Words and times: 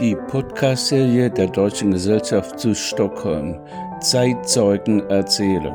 Die 0.00 0.14
Podcast-Serie 0.14 1.28
der 1.28 1.48
Deutschen 1.48 1.90
Gesellschaft 1.90 2.60
zu 2.60 2.72
Stockholm 2.72 3.58
Zeitzeugen 4.00 5.00
erzählen. 5.10 5.74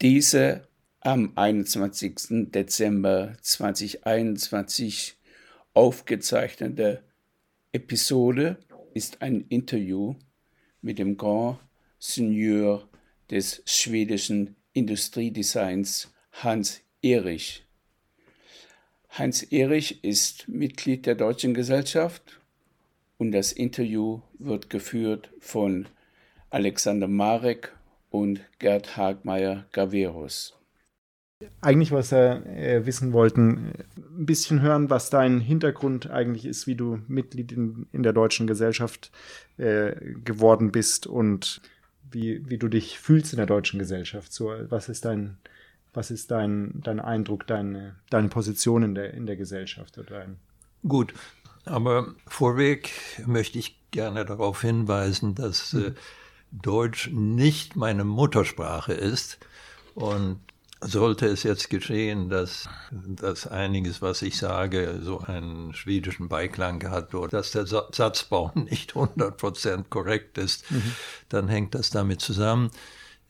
Diese 0.00 0.66
am 0.98 1.34
21. 1.36 2.50
Dezember 2.50 3.36
2021 3.42 5.18
aufgezeichnete 5.72 7.04
Episode 7.70 8.56
ist 8.92 9.22
ein 9.22 9.42
Interview 9.50 10.16
mit 10.80 10.98
dem 10.98 11.16
Grand 11.16 11.60
Seigneur 12.00 12.88
des 13.30 13.62
schwedischen 13.66 14.56
Industriedesigns 14.72 16.12
Hans 16.32 16.80
Erich. 17.02 17.64
Hans 19.12 19.42
Erich 19.42 20.02
ist 20.02 20.48
Mitglied 20.48 21.04
der 21.04 21.14
Deutschen 21.14 21.52
Gesellschaft 21.52 22.40
und 23.18 23.32
das 23.32 23.52
Interview 23.52 24.22
wird 24.38 24.70
geführt 24.70 25.30
von 25.38 25.86
Alexander 26.48 27.08
Marek 27.08 27.76
und 28.08 28.40
Gerd 28.58 28.96
Hagmeier 28.96 29.66
Gaverus. 29.72 30.56
Eigentlich, 31.60 31.92
was 31.92 32.12
wir 32.12 32.46
äh, 32.46 32.86
wissen 32.86 33.12
wollten, 33.12 33.72
ein 33.96 34.24
bisschen 34.24 34.62
hören, 34.62 34.88
was 34.88 35.10
dein 35.10 35.40
Hintergrund 35.40 36.08
eigentlich 36.08 36.46
ist, 36.46 36.66
wie 36.66 36.74
du 36.74 37.00
Mitglied 37.06 37.52
in, 37.52 37.86
in 37.92 38.02
der 38.02 38.14
Deutschen 38.14 38.46
Gesellschaft 38.46 39.10
äh, 39.58 39.94
geworden 40.24 40.72
bist 40.72 41.06
und 41.06 41.60
wie, 42.10 42.48
wie 42.48 42.56
du 42.56 42.68
dich 42.68 42.98
fühlst 42.98 43.34
in 43.34 43.36
der 43.36 43.46
Deutschen 43.46 43.78
Gesellschaft. 43.78 44.32
So, 44.32 44.54
was 44.70 44.88
ist 44.88 45.04
dein, 45.04 45.36
was 45.92 46.10
ist 46.10 46.30
dein, 46.30 46.80
dein 46.82 47.00
Eindruck, 47.00 47.46
deine, 47.46 47.96
deine 48.10 48.28
Position 48.28 48.82
in 48.82 48.94
der, 48.94 49.14
in 49.14 49.26
der 49.26 49.36
Gesellschaft? 49.36 49.98
Oder 49.98 50.20
dein 50.20 50.36
Gut, 50.86 51.14
aber 51.64 52.14
vorweg 52.26 52.90
möchte 53.26 53.58
ich 53.58 53.78
gerne 53.92 54.24
darauf 54.24 54.62
hinweisen, 54.62 55.34
dass 55.34 55.74
äh, 55.74 55.92
Deutsch 56.50 57.10
nicht 57.12 57.76
meine 57.76 58.04
Muttersprache 58.04 58.92
ist. 58.92 59.38
Und 59.94 60.40
sollte 60.84 61.26
es 61.26 61.44
jetzt 61.44 61.70
geschehen, 61.70 62.28
dass, 62.28 62.68
dass 62.90 63.46
einiges, 63.46 64.02
was 64.02 64.22
ich 64.22 64.36
sage, 64.36 64.98
so 65.02 65.20
einen 65.20 65.74
schwedischen 65.74 66.28
Beiklang 66.28 66.82
hat 66.90 67.14
oder 67.14 67.28
dass 67.28 67.52
der 67.52 67.66
Satzbau 67.66 68.50
nicht 68.54 68.94
100% 68.94 69.84
korrekt 69.88 70.38
ist, 70.38 70.68
mhm. 70.70 70.94
dann 71.28 71.48
hängt 71.48 71.74
das 71.74 71.90
damit 71.90 72.20
zusammen. 72.20 72.70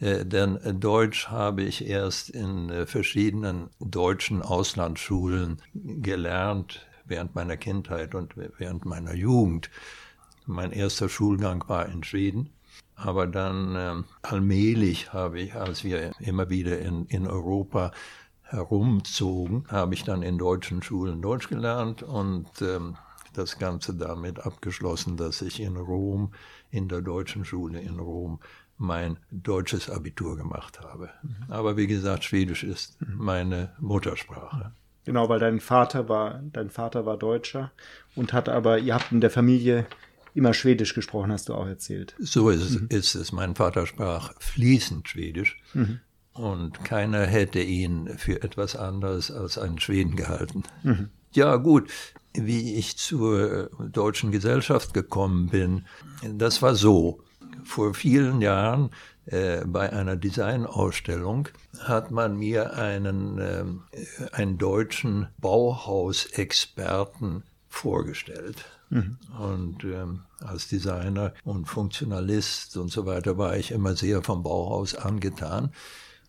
Äh, 0.03 0.27
denn 0.27 0.59
Deutsch 0.81 1.29
habe 1.29 1.63
ich 1.63 1.87
erst 1.87 2.29
in 2.31 2.71
äh, 2.71 2.87
verschiedenen 2.87 3.71
deutschen 3.79 4.43
Auslandsschulen 4.43 5.63
gelernt 5.75 6.85
während 7.05 7.35
meiner 7.35 7.57
Kindheit 7.57 8.15
und 8.15 8.35
während 8.59 8.85
meiner 8.85 9.15
Jugend. 9.15 9.71
Mein 10.45 10.73
erster 10.73 11.09
Schulgang 11.09 11.65
war 11.69 11.87
in 11.87 12.03
Schweden. 12.03 12.51
Aber 12.97 13.27
dann 13.27 13.75
ähm, 13.77 14.05
allmählich 14.23 15.13
habe 15.13 15.41
ich, 15.41 15.55
als 15.55 15.85
wir 15.85 16.13
immer 16.19 16.51
wieder 16.51 16.79
in, 16.81 17.07
in 17.07 17.27
Europa 17.27 17.93
herumzogen, 18.43 19.67
habe 19.69 19.95
ich 19.95 20.05
dann 20.05 20.23
in 20.23 20.37
deutschen 20.37 20.83
Schulen 20.83 21.23
Deutsch 21.23 21.49
gelernt 21.49 22.03
und 22.03 22.49
ähm, 22.61 22.97
das 23.33 23.59
Ganze 23.59 23.95
damit 23.95 24.41
abgeschlossen, 24.41 25.17
dass 25.17 25.43
ich 25.43 25.61
in 25.61 25.77
Rom, 25.77 26.33
in 26.71 26.89
der 26.89 27.01
deutschen 27.01 27.45
Schule 27.45 27.81
in 27.81 27.99
Rom, 27.99 28.41
mein 28.83 29.17
deutsches 29.31 29.89
Abitur 29.89 30.37
gemacht 30.37 30.81
habe. 30.81 31.11
Aber 31.49 31.77
wie 31.77 31.87
gesagt, 31.87 32.25
Schwedisch 32.25 32.65
ist 32.65 32.99
meine 33.01 33.73
Muttersprache. 33.81 34.73
Genau, 35.05 35.29
weil 35.29 35.41
dein 35.41 35.61
Vater 35.61 36.09
war, 36.09 36.41
dein 36.53 36.71
Vater 36.71 37.07
war 37.07 37.17
Deutscher 37.17 37.73
und 38.15 38.33
hat 38.33 38.49
aber, 38.49 38.79
ihr 38.79 38.95
habt 38.95 39.11
in 39.13 39.21
der 39.21 39.31
Familie 39.31 39.87
immer 40.35 40.55
Schwedisch 40.55 40.95
gesprochen, 40.95 41.33
hast 41.33 41.49
du 41.49 41.55
auch 41.55 41.67
erzählt. 41.67 42.15
So 42.19 42.51
ist 42.51 42.63
es. 42.63 42.81
Mhm. 42.81 42.87
Ist 42.89 43.15
es. 43.15 43.33
Mein 43.33 43.55
Vater 43.55 43.87
sprach 43.87 44.33
fließend 44.39 45.09
Schwedisch 45.09 45.61
mhm. 45.75 46.01
und 46.33 46.85
keiner 46.85 47.27
hätte 47.27 47.61
ihn 47.61 48.09
für 48.17 48.43
etwas 48.43 48.77
anderes 48.77 49.31
als 49.31 49.59
einen 49.59 49.79
Schweden 49.79 50.17
gehalten. 50.17 50.63
Mhm. 50.83 51.09
Ja, 51.33 51.57
gut. 51.57 51.91
Wie 52.35 52.77
ich 52.77 52.97
zur 52.97 53.71
deutschen 53.93 54.31
Gesellschaft 54.31 54.95
gekommen 54.95 55.49
bin, 55.49 55.85
das 56.23 56.63
war 56.63 56.75
so 56.75 57.21
vor 57.65 57.95
vielen 57.95 58.41
Jahren 58.41 58.91
äh, 59.27 59.65
bei 59.65 59.93
einer 59.93 60.17
Designausstellung 60.17 61.49
hat 61.79 62.11
man 62.11 62.37
mir 62.37 62.75
einen, 62.75 63.39
äh, 63.39 63.65
einen 64.33 64.59
deutschen 64.59 65.29
Bauhausexperten 65.39 67.45
vorgestellt. 67.69 68.65
Mhm. 68.91 69.19
Und 69.39 69.85
ähm, 69.85 70.23
als 70.41 70.67
Designer 70.69 71.33
und 71.45 71.67
Funktionalist 71.67 72.77
und 72.77 72.91
so 72.91 73.07
weiter 73.07 73.39
war 73.39 73.57
ich 73.57 73.71
immer 73.71 73.97
sehr 73.97 74.23
vom 74.23 74.43
Bauhaus 74.43 74.95
angetan. 74.95 75.73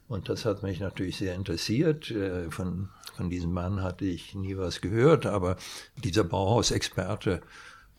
Und 0.07 0.29
das 0.29 0.45
hat 0.45 0.63
mich 0.63 0.79
natürlich 0.79 1.17
sehr 1.17 1.35
interessiert. 1.35 2.09
Äh, 2.11 2.49
von, 2.51 2.87
von 3.15 3.29
diesem 3.29 3.51
Mann 3.51 3.81
hatte 3.81 4.05
ich 4.05 4.35
nie 4.35 4.55
was 4.55 4.79
gehört, 4.81 5.25
aber 5.25 5.57
dieser 6.03 6.23
Bauhausexperte 6.23 7.41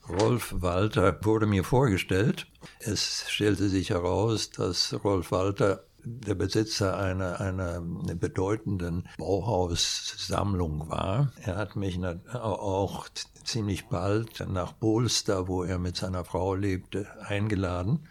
Rolf 0.09 0.54
Walter 0.59 1.19
wurde 1.22 1.47
mir 1.47 1.65
vorgestellt. 1.65 2.47
Es 2.81 3.25
stellte 3.28 3.69
sich 3.69 3.91
heraus, 3.91 4.50
dass 4.50 4.94
Rolf 5.04 5.32
Walter 5.32 5.84
der 6.04 6.34
Besitzer 6.34 6.98
einer, 6.98 7.41
einer 7.41 7.81
bedeutenden 7.81 9.09
Bauhaussammlung 9.16 10.91
war. 10.91 11.32
Er 11.41 11.56
hat 11.56 11.76
mich 11.76 11.98
auch 12.32 13.09
ziemlich 13.44 13.87
bald 13.87 14.47
nach 14.48 14.72
Bolster, 14.72 15.48
wo 15.48 15.64
er 15.64 15.78
mit 15.78 15.97
seiner 15.97 16.25
Frau 16.25 16.54
lebte, 16.54 17.06
eingeladen 17.22 18.06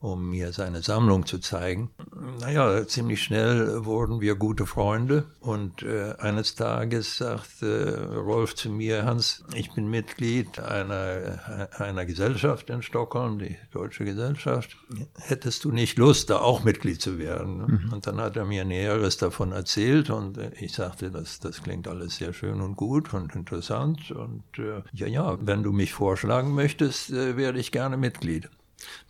um 0.00 0.30
mir 0.30 0.52
seine 0.52 0.82
Sammlung 0.82 1.26
zu 1.26 1.38
zeigen. 1.38 1.90
Naja, 2.40 2.86
ziemlich 2.86 3.22
schnell 3.22 3.84
wurden 3.84 4.22
wir 4.22 4.34
gute 4.34 4.64
Freunde 4.64 5.26
und 5.40 5.82
äh, 5.82 6.14
eines 6.18 6.54
Tages 6.54 7.18
sagte 7.18 8.10
Rolf 8.16 8.54
zu 8.54 8.70
mir, 8.70 9.04
Hans, 9.04 9.44
ich 9.54 9.72
bin 9.72 9.88
Mitglied 9.88 10.58
einer, 10.58 11.70
einer 11.76 12.06
Gesellschaft 12.06 12.70
in 12.70 12.82
Stockholm, 12.82 13.38
die 13.38 13.56
Deutsche 13.72 14.06
Gesellschaft. 14.06 14.76
Hättest 15.18 15.64
du 15.64 15.70
nicht 15.70 15.98
Lust, 15.98 16.30
da 16.30 16.38
auch 16.38 16.64
Mitglied 16.64 17.02
zu 17.02 17.18
werden? 17.18 17.82
Mhm. 17.84 17.92
Und 17.92 18.06
dann 18.06 18.20
hat 18.20 18.36
er 18.36 18.46
mir 18.46 18.64
Näheres 18.64 19.18
davon 19.18 19.52
erzählt 19.52 20.08
und 20.08 20.38
äh, 20.38 20.50
ich 20.58 20.72
sagte, 20.72 21.10
das, 21.10 21.40
das 21.40 21.62
klingt 21.62 21.86
alles 21.88 22.16
sehr 22.16 22.32
schön 22.32 22.62
und 22.62 22.76
gut 22.76 23.12
und 23.12 23.34
interessant 23.34 24.10
und 24.12 24.44
äh, 24.58 24.82
ja, 24.92 25.06
ja, 25.06 25.38
wenn 25.42 25.62
du 25.62 25.72
mich 25.72 25.92
vorschlagen 25.92 26.54
möchtest, 26.54 27.10
äh, 27.10 27.36
werde 27.36 27.58
ich 27.58 27.70
gerne 27.70 27.98
Mitglied. 27.98 28.48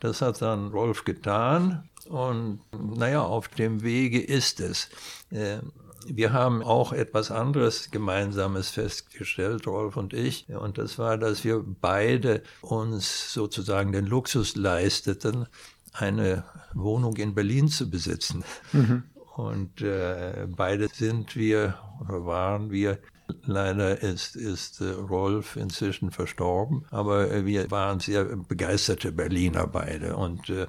Das 0.01 0.23
hat 0.23 0.43
dann 0.43 0.69
Rolf 0.69 1.05
getan 1.05 1.89
und 2.09 2.61
naja, 2.73 3.23
auf 3.23 3.49
dem 3.49 3.83
Wege 3.83 4.21
ist 4.21 4.61
es. 4.61 4.89
Äh, 5.31 5.59
wir 6.07 6.33
haben 6.33 6.63
auch 6.63 6.93
etwas 6.93 7.31
anderes 7.31 7.91
Gemeinsames 7.91 8.71
festgestellt, 8.71 9.67
Rolf 9.67 9.97
und 9.97 10.15
ich, 10.15 10.49
und 10.49 10.79
das 10.79 10.99
war, 10.99 11.19
dass 11.19 11.45
wir 11.45 11.63
beide 11.63 12.43
uns 12.63 13.33
sozusagen 13.33 13.93
den 13.93 14.07
Luxus 14.07 14.57
leisteten, 14.57 15.47
eine 15.93 16.45
Wohnung 16.73 17.17
in 17.17 17.35
Berlin 17.35 17.69
zu 17.69 17.91
besitzen. 17.91 18.45
Mhm. 18.73 19.05
Und 19.37 19.81
äh, 19.83 20.47
beide 20.49 20.89
sind 20.89 21.37
wir 21.37 21.79
oder 22.01 22.25
waren 22.27 22.71
wir 22.71 22.99
Leider 23.45 24.01
ist, 24.03 24.37
ist 24.37 24.81
äh, 24.81 24.91
Rolf 24.91 25.57
inzwischen 25.57 26.11
verstorben, 26.11 26.85
aber 26.91 27.31
äh, 27.31 27.45
wir 27.45 27.71
waren 27.71 28.01
sehr 28.01 28.25
begeisterte 28.25 29.13
Berliner 29.13 29.67
beide. 29.67 30.17
Und 30.17 30.49
äh, 30.49 30.67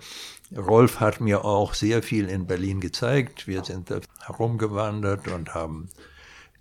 Rolf 0.55 0.99
hat 0.99 1.21
mir 1.21 1.45
auch 1.45 1.73
sehr 1.73 2.03
viel 2.03 2.29
in 2.29 2.47
Berlin 2.47 2.79
gezeigt. 2.79 3.47
Wir 3.47 3.63
sind 3.63 3.89
da 3.89 3.99
herumgewandert 4.21 5.27
und 5.27 5.53
haben 5.53 5.89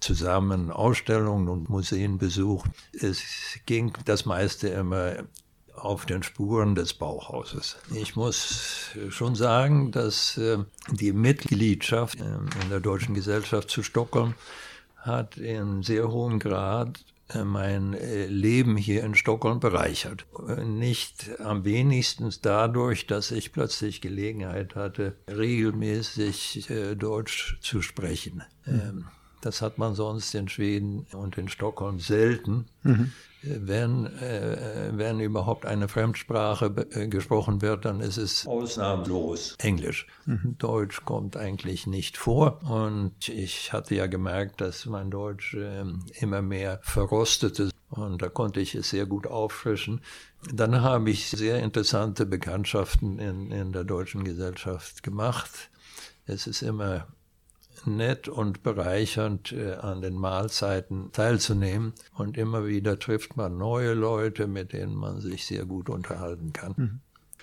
zusammen 0.00 0.71
Ausstellungen 0.71 1.49
und 1.49 1.69
Museen 1.69 2.19
besucht. 2.19 2.71
Es 2.93 3.22
ging 3.66 3.92
das 4.04 4.25
meiste 4.25 4.69
immer 4.69 5.25
auf 5.75 6.07
den 6.07 6.22
Spuren 6.22 6.75
des 6.75 6.95
Bauhauses. 6.95 7.77
Ich 7.95 8.16
muss 8.16 8.91
schon 9.09 9.34
sagen, 9.34 9.92
dass 9.92 10.39
die 10.91 11.13
Mitgliedschaft 11.13 12.21
in 12.21 12.71
der 12.71 12.80
Deutschen 12.80 13.15
Gesellschaft 13.15 13.71
zu 13.71 13.83
Stockholm 13.83 14.34
hat 15.01 15.37
in 15.37 15.83
sehr 15.83 16.11
hohem 16.11 16.39
Grad 16.39 17.05
äh, 17.35 17.45
mein 17.45 17.95
äh, 17.95 18.27
Leben 18.27 18.77
hier 18.77 19.05
in 19.05 19.15
Stockholm 19.15 19.61
bereichert. 19.61 20.27
Nicht 20.65 21.41
am 21.41 21.65
wenigsten 21.65 22.31
dadurch, 22.43 23.07
dass 23.07 23.31
ich 23.31 23.53
plötzlich 23.53 24.01
Gelegenheit 24.01 24.75
hatte, 24.75 25.17
regelmäßig 25.29 26.71
äh, 26.71 26.95
Deutsch 26.97 27.59
zu 27.61 27.83
sprechen. 27.83 28.43
Mhm. 28.67 29.07
Das 29.41 29.63
hat 29.63 29.79
man 29.79 29.95
sonst 29.95 30.35
in 30.35 30.49
Schweden 30.49 31.07
und 31.13 31.39
in 31.39 31.49
Stockholm 31.49 31.99
selten. 31.99 32.67
Mhm. 32.83 33.13
Wenn, 33.42 34.07
äh, 34.07 34.91
wenn 34.92 35.19
überhaupt 35.21 35.65
eine 35.65 35.89
Fremdsprache 35.89 36.75
äh, 36.91 37.09
gesprochen 37.09 37.63
wird, 37.63 37.87
dann 37.87 38.01
ist 38.01 38.19
es 38.19 38.47
ausnahmslos 38.47 39.54
Englisch. 39.59 40.07
Mhm. 40.27 40.57
Deutsch 40.59 41.04
kommt 41.04 41.37
eigentlich 41.37 41.87
nicht 41.87 42.19
vor. 42.19 42.60
Und 42.63 43.28
ich 43.28 43.72
hatte 43.72 43.95
ja 43.95 44.07
gemerkt, 44.07 44.60
dass 44.60 44.84
mein 44.84 45.10
Deutsch 45.10 45.54
äh, 45.54 45.84
immer 46.21 46.42
mehr 46.42 46.81
verrostete. 46.83 47.71
Und 47.89 48.22
da 48.22 48.28
konnte 48.28 48.60
ich 48.60 48.75
es 48.75 48.91
sehr 48.91 49.07
gut 49.07 49.27
auffrischen. 49.27 50.03
Dann 50.53 50.83
habe 50.83 51.10
ich 51.10 51.28
sehr 51.28 51.60
interessante 51.60 52.27
Bekanntschaften 52.27 53.19
in, 53.19 53.51
in 53.51 53.72
der 53.72 53.84
deutschen 53.84 54.25
Gesellschaft 54.25 55.03
gemacht. 55.03 55.71
Es 56.27 56.47
ist 56.47 56.63
immer 56.63 57.07
nett 57.86 58.28
und 58.28 58.62
bereichernd, 58.62 59.53
äh, 59.53 59.74
an 59.74 60.00
den 60.00 60.15
Mahlzeiten 60.15 61.10
teilzunehmen. 61.12 61.92
Und 62.15 62.36
immer 62.36 62.66
wieder 62.66 62.98
trifft 62.98 63.36
man 63.36 63.59
neue 63.59 63.94
Leute, 63.94 64.47
mit 64.47 64.72
denen 64.72 64.94
man 64.94 65.21
sich 65.21 65.47
sehr 65.47 65.65
gut 65.65 65.88
unterhalten 65.88 66.53
kann. 66.53 66.74
Mhm. 66.77 67.00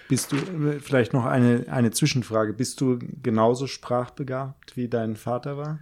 Bist 0.09 0.31
du, 0.31 0.37
äh, 0.37 0.79
vielleicht 0.79 1.13
noch 1.13 1.25
eine, 1.25 1.65
eine 1.69 1.91
Zwischenfrage, 1.91 2.53
bist 2.53 2.79
du 2.81 2.99
genauso 3.21 3.67
sprachbegabt, 3.67 4.77
wie 4.77 4.87
dein 4.87 5.15
Vater 5.15 5.57
war? 5.57 5.79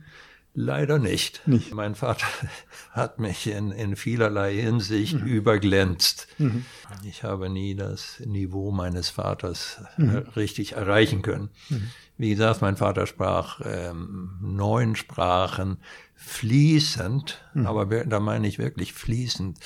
Leider 0.57 0.99
nicht. 0.99 1.45
nicht. 1.47 1.73
Mein 1.73 1.95
Vater 1.95 2.25
hat 2.91 3.19
mich 3.19 3.45
in, 3.47 3.71
in 3.71 3.97
vielerlei 3.97 4.55
Hinsicht 4.55 5.19
mhm. 5.19 5.27
überglänzt. 5.27 6.27
Mhm. 6.37 6.65
Ich 7.03 7.23
habe 7.23 7.49
nie 7.49 7.75
das 7.75 8.21
Niveau 8.25 8.71
meines 8.71 9.09
Vaters 9.09 9.81
mhm. 9.97 10.15
richtig 10.35 10.73
erreichen 10.73 11.21
können. 11.21 11.49
Mhm. 11.69 11.89
Wie 12.17 12.29
gesagt, 12.29 12.61
mein 12.61 12.77
Vater 12.77 13.05
sprach 13.05 13.59
ähm, 13.65 14.37
neun 14.41 14.95
Sprachen 14.95 15.77
fließend, 16.15 17.43
mhm. 17.53 17.67
aber 17.67 17.85
da 18.05 18.21
meine 18.21 18.47
ich 18.47 18.57
wirklich 18.57 18.93
fließend. 18.93 19.59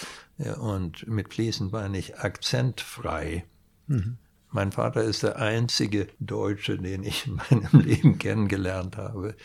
Und 0.59 1.07
mit 1.07 1.33
fließend 1.33 1.71
meine 1.71 1.97
ich 1.99 2.17
akzentfrei. 2.17 3.43
Mhm. 3.87 4.17
Mein 4.51 4.71
Vater 4.71 5.03
ist 5.03 5.21
der 5.21 5.37
einzige 5.37 6.07
Deutsche, 6.19 6.77
den 6.79 7.03
ich 7.03 7.27
in 7.27 7.35
meinem 7.35 7.81
Leben 7.85 8.17
kennengelernt 8.17 8.97
habe, 8.97 9.35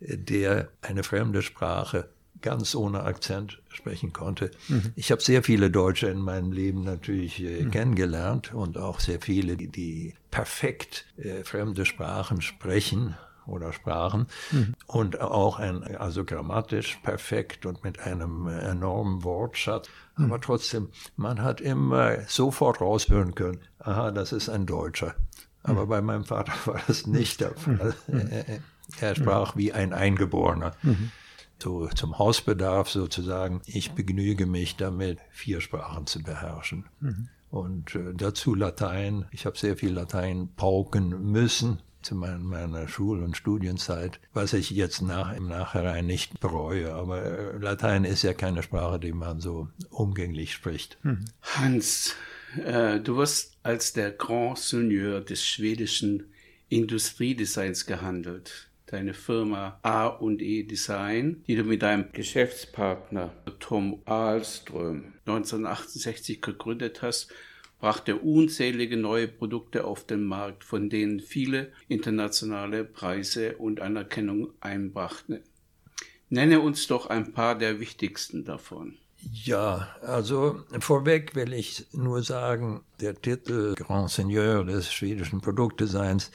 der 0.00 0.68
eine 0.82 1.02
fremde 1.02 1.42
Sprache 1.42 2.08
ganz 2.42 2.74
ohne 2.74 3.02
Akzent 3.02 3.60
sprechen 3.68 4.12
konnte. 4.12 4.50
Mhm. 4.68 4.92
Ich 4.94 5.10
habe 5.10 5.22
sehr 5.22 5.42
viele 5.42 5.70
Deutsche 5.70 6.08
in 6.08 6.20
meinem 6.20 6.52
Leben 6.52 6.84
natürlich 6.84 7.42
äh, 7.42 7.64
mhm. 7.64 7.70
kennengelernt 7.70 8.54
und 8.54 8.78
auch 8.78 9.00
sehr 9.00 9.20
viele, 9.20 9.56
die, 9.56 9.68
die 9.68 10.14
perfekt 10.30 11.06
äh, 11.16 11.44
fremde 11.44 11.84
Sprachen 11.84 12.42
sprechen 12.42 13.16
oder 13.46 13.72
sprachen 13.72 14.26
mhm. 14.50 14.74
und 14.86 15.20
auch 15.20 15.58
ein, 15.58 15.96
also 15.96 16.24
grammatisch 16.24 16.98
perfekt 17.02 17.64
und 17.64 17.84
mit 17.84 18.00
einem 18.00 18.48
enormen 18.48 19.24
Wortschatz. 19.24 19.88
Mhm. 20.16 20.26
Aber 20.26 20.40
trotzdem, 20.40 20.88
man 21.16 21.42
hat 21.42 21.60
immer 21.60 22.20
sofort 22.28 22.80
raushören 22.80 23.34
können, 23.34 23.60
aha, 23.78 24.10
das 24.10 24.32
ist 24.32 24.48
ein 24.48 24.66
Deutscher. 24.66 25.14
Aber 25.62 25.84
mhm. 25.84 25.88
bei 25.88 26.00
meinem 26.00 26.24
Vater 26.24 26.52
war 26.66 26.80
das 26.86 27.06
nicht 27.06 27.40
der 27.40 27.54
Fall. 27.54 27.94
Mhm. 28.88 28.94
Er 29.00 29.14
sprach 29.14 29.56
wie 29.56 29.72
ein 29.72 29.92
Eingeborener. 29.92 30.74
Mhm. 30.82 31.10
So 31.58 31.88
zum 31.88 32.18
Hausbedarf 32.18 32.90
sozusagen. 32.90 33.62
Ich 33.64 33.92
begnüge 33.92 34.46
mich 34.46 34.76
damit, 34.76 35.18
vier 35.30 35.60
Sprachen 35.60 36.06
zu 36.06 36.22
beherrschen. 36.22 36.84
Mhm. 37.00 37.28
Und 37.50 37.94
äh, 37.94 38.12
dazu 38.14 38.54
Latein. 38.54 39.24
Ich 39.30 39.46
habe 39.46 39.56
sehr 39.56 39.76
viel 39.76 39.92
Latein 39.92 40.50
pauken 40.56 41.32
müssen 41.32 41.80
zu 42.02 42.14
meiner, 42.14 42.38
meiner 42.38 42.88
Schul- 42.88 43.22
und 43.22 43.36
Studienzeit, 43.36 44.20
was 44.32 44.52
ich 44.52 44.70
jetzt 44.70 45.02
nach, 45.02 45.34
im 45.34 45.48
Nachhinein 45.48 46.06
nicht 46.06 46.40
bereue. 46.40 46.92
Aber 46.94 47.22
äh, 47.22 47.58
Latein 47.58 48.04
ist 48.04 48.22
ja 48.22 48.32
keine 48.34 48.62
Sprache, 48.62 49.00
die 49.00 49.12
man 49.12 49.40
so 49.40 49.68
umgänglich 49.90 50.52
spricht. 50.52 50.98
Mhm. 51.02 51.24
Hans, 51.42 52.14
äh, 52.64 53.00
du 53.00 53.16
wirst 53.16 53.56
als 53.62 53.92
der 53.92 54.12
Grand 54.12 54.58
Seigneur 54.58 55.20
des 55.20 55.44
schwedischen 55.44 56.24
Industriedesigns 56.68 57.86
gehandelt 57.86 58.68
deine 58.86 59.14
Firma 59.14 59.78
A&E 59.82 60.62
Design, 60.62 61.42
die 61.46 61.56
du 61.56 61.64
mit 61.64 61.82
deinem 61.82 62.12
Geschäftspartner 62.12 63.32
Tom 63.58 64.00
Ahlström 64.04 65.14
1968 65.26 66.40
gegründet 66.40 67.02
hast, 67.02 67.32
brachte 67.78 68.16
unzählige 68.16 68.96
neue 68.96 69.28
Produkte 69.28 69.84
auf 69.84 70.06
den 70.06 70.24
Markt, 70.24 70.64
von 70.64 70.88
denen 70.88 71.20
viele 71.20 71.72
internationale 71.88 72.84
Preise 72.84 73.56
und 73.56 73.80
Anerkennung 73.80 74.52
einbrachten. 74.60 75.40
Nenne 76.28 76.60
uns 76.60 76.86
doch 76.86 77.06
ein 77.06 77.32
paar 77.32 77.56
der 77.56 77.78
wichtigsten 77.80 78.44
davon. 78.44 78.96
Ja, 79.32 79.96
also 80.02 80.64
vorweg 80.80 81.34
will 81.34 81.52
ich 81.52 81.86
nur 81.92 82.22
sagen, 82.22 82.82
der 83.00 83.20
Titel 83.20 83.74
Grand 83.74 84.10
Seigneur 84.10 84.64
des 84.64 84.92
schwedischen 84.92 85.40
Produktdesigns 85.40 86.30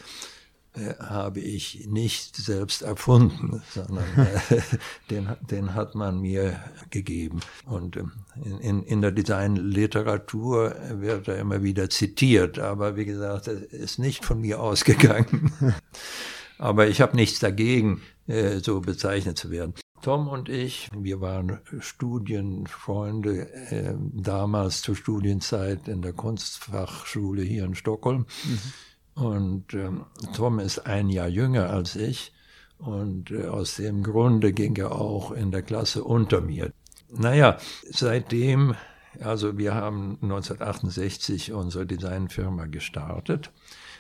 äh, 0.74 0.94
habe 1.04 1.42
ich 1.42 1.86
nicht 1.88 2.38
selbst 2.38 2.82
erfunden, 2.82 3.62
sondern 3.74 4.06
äh, 4.16 4.62
den, 5.10 5.30
den 5.42 5.76
hat 5.76 5.96
man 5.96 6.22
mir 6.22 6.62
gegeben. 6.90 7.42
Und 7.66 7.98
ähm, 7.98 8.12
in, 8.62 8.84
in, 8.84 9.02
der 9.02 9.12
Designliteratur 9.12 10.76
wird 10.94 11.28
er 11.28 11.40
immer 11.40 11.62
wieder 11.62 11.90
zitiert, 11.90 12.58
aber 12.58 12.96
wie 12.96 13.04
gesagt, 13.04 13.50
er 13.50 13.70
ist 13.70 14.00
nicht 14.00 14.24
von 14.24 14.40
mir 14.40 14.62
ausgegangen. 14.62 15.52
aber 16.58 16.88
ich 16.88 17.02
habe 17.02 17.18
nichts 17.18 17.40
dagegen, 17.40 18.02
äh, 18.28 18.60
so 18.60 18.80
bezeichnet 18.80 19.38
zu 19.38 19.52
werden. 19.52 19.74
Tom 20.02 20.30
und 20.30 20.48
ich, 20.48 20.90
wir 20.96 21.22
waren 21.22 21.60
Studienfreunde 21.80 23.52
äh, 23.72 23.94
damals 24.14 24.82
zur 24.82 24.96
Studienzeit 24.96 25.88
in 25.88 26.02
der 26.02 26.14
Kunstfachschule 26.14 27.44
hier 27.44 27.66
in 27.66 27.76
Stockholm. 27.76 28.26
Mhm. 28.46 28.60
Und 29.22 29.76
ähm, 29.76 30.06
Tom 30.36 30.58
ist 30.58 30.88
ein 30.88 31.08
Jahr 31.10 31.28
jünger 31.28 31.70
als 31.70 31.96
ich 31.96 32.34
und 32.80 33.30
äh, 33.30 33.46
aus 33.46 33.76
dem 33.76 34.02
Grunde 34.02 34.52
ging 34.52 34.76
er 34.78 34.94
auch 34.94 35.32
in 35.32 35.52
der 35.52 35.62
Klasse 35.62 36.04
unter 36.04 36.42
mir. 36.42 36.74
Naja, 37.08 37.58
seitdem, 37.88 38.74
also 39.20 39.60
wir 39.60 39.76
haben 39.76 40.18
1968 40.24 41.54
unsere 41.54 41.86
Designfirma 41.86 42.66
gestartet. 42.66 43.52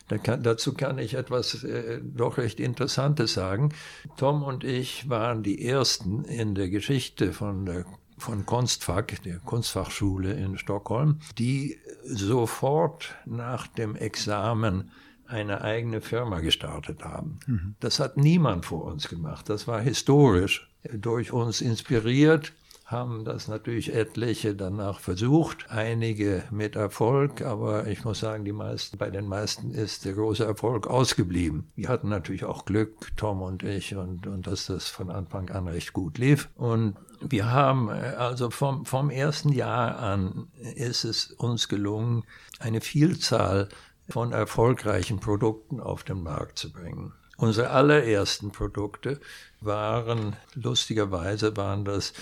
Da 0.08 0.18
kann, 0.18 0.42
dazu 0.42 0.74
kann 0.74 0.98
ich 0.98 1.14
etwas 1.14 1.64
äh, 1.64 2.02
doch 2.02 2.40
recht 2.40 2.60
Interessantes 2.60 3.34
sagen. 3.34 3.70
Tom 4.18 4.42
und 4.42 4.64
ich 4.64 5.08
waren 5.08 5.44
die 5.44 5.64
Ersten 5.64 6.26
in 6.26 6.56
der 6.56 6.70
Geschichte 6.70 7.32
von 7.32 7.68
der 7.68 7.86
von 8.18 8.46
Kunstfach, 8.46 9.08
der 9.26 9.40
Kunstfachschule 9.40 10.34
in 10.34 10.58
Stockholm, 10.60 11.20
die 11.40 11.80
sofort 12.06 13.16
nach 13.26 13.66
dem 13.66 13.96
Examen 13.96 14.92
eine 15.32 15.62
eigene 15.62 16.02
Firma 16.02 16.40
gestartet 16.40 17.04
haben. 17.04 17.40
Mhm. 17.48 17.76
Das 17.80 18.00
hat 18.00 18.18
niemand 18.18 18.66
vor 18.66 18.86
uns 18.86 19.08
gemacht. 19.08 19.50
Das 19.50 19.68
war 19.68 19.82
historisch. 19.82 20.70
Durch 20.94 21.32
uns 21.32 21.62
inspiriert 21.62 22.54
haben 22.92 23.24
das 23.24 23.48
natürlich 23.48 23.96
etliche 23.96 24.54
danach 24.54 25.00
versucht, 25.00 25.70
einige 25.70 26.44
mit 26.52 26.76
Erfolg, 26.76 27.42
aber 27.42 27.88
ich 27.88 28.04
muss 28.04 28.20
sagen, 28.20 28.44
die 28.44 28.52
meisten, 28.52 28.98
bei 28.98 29.10
den 29.10 29.28
meisten 29.28 29.72
ist 29.72 30.04
der 30.04 30.14
große 30.14 30.44
Erfolg 30.44 30.88
ausgeblieben. 30.88 31.72
Wir 31.76 31.88
hatten 31.88 32.10
natürlich 32.10 32.44
auch 32.44 32.66
Glück, 32.66 33.16
Tom 33.16 33.42
und 33.42 33.64
ich, 33.64 33.96
und, 33.96 34.28
und 34.28 34.46
dass 34.46 34.66
das 34.66 34.90
von 34.90 35.10
Anfang 35.10 35.50
an 35.52 35.70
recht 35.70 35.94
gut 35.94 36.18
lief. 36.18 36.50
Und 36.56 36.98
wir 37.22 37.50
haben 37.50 37.88
äh, 37.90 38.16
also 38.18 38.50
vom, 38.50 38.86
vom 38.86 39.10
ersten 39.10 39.54
Jahr 39.54 39.98
an 40.00 40.48
ist 40.76 41.06
es 41.06 41.32
uns 41.32 41.70
gelungen, 41.70 42.24
eine 42.60 42.82
Vielzahl 42.82 43.70
von 44.12 44.34
erfolgreichen 44.34 45.20
Produkten 45.20 45.80
auf 45.80 46.04
den 46.04 46.22
Markt 46.22 46.60
zu 46.60 46.72
bringen. 46.72 47.14
Unsere 47.38 47.72
allerersten 47.72 48.52
Produkte 48.52 49.20
waren, 49.62 50.36
lustigerweise 50.54 51.58
waren 51.58 51.86
das 51.86 52.14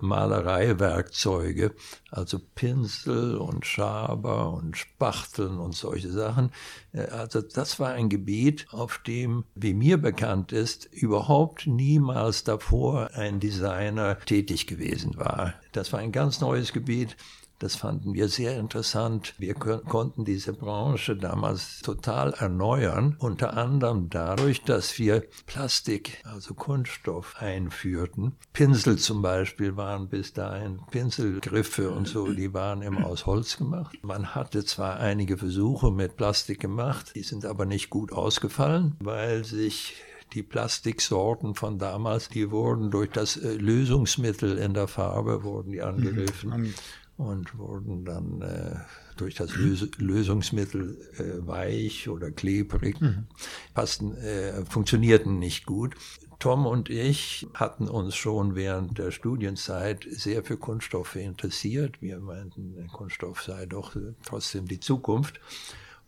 Malereiwerkzeuge, 0.00 1.74
also 2.10 2.38
Pinsel 2.54 3.36
und 3.36 3.66
Schaber 3.66 4.50
und 4.54 4.78
Spachteln 4.78 5.58
und 5.58 5.74
solche 5.74 6.10
Sachen. 6.10 6.52
Also 6.94 7.42
das 7.42 7.80
war 7.80 7.90
ein 7.90 8.08
Gebiet, 8.08 8.66
auf 8.70 8.96
dem, 9.06 9.44
wie 9.54 9.74
mir 9.74 9.98
bekannt 9.98 10.52
ist, 10.52 10.86
überhaupt 10.86 11.66
niemals 11.66 12.44
davor 12.44 13.10
ein 13.12 13.40
Designer 13.40 14.18
tätig 14.20 14.66
gewesen 14.66 15.18
war. 15.18 15.52
Das 15.72 15.92
war 15.92 16.00
ein 16.00 16.12
ganz 16.12 16.40
neues 16.40 16.72
Gebiet. 16.72 17.16
Das 17.62 17.76
fanden 17.76 18.14
wir 18.14 18.28
sehr 18.28 18.58
interessant. 18.58 19.34
Wir 19.38 19.54
konnten 19.54 20.24
diese 20.24 20.52
Branche 20.52 21.14
damals 21.14 21.80
total 21.82 22.32
erneuern, 22.32 23.14
unter 23.20 23.56
anderem 23.56 24.10
dadurch, 24.10 24.64
dass 24.64 24.98
wir 24.98 25.22
Plastik, 25.46 26.20
also 26.24 26.54
Kunststoff, 26.54 27.36
einführten. 27.38 28.32
Pinsel 28.52 28.98
zum 28.98 29.22
Beispiel 29.22 29.76
waren 29.76 30.08
bis 30.08 30.32
dahin 30.32 30.80
Pinselgriffe 30.90 31.92
und 31.92 32.08
so, 32.08 32.32
die 32.32 32.52
waren 32.52 32.82
immer 32.82 33.06
aus 33.06 33.26
Holz 33.26 33.58
gemacht. 33.58 33.96
Man 34.02 34.34
hatte 34.34 34.64
zwar 34.64 34.98
einige 34.98 35.38
Versuche 35.38 35.92
mit 35.92 36.16
Plastik 36.16 36.58
gemacht, 36.58 37.12
die 37.14 37.22
sind 37.22 37.44
aber 37.44 37.64
nicht 37.64 37.90
gut 37.90 38.12
ausgefallen, 38.12 38.96
weil 38.98 39.44
sich 39.44 39.94
die 40.34 40.42
Plastiksorten 40.42 41.54
von 41.54 41.78
damals, 41.78 42.28
die 42.28 42.50
wurden 42.50 42.90
durch 42.90 43.10
das 43.10 43.36
äh, 43.36 43.54
Lösungsmittel 43.54 44.58
in 44.58 44.74
der 44.74 44.88
Farbe, 44.88 45.44
wurden 45.44 45.70
die 45.70 45.78
mhm. 45.78 45.84
angegriffen 45.84 46.50
mhm. 46.50 46.74
Und 47.16 47.58
wurden 47.58 48.04
dann 48.04 48.42
äh, 48.42 48.76
durch 49.16 49.34
das 49.34 49.54
Lös 49.54 49.86
Lösungsmittel 49.98 50.98
äh, 51.18 51.46
weich 51.46 52.08
oder 52.08 52.30
klebrig, 52.30 53.00
mhm. 53.00 53.26
passten, 53.74 54.16
äh, 54.16 54.64
funktionierten 54.64 55.38
nicht 55.38 55.66
gut. 55.66 55.94
Tom 56.38 56.66
und 56.66 56.90
ich 56.90 57.46
hatten 57.54 57.88
uns 57.88 58.16
schon 58.16 58.56
während 58.56 58.98
der 58.98 59.12
Studienzeit 59.12 60.04
sehr 60.10 60.42
für 60.42 60.56
Kunststoffe 60.56 61.14
interessiert. 61.14 62.02
Wir 62.02 62.18
meinten, 62.18 62.88
Kunststoff 62.92 63.42
sei 63.42 63.66
doch 63.66 63.94
trotzdem 64.24 64.66
die 64.66 64.80
Zukunft, 64.80 65.38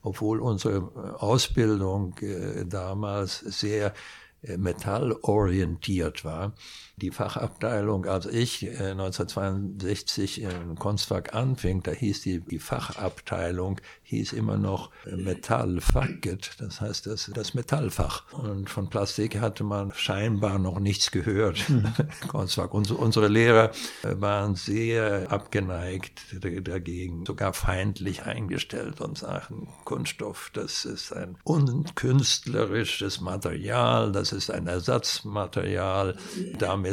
obwohl 0.03 0.41
unsere 0.41 1.21
Ausbildung 1.21 2.19
äh, 2.19 2.67
damals 2.67 3.39
sehr 3.39 3.95
äh, 4.43 4.59
metallorientiert 4.59 6.25
war. 6.25 6.55
Die 6.97 7.11
Fachabteilung, 7.11 8.07
als 8.07 8.27
ich 8.27 8.69
1962 8.69 10.43
im 10.43 10.79
Kunstwerk 10.79 11.35
anfing, 11.35 11.83
da 11.83 11.91
hieß 11.91 12.23
die, 12.23 12.39
die 12.41 12.61
Fachabteilung, 12.61 13.81
hieß 14.05 14.33
immer 14.33 14.57
noch 14.57 14.91
Metallfacket, 15.05 16.53
das 16.61 16.81
heißt 16.81 17.07
das, 17.07 17.33
das 17.35 17.55
Metallfach. 17.55 18.33
Und 18.33 18.71
von 18.71 18.91
Plastik 18.91 19.41
hatte 19.41 19.65
man 19.65 19.93
scheinbar 19.95 20.61
noch 20.61 20.79
nichts 20.79 21.11
gehört. 21.11 21.65
Mhm. 21.75 21.93
Kunstwerk. 22.29 22.75
Unsere, 22.75 22.99
unsere 22.99 23.29
Lehrer 23.29 23.71
waren 24.03 24.55
sehr 24.55 25.33
abgeneigt 25.33 26.23
dagegen, 26.63 27.25
sogar 27.27 27.53
feindlich 27.53 28.25
eingestellt 28.25 29.01
und 29.01 29.19
sagten, 29.19 29.69
Kunststoff, 29.85 30.51
das 30.53 30.85
ist 30.85 31.13
ein 31.13 31.37
unkünstlerisches 31.43 33.21
Material, 33.21 34.13
das 34.13 34.33
ist 34.33 34.51
ein 34.51 34.67
Ersatzmaterial. 34.67 36.17
Damit 36.59 36.84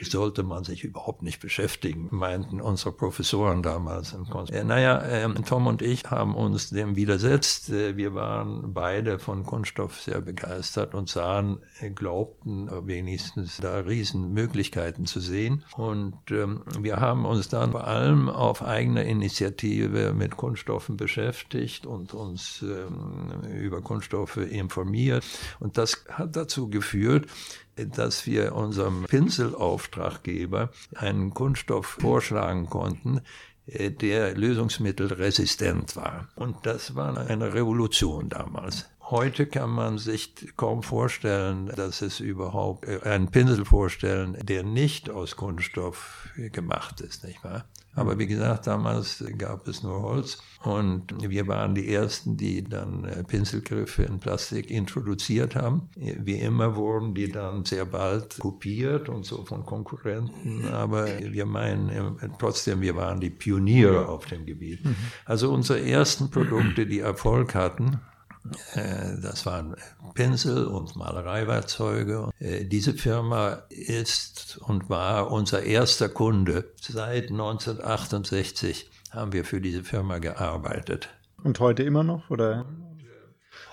sollte 0.00 0.42
man 0.42 0.64
sich 0.64 0.84
überhaupt 0.84 1.22
nicht 1.22 1.40
beschäftigen, 1.40 2.08
meinten 2.10 2.60
unsere 2.60 2.92
Professoren 2.92 3.62
damals 3.62 4.12
im 4.12 4.24
Kunststoff. 4.26 4.64
Naja, 4.64 5.02
ähm, 5.04 5.36
Tom 5.46 5.66
und 5.66 5.82
ich 5.82 6.10
haben 6.10 6.34
uns 6.34 6.70
dem 6.70 6.96
widersetzt. 6.96 7.70
Äh, 7.70 7.96
wir 7.96 8.14
waren 8.14 8.72
beide 8.72 9.18
von 9.18 9.44
Kunststoff 9.44 10.00
sehr 10.00 10.20
begeistert 10.20 10.94
und 10.94 11.08
sahen, 11.08 11.58
äh, 11.80 11.90
glaubten 11.90 12.68
wenigstens 12.86 13.58
da 13.58 13.78
Riesenmöglichkeiten 13.78 15.06
zu 15.06 15.20
sehen. 15.20 15.64
Und 15.76 16.18
ähm, 16.30 16.62
wir 16.78 16.96
haben 16.96 17.24
uns 17.24 17.48
dann 17.48 17.72
vor 17.72 17.86
allem 17.86 18.28
auf 18.28 18.62
eigene 18.62 19.04
Initiative 19.04 20.12
mit 20.12 20.36
Kunststoffen 20.36 20.96
beschäftigt 20.96 21.86
und 21.86 22.14
uns 22.14 22.62
ähm, 22.62 23.42
über 23.50 23.82
Kunststoffe 23.82 24.38
informiert. 24.38 25.24
Und 25.58 25.78
das 25.78 26.04
hat 26.08 26.36
dazu 26.36 26.68
geführt, 26.68 27.26
dass 27.76 28.26
wir 28.26 28.54
unserem 28.54 29.04
Pinselauftraggeber 29.04 30.70
einen 30.94 31.32
Kunststoff 31.32 31.86
vorschlagen 31.86 32.66
konnten, 32.66 33.20
äh, 33.66 33.90
der 33.90 34.36
lösungsmittelresistent 34.36 35.96
war. 35.96 36.28
Und 36.36 36.56
das 36.64 36.94
war 36.94 37.16
eine 37.16 37.54
Revolution 37.54 38.28
damals. 38.28 38.90
Heute 39.00 39.46
kann 39.46 39.70
man 39.70 39.98
sich 39.98 40.34
kaum 40.56 40.84
vorstellen, 40.84 41.66
dass 41.74 42.00
es 42.00 42.20
überhaupt 42.20 42.86
äh, 42.86 43.00
einen 43.02 43.30
Pinsel 43.30 43.64
vorstellen, 43.64 44.38
der 44.40 44.62
nicht 44.62 45.10
aus 45.10 45.36
Kunststoff 45.36 46.28
gemacht 46.36 47.00
ist, 47.00 47.24
nicht 47.24 47.42
wahr? 47.42 47.64
Aber 47.94 48.18
wie 48.18 48.26
gesagt, 48.26 48.66
damals 48.68 49.24
gab 49.36 49.66
es 49.66 49.82
nur 49.82 50.00
Holz 50.02 50.38
und 50.62 51.12
wir 51.28 51.48
waren 51.48 51.74
die 51.74 51.92
Ersten, 51.92 52.36
die 52.36 52.62
dann 52.62 53.04
äh, 53.04 53.24
Pinselgriffe 53.24 54.04
in 54.04 54.20
Plastik 54.20 54.70
introduziert 54.70 55.56
haben. 55.56 55.88
Wie 55.96 56.38
immer 56.38 56.76
wurden 56.76 57.14
die 57.14 57.30
dann 57.30 57.64
sehr 57.64 57.84
bald 57.84 58.38
kopiert 58.38 59.08
und 59.08 59.26
so 59.26 59.44
von 59.44 59.66
Konkurrenten, 59.66 60.68
aber 60.68 61.06
wir 61.18 61.46
meinen 61.46 61.88
äh, 62.20 62.28
trotzdem, 62.38 62.80
wir 62.80 62.94
waren 62.94 63.20
die 63.20 63.30
Pioniere 63.30 64.08
auf 64.08 64.26
dem 64.26 64.46
Gebiet. 64.46 64.84
Mhm. 64.84 64.94
Also 65.24 65.52
unsere 65.52 65.84
ersten 65.84 66.30
Produkte, 66.30 66.86
die 66.86 67.00
Erfolg 67.00 67.54
hatten, 67.54 68.00
das 69.22 69.46
waren 69.46 69.76
Pinsel 70.14 70.66
und 70.66 70.96
Malereiwerkzeuge. 70.96 72.30
Äh, 72.38 72.64
diese 72.64 72.94
Firma 72.94 73.62
ist 73.68 74.58
und 74.58 74.88
war 74.88 75.30
unser 75.30 75.62
erster 75.62 76.08
Kunde. 76.08 76.72
Seit 76.80 77.30
1968 77.30 78.90
haben 79.10 79.32
wir 79.32 79.44
für 79.44 79.60
diese 79.60 79.82
Firma 79.82 80.18
gearbeitet. 80.18 81.08
Und 81.42 81.60
heute 81.60 81.82
immer 81.82 82.02
noch, 82.02 82.30
oder? 82.30 82.66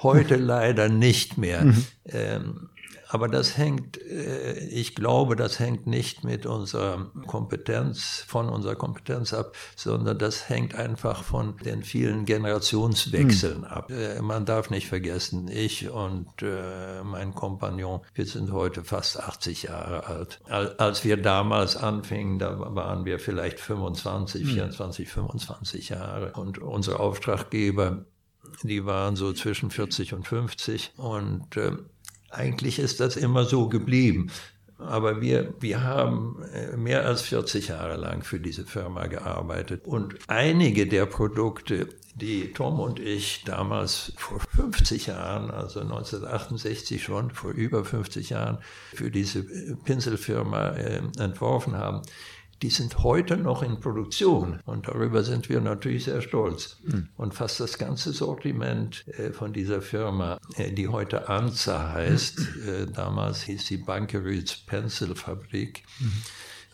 Heute 0.04 0.36
leider 0.36 0.90
nicht 0.90 1.38
mehr. 1.38 1.66
Mhm. 1.66 1.86
Ähm, 2.06 2.70
aber 3.10 3.28
das 3.28 3.58
hängt, 3.58 4.02
äh, 4.02 4.60
ich 4.68 4.96
glaube, 4.96 5.36
das 5.36 5.60
hängt 5.60 5.88
nicht 5.88 6.24
mit 6.24 6.46
unserer 6.46 7.12
Kompetenz, 7.26 8.24
von 8.28 8.50
unserer 8.50 8.76
Kompetenz 8.76 9.34
ab, 9.34 9.56
sondern 9.76 10.18
das 10.18 10.50
hängt 10.50 10.76
einfach 10.76 11.24
von 11.24 11.58
den 11.58 11.84
vielen 11.84 12.26
Generationswechseln 12.26 13.64
hm. 13.64 13.64
ab. 13.64 13.92
Äh, 13.92 14.22
man 14.22 14.46
darf 14.46 14.70
nicht 14.70 14.88
vergessen, 14.88 15.48
ich 15.48 15.90
und 15.90 16.28
äh, 16.42 17.04
mein 17.04 17.34
Kompagnon, 17.34 18.02
wir 18.14 18.26
sind 18.26 18.52
heute 18.52 18.84
fast 18.84 19.20
80 19.20 19.64
Jahre 19.64 20.08
alt. 20.08 20.40
Als 20.50 21.04
wir 21.04 21.18
damals 21.18 21.78
anfingen, 21.78 22.40
da 22.40 22.76
waren 22.76 23.06
wir 23.06 23.20
vielleicht 23.20 23.60
25, 23.60 24.46
24, 24.46 25.08
25 25.08 25.90
Jahre. 25.90 26.34
Und 26.34 26.60
unsere 26.60 27.00
Auftraggeber, 27.00 28.06
die 28.64 28.86
waren 28.86 29.16
so 29.16 29.34
zwischen 29.34 29.72
40 29.72 30.14
und 30.14 30.28
50. 30.28 30.94
Und 30.98 31.58
äh, 31.58 31.72
eigentlich 32.30 32.80
ist 32.80 33.00
das 33.00 33.16
immer 33.16 33.46
so 33.46 33.70
geblieben. 33.70 34.32
Aber 34.80 35.22
wir, 35.22 35.56
wir 35.60 35.84
haben 35.84 36.44
äh, 36.54 36.78
mehr 36.78 37.06
als 37.06 37.24
40 37.24 37.70
Jahre 37.70 37.98
lang 37.98 38.24
für 38.24 38.40
diese 38.40 38.64
Firma 38.64 39.08
gearbeitet. 39.08 39.86
Und 39.86 40.16
einige 40.28 40.86
der 40.86 41.08
Produkte, 41.08 41.90
die 42.14 42.54
Tom 42.54 42.80
und 42.80 43.00
ich 43.00 43.44
damals 43.44 44.14
vor 44.18 44.40
50 44.40 45.08
Jahren, 45.08 45.50
also 45.50 45.80
1968 45.80 47.02
schon, 47.02 47.32
vor 47.32 47.52
über 47.52 47.84
50 47.86 48.30
Jahren, 48.30 48.60
für 48.94 49.10
diese 49.10 49.44
Pinselfirma 49.84 50.70
äh, 50.70 51.02
entworfen 51.18 51.76
haben, 51.76 52.04
die 52.62 52.70
sind 52.70 53.04
heute 53.04 53.38
noch 53.38 53.62
in 53.62 53.80
Produktion 53.80 54.60
und 54.66 54.88
darüber 54.88 55.24
sind 55.24 55.50
wir 55.50 55.62
natürlich 55.62 56.06
sehr 56.06 56.22
stolz. 56.22 56.78
Mhm. 56.84 57.10
Und 57.16 57.34
fast 57.34 57.60
das 57.60 57.78
ganze 57.78 58.14
Sortiment 58.14 59.08
äh, 59.08 59.32
von 59.32 59.54
dieser 59.54 59.82
Firma, 59.82 60.40
äh, 60.56 60.72
die 60.72 60.88
heute 60.88 61.30
Anza 61.30 61.94
heißt, 61.94 62.40
äh, 62.40 62.88
damals 62.88 63.44
hieß 63.44 63.66
sie 63.66 63.78
Bankerüts 63.78 64.58
Pencilfabrik, 64.58 65.84
mhm. 66.00 66.24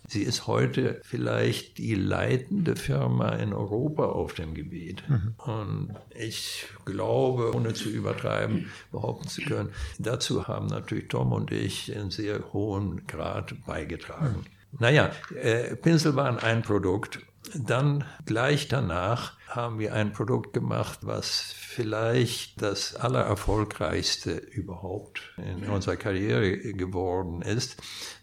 Sie 0.07 0.21
ist 0.21 0.47
heute 0.47 0.99
vielleicht 1.03 1.77
die 1.77 1.95
leitende 1.95 2.75
Firma 2.75 3.29
in 3.29 3.53
Europa 3.53 4.05
auf 4.05 4.33
dem 4.33 4.53
Gebiet. 4.53 5.01
Mhm. 5.07 5.33
Und 5.37 5.93
ich 6.13 6.65
glaube, 6.83 7.55
ohne 7.55 7.73
zu 7.73 7.89
übertreiben, 7.89 8.69
behaupten 8.91 9.29
zu 9.29 9.41
können, 9.43 9.69
dazu 9.99 10.47
haben 10.47 10.67
natürlich 10.67 11.07
Tom 11.07 11.31
und 11.31 11.51
ich 11.51 11.91
in 11.93 12.11
sehr 12.11 12.51
hohem 12.51 13.07
Grad 13.07 13.55
beigetragen. 13.65 14.39
Mhm. 14.39 14.62
Naja, 14.79 15.11
äh, 15.35 15.75
Pinsel 15.75 16.15
waren 16.15 16.39
ein 16.39 16.61
Produkt. 16.61 17.19
Dann 17.55 18.05
gleich 18.25 18.67
danach 18.67 19.33
haben 19.47 19.77
wir 19.77 19.93
ein 19.93 20.13
Produkt 20.13 20.53
gemacht, 20.53 20.99
was 21.03 21.53
vielleicht 21.57 22.61
das 22.61 22.95
allererfolgreichste 22.95 24.31
überhaupt 24.31 25.33
in 25.37 25.69
unserer 25.69 25.95
Karriere 25.95 26.57
geworden 26.73 27.41
ist. 27.41 27.77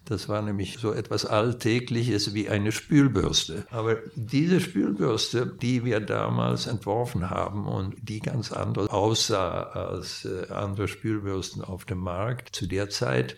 Das 0.04 0.28
war 0.28 0.42
nämlich 0.42 0.78
so 0.78 0.92
etwas 0.92 1.24
Alltägliches 1.24 2.34
wie 2.34 2.48
eine 2.48 2.72
Spülbürste. 2.72 3.66
Aber 3.70 3.98
diese 4.16 4.60
Spülbürste, 4.60 5.46
die 5.46 5.84
wir 5.84 6.00
damals 6.00 6.66
entworfen 6.66 7.30
haben 7.30 7.66
und 7.66 7.96
die 8.02 8.18
ganz 8.18 8.50
anders 8.50 8.88
aussah 8.88 9.62
als 9.62 10.24
äh, 10.24 10.52
andere 10.52 10.88
Spülbürsten 10.88 11.62
auf 11.62 11.84
dem 11.84 11.98
Markt 11.98 12.56
zu 12.56 12.66
der 12.66 12.90
Zeit, 12.90 13.36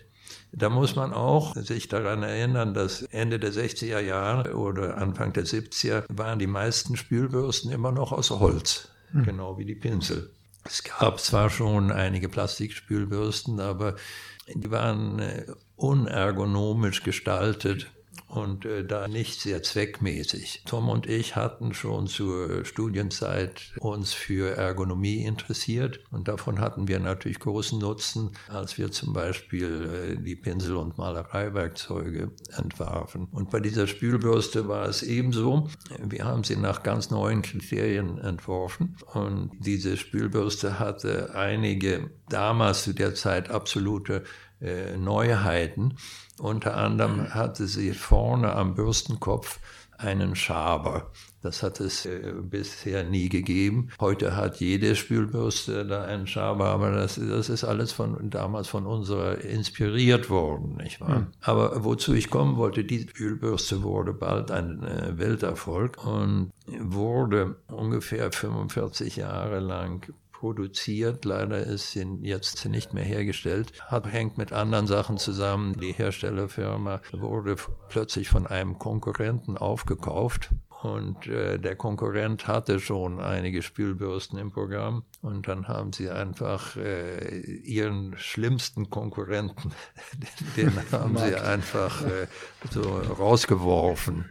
da 0.55 0.69
muss 0.69 0.95
man 0.95 1.13
auch 1.13 1.55
sich 1.55 1.87
daran 1.87 2.21
erinnern, 2.21 2.73
dass 2.75 3.01
Ende 3.01 3.39
der 3.39 3.51
60er 3.51 3.99
Jahre 3.99 4.55
oder 4.55 4.97
Anfang 4.97 5.33
der 5.33 5.45
70er 5.45 6.03
waren 6.09 6.37
die 6.37 6.47
meisten 6.47 6.95
Spülbürsten 6.95 7.71
immer 7.71 7.91
noch 7.91 8.11
aus 8.11 8.29
Holz, 8.29 8.89
mhm. 9.11 9.23
genau 9.23 9.57
wie 9.57 9.65
die 9.65 9.75
Pinsel. 9.75 10.29
Es 10.63 10.83
gab 10.83 11.19
zwar 11.19 11.49
schon 11.49 11.91
einige 11.91 12.29
Plastikspülbürsten, 12.29 13.59
aber 13.59 13.95
die 14.53 14.69
waren 14.69 15.19
äh, 15.19 15.45
unergonomisch 15.75 17.03
gestaltet 17.03 17.91
und 18.33 18.65
äh, 18.65 18.83
da 18.83 19.07
nicht 19.07 19.41
sehr 19.41 19.61
zweckmäßig. 19.61 20.63
Tom 20.65 20.89
und 20.89 21.07
ich 21.07 21.35
hatten 21.35 21.73
schon 21.73 22.07
zur 22.07 22.65
Studienzeit 22.65 23.73
uns 23.79 24.13
für 24.13 24.57
Ergonomie 24.57 25.23
interessiert 25.23 25.99
und 26.09 26.27
davon 26.27 26.59
hatten 26.59 26.87
wir 26.87 26.99
natürlich 26.99 27.39
großen 27.39 27.77
Nutzen, 27.79 28.31
als 28.47 28.77
wir 28.77 28.91
zum 28.91 29.13
Beispiel 29.13 30.15
äh, 30.17 30.23
die 30.23 30.35
Pinsel- 30.35 30.77
und 30.77 30.97
Malereiwerkzeuge 30.97 32.31
entwarfen. 32.57 33.27
Und 33.31 33.51
bei 33.51 33.59
dieser 33.59 33.85
Spülbürste 33.85 34.67
war 34.67 34.87
es 34.87 35.03
ebenso. 35.03 35.69
Wir 36.03 36.25
haben 36.25 36.43
sie 36.43 36.55
nach 36.55 36.81
ganz 36.81 37.11
neuen 37.11 37.43
Kriterien 37.43 38.17
entworfen 38.17 38.97
und 39.13 39.51
diese 39.59 39.95
Spülbürste 39.95 40.79
hatte 40.79 41.35
einige 41.35 42.09
damals 42.29 42.83
zu 42.83 42.93
der 42.93 43.13
Zeit 43.13 43.51
absolute 43.51 44.23
äh, 44.63 44.97
Neuheiten. 44.97 45.95
Unter 46.39 46.77
anderem 46.77 47.33
hatte 47.33 47.67
sie 47.67 47.93
vorne 47.93 48.55
am 48.55 48.73
Bürstenkopf 48.75 49.59
einen 49.97 50.35
Schaber. 50.35 51.11
Das 51.41 51.61
hat 51.61 51.79
es 51.79 52.05
äh, 52.05 52.33
bisher 52.41 53.03
nie 53.03 53.27
gegeben. 53.29 53.89
Heute 53.99 54.35
hat 54.35 54.61
jede 54.61 54.95
Spülbürste 54.95 55.85
da 55.85 56.03
einen 56.03 56.25
Schaber, 56.25 56.67
aber 56.67 56.91
das, 56.91 57.15
das 57.15 57.49
ist 57.49 57.63
alles 57.63 57.91
von 57.91 58.29
damals 58.29 58.69
von 58.69 58.85
unserer 58.85 59.39
inspiriert 59.41 60.29
worden, 60.29 60.77
nicht 60.77 61.01
wahr? 61.01 61.19
Mhm. 61.19 61.27
Aber 61.41 61.83
wozu 61.83 62.13
ich 62.13 62.29
kommen 62.29 62.55
wollte, 62.55 62.85
die 62.85 63.01
Spülbürste 63.01 63.83
wurde 63.83 64.13
bald 64.13 64.51
ein 64.51 64.83
äh, 64.83 65.17
Welterfolg 65.17 66.03
und 66.05 66.51
wurde 66.65 67.57
ungefähr 67.67 68.31
45 68.31 69.17
Jahre 69.17 69.59
lang 69.59 70.13
produziert. 70.43 71.23
Leider 71.23 71.65
ist 71.65 71.91
sie 71.91 72.05
jetzt 72.21 72.65
nicht 72.65 72.93
mehr 72.93 73.05
hergestellt. 73.05 73.71
Hat, 73.87 74.11
hängt 74.11 74.37
mit 74.37 74.51
anderen 74.51 74.87
Sachen 74.87 75.17
zusammen. 75.17 75.79
Die 75.79 75.93
Herstellerfirma 75.93 76.99
wurde 77.13 77.55
plötzlich 77.87 78.27
von 78.27 78.45
einem 78.45 78.77
Konkurrenten 78.77 79.57
aufgekauft. 79.57 80.49
Und 80.81 81.27
äh, 81.27 81.59
der 81.59 81.77
Konkurrent 81.77 82.45
hatte 82.45 82.81
schon 82.81 83.21
einige 83.21 83.61
Spülbürsten 83.61 84.37
im 84.37 84.51
Programm. 84.51 85.05
Und 85.21 85.47
dann 85.47 85.69
haben 85.69 85.93
sie 85.93 86.09
einfach 86.09 86.75
äh, 86.75 87.39
ihren 87.39 88.17
schlimmsten 88.17 88.89
Konkurrenten, 88.89 89.71
den 90.57 90.73
haben 90.91 91.15
sie 91.15 91.37
einfach 91.37 92.01
äh, 92.01 92.27
so 92.69 92.81
rausgeworfen. 92.81 94.25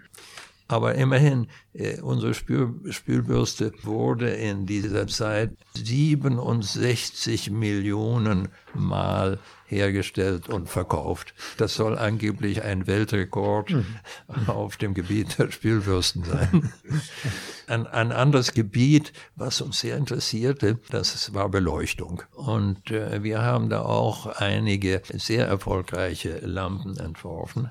Aber 0.72 0.94
immerhin, 0.94 1.48
äh, 1.74 2.00
unsere 2.00 2.32
Spül 2.32 2.72
Spülbürste 2.90 3.74
wurde 3.82 4.30
in 4.30 4.64
dieser 4.64 5.06
Zeit 5.06 5.50
67 5.74 7.50
Millionen 7.50 8.48
Mal 8.72 9.38
hergestellt 9.66 10.48
und 10.48 10.70
verkauft. 10.70 11.34
Das 11.58 11.74
soll 11.74 11.98
angeblich 11.98 12.62
ein 12.62 12.86
Weltrekord 12.86 13.68
mhm. 13.68 13.84
auf 14.46 14.78
dem 14.78 14.94
Gebiet 14.94 15.38
der 15.38 15.50
Spülbürsten 15.50 16.24
sein. 16.24 16.72
Ein, 17.66 17.86
ein, 17.86 18.10
anderes 18.10 18.54
Gebiet, 18.54 19.12
was 19.36 19.60
uns 19.60 19.80
sehr 19.80 19.98
interessierte, 19.98 20.78
das 20.90 21.34
war 21.34 21.50
Beleuchtung. 21.50 22.22
Und 22.32 22.90
äh, 22.90 23.22
wir 23.22 23.42
haben 23.42 23.68
da 23.68 23.82
auch 23.82 24.26
einige 24.26 25.02
sehr 25.12 25.46
erfolgreiche 25.46 26.38
Lampen 26.38 26.96
entworfen. 26.96 27.70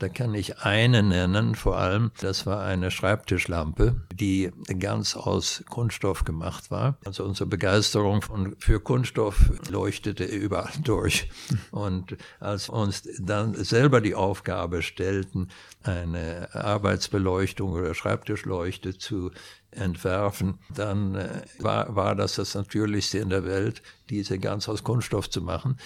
Da 0.00 0.08
kann 0.08 0.32
ich 0.32 0.60
eine 0.60 1.02
nennen, 1.02 1.54
vor 1.54 1.76
allem, 1.76 2.10
das 2.20 2.46
war 2.46 2.62
eine 2.62 2.90
Schreibtischlampe, 2.90 4.00
die 4.14 4.50
ganz 4.78 5.14
aus 5.14 5.62
Kunststoff 5.68 6.24
gemacht 6.24 6.70
war. 6.70 6.96
Also 7.04 7.22
unsere 7.22 7.46
Begeisterung 7.46 8.24
für 8.58 8.80
Kunststoff 8.80 9.50
leuchtete 9.68 10.24
überall 10.24 10.72
durch. 10.84 11.28
Und 11.70 12.16
als 12.38 12.70
uns 12.70 13.02
dann 13.18 13.54
selber 13.62 14.00
die 14.00 14.14
Aufgabe 14.14 14.80
stellten, 14.80 15.48
eine 15.82 16.48
Arbeitsbeleuchtung 16.54 17.72
oder 17.72 17.92
Schreibtischleuchte 17.92 18.96
zu 18.96 19.30
entwerfen, 19.70 20.60
dann 20.74 21.14
äh, 21.14 21.42
war, 21.58 21.94
war 21.94 22.14
das 22.16 22.36
das 22.36 22.54
Natürlichste 22.54 23.18
in 23.18 23.28
der 23.28 23.44
Welt, 23.44 23.82
diese 24.08 24.38
ganz 24.38 24.66
aus 24.66 24.82
Kunststoff 24.82 25.28
zu 25.28 25.42
machen. 25.42 25.76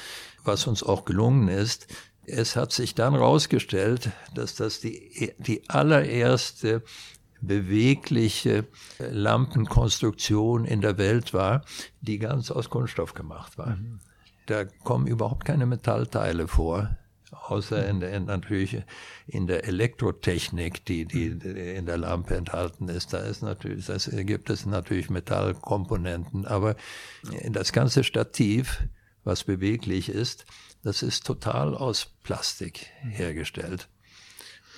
Was 0.44 0.68
uns 0.68 0.82
auch 0.82 1.04
gelungen 1.04 1.48
ist, 1.48 1.88
es 2.26 2.56
hat 2.56 2.72
sich 2.72 2.94
dann 2.94 3.14
herausgestellt, 3.14 4.10
dass 4.34 4.54
das 4.54 4.80
die, 4.80 5.32
die 5.38 5.68
allererste 5.68 6.82
bewegliche 7.40 8.66
Lampenkonstruktion 8.98 10.64
in 10.64 10.80
der 10.80 10.98
Welt 10.98 11.34
war, 11.34 11.64
die 12.00 12.18
ganz 12.18 12.50
aus 12.50 12.70
Kunststoff 12.70 13.14
gemacht 13.14 13.58
war. 13.58 13.76
Mhm. 13.76 14.00
Da 14.46 14.64
kommen 14.64 15.06
überhaupt 15.06 15.44
keine 15.44 15.66
Metallteile 15.66 16.48
vor, 16.48 16.96
außer 17.30 17.86
in 17.86 18.00
der, 18.00 18.18
natürlich 18.20 18.82
in 19.26 19.46
der 19.46 19.64
Elektrotechnik, 19.64 20.84
die, 20.84 21.06
die, 21.06 21.38
die 21.38 21.48
in 21.48 21.86
der 21.86 21.96
Lampe 21.96 22.36
enthalten 22.36 22.88
ist. 22.88 23.12
Da 23.12 23.18
ist 23.18 23.42
natürlich, 23.42 23.86
das 23.86 24.10
gibt 24.10 24.50
es 24.50 24.66
natürlich 24.66 25.08
Metallkomponenten, 25.08 26.46
aber 26.46 26.76
das 27.48 27.72
ganze 27.72 28.04
Stativ, 28.04 28.82
was 29.24 29.44
beweglich 29.44 30.10
ist, 30.10 30.44
das 30.84 31.02
ist 31.02 31.26
total 31.26 31.74
aus 31.74 32.06
Plastik 32.22 32.86
hergestellt. 33.02 33.88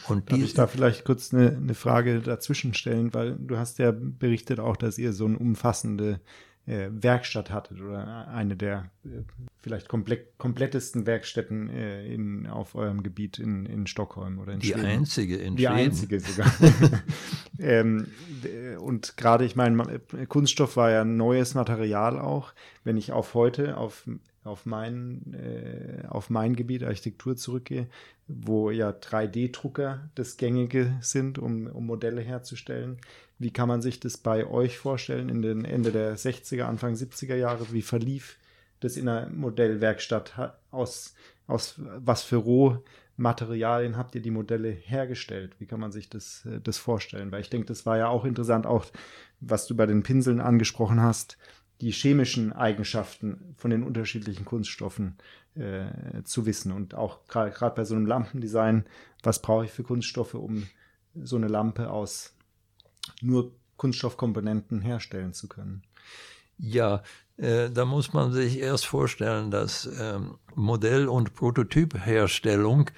Und 0.09 0.31
Darf 0.31 0.39
ich 0.39 0.55
da 0.55 0.69
vielleicht 0.69 1.05
kurz 1.05 1.35
eine, 1.35 1.49
eine, 1.49 1.75
Frage 1.75 2.21
dazwischen 2.21 2.75
stellen, 2.75 3.13
weil 3.13 3.37
du 3.37 3.59
hast 3.59 3.79
ja 3.81 3.93
berichtet 3.93 4.61
auch, 4.61 4.77
dass 4.77 4.99
ihr 4.99 5.13
so 5.13 5.27
eine 5.27 5.37
umfassende 5.37 6.21
äh, 6.67 6.89
Werkstatt 6.91 7.51
hattet 7.51 7.81
oder 7.81 8.29
eine 8.29 8.57
der 8.57 8.91
äh, 9.05 9.23
vielleicht 9.61 9.89
komplett, 9.89 10.39
komplettesten 10.39 11.07
Werkstätten 11.07 11.71
äh, 11.71 12.07
in, 12.07 12.47
auf 12.47 12.77
eurem 12.77 13.03
Gebiet 13.03 13.41
in, 13.41 13.67
in 13.67 13.89
Stockholm 13.89 14.39
oder 14.39 14.53
in 14.53 14.61
Die 14.61 14.69
Schweden. 14.69 14.87
einzige 14.87 15.37
in 15.37 15.57
Die 15.57 15.65
Schweden. 15.65 15.77
Die 15.77 15.85
einzige 15.85 16.21
sogar. 16.21 16.53
ähm, 17.59 18.07
und 18.79 19.17
gerade, 19.17 19.45
ich 19.45 19.57
meine, 19.57 20.01
Kunststoff 20.29 20.77
war 20.77 20.93
ja 20.93 21.05
neues 21.05 21.55
Material 21.55 22.21
auch. 22.21 22.53
Wenn 22.85 22.97
ich 22.97 23.11
auf 23.11 23.35
heute, 23.35 23.77
auf 23.77 24.05
auf 24.47 24.67
mein, 24.67 25.35
äh, 25.35 26.07
auf 26.09 26.31
mein 26.31 26.57
Gebiet 26.57 26.85
Architektur 26.85 27.37
zurückgehe, 27.37 27.87
wo 28.29 28.71
ja 28.71 28.91
3D-Drucker 28.91 30.11
das 30.15 30.37
Gängige 30.37 30.97
sind, 31.01 31.39
um, 31.39 31.67
um 31.67 31.87
Modelle 31.87 32.23
herzustellen. 32.23 32.99
Wie 33.39 33.51
kann 33.51 33.69
man 33.69 33.83
sich 33.83 34.01
das 34.01 34.17
bei 34.17 34.47
euch 34.47 34.79
vorstellen 34.79 35.29
in 35.29 35.43
den 35.43 35.65
Ende 35.65 35.93
der 35.93 36.17
60er, 36.17 36.65
Anfang 36.65 36.95
70er 36.95 37.37
Jahre? 37.37 37.73
Wie 37.73 37.83
verlief 37.83 38.39
das 38.81 38.97
in 38.97 39.09
einer 39.09 39.29
Modellwerkstatt? 39.29 40.55
Aus, 40.71 41.15
aus 41.47 41.75
was 41.79 42.23
für 42.23 42.37
Rohmaterialien 42.37 43.97
habt 43.97 44.15
ihr 44.15 44.23
die 44.23 44.31
Modelle 44.31 44.71
hergestellt? 44.71 45.55
Wie 45.59 45.67
kann 45.67 45.81
man 45.81 45.93
sich 45.93 46.09
das, 46.09 46.47
äh, 46.47 46.61
das 46.61 46.79
vorstellen? 46.79 47.31
Weil 47.31 47.43
ich 47.43 47.51
denke, 47.51 47.67
das 47.67 47.85
war 47.87 47.99
ja 47.99 48.09
auch 48.09 48.25
interessant, 48.25 48.67
auch 48.67 48.87
was 49.41 49.67
du 49.67 49.77
bei 49.77 49.87
den 49.87 50.03
Pinseln 50.03 50.41
angesprochen 50.41 51.03
hast, 51.03 51.37
die 51.81 51.91
chemischen 51.91 52.53
Eigenschaften 52.53 53.55
von 53.57 53.71
den 53.71 53.83
unterschiedlichen 53.83 54.45
Kunststoffen 54.45 55.17
äh, 55.55 56.23
zu 56.25 56.47
wissen. 56.47 56.73
Und 56.73 56.95
auch 56.95 57.27
gerade 57.27 57.75
bei 57.75 57.85
so 57.85 57.95
einem 57.95 58.07
Lampendesign, 58.07 58.85
was 59.23 59.43
brauche 59.43 59.67
ich 59.67 59.71
für 59.71 59.83
Kunststoffe, 59.83 60.35
um 60.35 60.67
so 61.15 61.37
eine 61.37 61.49
Lampe 61.49 61.91
aus 61.91 62.35
nur 63.21 63.53
Kunststoffkomponenten 63.77 64.81
herstellen 64.81 65.33
zu 65.33 65.49
können? 65.49 65.83
Ja, 66.59 67.03
äh, 67.37 67.71
da 67.71 67.85
muss 67.85 68.13
man 68.13 68.33
sich 68.33 68.59
erst 68.59 68.87
vorstellen, 68.87 69.51
dass 69.51 69.89
ähm, 70.01 70.39
Modell- 70.55 71.09
und 71.09 71.35
Prototypherstellung 71.35 72.91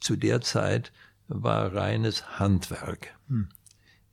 zu 0.00 0.16
der 0.16 0.40
Zeit 0.40 0.92
war 1.26 1.74
reines 1.74 2.38
Handwerk. 2.38 3.16
Hm. 3.28 3.48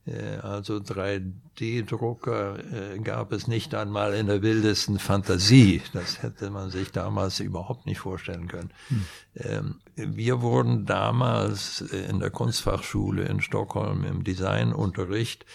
Äh, 0.06 0.38
also 0.38 0.78
3D-Drucker 0.78 2.60
äh, 2.96 3.00
gab 3.00 3.32
es 3.32 3.48
nicht 3.48 3.74
einmal 3.74 4.14
in 4.14 4.28
der 4.28 4.42
wildesten 4.42 5.00
Fantasie. 5.00 5.82
Das 5.94 6.22
hätte 6.22 6.50
man 6.50 6.70
sich 6.70 6.92
damals 6.92 7.40
überhaupt 7.40 7.86
nicht 7.86 8.00
vorstellen 8.00 8.48
können. 8.48 8.72
Hm. 8.88 9.76
Wir 9.96 10.42
wurden 10.42 10.86
damals 10.86 11.82
in 11.82 12.20
der 12.22 12.30
Kunstfachschule 12.30 13.26
in 13.26 13.42
Stockholm 13.42 14.06
im 14.06 14.24
Designunterricht, 14.24 15.46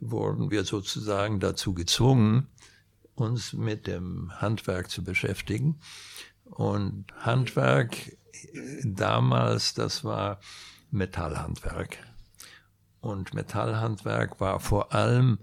wurden 0.00 0.50
wir 0.50 0.64
sozusagen 0.64 1.38
dazu 1.38 1.72
gezwungen, 1.72 2.48
uns 3.14 3.52
mit 3.52 3.86
dem 3.86 4.32
Handwerk 4.40 4.90
zu 4.90 5.04
beschäftigen. 5.04 5.78
Und 6.44 7.04
Handwerk 7.20 8.16
damals, 8.82 9.74
das 9.74 10.02
war 10.02 10.40
Metallhandwerk. 10.90 11.98
Und 13.00 13.34
Metallhandwerk 13.34 14.40
war 14.40 14.60
vor 14.60 14.94
allem 14.94 15.38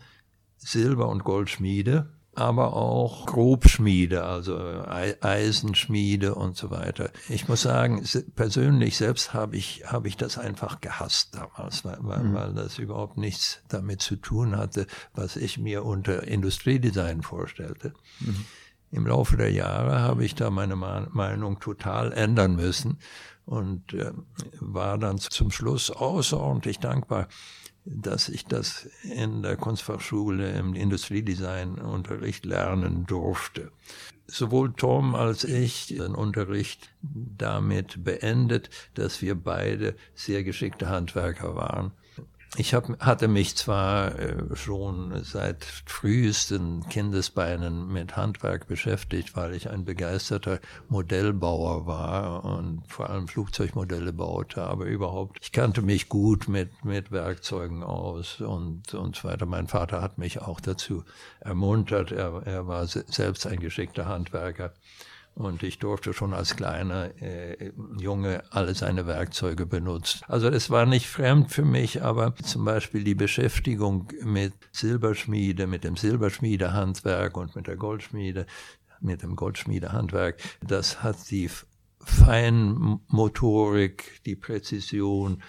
Silber- 0.57 1.09
und 1.09 1.23
Goldschmiede, 1.23 2.09
aber 2.35 2.73
auch 2.73 3.25
Grobschmiede, 3.25 4.23
also 4.23 4.59
Eisenschmiede 4.85 6.35
und 6.35 6.55
so 6.55 6.69
weiter. 6.69 7.09
Ich 7.29 7.47
muss 7.47 7.63
sagen, 7.63 8.03
persönlich 8.35 8.97
selbst 8.97 9.33
habe 9.33 9.57
ich, 9.57 9.85
habe 9.87 10.07
ich 10.07 10.17
das 10.17 10.37
einfach 10.37 10.79
gehasst 10.79 11.33
damals, 11.33 11.83
weil, 11.83 11.97
weil, 12.01 12.23
mhm. 12.23 12.33
weil 12.35 12.53
das 12.53 12.77
überhaupt 12.77 13.17
nichts 13.17 13.63
damit 13.69 14.01
zu 14.01 14.17
tun 14.17 14.55
hatte, 14.55 14.85
was 15.15 15.35
ich 15.35 15.57
mir 15.57 15.83
unter 15.83 16.27
Industriedesign 16.27 17.23
vorstellte. 17.23 17.93
Mhm. 18.19 18.45
Im 18.91 19.07
Laufe 19.07 19.35
der 19.35 19.51
Jahre 19.51 19.99
habe 20.01 20.23
ich 20.23 20.35
da 20.35 20.51
meine 20.51 20.75
Meinung 20.75 21.59
total 21.59 22.13
ändern 22.13 22.55
müssen 22.55 22.99
und 23.47 23.93
äh, 23.93 24.11
war 24.59 24.97
dann 24.97 25.17
zum 25.17 25.51
Schluss 25.51 25.89
außerordentlich 25.89 26.79
dankbar, 26.79 27.27
dass 27.85 28.27
ich 28.27 28.45
das 28.45 28.89
in 29.03 29.41
der 29.41 29.55
Kunstfachschule 29.55 30.51
im 30.51 30.75
Industriedesign-Unterricht 30.75 32.45
lernen 32.45 33.05
durfte. 33.05 33.71
Sowohl 34.27 34.73
Tom 34.73 35.15
als 35.15 35.45
ich 35.45 35.87
den 35.87 36.13
Unterricht 36.13 36.93
damit 37.01 38.03
beendet, 38.03 38.69
dass 38.95 39.21
wir 39.21 39.35
beide 39.35 39.95
sehr 40.13 40.43
geschickte 40.43 40.89
Handwerker 40.89 41.55
waren. 41.55 41.93
Ich 42.55 42.73
hab, 42.73 42.99
hatte 42.99 43.27
mich 43.27 43.57
zwar 43.57 44.17
äh, 44.17 44.55
schon 44.55 45.23
seit 45.23 45.65
frühesten 45.65 46.87
Kindesbeinen 46.87 47.91
mit 47.91 48.15
Handwerk 48.15 48.67
beschäftigt, 48.67 49.35
weil 49.35 49.53
ich 49.53 49.69
ein 49.69 49.83
begeisterter 49.83 50.59
Modellbauer 50.87 51.85
war 51.85 52.45
und 52.45 52.83
vor 52.87 53.09
allem 53.09 53.27
Flugzeugmodelle 53.27 54.13
baute, 54.13 54.63
aber 54.63 54.85
überhaupt, 54.85 55.37
ich 55.41 55.51
kannte 55.51 55.81
mich 55.81 56.09
gut 56.09 56.47
mit, 56.47 56.85
mit 56.85 57.11
Werkzeugen 57.11 57.83
aus 57.83 58.39
und, 58.39 58.93
und 58.93 59.15
so 59.15 59.27
weiter. 59.27 59.45
Mein 59.45 59.67
Vater 59.67 60.01
hat 60.01 60.17
mich 60.17 60.41
auch 60.41 60.61
dazu 60.61 61.03
ermuntert. 61.41 62.11
Er, 62.11 62.43
er 62.45 62.67
war 62.67 62.87
selbst 62.87 63.45
ein 63.45 63.59
geschickter 63.59 64.05
Handwerker. 64.05 64.73
Und 65.37 65.61
ich 65.61 65.77
durfte 65.77 66.13
schon 66.13 66.33
als 66.33 66.55
kleiner 66.55 67.11
äh, 67.21 67.71
Junge 67.99 68.41
alle 68.49 68.73
seine 68.73 69.05
Werkzeuge 69.05 69.67
benutzen. 69.67 70.21
Also 70.27 70.47
es 70.47 70.71
war 70.71 70.87
nicht 70.87 71.07
fremd 71.07 71.51
für 71.51 71.63
mich, 71.63 72.01
aber 72.01 72.35
zum 72.37 72.65
Beispiel 72.65 73.03
die 73.03 73.13
Beschäftigung 73.13 74.11
mit 74.23 74.53
Silberschmiede, 74.71 75.67
mit 75.67 75.83
dem 75.83 75.95
Silberschmiedehandwerk 75.95 77.37
und 77.37 77.55
mit 77.55 77.67
der 77.67 77.75
Goldschmiede, 77.75 78.47
mit 78.99 79.21
dem 79.21 79.35
Goldschmiedehandwerk, 79.35 80.41
das 80.65 81.03
hat 81.03 81.29
die 81.29 81.51
Feinmotorik, 81.99 84.23
die 84.25 84.35
Präzision 84.35 85.43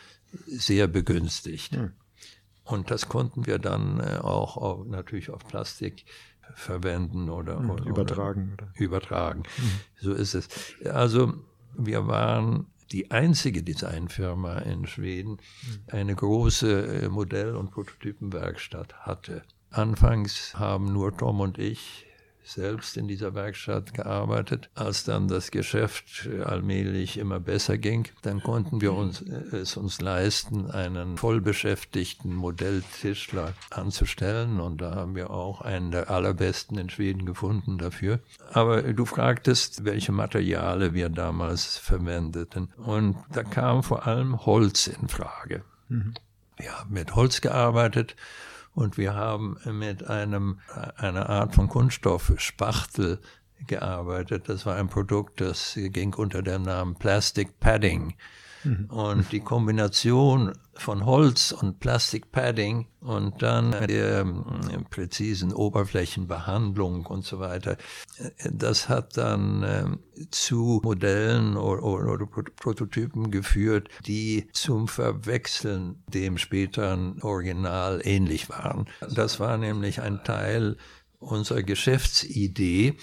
sehr 0.46 0.86
begünstigt. 0.86 1.76
Hm. 1.76 1.92
Und 2.62 2.90
das 2.90 3.08
konnten 3.08 3.46
wir 3.46 3.58
dann 3.58 4.00
äh, 4.00 4.18
auch 4.18 4.58
auf, 4.58 4.86
natürlich 4.86 5.30
auf 5.30 5.48
Plastik 5.48 6.04
verwenden 6.54 7.28
oder, 7.30 7.60
mhm, 7.60 7.70
oder 7.70 7.86
übertragen. 7.86 8.54
Oder 8.54 8.68
übertragen. 8.74 9.42
Mhm. 9.58 9.70
So 10.00 10.12
ist 10.12 10.34
es. 10.34 10.48
Also 10.84 11.34
wir 11.76 12.06
waren 12.06 12.66
die 12.92 13.10
einzige 13.10 13.62
Designfirma 13.62 14.58
in 14.58 14.86
Schweden, 14.86 15.32
mhm. 15.32 15.38
eine 15.88 16.14
große 16.14 17.02
äh, 17.04 17.08
Modell- 17.08 17.56
und 17.56 17.70
Prototypenwerkstatt 17.70 18.94
hatte. 19.00 19.42
Anfangs 19.70 20.54
haben 20.54 20.92
nur 20.92 21.16
Tom 21.16 21.40
und 21.40 21.58
ich 21.58 22.06
selbst 22.48 22.96
in 22.96 23.08
dieser 23.08 23.34
Werkstatt 23.34 23.94
gearbeitet. 23.94 24.70
Als 24.74 25.04
dann 25.04 25.28
das 25.28 25.50
Geschäft 25.50 26.28
allmählich 26.44 27.18
immer 27.18 27.40
besser 27.40 27.78
ging, 27.78 28.08
dann 28.22 28.42
konnten 28.42 28.80
wir 28.80 28.92
uns, 28.92 29.22
äh, 29.22 29.56
es 29.56 29.76
uns 29.76 30.00
leisten, 30.00 30.70
einen 30.70 31.16
vollbeschäftigten 31.18 32.34
Modelltischler 32.34 33.52
anzustellen. 33.70 34.60
Und 34.60 34.80
da 34.80 34.94
haben 34.94 35.14
wir 35.14 35.30
auch 35.30 35.60
einen 35.60 35.90
der 35.90 36.10
allerbesten 36.10 36.78
in 36.78 36.90
Schweden 36.90 37.26
gefunden 37.26 37.78
dafür. 37.78 38.20
Aber 38.52 38.82
du 38.82 39.04
fragtest, 39.04 39.84
welche 39.84 40.12
Materiale 40.12 40.94
wir 40.94 41.08
damals 41.08 41.76
verwendeten. 41.76 42.72
Und 42.76 43.16
da 43.32 43.42
kam 43.42 43.82
vor 43.82 44.06
allem 44.06 44.46
Holz 44.46 44.86
in 44.86 45.08
Frage. 45.08 45.64
Mhm. 45.88 46.14
Wir 46.56 46.78
haben 46.78 46.92
mit 46.92 47.14
Holz 47.14 47.40
gearbeitet 47.40 48.16
und 48.74 48.96
wir 48.96 49.14
haben 49.14 49.56
mit 49.64 50.08
einem, 50.08 50.60
einer 50.96 51.28
Art 51.28 51.54
von 51.54 51.68
Kunststoff, 51.68 52.32
Spachtel, 52.36 53.20
gearbeitet. 53.66 54.48
Das 54.48 54.66
war 54.66 54.76
ein 54.76 54.88
Produkt, 54.88 55.40
das 55.40 55.74
ging 55.76 56.14
unter 56.14 56.42
dem 56.42 56.62
Namen 56.62 56.94
Plastic 56.94 57.58
Padding. 57.60 58.14
Mhm. 58.64 58.86
Und 58.86 59.32
die 59.32 59.40
Kombination 59.40 60.52
von 60.74 61.04
Holz 61.04 61.52
und 61.52 61.80
Plastikpadding 61.80 62.86
und 63.00 63.42
dann 63.42 63.72
der 63.72 64.20
ähm, 64.20 64.44
präzisen 64.90 65.52
Oberflächenbehandlung 65.52 67.06
und 67.06 67.24
so 67.24 67.40
weiter, 67.40 67.76
das 68.50 68.88
hat 68.88 69.16
dann 69.16 69.64
ähm, 69.66 69.98
zu 70.30 70.80
Modellen 70.84 71.56
oder, 71.56 71.82
oder, 71.82 72.26
Prototypen 72.26 73.30
geführt, 73.30 73.88
die 74.06 74.48
zum 74.52 74.88
Verwechseln 74.88 76.02
dem 76.06 76.38
späteren 76.38 77.20
Original 77.22 78.00
ähnlich 78.04 78.48
waren. 78.48 78.86
Das 79.00 79.40
war 79.40 79.58
nämlich 79.58 80.00
ein 80.00 80.22
Teil 80.22 80.76
unserer 81.18 81.62
Geschäftsidee, 81.62 82.96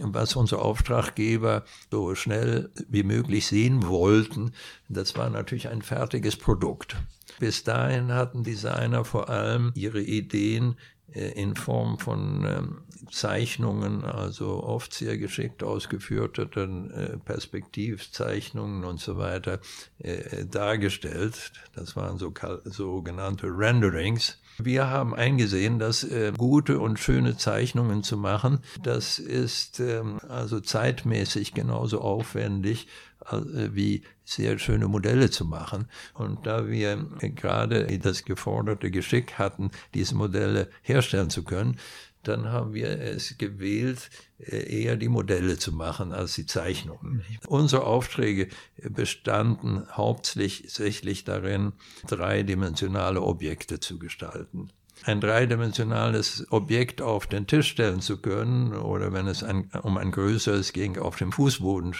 was 0.00 0.36
unsere 0.36 0.62
Auftraggeber 0.62 1.64
so 1.90 2.14
schnell 2.14 2.70
wie 2.88 3.02
möglich 3.02 3.46
sehen 3.46 3.86
wollten. 3.86 4.52
Das 4.88 5.16
war 5.16 5.28
natürlich 5.30 5.68
ein 5.68 5.82
fertiges 5.82 6.36
Produkt. 6.36 6.96
Bis 7.38 7.64
dahin 7.64 8.12
hatten 8.12 8.42
Designer 8.42 9.04
vor 9.04 9.28
allem 9.28 9.72
ihre 9.74 10.00
Ideen 10.00 10.76
äh, 11.12 11.32
in 11.40 11.56
Form 11.56 11.98
von 11.98 12.44
ähm, 12.44 12.78
Zeichnungen, 13.10 14.04
also 14.04 14.62
oft 14.62 14.92
sehr 14.92 15.16
geschickt 15.18 15.62
ausgeführten 15.62 16.90
äh, 16.90 17.16
Perspektivzeichnungen 17.18 18.84
und 18.84 19.00
so 19.00 19.16
weiter 19.16 19.60
äh, 19.98 20.44
dargestellt. 20.46 21.52
Das 21.74 21.96
waren 21.96 22.18
so 22.18 22.32
sogenannte 22.64 23.46
Renderings. 23.46 24.38
Wir 24.60 24.90
haben 24.90 25.14
eingesehen, 25.14 25.78
dass 25.78 26.02
äh, 26.02 26.32
gute 26.36 26.80
und 26.80 26.98
schöne 26.98 27.36
Zeichnungen 27.36 28.02
zu 28.02 28.16
machen, 28.16 28.58
das 28.82 29.20
ist 29.20 29.78
ähm, 29.78 30.18
also 30.28 30.58
zeitmäßig 30.58 31.54
genauso 31.54 32.00
aufwendig 32.00 32.88
äh, 33.30 33.36
wie 33.72 34.02
sehr 34.24 34.58
schöne 34.58 34.88
Modelle 34.88 35.30
zu 35.30 35.44
machen. 35.44 35.86
Und 36.14 36.46
da 36.46 36.68
wir 36.68 37.06
gerade 37.20 37.86
das 37.98 38.24
geforderte 38.24 38.90
Geschick 38.90 39.38
hatten, 39.38 39.70
diese 39.94 40.16
Modelle 40.16 40.68
herstellen 40.82 41.30
zu 41.30 41.44
können, 41.44 41.78
dann 42.24 42.46
haben 42.46 42.74
wir 42.74 42.88
es 43.00 43.38
gewählt, 43.38 44.10
äh, 44.10 44.27
eher 44.38 44.96
die 44.96 45.08
Modelle 45.08 45.58
zu 45.58 45.72
machen 45.72 46.12
als 46.12 46.34
die 46.34 46.46
Zeichnungen. 46.46 47.24
Unsere 47.46 47.84
Aufträge 47.84 48.48
bestanden 48.76 49.84
hauptsächlich 49.90 51.24
darin, 51.24 51.72
dreidimensionale 52.06 53.20
Objekte 53.20 53.80
zu 53.80 53.98
gestalten. 53.98 54.70
Ein 55.04 55.20
dreidimensionales 55.20 56.46
Objekt 56.50 57.02
auf 57.02 57.26
den 57.26 57.46
Tisch 57.46 57.68
stellen 57.68 58.00
zu 58.00 58.18
können 58.18 58.74
oder 58.74 59.12
wenn 59.12 59.26
es 59.26 59.42
ein, 59.42 59.70
um 59.82 59.96
ein 59.96 60.10
größeres 60.10 60.72
ging, 60.72 60.98
auf 60.98 61.16
dem 61.16 61.32
Fußboden 61.32 61.94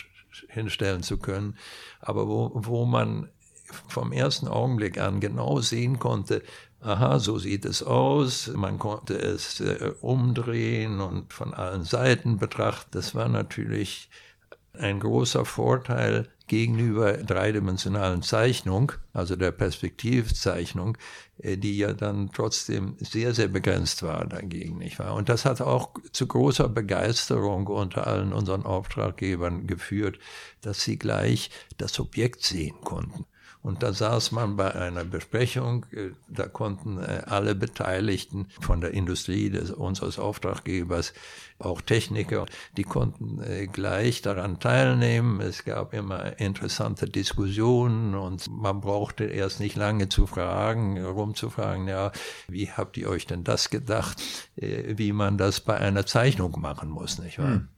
hinstellen 0.48 1.02
zu 1.02 1.18
können, 1.18 1.56
aber 2.00 2.28
wo, 2.28 2.50
wo 2.54 2.84
man 2.84 3.28
vom 3.88 4.12
ersten 4.12 4.48
Augenblick 4.48 4.98
an 4.98 5.20
genau 5.20 5.60
sehen 5.60 5.98
konnte, 5.98 6.42
aha, 6.80 7.18
so 7.18 7.38
sieht 7.38 7.64
es 7.64 7.82
aus, 7.82 8.48
man 8.54 8.78
konnte 8.78 9.14
es 9.18 9.60
äh, 9.60 9.92
umdrehen 10.00 11.00
und 11.00 11.32
von 11.32 11.54
allen 11.54 11.84
Seiten 11.84 12.38
betrachten. 12.38 12.90
Das 12.92 13.14
war 13.14 13.28
natürlich 13.28 14.08
ein 14.74 15.00
großer 15.00 15.44
Vorteil 15.44 16.28
gegenüber 16.46 17.12
dreidimensionalen 17.12 18.22
Zeichnung, 18.22 18.92
also 19.12 19.36
der 19.36 19.50
Perspektivzeichnung, 19.50 20.96
äh, 21.38 21.56
die 21.56 21.78
ja 21.78 21.92
dann 21.92 22.30
trotzdem 22.32 22.96
sehr, 22.98 23.34
sehr 23.34 23.48
begrenzt 23.48 24.02
war 24.02 24.26
dagegen, 24.26 24.78
nicht 24.78 24.98
wahr? 24.98 25.14
Und 25.14 25.28
das 25.28 25.44
hat 25.44 25.60
auch 25.60 25.90
zu 26.12 26.26
großer 26.26 26.68
Begeisterung 26.68 27.66
unter 27.66 28.06
allen 28.06 28.32
unseren 28.32 28.64
Auftraggebern 28.64 29.66
geführt, 29.66 30.18
dass 30.60 30.82
sie 30.82 30.98
gleich 30.98 31.50
das 31.76 31.98
Objekt 32.00 32.42
sehen 32.42 32.80
konnten. 32.82 33.26
Und 33.62 33.82
da 33.82 33.92
saß 33.92 34.32
man 34.32 34.56
bei 34.56 34.74
einer 34.74 35.04
Besprechung, 35.04 35.84
äh, 35.92 36.10
da 36.28 36.46
konnten 36.46 36.98
äh, 36.98 37.22
alle 37.26 37.54
Beteiligten 37.54 38.46
von 38.60 38.80
der 38.80 38.94
Industrie, 38.94 39.50
des, 39.50 39.72
unseres 39.72 40.18
Auftraggebers, 40.18 41.12
auch 41.58 41.80
Techniker, 41.80 42.46
die 42.76 42.84
konnten 42.84 43.42
äh, 43.42 43.66
gleich 43.66 44.22
daran 44.22 44.60
teilnehmen. 44.60 45.40
Es 45.40 45.64
gab 45.64 45.92
immer 45.92 46.38
interessante 46.38 47.06
Diskussionen 47.06 48.14
und 48.14 48.48
man 48.48 48.80
brauchte 48.80 49.24
erst 49.24 49.58
nicht 49.58 49.76
lange 49.76 50.08
zu 50.08 50.26
fragen, 50.26 51.04
rumzufragen, 51.04 51.88
ja, 51.88 52.12
wie 52.46 52.70
habt 52.70 52.96
ihr 52.96 53.08
euch 53.08 53.26
denn 53.26 53.44
das 53.44 53.70
gedacht, 53.70 54.22
wie 54.56 55.12
man 55.12 55.36
das 55.36 55.60
bei 55.60 55.76
einer 55.76 56.06
Zeichnung 56.06 56.58
machen 56.60 56.90
muss, 56.90 57.18
nicht 57.18 57.38
wahr? 57.38 57.48
Hm. 57.48 57.68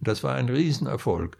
Das 0.00 0.22
war 0.22 0.34
ein 0.34 0.48
Riesenerfolg. 0.48 1.36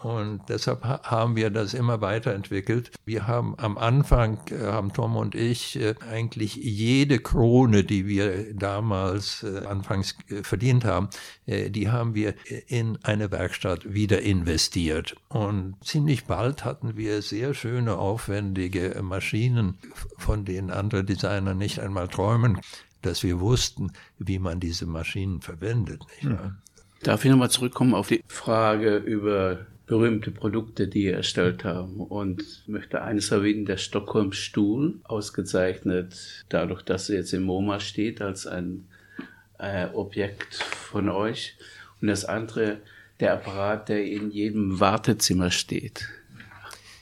Hm. 0.00 0.10
Und 0.10 0.40
deshalb 0.48 0.84
haben 0.84 1.36
wir 1.36 1.50
das 1.50 1.74
immer 1.74 2.00
weiterentwickelt. 2.00 2.90
Wir 3.04 3.26
haben 3.26 3.54
am 3.58 3.78
Anfang, 3.78 4.38
äh, 4.50 4.66
haben 4.66 4.92
Tom 4.92 5.16
und 5.16 5.34
ich 5.34 5.80
äh, 5.80 5.94
eigentlich 6.10 6.56
jede 6.56 7.18
Krone, 7.18 7.84
die 7.84 8.06
wir 8.06 8.54
damals 8.54 9.42
äh, 9.42 9.66
anfangs 9.66 10.16
verdient 10.42 10.84
haben, 10.84 11.08
die 11.46 11.90
haben 11.90 12.14
wir 12.14 12.34
in 12.68 12.98
eine 13.02 13.30
Werkstatt 13.30 13.92
wieder 13.92 14.22
investiert. 14.22 15.16
Und 15.28 15.76
ziemlich 15.82 16.24
bald 16.24 16.64
hatten 16.64 16.96
wir 16.96 17.22
sehr 17.22 17.54
schöne, 17.54 17.98
aufwendige 17.98 19.00
Maschinen, 19.02 19.78
von 20.16 20.44
denen 20.44 20.70
andere 20.70 21.04
Designer 21.04 21.54
nicht 21.54 21.80
einmal 21.80 22.08
träumen, 22.08 22.60
dass 23.02 23.22
wir 23.22 23.40
wussten, 23.40 23.92
wie 24.18 24.38
man 24.38 24.60
diese 24.60 24.86
Maschinen 24.86 25.40
verwendet. 25.40 26.04
Nicht 26.22 26.32
wahr? 26.32 26.56
Darf 27.02 27.24
ich 27.24 27.30
nochmal 27.30 27.50
zurückkommen 27.50 27.94
auf 27.94 28.08
die 28.08 28.22
Frage 28.28 28.96
über 28.96 29.66
berühmte 29.90 30.30
Produkte, 30.30 30.86
die 30.86 31.06
ihr 31.06 31.16
erstellt 31.16 31.64
haben. 31.64 31.96
Und 31.96 32.62
möchte 32.68 33.02
eines 33.02 33.32
erwähnen, 33.32 33.66
der 33.66 33.76
Stockholm 33.76 34.30
Stuhl, 34.30 35.00
ausgezeichnet 35.02 36.44
dadurch, 36.48 36.82
dass 36.82 37.10
er 37.10 37.16
jetzt 37.16 37.32
im 37.32 37.42
MoMA 37.42 37.80
steht 37.80 38.22
als 38.22 38.46
ein 38.46 38.86
äh, 39.58 39.88
Objekt 39.88 40.54
von 40.54 41.08
euch. 41.08 41.56
Und 42.00 42.06
das 42.06 42.24
andere, 42.24 42.78
der 43.18 43.32
Apparat, 43.32 43.88
der 43.88 44.04
in 44.04 44.30
jedem 44.30 44.78
Wartezimmer 44.78 45.50
steht. 45.50 46.08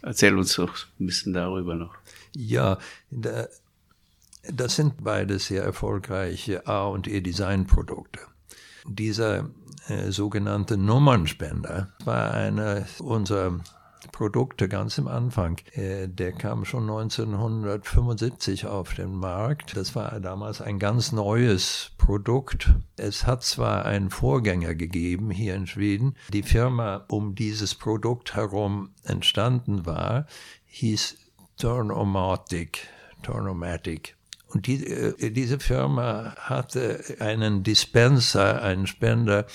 Erzähl 0.01 0.39
uns 0.39 0.55
doch 0.55 0.87
ein 0.99 1.05
bisschen 1.05 1.35
darüber 1.35 1.75
noch. 1.75 1.95
Ja, 2.35 2.79
Das 3.11 4.77
sind 4.77 5.05
beide 5.05 5.39
sehr 5.39 5.63
erfolgreiche 5.63 6.67
A 6.67 6.87
und 6.87 7.07
E 7.07 7.21
Designprodukte. 7.21 8.21
Dieser 8.89 9.51
äh, 9.89 10.11
sogenannte 10.11 10.77
Nummernspender 10.77 11.89
war 12.05 12.35
einer 12.35 12.85
unserer 12.99 13.61
Produkte 14.13 14.69
ganz 14.69 14.99
am 14.99 15.09
Anfang. 15.09 15.59
Äh, 15.73 16.09
der 16.09 16.33
kam 16.33 16.65
schon 16.65 16.83
1975 16.83 18.67
auf 18.67 18.95
den 18.95 19.15
Markt. 19.15 19.77
Das 19.77 19.95
war 19.95 20.19
damals 20.21 20.61
ein 20.61 20.79
ganz 20.79 21.13
neues 21.13 21.93
Produkt. 21.99 22.71
Es 22.97 23.27
hat 23.27 23.43
zwar 23.45 23.85
einen 23.85 24.11
Vorgänger 24.11 24.75
gegeben 24.75 25.31
hier 25.31 25.55
in 25.55 25.67
Schweden. 25.67 26.17
Die 26.33 26.43
Firma, 26.43 27.05
um 27.09 27.35
dieses 27.35 27.75
Produkt 27.75 28.35
herum 28.35 28.91
entstanden 29.05 29.87
war, 29.87 30.27
hieß 30.67 31.17
Turnomatic. 31.57 32.89
Turnomatic. 33.23 34.18
Und 34.49 34.67
die, 34.67 34.87
äh, 34.87 35.31
diese 35.31 35.59
Firma 35.59 36.35
hatte 36.39 37.05
einen 37.21 37.63
Dispenser, 37.63 38.63
einen 38.63 38.87
Spender 38.87 39.47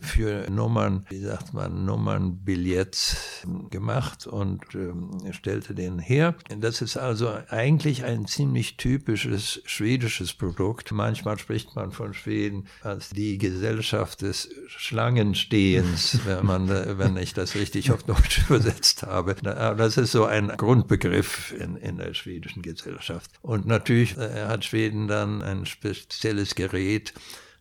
für 0.00 0.50
Nummern, 0.50 1.06
wie 1.08 1.20
sagt 1.20 1.54
man, 1.54 1.84
Nummernbillets 1.84 3.46
gemacht 3.70 4.26
und 4.26 4.62
äh, 4.74 5.32
stellte 5.32 5.74
den 5.74 5.98
her. 5.98 6.34
Das 6.58 6.82
ist 6.82 6.96
also 6.96 7.32
eigentlich 7.48 8.04
ein 8.04 8.26
ziemlich 8.26 8.76
typisches 8.76 9.62
schwedisches 9.64 10.34
Produkt. 10.34 10.92
Manchmal 10.92 11.38
spricht 11.38 11.74
man 11.76 11.92
von 11.92 12.12
Schweden 12.12 12.66
als 12.82 13.10
die 13.10 13.38
Gesellschaft 13.38 14.22
des 14.22 14.50
Schlangenstehens, 14.68 16.20
wenn 16.24 16.44
man, 16.44 16.68
äh, 16.68 16.98
wenn 16.98 17.16
ich 17.16 17.32
das 17.32 17.54
richtig 17.54 17.90
auf 17.90 18.02
Deutsch 18.02 18.42
übersetzt 18.48 19.02
habe. 19.04 19.34
Das 19.42 19.96
ist 19.96 20.12
so 20.12 20.26
ein 20.26 20.48
Grundbegriff 20.48 21.54
in, 21.58 21.76
in 21.76 21.96
der 21.96 22.12
schwedischen 22.14 22.62
Gesellschaft. 22.62 23.30
Und 23.40 23.66
natürlich 23.66 24.16
äh, 24.18 24.46
hat 24.46 24.64
Schweden 24.64 25.08
dann 25.08 25.42
ein 25.42 25.64
spezielles 25.64 26.54
Gerät, 26.54 27.14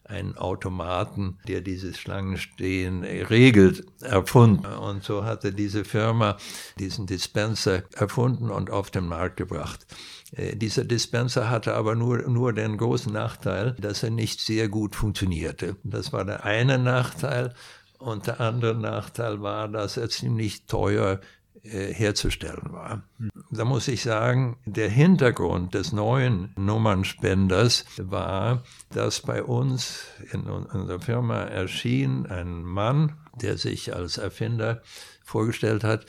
einen 0.10 0.38
Automaten, 0.38 1.38
der 1.48 1.62
dieses 1.62 1.98
Schlangenstehen 1.98 3.04
regelt, 3.04 3.86
erfunden. 4.02 4.65
Und 4.65 5.04
so 5.04 5.24
hatte 5.24 5.54
diese 5.54 5.86
Firma 5.86 6.38
diesen 6.80 7.06
Dispenser 7.06 7.84
erfunden 7.95 8.50
und 8.50 8.72
auf 8.72 8.89
den 8.89 9.08
Markt 9.08 9.38
gebracht. 9.38 9.86
Äh, 10.32 10.56
dieser 10.56 10.84
Dispenser 10.84 11.50
hatte 11.50 11.76
aber 11.76 11.95
nur, 11.95 12.28
nur 12.28 12.54
den 12.54 12.78
großen 12.78 13.13
Nachteil, 13.13 13.76
dass 13.80 14.04
er 14.04 14.10
nicht 14.10 14.41
sehr 14.41 14.67
gut 14.67 14.95
funktionierte. 14.95 15.76
Das 15.84 16.12
war 16.12 16.26
der 16.26 16.43
eine 16.43 16.80
Nachteil. 16.80 17.54
Und 18.00 18.28
der 18.28 18.39
andere 18.39 18.76
Nachteil 18.76 19.41
war, 19.41 19.67
dass 19.67 19.98
er 19.98 20.10
ziemlich 20.10 20.65
teuer 20.67 21.19
herzustellen 21.63 22.72
war. 22.72 23.04
Da 23.52 23.65
muss 23.65 23.88
ich 23.88 24.02
sagen, 24.02 24.58
der 24.65 24.89
Hintergrund 24.89 25.74
des 25.74 25.91
neuen 25.91 26.54
Nummernspenders 26.56 27.86
war, 27.98 28.63
dass 28.91 29.22
bei 29.22 29.43
uns 29.43 30.06
in 30.32 30.43
unserer 30.43 31.00
Firma 31.00 31.41
erschien 31.43 32.26
ein 32.26 32.63
Mann, 32.63 33.17
der 33.41 33.58
sich 33.58 33.93
als 33.95 34.17
Erfinder 34.17 34.82
vorgestellt 35.24 35.84
hat 35.84 36.06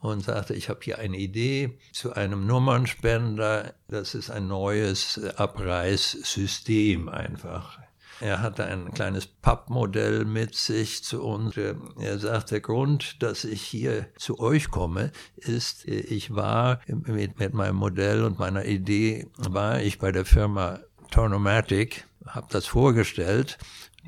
und 0.00 0.24
sagte, 0.24 0.54
ich 0.54 0.68
habe 0.68 0.80
hier 0.82 0.98
eine 0.98 1.16
Idee 1.16 1.78
zu 1.92 2.12
einem 2.12 2.46
Nummernspender. 2.46 3.74
Das 3.88 4.14
ist 4.14 4.30
ein 4.30 4.46
neues 4.46 5.20
Abreißsystem 5.36 7.08
einfach. 7.08 7.78
Er 8.20 8.42
hatte 8.42 8.64
ein 8.64 8.92
kleines 8.92 9.26
Pappmodell 9.26 10.24
mit 10.24 10.54
sich 10.56 11.04
zu 11.04 11.22
uns. 11.22 11.56
Er 11.56 12.18
sagt, 12.18 12.50
der 12.50 12.60
Grund, 12.60 13.22
dass 13.22 13.44
ich 13.44 13.62
hier 13.62 14.08
zu 14.16 14.40
euch 14.40 14.70
komme, 14.70 15.12
ist, 15.36 15.86
ich 15.86 16.34
war 16.34 16.80
mit, 16.86 17.38
mit 17.38 17.54
meinem 17.54 17.76
Modell 17.76 18.24
und 18.24 18.38
meiner 18.38 18.64
Idee, 18.64 19.28
war 19.36 19.80
ich 19.80 19.98
bei 19.98 20.10
der 20.10 20.24
Firma 20.24 20.80
Tornomatic, 21.10 22.06
habe 22.26 22.48
das 22.50 22.66
vorgestellt. 22.66 23.58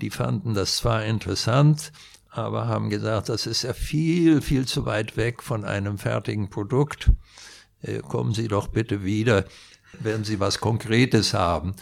Die 0.00 0.10
fanden 0.10 0.54
das 0.54 0.76
zwar 0.76 1.04
interessant, 1.04 1.92
aber 2.30 2.66
haben 2.66 2.90
gesagt, 2.90 3.28
das 3.28 3.46
ist 3.46 3.62
ja 3.62 3.72
viel, 3.72 4.40
viel 4.40 4.66
zu 4.66 4.86
weit 4.86 5.16
weg 5.16 5.42
von 5.42 5.64
einem 5.64 5.98
fertigen 5.98 6.50
Produkt. 6.50 7.10
Äh, 7.82 8.00
kommen 8.00 8.34
Sie 8.34 8.48
doch 8.48 8.68
bitte 8.68 9.04
wieder, 9.04 9.44
wenn 9.98 10.24
Sie 10.24 10.40
was 10.40 10.60
Konkretes 10.60 11.34
haben. 11.34 11.74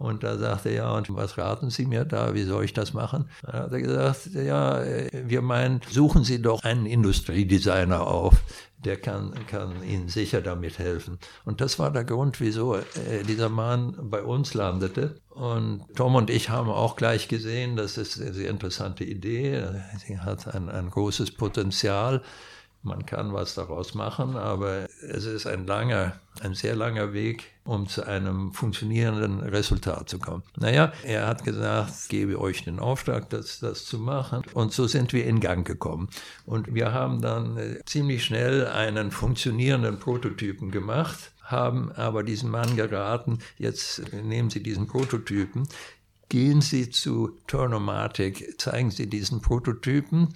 Und 0.00 0.22
da 0.22 0.38
sagte 0.38 0.70
er, 0.70 0.74
ja, 0.74 0.92
und 0.92 1.14
was 1.14 1.36
raten 1.36 1.68
Sie 1.68 1.84
mir 1.84 2.06
da? 2.06 2.32
Wie 2.32 2.44
soll 2.44 2.64
ich 2.64 2.72
das 2.72 2.94
machen? 2.94 3.28
Dann 3.42 3.52
hat 3.52 3.72
er 3.72 3.82
gesagt, 3.82 4.30
ja, 4.32 4.82
wir 5.12 5.42
meinen, 5.42 5.82
suchen 5.90 6.24
Sie 6.24 6.40
doch 6.40 6.62
einen 6.62 6.86
Industriedesigner 6.86 8.06
auf. 8.06 8.40
Der 8.78 8.96
kann, 8.96 9.34
kann 9.46 9.84
Ihnen 9.84 10.08
sicher 10.08 10.40
damit 10.40 10.78
helfen. 10.78 11.18
Und 11.44 11.60
das 11.60 11.78
war 11.78 11.90
der 11.90 12.04
Grund, 12.04 12.40
wieso 12.40 12.76
äh, 12.76 13.24
dieser 13.28 13.50
Mann 13.50 13.94
bei 14.00 14.22
uns 14.22 14.54
landete. 14.54 15.20
Und 15.28 15.84
Tom 15.96 16.14
und 16.14 16.30
ich 16.30 16.48
haben 16.48 16.70
auch 16.70 16.96
gleich 16.96 17.28
gesehen, 17.28 17.76
das 17.76 17.98
ist 17.98 18.18
eine 18.18 18.32
sehr 18.32 18.48
interessante 18.48 19.04
Idee. 19.04 19.62
Sie 20.06 20.18
hat 20.18 20.48
ein, 20.54 20.70
ein 20.70 20.88
großes 20.88 21.32
Potenzial. 21.32 22.22
Man 22.82 23.04
kann 23.04 23.34
was 23.34 23.54
daraus 23.54 23.94
machen, 23.94 24.36
aber 24.36 24.88
es 25.02 25.26
ist 25.26 25.46
ein 25.46 25.66
langer, 25.66 26.18
ein 26.40 26.54
sehr 26.54 26.74
langer 26.74 27.12
Weg, 27.12 27.44
um 27.64 27.86
zu 27.86 28.06
einem 28.06 28.54
funktionierenden 28.54 29.40
Resultat 29.40 30.08
zu 30.08 30.18
kommen. 30.18 30.42
Naja, 30.56 30.90
er 31.04 31.26
hat 31.26 31.44
gesagt, 31.44 31.92
ich 32.04 32.08
gebe 32.08 32.40
euch 32.40 32.64
den 32.64 32.78
Auftrag, 32.78 33.28
das, 33.28 33.60
das 33.60 33.84
zu 33.84 33.98
machen. 33.98 34.44
Und 34.54 34.72
so 34.72 34.86
sind 34.86 35.12
wir 35.12 35.26
in 35.26 35.40
Gang 35.40 35.66
gekommen. 35.66 36.08
Und 36.46 36.74
wir 36.74 36.92
haben 36.92 37.20
dann 37.20 37.58
äh, 37.58 37.84
ziemlich 37.84 38.24
schnell 38.24 38.66
einen 38.66 39.10
funktionierenden 39.10 39.98
Prototypen 39.98 40.70
gemacht, 40.70 41.32
haben 41.42 41.92
aber 41.92 42.22
diesen 42.22 42.50
Mann 42.50 42.76
geraten, 42.76 43.40
jetzt 43.58 44.10
nehmen 44.12 44.48
Sie 44.48 44.62
diesen 44.62 44.86
Prototypen, 44.86 45.68
gehen 46.30 46.62
Sie 46.62 46.88
zu 46.88 47.36
Turnomatic, 47.46 48.58
zeigen 48.58 48.90
Sie 48.90 49.06
diesen 49.08 49.42
Prototypen 49.42 50.28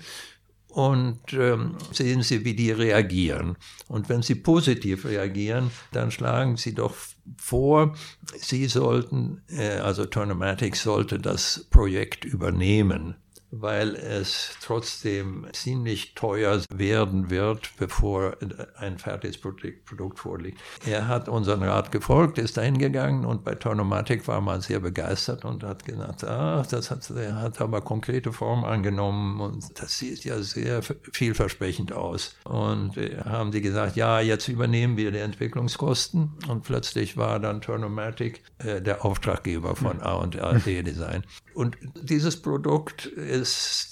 und 0.75 1.33
ähm, 1.33 1.77
sehen 1.93 2.23
Sie, 2.23 2.45
wie 2.45 2.55
die 2.55 2.73
reagieren. 2.73 3.57
Und 3.87 4.09
wenn 4.09 4.23
sie 4.23 4.35
positiv 4.35 5.05
reagieren, 5.05 5.71
dann 5.93 6.11
schlagen 6.11 6.57
Sie 6.57 6.75
doch 6.75 6.97
vor, 7.37 7.95
Sie 8.37 8.67
sollten, 8.67 9.43
äh, 9.49 9.79
also 9.79 10.05
Turnomatic 10.05 10.75
sollte 10.75 11.21
das 11.21 11.67
Projekt 11.71 12.25
übernehmen 12.25 13.15
weil 13.61 13.95
es 13.95 14.57
trotzdem 14.63 15.47
ziemlich 15.53 16.15
teuer 16.15 16.63
werden 16.73 17.31
wird, 17.31 17.71
bevor 17.79 18.37
ein 18.77 18.99
fertiges 18.99 19.39
Produkt 19.39 20.19
vorliegt. 20.19 20.61
Er 20.87 21.09
hat 21.09 21.29
unseren 21.29 21.63
Rat 21.63 21.93
gefolgt, 21.93 22.39
ist 22.39 22.57
dahin 22.57 22.79
gegangen 22.79 23.25
und 23.25 23.45
bei 23.45 23.55
Tornomatic 23.55 24.27
war 24.29 24.41
man 24.41 24.61
sehr 24.61 24.81
begeistert 24.81 25.45
und 25.45 25.63
hat 25.63 25.85
gesagt, 25.85 26.25
ach, 26.25 26.67
das 26.67 26.91
hat, 26.91 27.09
hat 27.11 27.61
aber 27.61 27.81
konkrete 27.81 28.33
Form 28.33 28.65
angenommen 28.65 29.41
und 29.41 29.81
das 29.81 29.99
sieht 29.99 30.25
ja 30.25 30.41
sehr 30.43 30.83
vielversprechend 31.13 31.93
aus. 31.93 32.37
Und 32.45 32.97
äh, 32.97 33.19
haben 33.25 33.53
die 33.53 33.61
gesagt, 33.61 33.97
ja, 33.97 34.21
jetzt 34.21 34.49
übernehmen 34.49 34.97
wir 34.97 35.11
die 35.11 35.19
Entwicklungskosten 35.19 36.33
und 36.49 36.65
plötzlich 36.65 37.17
war 37.17 37.41
dann 37.41 37.61
Turnomatic 37.61 38.43
äh, 38.59 38.81
der 38.81 39.05
Auftraggeber 39.05 39.77
von 39.77 40.01
A 40.01 40.15
und 40.15 40.39
A&D 40.39 40.83
Design. 40.83 41.25
Und 41.55 41.77
dieses 42.03 42.41
Produkt 42.41 43.07
ist 43.07 43.44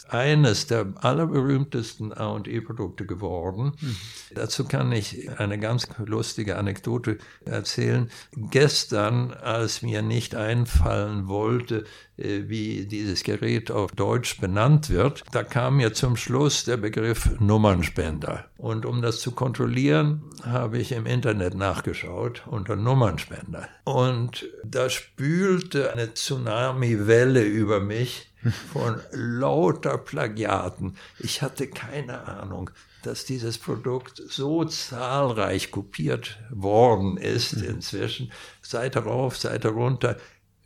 eines 0.09 0.67
der 0.67 0.93
allerberühmtesten 1.01 2.13
A&E-Produkte 2.13 3.07
geworden. 3.07 3.73
Mhm. 3.81 3.97
Dazu 4.35 4.65
kann 4.65 4.93
ich 4.93 5.31
eine 5.39 5.59
ganz 5.59 5.89
lustige 6.05 6.57
Anekdote 6.57 7.19
erzählen. 7.45 8.11
Gestern, 8.51 9.33
als 9.33 9.83
mir 9.83 10.03
nicht 10.03 10.35
einfallen 10.35 11.29
wollte, 11.29 11.85
äh, 12.19 12.49
wie 12.49 12.87
dieses 12.87 13.23
Gerät 13.23 13.71
auf 13.71 13.93
Deutsch 13.93 14.39
benannt 14.41 14.91
wird, 14.91 15.25
da 15.33 15.43
kam 15.43 15.79
mir 15.79 15.95
zum 15.95 16.17
Schluss 16.17 16.65
der 16.65 16.77
Begriff 16.77 17.31
Nummernspender. 17.41 18.47
Und 18.59 18.85
um 18.87 19.03
das 19.03 19.21
zu 19.21 19.33
kontrollieren, 19.33 20.23
habe 20.45 20.79
ich 20.79 20.93
im 20.93 21.07
Internet 21.07 21.55
nachgeschaut 21.55 22.43
unter 22.47 22.77
Nummernspender. 22.77 23.69
Und 23.85 24.47
da 24.65 24.91
spülte 24.91 25.93
eine 25.93 26.15
Tsunami-Welle 26.15 27.43
über 27.43 27.81
mich 27.81 28.32
von 28.73 29.01
lauter 29.13 29.99
Plagiaten. 29.99 30.97
Ich 31.19 31.43
hatte 31.43 31.69
keine 31.69 32.27
Ahnung, 32.27 32.71
dass 33.03 33.25
dieses 33.25 33.59
Produkt 33.59 34.23
so 34.29 34.65
zahlreich 34.65 35.71
kopiert 35.71 36.39
worden 36.51 37.17
ist 37.17 37.57
mhm. 37.57 37.65
inzwischen. 37.65 38.33
Seite 38.63 39.01
rauf, 39.01 39.37
Seite 39.37 39.69
runter 39.69 40.17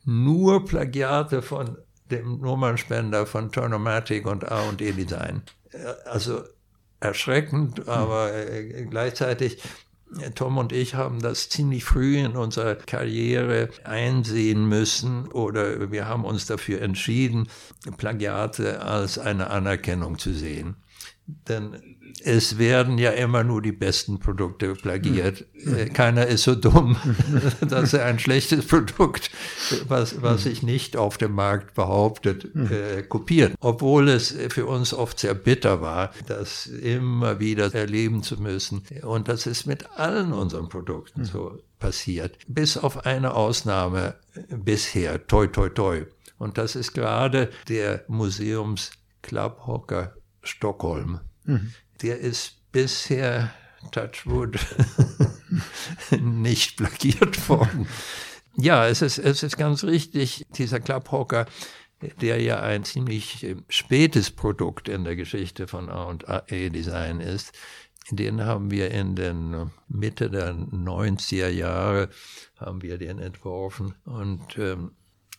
nur 0.05 0.65
Plagiate 0.65 1.43
von 1.43 1.77
dem 2.11 2.41
Nummernspender 2.41 3.27
von 3.27 3.51
Turnomatic 3.51 4.27
und 4.27 4.51
A&E 4.51 4.93
Design. 4.93 5.43
Äh, 5.73 6.09
also 6.09 6.45
erschreckend, 7.01 7.89
aber 7.89 8.33
äh, 8.33 8.87
gleichzeitig 8.89 9.61
Tom 10.35 10.59
und 10.59 10.73
ich 10.73 10.95
haben 10.95 11.21
das 11.21 11.49
ziemlich 11.49 11.85
früh 11.85 12.19
in 12.19 12.37
unserer 12.37 12.77
Karriere 12.77 13.71
einsehen 13.85 14.69
müssen 14.69 15.29
oder 15.29 15.91
wir 15.91 16.07
haben 16.07 16.25
uns 16.25 16.47
dafür 16.47 16.81
entschieden, 16.81 17.49
Plagiate 17.97 18.83
als 18.83 19.19
eine 19.19 19.51
Anerkennung 19.51 20.19
zu 20.19 20.33
sehen. 20.33 20.77
denn 21.27 21.96
es 22.23 22.59
werden 22.59 22.99
ja 22.99 23.11
immer 23.11 23.45
nur 23.45 23.63
die 23.63 23.73
besten 23.73 24.19
Produkte 24.19 24.75
plagiert. 24.75 25.45
Äh, 25.55 25.87
keiner 25.87 26.27
ist 26.27 26.45
so 26.45 26.55
dumm, 26.55 26.97
dass 27.61 27.93
er 27.93 28.05
ein 28.05 28.19
schlechtes 28.19 28.67
Produkt, 28.67 29.31
was, 29.89 30.23
was 30.23 30.45
sich 30.45 30.63
nicht 30.63 30.97
auf 30.97 31.19
dem 31.19 31.33
Markt 31.33 31.75
behauptet, 31.75 32.49
äh, 32.55 33.03
kopiert. 33.03 33.55
Obwohl 33.61 34.09
es 34.09 34.35
für 34.49 34.67
uns 34.67 34.93
oft 34.95 35.19
sehr 35.19 35.35
bitter 35.35 35.81
war, 35.81 36.13
das 36.27 36.67
immer 36.67 37.41
wieder 37.41 37.75
erleben 37.75 38.23
zu 38.23 38.41
müssen. 38.41 38.83
Und 39.03 39.29
das 39.29 39.47
ist 39.47 39.67
mit 39.67 39.91
allen 39.97 40.33
unseren 40.33 40.69
Produkten 40.69 41.25
so 41.25 41.59
passiert. 41.79 42.39
Bis 42.49 42.77
auf 42.77 43.07
eine 43.07 43.35
Ausnahme 43.35 44.15
bisher, 44.49 45.27
toi 45.27 45.47
toi 45.47 45.69
toi. 45.69 46.07
Und 46.39 46.59
das 46.59 46.77
ist 46.77 46.93
gerade 46.93 47.51
der 47.69 48.05
Museums 48.09 48.91
Clubhocker 49.23 50.15
Stockholm. 50.43 51.21
Mhm. 51.45 51.73
Der 52.03 52.19
ist 52.19 52.73
bisher, 52.73 53.53
Touchwood, 53.91 54.59
nicht 56.21 56.77
plagiert 56.77 57.49
worden. 57.49 57.87
Ja, 58.57 58.87
es 58.87 59.03
ist, 59.03 59.19
es 59.19 59.43
ist 59.43 59.57
ganz 59.57 59.85
richtig, 59.85 60.47
dieser 60.57 60.81
Clubhocker, 60.81 61.47
der 62.21 62.41
ja 62.41 62.61
ein 62.61 62.85
ziemlich 62.85 63.45
äh, 63.45 63.57
spätes 63.69 64.31
Produkt 64.31 64.89
in 64.89 65.05
der 65.05 65.17
Geschichte 65.17 65.67
von 65.67 65.89
A 65.89 66.05
und 66.05 66.25
E 66.49 66.71
Design 66.71 67.21
ist, 67.21 67.53
den 68.11 68.45
haben 68.45 68.71
wir 68.71 68.91
in 68.91 69.17
den 69.17 69.71
Mitte 69.89 70.31
der 70.31 70.55
90er 70.55 71.49
Jahre 71.49 72.09
haben 72.57 72.83
wir 72.83 72.99
den 72.99 73.19
entworfen 73.19 73.95
und 74.05 74.59
ähm, 74.59 74.93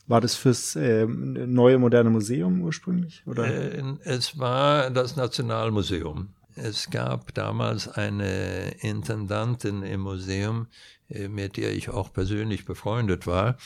war 0.08 0.22
das 0.22 0.36
fürs 0.36 0.76
äh, 0.76 1.06
neue 1.06 1.78
moderne 1.78 2.10
Museum 2.10 2.62
ursprünglich? 2.62 3.24
Oder? 3.26 3.46
Äh, 3.46 3.84
es 4.06 4.40
war 4.40 4.90
das 4.90 5.18
Nationalmuseum. 5.18 6.30
Es 6.58 6.90
gab 6.90 7.34
damals 7.36 7.88
eine 7.88 8.72
Intendantin 8.80 9.84
im 9.84 10.02
Museum, 10.02 10.68
äh, 11.10 11.28
mit 11.28 11.58
der 11.58 11.72
ich 11.74 11.90
auch 11.90 12.12
persönlich 12.12 12.66
befreundet 12.66 13.28
war. 13.28 13.58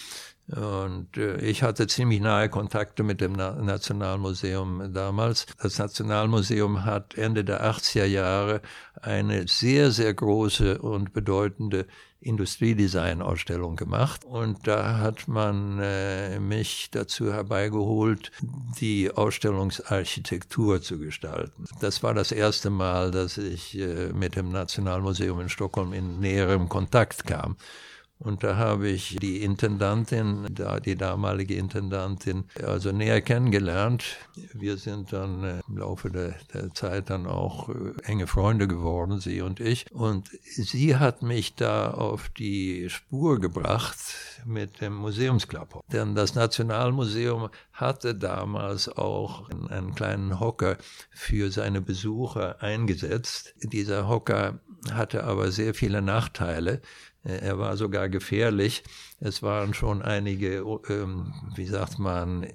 Und 0.47 1.15
äh, 1.15 1.37
ich 1.37 1.63
hatte 1.63 1.87
ziemlich 1.87 2.19
nahe 2.19 2.49
Kontakte 2.49 3.03
mit 3.03 3.21
dem 3.21 3.33
Nationalmuseum 3.33 4.93
damals. 4.93 5.45
Das 5.61 5.79
Nationalmuseum 5.79 6.83
hat 6.83 7.15
Ende 7.15 7.45
der 7.45 7.63
80er 7.63 8.05
Jahre 8.05 8.61
eine 9.01 9.47
sehr, 9.47 9.91
sehr 9.91 10.13
große 10.13 10.79
und 10.79 11.13
bedeutende 11.13 11.87
Industriedesign-Ausstellung 12.21 13.75
gemacht. 13.75 14.23
Und 14.25 14.67
da 14.67 14.99
hat 14.99 15.27
man 15.27 15.79
äh, 15.79 16.39
mich 16.39 16.89
dazu 16.91 17.33
herbeigeholt, 17.33 18.31
die 18.79 19.11
Ausstellungsarchitektur 19.11 20.81
zu 20.81 20.99
gestalten. 20.99 21.65
Das 21.79 22.03
war 22.03 22.13
das 22.13 22.31
erste 22.31 22.69
Mal, 22.69 23.11
dass 23.11 23.37
ich 23.37 23.77
äh, 23.77 24.13
mit 24.13 24.35
dem 24.35 24.51
Nationalmuseum 24.51 25.41
in 25.41 25.49
Stockholm 25.49 25.93
in 25.93 26.19
näherem 26.19 26.69
Kontakt 26.69 27.25
kam. 27.25 27.57
Und 28.23 28.43
da 28.43 28.55
habe 28.55 28.87
ich 28.87 29.17
die 29.19 29.43
Intendantin, 29.43 30.47
die 30.85 30.95
damalige 30.95 31.55
Intendantin, 31.55 32.45
also 32.63 32.91
näher 32.91 33.21
kennengelernt. 33.21 34.03
Wir 34.53 34.77
sind 34.77 35.11
dann 35.11 35.43
äh, 35.43 35.61
im 35.67 35.77
Laufe 35.77 36.11
der, 36.11 36.35
der 36.53 36.73
Zeit 36.73 37.09
dann 37.09 37.25
auch 37.25 37.69
äh, 37.69 37.93
enge 38.03 38.27
Freunde 38.27 38.67
geworden, 38.67 39.19
sie 39.19 39.41
und 39.41 39.59
ich. 39.59 39.91
Und 39.91 40.29
sie 40.43 40.97
hat 40.97 41.23
mich 41.23 41.55
da 41.55 41.91
auf 41.91 42.29
die 42.29 42.89
Spur 42.89 43.39
gebracht 43.39 43.97
mit 44.45 44.81
dem 44.81 44.93
Museumsklapp. 44.93 45.81
Denn 45.91 46.13
das 46.13 46.35
Nationalmuseum 46.35 47.49
hatte 47.73 48.13
damals 48.13 48.87
auch 48.87 49.49
einen 49.49 49.95
kleinen 49.95 50.39
Hocker 50.39 50.77
für 51.09 51.49
seine 51.51 51.81
Besucher 51.81 52.61
eingesetzt. 52.61 53.55
Dieser 53.63 54.07
Hocker 54.07 54.59
hatte 54.91 55.23
aber 55.23 55.51
sehr 55.51 55.73
viele 55.73 56.01
Nachteile. 56.01 56.81
Er 57.23 57.59
war 57.59 57.77
sogar 57.77 58.09
gefährlich. 58.09 58.83
Es 59.23 59.43
waren 59.43 59.75
schon 59.75 60.01
einige, 60.01 60.65
ähm, 60.89 61.31
wie 61.55 61.67
sagt 61.67 61.99
man, 61.99 62.47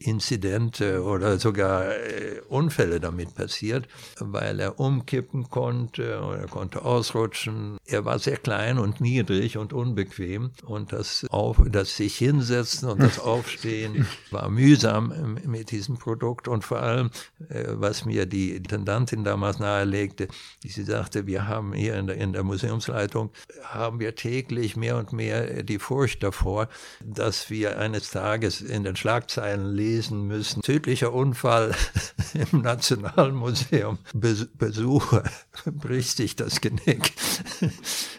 Inzidente 0.00 1.04
oder 1.04 1.38
sogar 1.38 1.94
äh, 1.94 2.40
Unfälle 2.48 2.98
damit 2.98 3.36
passiert, 3.36 3.86
weil 4.18 4.58
er 4.58 4.80
umkippen 4.80 5.48
konnte 5.48 6.20
oder 6.20 6.38
er 6.38 6.48
konnte 6.48 6.84
ausrutschen. 6.84 7.78
Er 7.86 8.04
war 8.04 8.18
sehr 8.18 8.36
klein 8.36 8.80
und 8.80 9.00
niedrig 9.00 9.56
und 9.56 9.72
unbequem 9.72 10.50
und 10.64 10.92
das, 10.92 11.24
Auf, 11.30 11.62
das 11.70 11.96
sich 11.96 12.16
hinsetzen 12.18 12.88
und 12.88 13.00
das 13.00 13.20
Aufstehen 13.28 14.04
war 14.32 14.50
mühsam 14.50 15.38
mit 15.46 15.70
diesem 15.70 15.98
Produkt 15.98 16.48
und 16.48 16.64
vor 16.64 16.82
allem, 16.82 17.10
äh, 17.48 17.66
was 17.68 18.04
mir 18.04 18.26
die 18.26 18.56
Intendantin 18.56 19.22
damals 19.22 19.60
nahelegte, 19.60 20.26
sie 20.66 20.82
sagte, 20.82 21.28
wir 21.28 21.46
haben 21.46 21.74
hier 21.74 21.94
in 21.94 22.08
der, 22.08 22.16
in 22.16 22.32
der 22.32 22.42
Museumsleitung, 22.42 23.30
haben 23.62 24.00
wir 24.00 24.07
täglich 24.14 24.76
mehr 24.76 24.96
und 24.96 25.12
mehr 25.12 25.62
die 25.62 25.78
Furcht 25.78 26.22
davor, 26.22 26.68
dass 27.04 27.50
wir 27.50 27.78
eines 27.78 28.10
Tages 28.10 28.60
in 28.60 28.84
den 28.84 28.96
Schlagzeilen 28.96 29.74
lesen 29.74 30.26
müssen, 30.26 30.62
tödlicher 30.62 31.12
Unfall 31.12 31.74
im 32.52 32.62
Nationalmuseum, 32.62 33.98
Besucher 34.14 35.24
bricht 35.66 36.16
sich 36.16 36.36
das 36.36 36.60
Genick. 36.60 37.12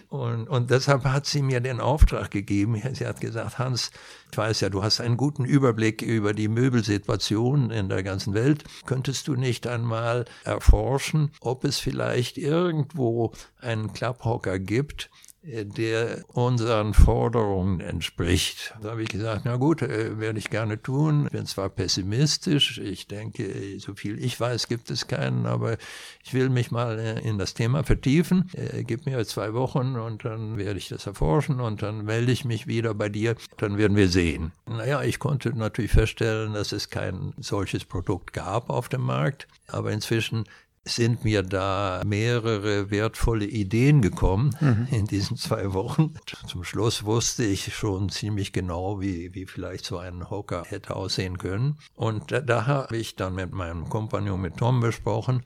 Und, 0.09 0.49
und 0.49 0.71
deshalb 0.71 1.03
hat 1.03 1.27
sie 1.27 1.43
mir 1.43 1.59
den 1.59 1.79
Auftrag 1.79 2.31
gegeben. 2.31 2.81
Sie 2.93 3.05
hat 3.05 3.21
gesagt, 3.21 3.59
Hans, 3.59 3.91
ich 4.31 4.37
weiß 4.37 4.61
ja, 4.61 4.69
du 4.69 4.81
hast 4.81 5.01
einen 5.01 5.17
guten 5.17 5.45
Überblick 5.45 6.01
über 6.01 6.33
die 6.33 6.47
Möbelsituation 6.47 7.69
in 7.69 7.89
der 7.89 8.01
ganzen 8.01 8.33
Welt. 8.33 8.63
Könntest 8.87 9.27
du 9.27 9.35
nicht 9.35 9.67
einmal 9.67 10.25
erforschen, 10.43 11.31
ob 11.41 11.63
es 11.63 11.77
vielleicht 11.77 12.39
irgendwo 12.39 13.33
einen 13.59 13.93
Klapphocker 13.93 14.57
gibt, 14.57 15.11
der 15.41 16.25
unseren 16.27 16.93
Forderungen 16.93 17.79
entspricht. 17.79 18.75
Da 18.81 18.91
habe 18.91 19.03
ich 19.03 19.09
gesagt, 19.09 19.43
na 19.45 19.55
gut, 19.55 19.81
äh, 19.81 20.19
werde 20.19 20.37
ich 20.37 20.49
gerne 20.49 20.81
tun. 20.81 21.25
Ich 21.25 21.31
bin 21.31 21.45
zwar 21.45 21.69
pessimistisch, 21.69 22.77
ich 22.77 23.07
denke, 23.07 23.79
so 23.79 23.95
viel 23.95 24.23
ich 24.23 24.39
weiß, 24.39 24.67
gibt 24.67 24.91
es 24.91 25.07
keinen, 25.07 25.45
aber 25.45 25.77
ich 26.23 26.33
will 26.33 26.49
mich 26.49 26.71
mal 26.71 26.99
äh, 26.99 27.19
in 27.21 27.37
das 27.37 27.53
Thema 27.53 27.83
vertiefen. 27.83 28.49
Äh, 28.53 28.83
gib 28.83 29.05
mir 29.05 29.25
zwei 29.25 29.53
Wochen 29.53 29.95
und 29.95 30.25
dann 30.25 30.57
werde 30.57 30.77
ich 30.77 30.89
das 30.89 31.07
erforschen 31.07 31.61
und 31.61 31.81
dann 31.81 32.03
melde 32.03 32.31
ich 32.31 32.43
mich 32.43 32.67
wieder 32.67 32.93
bei 32.93 33.07
dir. 33.07 33.35
Dann 33.57 33.77
werden 33.77 33.95
wir 33.95 34.09
sehen. 34.09 34.51
Naja, 34.67 35.03
ich 35.03 35.19
konnte 35.19 35.57
natürlich 35.57 35.91
feststellen, 35.91 36.53
dass 36.53 36.73
es 36.73 36.89
kein 36.89 37.33
solches 37.37 37.85
Produkt 37.85 38.33
gab 38.33 38.69
auf 38.69 38.89
dem 38.89 39.01
Markt, 39.01 39.47
aber 39.67 39.91
inzwischen 39.91 40.45
sind 40.89 41.23
mir 41.23 41.43
da 41.43 42.01
mehrere 42.05 42.91
wertvolle 42.91 43.45
Ideen 43.45 44.01
gekommen 44.01 44.55
mhm. 44.59 44.87
in 44.91 45.05
diesen 45.05 45.37
zwei 45.37 45.73
Wochen. 45.73 46.13
Zum 46.47 46.63
Schluss 46.63 47.05
wusste 47.05 47.43
ich 47.43 47.73
schon 47.73 48.09
ziemlich 48.09 48.53
genau, 48.53 49.01
wie, 49.01 49.33
wie 49.33 49.45
vielleicht 49.45 49.85
so 49.85 49.97
ein 49.97 50.29
Hocker 50.29 50.63
hätte 50.67 50.95
aussehen 50.95 51.37
können. 51.37 51.77
Und 51.95 52.31
da, 52.31 52.41
da 52.41 52.65
habe 52.67 52.97
ich 52.97 53.15
dann 53.15 53.35
mit 53.35 53.51
meinem 53.53 53.89
Kompagnon, 53.89 54.41
mit 54.41 54.57
Tom 54.57 54.79
besprochen 54.79 55.43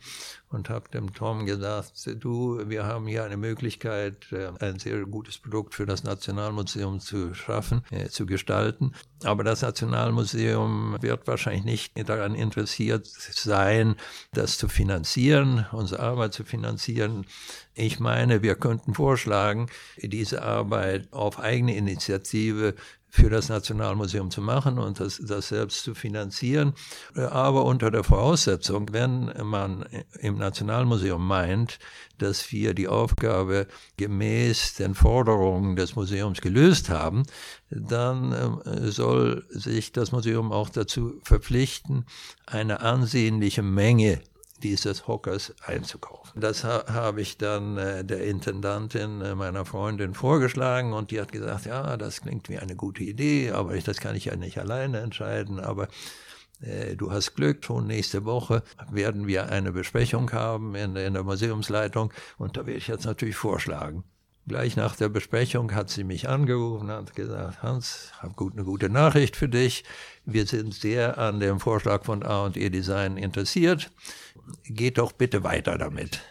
und 0.53 0.69
habe 0.69 0.89
dem 0.89 1.13
Tom 1.13 1.45
gesagt, 1.45 2.09
du, 2.19 2.61
wir 2.69 2.85
haben 2.85 3.07
hier 3.07 3.23
eine 3.23 3.37
Möglichkeit, 3.37 4.31
äh, 4.31 4.49
ein 4.59 4.79
sehr 4.79 5.05
gutes 5.05 5.37
Produkt 5.37 5.73
für 5.73 5.85
das 5.85 6.03
Nationalmuseum 6.03 6.99
zu 6.99 7.33
schaffen, 7.33 7.83
äh, 7.91 8.09
zu 8.09 8.25
gestalten. 8.25 8.93
Aber 9.23 9.43
das 9.43 9.61
Nationalmuseum 9.61 10.97
wird 11.01 11.27
wahrscheinlich 11.27 11.65
nicht 11.65 12.09
daran 12.09 12.35
interessiert 12.35 13.07
sein, 13.07 13.95
das 14.33 14.57
zu 14.57 14.67
finanzieren, 14.67 15.65
unsere 15.71 16.01
Arbeit 16.01 16.33
zu 16.33 16.43
finanzieren. 16.43 17.25
Ich 17.73 17.99
meine, 17.99 18.43
wir 18.43 18.55
könnten 18.55 18.93
vorschlagen, 18.93 19.67
diese 19.97 20.43
Arbeit 20.43 21.11
auf 21.11 21.39
eigene 21.39 21.75
Initiative 21.75 22.75
für 23.15 23.29
das 23.29 23.47
Nationalmuseum 23.47 24.31
zu 24.31 24.41
machen 24.41 24.79
und 24.79 24.99
das, 24.99 25.21
das 25.23 25.49
selbst 25.49 25.83
zu 25.83 25.93
finanzieren, 25.93 26.73
aber 27.13 27.63
unter 27.63 27.91
der 27.91 28.03
Voraussetzung, 28.03 28.87
wenn 28.91 29.31
man 29.43 29.85
im 30.19 30.39
Nationalmuseum 30.39 31.23
meint, 31.25 31.77
dass 32.17 32.51
wir 32.51 32.73
die 32.73 32.87
Aufgabe 32.87 33.67
gemäß 33.97 34.73
den 34.73 34.95
Forderungen 34.95 35.75
des 35.75 35.95
Museums 35.95 36.41
gelöst 36.41 36.89
haben, 36.89 37.21
dann 37.69 38.31
äh, 38.31 38.89
soll 38.89 39.45
sich 39.49 39.91
das 39.91 40.11
Museum 40.11 40.51
auch 40.51 40.69
dazu 40.69 41.21
verpflichten, 41.23 42.07
eine 42.47 42.79
ansehnliche 42.79 43.61
Menge 43.61 44.21
dieses 44.63 45.07
Hockers 45.07 45.53
einzukaufen. 45.65 46.39
Das 46.39 46.63
ha 46.63 46.85
habe 46.87 47.21
ich 47.21 47.37
dann 47.37 47.77
äh, 47.77 48.03
der 48.03 48.23
Intendantin 48.23 49.21
äh, 49.21 49.35
meiner 49.35 49.65
Freundin 49.65 50.13
vorgeschlagen 50.13 50.93
und 50.93 51.11
die 51.11 51.21
hat 51.21 51.31
gesagt, 51.31 51.65
ja, 51.65 51.97
das 51.97 52.21
klingt 52.21 52.49
wie 52.49 52.57
eine 52.57 52.75
gute 52.75 53.03
Idee, 53.03 53.51
aber 53.51 53.75
ich, 53.75 53.83
das 53.83 53.97
kann 53.97 54.15
ich 54.15 54.25
ja 54.25 54.35
nicht 54.35 54.57
alleine 54.57 54.99
entscheiden, 54.99 55.59
aber 55.59 55.87
äh, 56.61 56.95
Du 56.95 57.11
hast 57.11 57.35
Glück, 57.35 57.63
schon 57.65 57.87
nächste 57.87 58.25
Woche 58.25 58.63
werden 58.91 59.27
wir 59.27 59.49
eine 59.49 59.71
Besprechung 59.71 60.31
haben 60.31 60.75
in, 60.75 60.95
in 60.95 61.13
der 61.13 61.23
Museumsleitung 61.23 62.13
und 62.37 62.57
da 62.57 62.65
werde 62.65 62.77
ich 62.77 62.87
jetzt 62.87 63.05
natürlich 63.05 63.35
vorschlagen. 63.35 64.03
Gleich 64.45 64.75
nach 64.75 64.97
der 64.97 65.07
Besprechung 65.07 65.73
hat 65.73 65.89
sie 65.89 66.03
mich 66.03 66.27
angerufen 66.27 66.89
und 66.89 66.91
hat 66.91 67.15
gesagt, 67.15 67.63
Hans, 67.63 68.11
habe 68.19 68.33
gut, 68.33 68.53
eine 68.53 68.65
gute 68.65 68.89
Nachricht 68.89 69.37
für 69.37 69.47
dich. 69.47 69.85
Wir 70.25 70.45
sind 70.45 70.73
sehr 70.73 71.17
an 71.17 71.39
dem 71.39 71.59
Vorschlag 71.59 72.05
von 72.05 72.23
A&E 72.23 72.69
Design 72.69 73.17
interessiert. 73.17 73.91
Geht 74.65 74.97
doch 74.97 75.11
bitte 75.11 75.43
weiter 75.43 75.77
damit. 75.77 76.21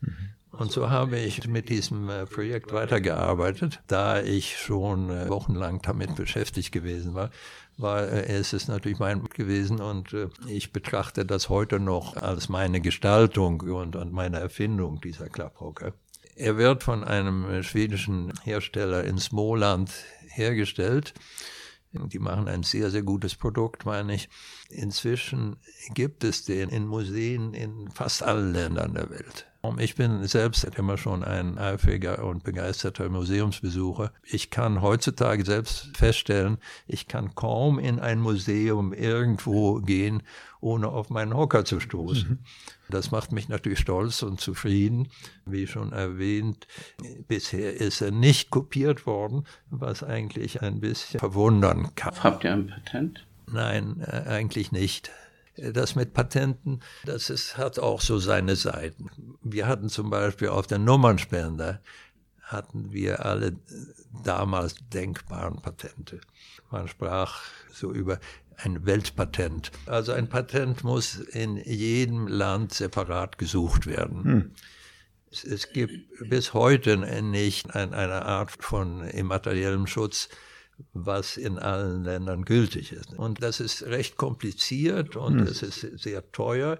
Mhm. 0.00 0.16
Und 0.52 0.70
so 0.70 0.90
habe 0.90 1.18
ich 1.18 1.48
mit 1.48 1.70
diesem 1.70 2.10
äh, 2.10 2.26
Projekt 2.26 2.72
weitergearbeitet, 2.72 3.80
da 3.86 4.20
ich 4.20 4.58
schon 4.58 5.08
äh, 5.10 5.28
wochenlang 5.28 5.80
damit 5.82 6.14
beschäftigt 6.14 6.72
gewesen 6.72 7.14
war 7.14 7.30
war 7.78 8.02
äh, 8.02 8.26
es 8.26 8.52
ist 8.52 8.68
natürlich 8.68 8.98
mein 8.98 9.22
gewesen 9.24 9.80
und 9.80 10.14
ich 10.46 10.72
betrachte 10.72 11.24
das 11.24 11.48
heute 11.48 11.80
noch 11.80 12.16
als 12.16 12.48
meine 12.48 12.80
Gestaltung 12.80 13.60
und, 13.60 13.96
und 13.96 14.12
meine 14.12 14.38
Erfindung 14.38 15.00
dieser 15.00 15.28
Klapphocker. 15.28 15.92
Er 16.34 16.56
wird 16.56 16.82
von 16.82 17.04
einem 17.04 17.62
schwedischen 17.62 18.32
Hersteller 18.42 19.04
in 19.04 19.18
Smoland 19.18 19.90
hergestellt. 20.28 21.12
Die 21.92 22.18
machen 22.18 22.48
ein 22.48 22.62
sehr, 22.62 22.90
sehr 22.90 23.02
gutes 23.02 23.34
Produkt, 23.34 23.84
meine 23.84 24.14
ich. 24.14 24.28
Inzwischen 24.70 25.56
gibt 25.92 26.24
es 26.24 26.44
den 26.44 26.70
in 26.70 26.86
Museen 26.86 27.52
in 27.52 27.90
fast 27.90 28.22
allen 28.22 28.52
Ländern 28.52 28.94
der 28.94 29.10
Welt. 29.10 29.51
Ich 29.78 29.94
bin 29.94 30.26
selbst 30.26 30.64
immer 30.64 30.98
schon 30.98 31.22
ein 31.22 31.56
eifriger 31.56 32.24
und 32.24 32.42
begeisterter 32.42 33.08
Museumsbesucher. 33.08 34.12
Ich 34.24 34.50
kann 34.50 34.82
heutzutage 34.82 35.44
selbst 35.44 35.96
feststellen, 35.96 36.58
ich 36.88 37.06
kann 37.06 37.36
kaum 37.36 37.78
in 37.78 38.00
ein 38.00 38.18
Museum 38.18 38.92
irgendwo 38.92 39.76
gehen, 39.76 40.24
ohne 40.60 40.88
auf 40.88 41.10
meinen 41.10 41.36
Hocker 41.36 41.64
zu 41.64 41.78
stoßen. 41.78 42.28
Mhm. 42.28 42.38
Das 42.90 43.12
macht 43.12 43.30
mich 43.30 43.48
natürlich 43.48 43.78
stolz 43.78 44.24
und 44.24 44.40
zufrieden. 44.40 45.08
Wie 45.46 45.68
schon 45.68 45.92
erwähnt, 45.92 46.66
bisher 47.28 47.74
ist 47.74 48.00
er 48.00 48.10
nicht 48.10 48.50
kopiert 48.50 49.06
worden, 49.06 49.44
was 49.70 50.02
eigentlich 50.02 50.60
ein 50.60 50.80
bisschen 50.80 51.20
verwundern 51.20 51.94
kann. 51.94 52.14
Habt 52.20 52.42
ihr 52.42 52.52
ein 52.52 52.66
Patent? 52.66 53.24
Nein, 53.46 54.00
äh, 54.00 54.28
eigentlich 54.28 54.72
nicht 54.72 55.12
das 55.56 55.94
mit 55.94 56.14
Patenten, 56.14 56.80
das 57.04 57.30
ist, 57.30 57.56
hat 57.56 57.78
auch 57.78 58.00
so 58.00 58.18
seine 58.18 58.56
Seiten. 58.56 59.10
Wir 59.42 59.66
hatten 59.66 59.88
zum 59.88 60.10
Beispiel 60.10 60.48
auf 60.48 60.66
der 60.66 60.78
Nummernspender, 60.78 61.80
hatten 62.40 62.92
wir 62.92 63.24
alle 63.24 63.56
damals 64.24 64.76
denkbaren 64.92 65.60
Patente. 65.60 66.20
Man 66.70 66.88
sprach 66.88 67.42
so 67.72 67.92
über 67.92 68.18
ein 68.56 68.86
Weltpatent. 68.86 69.72
Also 69.86 70.12
ein 70.12 70.28
Patent 70.28 70.84
muss 70.84 71.16
in 71.16 71.56
jedem 71.56 72.28
Land 72.28 72.74
separat 72.74 73.38
gesucht 73.38 73.86
werden. 73.86 74.24
Hm. 74.24 74.50
Es, 75.30 75.44
es, 75.44 75.72
gibt 75.72 75.94
bis 76.28 76.52
heute 76.52 76.98
nicht 77.22 77.74
ein, 77.74 77.94
eine 77.94 78.26
Art 78.26 78.50
von 78.62 79.02
immateriellem 79.02 79.86
Schutz, 79.86 80.28
was 80.92 81.36
in 81.36 81.58
allen 81.58 82.04
Ländern 82.04 82.44
gültig 82.44 82.92
ist. 82.92 83.14
Und 83.14 83.42
das 83.42 83.60
ist 83.60 83.82
recht 83.84 84.16
kompliziert 84.16 85.16
und 85.16 85.40
hm. 85.40 85.46
es 85.46 85.62
ist 85.62 85.80
sehr 86.00 86.30
teuer, 86.32 86.78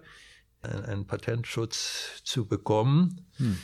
einen 0.63 1.07
Patentschutz 1.07 2.23
zu 2.25 2.47
bekommen. 2.47 3.27
Hm. 3.37 3.59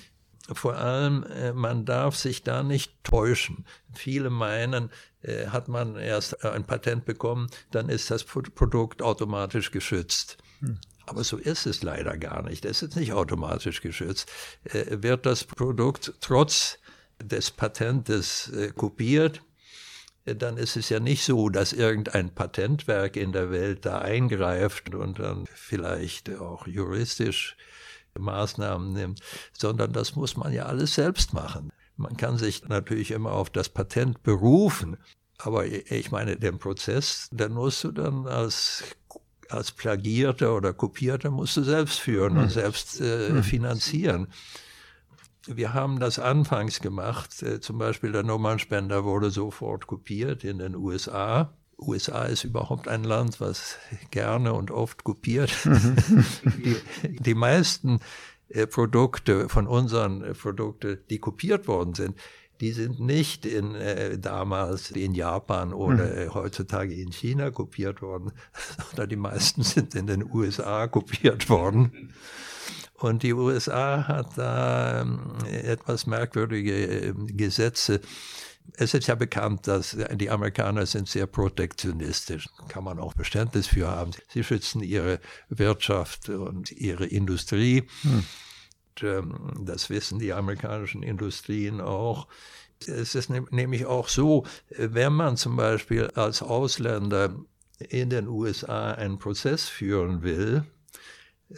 Vor 0.53 0.77
allem, 0.77 1.25
äh, 1.25 1.53
man 1.53 1.85
darf 1.85 2.17
sich 2.17 2.43
da 2.43 2.63
nicht 2.63 3.05
täuschen. 3.05 3.67
Viele 3.95 4.31
meinen, 4.31 4.91
äh, 5.21 5.49
hat 5.49 5.69
man 5.69 5.97
erst 5.97 6.45
ein 6.45 6.65
Patent 6.65 7.05
bekommen, 7.05 7.49
dann 7.71 7.89
ist 7.89 8.11
das 8.11 8.25
Produkt 8.25 9.03
automatisch 9.03 9.71
geschützt. 9.71 10.39
Hm. 10.61 10.79
Aber 11.07 11.25
so 11.25 11.37
ist 11.37 11.67
es 11.67 11.83
leider 11.83 12.17
gar 12.19 12.43
nicht. 12.43 12.65
Es 12.65 12.83
ist 12.83 12.97
nicht 12.97 13.13
automatisch 13.13 13.81
geschützt. 13.81 14.31
Äh, 14.65 15.03
wird 15.03 15.27
das 15.27 15.45
Produkt 15.45 16.15
trotz 16.21 16.79
des 17.21 17.51
Patentes 17.51 18.53
kopiert, 18.77 19.43
dann 20.35 20.57
ist 20.57 20.77
es 20.77 20.89
ja 20.89 21.01
nicht 21.01 21.25
so, 21.25 21.49
dass 21.49 21.73
irgendein 21.73 22.35
Patentwerk 22.35 23.17
in 23.17 23.33
der 23.33 23.51
Welt 23.51 23.85
da 23.85 23.99
eingreift 23.99 24.95
und 24.95 25.19
dann 25.19 25.45
vielleicht 25.55 26.31
auch 26.39 26.67
juristisch 26.67 27.57
Maßnahmen 28.19 28.93
nimmt, 28.93 29.21
sondern 29.53 29.93
das 29.93 30.17
muss 30.17 30.37
man 30.37 30.53
ja 30.53 30.67
alles 30.67 30.95
selbst 30.95 31.33
machen. 31.33 31.71
Man 31.97 32.17
kann 32.17 32.39
sich 32.39 32.69
natürlich 32.69 33.11
immer 33.11 33.33
auf 33.33 33.51
das 33.51 33.69
Patent 33.69 34.23
berufen, 34.23 34.97
aber 35.39 35.67
ich 35.67 36.11
meine, 36.11 36.37
den 36.37 36.59
Prozess, 36.59 37.29
den 37.33 37.53
musst 37.53 37.85
du 37.85 37.93
dann 37.93 38.27
als 38.27 38.85
als 39.51 39.73
Plagierter 39.73 40.55
oder 40.55 40.75
Kopierter 40.75 41.31
musst 41.31 41.57
du 41.57 41.63
selbst 41.63 42.01
führen 42.01 42.37
und 42.37 42.45
hm. 42.45 42.51
selbst 42.51 43.01
äh, 43.01 43.29
hm. 43.29 43.43
finanzieren. 43.43 44.29
Wir 45.49 45.73
haben 45.73 45.99
das 45.99 46.19
anfangs 46.19 46.81
gemacht. 46.81 47.43
Äh, 47.43 47.61
zum 47.61 47.79
Beispiel 47.79 48.13
der 48.13 48.23
Nummernspender 48.23 49.05
wurde 49.05 49.31
sofort 49.31 49.87
kopiert 49.87 50.45
in 50.45 50.59
den 50.59 50.77
USA. 50.77 51.55
USA 51.79 52.25
ist 52.25 52.45
überhaupt 52.45 52.89
ein 52.89 53.05
Land, 53.05 53.41
was 53.41 53.77
gerne 54.11 54.53
und 54.53 54.71
oft 54.71 55.05
kopiert. 55.05 55.53
die, 55.65 56.77
die 57.19 57.35
meisten 57.35 58.01
äh, 58.49 58.67
Produkte 58.67 59.49
von 59.49 59.67
unseren 59.67 60.23
äh, 60.23 60.35
Produkten, 60.35 60.99
die 61.09 61.19
kopiert 61.19 61.69
worden 61.69 61.95
sind, 61.95 62.17
die 62.61 62.73
sind 62.73 62.99
nicht 62.99 63.47
in 63.47 63.75
äh, 63.75 64.19
damals 64.19 64.91
in 64.91 65.15
Japan 65.15 65.73
oder 65.73 66.17
äh, 66.17 66.29
heutzutage 66.29 66.95
in 66.95 67.13
China 67.13 67.51
kopiert 67.51 68.03
worden, 68.03 68.33
sondern 68.89 69.09
die 69.09 69.17
meisten 69.17 69.63
sind 69.63 69.95
in 69.95 70.07
den 70.07 70.29
USA 70.31 70.89
kopiert 70.89 71.49
worden. 71.49 72.13
Und 72.99 73.23
die 73.23 73.33
USA 73.33 74.07
hat 74.09 74.37
da 74.37 75.03
ähm, 75.03 75.37
etwas 75.47 76.07
merkwürdige 76.07 76.75
ähm, 76.85 77.29
Gesetze. 77.29 78.01
Es 78.75 78.93
ist 78.93 79.07
ja 79.07 79.15
bekannt, 79.15 79.67
dass 79.67 79.97
die 80.15 80.31
Amerikaner 80.31 80.85
sind 80.85 81.09
sehr 81.09 81.27
protektionistisch. 81.27 82.49
Kann 82.69 82.85
man 82.85 82.99
auch 82.99 83.15
Verständnis 83.15 83.69
für 83.69 83.89
haben. 83.89 84.11
Sie 84.29 84.45
schützen 84.45 84.83
ihre 84.83 85.21
Wirtschaft 85.49 86.29
und 86.29 86.73
ihre 86.73 87.07
Industrie. 87.07 87.85
Hm. 88.03 88.25
Und, 89.01 89.03
ähm, 89.03 89.65
das 89.65 89.91
wissen 89.91 90.19
die 90.19 90.33
amerikanischen 90.33 91.03
Industrien 91.03 91.81
auch. 91.81 92.27
Es 92.87 93.15
ist 93.15 93.31
nämlich 93.31 93.87
auch 93.87 94.09
so, 94.09 94.45
wenn 94.77 95.13
man 95.13 95.37
zum 95.37 95.57
Beispiel 95.57 96.09
als 96.15 96.43
Ausländer 96.43 97.35
in 97.79 98.11
den 98.11 98.27
USA 98.29 98.93
einen 98.93 99.19
Prozess 99.19 99.69
führen 99.69 100.23
will, 100.23 100.65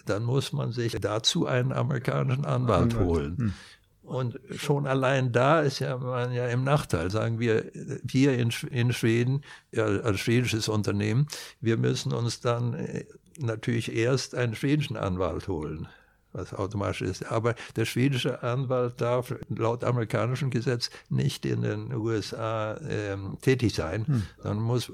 dann 0.06 0.24
muss 0.24 0.52
man 0.52 0.72
sich 0.72 0.96
dazu 1.00 1.46
einen 1.46 1.72
amerikanischen 1.72 2.44
Anwalt 2.44 2.98
holen. 2.98 3.36
Hm. 3.36 3.54
Und 4.02 4.40
schon 4.56 4.88
allein 4.88 5.30
da 5.30 5.60
ist 5.60 5.78
ja 5.78 5.96
man 5.96 6.32
ja 6.32 6.48
im 6.48 6.64
Nachteil, 6.64 7.12
sagen 7.12 7.38
wir 7.38 7.70
hier 8.08 8.36
in, 8.36 8.50
in 8.70 8.92
Schweden, 8.92 9.42
ja, 9.70 9.84
als 9.84 10.18
schwedisches 10.18 10.68
Unternehmen, 10.68 11.28
wir 11.60 11.76
müssen 11.76 12.12
uns 12.12 12.40
dann 12.40 12.74
äh, 12.74 13.04
natürlich 13.38 13.94
erst 13.94 14.34
einen 14.34 14.56
schwedischen 14.56 14.96
Anwalt 14.96 15.46
holen, 15.46 15.86
was 16.32 16.52
automatisch 16.52 17.02
ist. 17.02 17.30
Aber 17.30 17.54
der 17.76 17.84
schwedische 17.84 18.42
Anwalt 18.42 19.00
darf 19.00 19.32
laut 19.48 19.84
amerikanischem 19.84 20.50
Gesetz 20.50 20.90
nicht 21.08 21.46
in 21.46 21.62
den 21.62 21.94
USA 21.94 22.80
ähm, 22.88 23.38
tätig 23.42 23.74
sein, 23.74 24.06
hm. 24.08 24.22
sondern 24.38 24.64
muss 24.64 24.90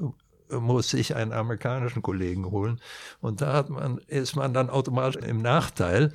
muss 0.51 0.91
sich 0.91 1.15
einen 1.17 1.33
amerikanischen 1.33 2.03
Kollegen 2.03 2.51
holen. 2.51 2.81
Und 3.21 3.41
da 3.41 3.53
hat 3.53 3.71
man, 3.71 3.99
ist 4.07 4.37
man 4.37 4.55
dann 4.55 4.71
automatisch 4.71 5.23
im 5.23 5.43
Nachteil, 5.43 6.13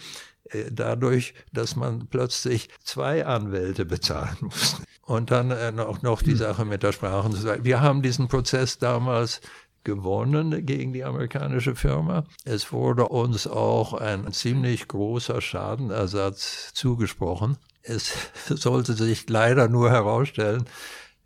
äh, 0.50 0.66
dadurch, 0.72 1.34
dass 1.54 1.76
man 1.76 2.08
plötzlich 2.08 2.70
zwei 2.84 3.26
Anwälte 3.26 3.86
bezahlen 3.86 4.38
muss. 4.42 4.82
Und 5.02 5.32
dann 5.32 5.52
äh, 5.52 5.72
noch, 5.72 6.02
noch 6.02 6.22
die 6.22 6.36
Sache 6.36 6.66
mit 6.66 6.84
der 6.84 6.92
Sprache. 6.92 7.64
Wir 7.64 7.82
haben 7.82 8.02
diesen 8.02 8.28
Prozess 8.28 8.78
damals 8.78 9.42
gewonnen 9.84 10.66
gegen 10.66 10.94
die 10.94 11.04
amerikanische 11.04 11.76
Firma. 11.76 12.26
Es 12.46 12.72
wurde 12.72 13.08
uns 13.08 13.48
auch 13.48 13.94
ein 13.94 14.32
ziemlich 14.32 14.88
großer 14.88 15.42
Schadenersatz 15.42 16.74
zugesprochen. 16.74 17.58
Es 17.82 18.14
sollte 18.48 18.94
sich 18.94 19.28
leider 19.30 19.68
nur 19.68 19.90
herausstellen, 19.90 20.66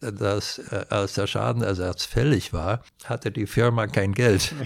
dass 0.02 0.60
äh, 0.60 0.86
als 0.90 1.14
der 1.14 1.28
Schadenersatz 1.28 2.06
fällig 2.06 2.54
war, 2.54 2.84
hatte 3.04 3.32
die 3.32 3.48
Firma 3.48 3.88
kein 3.88 4.14
Geld. 4.14 4.54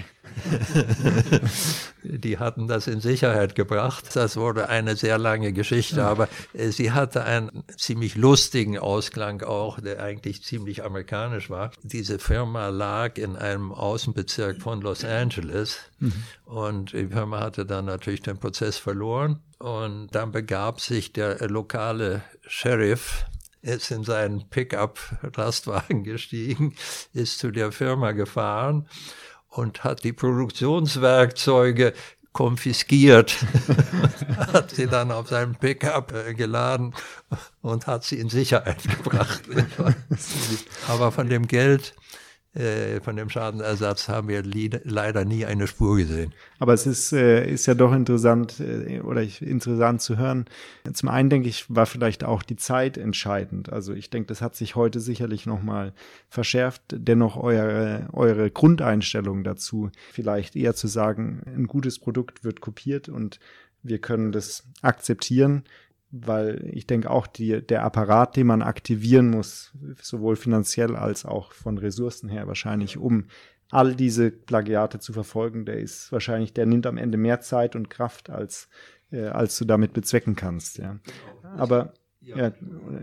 die 2.04 2.38
hatten 2.38 2.68
das 2.68 2.88
in 2.88 3.02
Sicherheit 3.02 3.56
gebracht. 3.56 4.16
Das 4.16 4.38
wurde 4.38 4.70
eine 4.70 4.96
sehr 4.96 5.18
lange 5.18 5.54
Geschichte, 5.54 6.04
aber 6.04 6.28
äh, 6.54 6.70
sie 6.70 6.92
hatte 6.92 7.24
einen 7.24 7.64
ziemlich 7.78 8.16
lustigen 8.16 8.78
Ausklang 8.78 9.42
auch, 9.42 9.80
der 9.80 10.02
eigentlich 10.02 10.44
ziemlich 10.44 10.84
amerikanisch 10.84 11.50
war. 11.50 11.72
Diese 11.84 12.20
Firma 12.20 12.70
lag 12.70 13.18
in 13.18 13.36
einem 13.36 13.72
Außenbezirk 13.72 14.62
von 14.62 14.82
Los 14.82 15.04
Angeles 15.04 15.80
mhm. 16.00 16.24
und 16.46 16.94
die 16.94 17.08
Firma 17.08 17.40
hatte 17.40 17.66
dann 17.66 17.86
natürlich 17.86 18.22
den 18.22 18.38
Prozess 18.38 18.78
verloren 18.78 19.40
und 19.58 20.10
dann 20.12 20.32
begab 20.32 20.80
sich 20.80 21.12
der 21.12 21.48
lokale 21.48 22.22
Sheriff 22.48 23.26
ist 23.62 23.92
in 23.92 24.04
seinen 24.04 24.50
Pickup-Lastwagen 24.50 26.04
gestiegen, 26.04 26.76
ist 27.14 27.40
zu 27.40 27.52
der 27.52 27.72
Firma 27.72 28.12
gefahren 28.12 28.88
und 29.50 29.84
hat 29.84 30.04
die 30.04 30.14
Produktionswerkzeuge 30.14 31.94
konfiskiert, 32.32 33.36
hat 34.54 34.72
sie 34.72 34.88
dann 34.88 35.12
auf 35.12 35.30
seinem 35.30 35.56
Pickup 35.56 36.14
äh, 36.14 36.34
geladen 36.34 36.94
und 37.62 37.88
hat 37.88 38.04
sie 38.04 38.20
in 38.20 38.30
Sicherheit 38.30 38.84
gebracht. 39.04 39.42
Aber 40.88 41.12
von 41.12 41.28
dem 41.28 41.48
Geld 41.48 41.96
von 43.02 43.16
dem 43.16 43.30
Schadenersatz 43.30 44.10
haben 44.10 44.28
wir 44.28 44.44
leider 44.44 45.24
nie 45.24 45.46
eine 45.46 45.68
Spur 45.68 45.98
gesehen. 45.98 46.34
Aber 46.58 46.74
es 46.74 46.88
ist, 46.88 47.14
äh, 47.14 47.48
ist 47.48 47.68
ja 47.68 47.76
doch 47.76 47.94
interessant 47.94 48.60
äh, 48.60 49.02
oder 49.02 49.22
interessant 49.22 50.02
zu 50.02 50.18
hören. 50.18 50.46
Zum 50.92 51.10
einen 51.10 51.30
denke 51.30 51.48
ich, 51.48 51.66
war 51.70 51.86
vielleicht 51.86 52.24
auch 52.24 52.42
die 52.42 52.56
Zeit 52.56 52.98
entscheidend. 52.98 53.72
Also 53.72 53.94
ich 53.94 54.10
denke, 54.10 54.28
das 54.28 54.42
hat 54.42 54.56
sich 54.56 54.76
heute 54.76 55.00
sicherlich 55.00 55.46
nochmal 55.46 55.94
verschärft. 56.28 56.82
Dennoch 56.92 57.38
eure, 57.38 58.08
eure 58.14 58.50
Grundeinstellung 58.50 59.44
dazu, 59.44 59.92
vielleicht 60.12 60.56
eher 60.56 60.74
zu 60.74 60.88
sagen, 60.88 61.44
ein 61.46 61.68
gutes 61.68 62.00
Produkt 62.00 62.44
wird 62.44 62.62
kopiert 62.62 63.10
und 63.10 63.40
wir 63.84 64.00
können 64.00 64.32
das 64.32 64.64
akzeptieren 64.82 65.64
weil 66.12 66.68
ich 66.72 66.88
denke 66.88 67.10
auch, 67.12 67.28
die, 67.28 67.62
der 67.66 67.84
Apparat, 67.84 68.36
den 68.36 68.48
man 68.48 68.62
aktivieren 68.62 69.30
muss, 69.30 69.74
sowohl 70.02 70.36
finanziell 70.36 70.96
als 70.96 71.26
auch 71.26 71.54
von 71.54 71.78
Ressourcen 71.78 72.30
her 72.30 72.48
wahrscheinlich, 72.48 72.98
um 72.98 73.26
all 73.72 73.96
diese 73.96 74.32
Plagiate 74.32 75.00
zu 75.00 75.14
verfolgen, 75.14 75.66
der 75.66 75.78
ist 75.78 76.12
wahrscheinlich, 76.12 76.54
der 76.54 76.66
nimmt 76.66 76.88
am 76.88 76.98
Ende 76.98 77.18
mehr 77.18 77.40
Zeit 77.42 77.76
und 77.76 77.90
Kraft, 77.90 78.30
als, 78.30 78.68
äh, 79.12 79.28
als 79.28 79.58
du 79.58 79.66
damit 79.66 79.94
bezwecken 79.94 80.36
kannst. 80.36 80.80
Ja. 80.80 81.00
Aber 81.58 81.94
ja, 82.22 82.52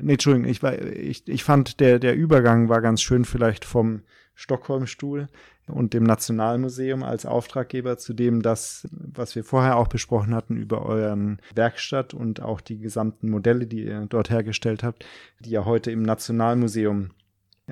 nee, 0.02 0.12
Entschuldigung, 0.12 0.48
ich, 0.48 0.62
war, 0.62 0.80
ich, 0.80 1.26
ich 1.26 1.42
fand, 1.42 1.80
der, 1.80 1.98
der 1.98 2.14
Übergang 2.14 2.68
war 2.68 2.80
ganz 2.80 3.00
schön 3.02 3.24
vielleicht 3.24 3.64
vom 3.64 4.02
Stockholm-Stuhl 4.36 5.26
und 5.66 5.94
dem 5.94 6.04
Nationalmuseum 6.04 7.02
als 7.02 7.26
Auftraggeber 7.26 7.98
zu 7.98 8.12
dem, 8.12 8.42
das, 8.42 8.86
was 8.92 9.34
wir 9.34 9.42
vorher 9.42 9.76
auch 9.76 9.88
besprochen 9.88 10.34
hatten 10.34 10.56
über 10.56 10.86
euren 10.86 11.40
Werkstatt 11.54 12.14
und 12.14 12.40
auch 12.40 12.60
die 12.60 12.78
gesamten 12.78 13.30
Modelle, 13.30 13.66
die 13.66 13.84
ihr 13.84 14.06
dort 14.08 14.30
hergestellt 14.30 14.84
habt, 14.84 15.04
die 15.40 15.50
ja 15.50 15.64
heute 15.64 15.90
im 15.90 16.02
Nationalmuseum 16.02 17.10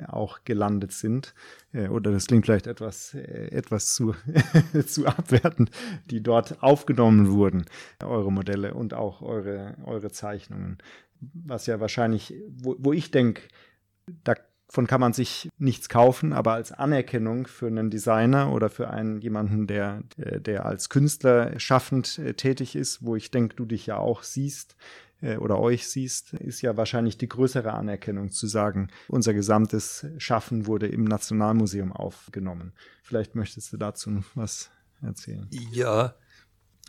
auch 0.07 0.39
gelandet 0.43 0.91
sind. 0.91 1.33
Äh, 1.71 1.87
oder 1.87 2.11
das 2.11 2.27
klingt 2.27 2.45
vielleicht 2.45 2.67
etwas, 2.67 3.13
äh, 3.13 3.47
etwas 3.51 3.93
zu, 3.93 4.13
zu 4.87 5.05
abwertend, 5.05 5.71
die 6.09 6.21
dort 6.21 6.61
aufgenommen 6.61 7.31
wurden, 7.31 7.65
eure 8.03 8.31
Modelle 8.31 8.73
und 8.73 8.93
auch 8.93 9.21
eure, 9.21 9.77
eure 9.85 10.11
Zeichnungen. 10.11 10.79
Was 11.21 11.65
ja 11.65 11.79
wahrscheinlich, 11.79 12.33
wo, 12.49 12.75
wo 12.77 12.91
ich 12.91 13.11
denke, 13.11 13.43
da 14.23 14.35
Davon 14.75 14.87
kann 14.87 14.99
man 14.99 15.13
sich 15.13 15.47
nichts 15.57 15.87
kaufen, 15.87 16.33
aber 16.33 16.51
als 16.51 16.73
Anerkennung 16.73 17.47
für 17.47 17.67
einen 17.67 17.89
Designer 17.89 18.51
oder 18.51 18.69
für 18.69 18.89
einen 18.89 19.21
jemanden, 19.21 19.67
der, 19.67 20.03
der 20.17 20.65
als 20.65 20.89
Künstler 20.89 21.57
schaffend 21.61 22.19
äh, 22.19 22.33
tätig 22.33 22.75
ist, 22.75 23.01
wo 23.01 23.15
ich 23.15 23.31
denke, 23.31 23.55
du 23.55 23.63
dich 23.63 23.85
ja 23.85 23.95
auch 23.99 24.23
siehst 24.23 24.75
äh, 25.21 25.37
oder 25.37 25.59
euch 25.59 25.87
siehst, 25.87 26.33
ist 26.33 26.61
ja 26.61 26.75
wahrscheinlich 26.75 27.17
die 27.17 27.29
größere 27.29 27.71
Anerkennung 27.71 28.31
zu 28.31 28.47
sagen, 28.47 28.89
unser 29.07 29.33
gesamtes 29.33 30.07
Schaffen 30.17 30.67
wurde 30.67 30.87
im 30.87 31.05
Nationalmuseum 31.05 31.93
aufgenommen. 31.93 32.73
Vielleicht 33.01 33.33
möchtest 33.33 33.71
du 33.71 33.77
dazu 33.77 34.25
was 34.33 34.71
erzählen. 35.01 35.47
Ja, 35.71 36.15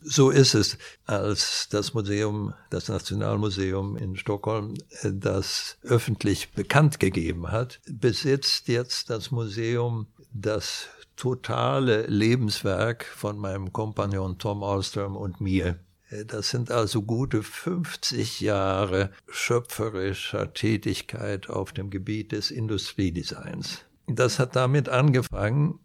so 0.03 0.31
ist 0.31 0.55
es, 0.55 0.79
als 1.05 1.69
das 1.71 1.95
Museum, 1.95 2.55
das 2.71 2.89
Nationalmuseum 2.89 3.97
in 3.97 4.17
Stockholm 4.17 4.75
äh, 5.03 5.11
das 5.13 5.79
öffentlich 5.83 6.53
bekannt 6.53 7.01
gegeben 7.01 7.51
hat, 7.51 7.81
besitzt 7.91 8.69
jetzt 8.69 9.11
das 9.11 9.31
Museum 9.31 10.07
das 10.33 10.89
totale 11.17 12.07
Lebenswerk 12.07 13.05
von 13.05 13.39
meinem 13.39 13.73
Kompagnon 13.73 14.39
Tom 14.39 14.63
Alström 14.63 15.17
und 15.17 15.41
mir. 15.41 15.79
Äh, 16.11 16.25
das 16.25 16.51
sind 16.51 16.71
also 16.71 17.03
gute 17.03 17.43
50 17.43 18.41
Jahre 18.41 19.11
schöpferischer 19.29 20.53
Tätigkeit 20.53 21.49
auf 21.49 21.73
dem 21.73 21.91
Gebiet 21.91 22.33
des 22.33 22.51
Industriedesigns. 22.51 23.85
Das 24.07 24.39
hat 24.39 24.55
damit 24.55 24.89
angefangen, 24.89 25.81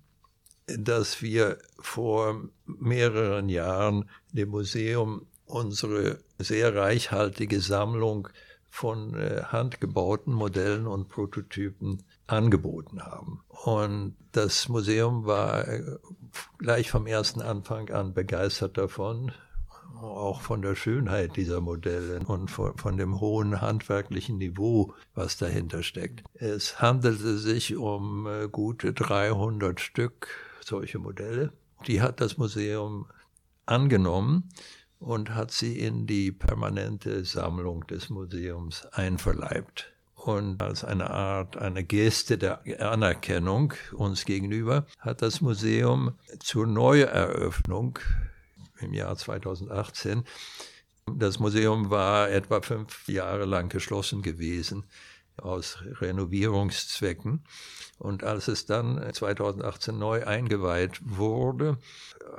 dass 0.78 1.22
wir 1.22 1.58
vor 1.80 2.42
mehreren 2.66 3.50
Jahren 3.50 4.10
dem 4.32 4.50
Museum 4.50 5.28
unsere 5.46 6.20
sehr 6.40 6.76
reichhaltige 6.76 7.60
Sammlung 7.60 8.30
von 8.70 9.16
äh, 9.16 9.44
handgebauten 9.44 10.34
Modellen 10.34 10.88
und 10.88 11.10
Prototypen 11.10 12.04
angeboten 12.26 13.02
haben. 13.04 13.44
Und 13.50 14.16
das 14.32 14.70
Museum 14.70 15.26
war 15.26 15.68
äh, 15.68 15.84
gleich 16.58 16.90
vom 16.90 17.06
ersten 17.06 17.42
Anfang 17.42 17.90
an 17.90 18.14
begeistert 18.14 18.78
davon, 18.78 19.34
auch 20.02 20.42
von 20.42 20.62
der 20.62 20.76
Schönheit 20.76 21.36
dieser 21.36 21.60
Modelle 21.60 22.22
und 22.26 22.50
von, 22.50 22.78
von, 22.78 22.98
dem 22.98 23.20
hohen 23.20 23.62
handwerklichen 23.62 24.38
Niveau, 24.38 24.94
was 25.14 25.38
dahinter 25.38 25.84
steckt. 25.84 26.24
Es 26.34 26.82
handelte 26.82 27.38
sich 27.38 27.76
um 27.76 28.26
äh, 28.26 28.48
gute 28.48 28.94
300 28.94 29.82
Stück 29.82 30.30
solche 30.72 31.00
Modelle. 31.00 31.52
Die 31.86 32.02
hat 32.02 32.22
das 32.22 32.38
Museum 32.38 33.06
angenommen 33.66 34.50
und 35.00 35.36
hat 35.36 35.52
sie 35.52 35.78
in 35.78 36.08
die 36.08 36.32
permanente 36.32 37.26
Sammlung 37.26 37.86
des 37.88 38.10
Museums 38.10 38.86
einverleibt. 38.86 39.92
Und 40.16 40.62
als 40.62 40.86
eine 40.86 41.10
Art, 41.10 41.58
eine 41.58 41.84
Geste 41.84 42.38
der 42.38 42.62
Anerkennung 42.80 43.74
uns 43.92 44.24
gegenüber 44.24 44.86
hat 45.00 45.22
das 45.22 45.42
Museum 45.42 46.14
zur 46.40 46.68
Neueröffnung 46.68 48.00
im 48.80 48.94
Jahr 48.94 49.18
2018 49.18 50.24
das 51.18 51.40
Museum 51.40 51.90
war 51.90 52.30
etwa 52.30 52.62
fünf 52.62 53.08
Jahre 53.08 53.46
lang 53.46 53.70
geschlossen 53.70 54.22
gewesen 54.22 54.86
aus 55.42 55.80
Renovierungszwecken. 56.00 57.44
Und 57.98 58.24
als 58.24 58.48
es 58.48 58.66
dann 58.66 59.14
2018 59.14 59.98
neu 59.98 60.26
eingeweiht 60.26 61.00
wurde, 61.04 61.78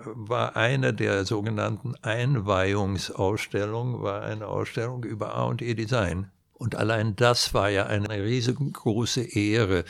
war 0.05 0.57
eine 0.57 0.92
der 0.92 1.24
sogenannten 1.24 1.94
Einweihungsausstellungen, 2.03 4.03
war 4.03 4.22
eine 4.22 4.48
Ausstellung 4.48 5.05
über 5.05 5.36
A&E 5.36 5.74
Design. 5.74 6.30
Und 6.55 6.76
allein 6.76 7.16
das 7.16 7.55
war 7.55 7.70
ja 7.70 7.86
eine 7.86 8.24
riesengroße 8.24 9.22
Ehre 9.22 9.84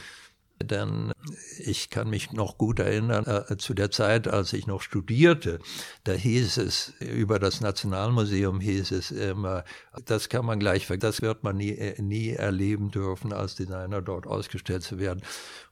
denn 0.64 1.12
ich 1.58 1.90
kann 1.90 2.10
mich 2.10 2.32
noch 2.32 2.58
gut 2.58 2.78
erinnern, 2.78 3.24
äh, 3.24 3.56
zu 3.56 3.74
der 3.74 3.90
Zeit, 3.90 4.28
als 4.28 4.52
ich 4.52 4.66
noch 4.66 4.82
studierte, 4.82 5.58
da 6.04 6.12
hieß 6.12 6.56
es, 6.58 6.92
über 7.00 7.38
das 7.38 7.60
Nationalmuseum 7.60 8.60
hieß 8.60 8.92
es 8.92 9.10
immer, 9.10 9.64
das 10.04 10.28
kann 10.28 10.46
man 10.46 10.58
gleich, 10.58 10.86
das 10.98 11.22
wird 11.22 11.42
man 11.42 11.56
nie, 11.56 11.70
äh, 11.70 12.00
nie 12.00 12.30
erleben 12.30 12.90
dürfen, 12.90 13.32
als 13.32 13.54
Designer 13.54 14.02
dort 14.02 14.26
ausgestellt 14.26 14.82
zu 14.82 14.98
werden. 14.98 15.22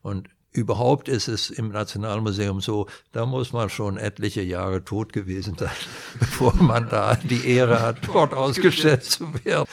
Und 0.02 0.28
Überhaupt 0.52 1.08
ist 1.08 1.28
es 1.28 1.48
im 1.48 1.68
Nationalmuseum 1.68 2.60
so, 2.60 2.88
da 3.12 3.24
muss 3.24 3.52
man 3.52 3.70
schon 3.70 3.96
etliche 3.96 4.42
Jahre 4.42 4.82
tot 4.82 5.12
gewesen 5.12 5.54
sein, 5.56 5.70
bevor 6.18 6.54
man 6.56 6.88
da 6.88 7.14
die 7.14 7.46
Ehre 7.46 7.80
hat, 7.80 7.98
dort 8.08 8.34
ausgestellt 8.34 9.04
zu 9.04 9.32
werden. 9.44 9.68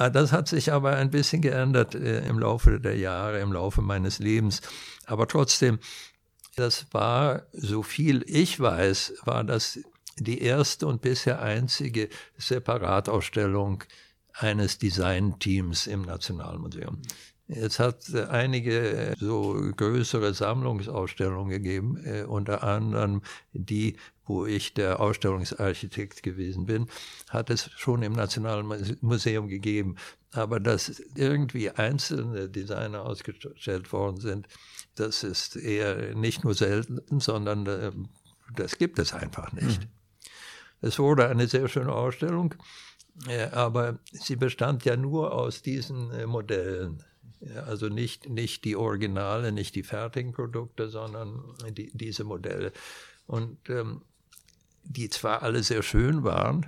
Ah, 0.00 0.10
das 0.10 0.30
hat 0.30 0.46
sich 0.46 0.72
aber 0.72 0.94
ein 0.94 1.10
bisschen 1.10 1.42
geändert 1.42 1.96
äh, 1.96 2.24
im 2.28 2.38
Laufe 2.38 2.78
der 2.78 2.96
Jahre, 2.96 3.40
im 3.40 3.52
Laufe 3.52 3.82
meines 3.82 4.20
Lebens. 4.20 4.62
Aber 5.06 5.26
trotzdem, 5.26 5.80
das 6.54 6.86
war, 6.92 7.46
so 7.52 7.82
viel 7.82 8.24
ich 8.28 8.60
weiß, 8.60 9.14
war 9.24 9.42
das 9.42 9.80
die 10.16 10.40
erste 10.40 10.86
und 10.86 11.00
bisher 11.02 11.42
einzige 11.42 12.10
Separatausstellung 12.36 13.82
eines 14.34 14.78
Designteams 14.78 15.88
im 15.88 16.02
Nationalmuseum. 16.02 17.02
Es 17.48 17.78
hat 17.78 18.10
äh, 18.10 18.24
einige 18.24 18.78
äh, 18.78 19.16
so 19.18 19.54
größere 19.74 20.34
Sammlungsausstellungen 20.34 21.48
gegeben, 21.48 21.96
äh, 22.04 22.24
unter 22.24 22.62
anderem 22.62 23.22
die, 23.54 23.96
wo 24.26 24.44
ich 24.44 24.74
der 24.74 25.00
Ausstellungsarchitekt 25.00 26.22
gewesen 26.22 26.66
bin, 26.66 26.88
hat 27.30 27.48
es 27.48 27.70
schon 27.76 28.02
im 28.02 28.12
Nationalen 28.12 28.98
Museum 29.00 29.48
gegeben. 29.48 29.96
Aber 30.32 30.60
dass 30.60 31.02
irgendwie 31.14 31.70
einzelne 31.70 32.50
Designer 32.50 33.06
ausgestellt 33.06 33.90
worden 33.94 34.20
sind, 34.20 34.46
das 34.96 35.24
ist 35.24 35.56
eher 35.56 36.14
nicht 36.14 36.44
nur 36.44 36.52
selten, 36.52 37.00
sondern 37.18 38.08
das 38.54 38.76
gibt 38.76 38.98
es 38.98 39.14
einfach 39.14 39.52
nicht. 39.52 39.80
Mhm. 39.80 39.88
Es 40.82 40.98
wurde 40.98 41.28
eine 41.28 41.48
sehr 41.48 41.68
schöne 41.68 41.92
Ausstellung, 41.92 42.54
aber 43.52 44.00
sie 44.12 44.36
bestand 44.36 44.84
ja 44.84 44.98
nur 44.98 45.32
aus 45.32 45.62
diesen 45.62 46.26
Modellen. 46.26 47.02
Also 47.66 47.88
nicht, 47.88 48.28
nicht 48.28 48.64
die 48.64 48.76
Originale, 48.76 49.52
nicht 49.52 49.74
die 49.74 49.82
fertigen 49.82 50.32
Produkte, 50.32 50.88
sondern 50.88 51.42
die, 51.70 51.90
diese 51.92 52.24
Modelle. 52.24 52.72
Und 53.26 53.70
ähm, 53.70 54.02
die 54.82 55.08
zwar 55.10 55.42
alle 55.42 55.62
sehr 55.62 55.82
schön 55.82 56.24
waren, 56.24 56.66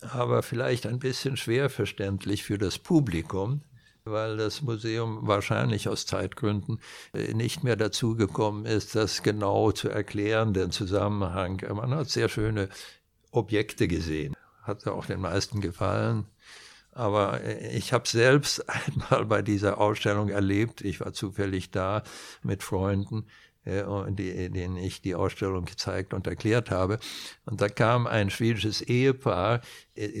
aber 0.00 0.42
vielleicht 0.42 0.86
ein 0.86 0.98
bisschen 0.98 1.36
schwer 1.36 1.70
verständlich 1.70 2.44
für 2.44 2.58
das 2.58 2.78
Publikum, 2.78 3.62
weil 4.04 4.36
das 4.36 4.62
Museum 4.62 5.26
wahrscheinlich 5.26 5.88
aus 5.88 6.06
Zeitgründen 6.06 6.80
äh, 7.12 7.34
nicht 7.34 7.64
mehr 7.64 7.76
dazu 7.76 8.14
gekommen 8.14 8.64
ist, 8.64 8.94
das 8.94 9.22
genau 9.22 9.72
zu 9.72 9.88
erklären, 9.88 10.54
den 10.54 10.70
Zusammenhang. 10.70 11.62
Man 11.74 11.94
hat 11.94 12.08
sehr 12.08 12.28
schöne 12.28 12.68
Objekte 13.32 13.88
gesehen, 13.88 14.36
hat 14.62 14.86
auch 14.86 15.06
den 15.06 15.20
meisten 15.20 15.60
gefallen. 15.60 16.26
Aber 16.96 17.42
äh, 17.42 17.76
ich 17.76 17.92
habe 17.92 18.08
selbst 18.08 18.64
einmal 18.86 19.26
bei 19.26 19.42
dieser 19.42 19.78
Ausstellung 19.78 20.30
erlebt, 20.30 20.80
ich 20.80 21.00
war 21.00 21.12
zufällig 21.12 21.70
da 21.70 22.02
mit 22.42 22.62
Freunden, 22.62 23.26
äh, 23.64 23.84
denen 24.10 24.76
ich 24.76 25.02
die 25.02 25.14
Ausstellung 25.14 25.66
gezeigt 25.66 26.14
und 26.14 26.26
erklärt 26.26 26.70
habe. 26.70 26.98
Und 27.44 27.60
da 27.60 27.68
kam 27.68 28.06
ein 28.06 28.30
schwedisches 28.30 28.80
Ehepaar 28.80 29.60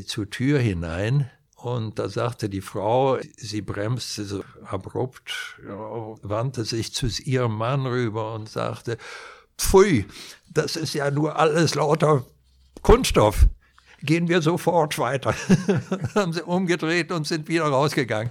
zur 0.06 0.28
Tür 0.30 0.58
hinein 0.58 1.30
und 1.56 1.98
da 1.98 2.08
sagte 2.08 2.48
die 2.48 2.60
Frau, 2.60 3.18
sie 3.36 3.62
bremste 3.62 4.24
so 4.24 4.44
abrupt, 4.64 5.58
wandte 6.22 6.64
sich 6.64 6.92
zu 6.92 7.06
ihrem 7.24 7.56
Mann 7.56 7.86
rüber 7.86 8.34
und 8.34 8.48
sagte, 8.48 8.98
Pfui, 9.56 10.06
das 10.50 10.76
ist 10.76 10.92
ja 10.92 11.10
nur 11.10 11.36
alles 11.38 11.74
lauter 11.74 12.26
Kunststoff. 12.82 13.46
Gehen 14.02 14.28
wir 14.28 14.42
sofort 14.42 14.98
weiter. 14.98 15.34
haben 16.14 16.32
sie 16.32 16.42
umgedreht 16.42 17.10
und 17.12 17.26
sind 17.26 17.48
wieder 17.48 17.64
rausgegangen. 17.64 18.30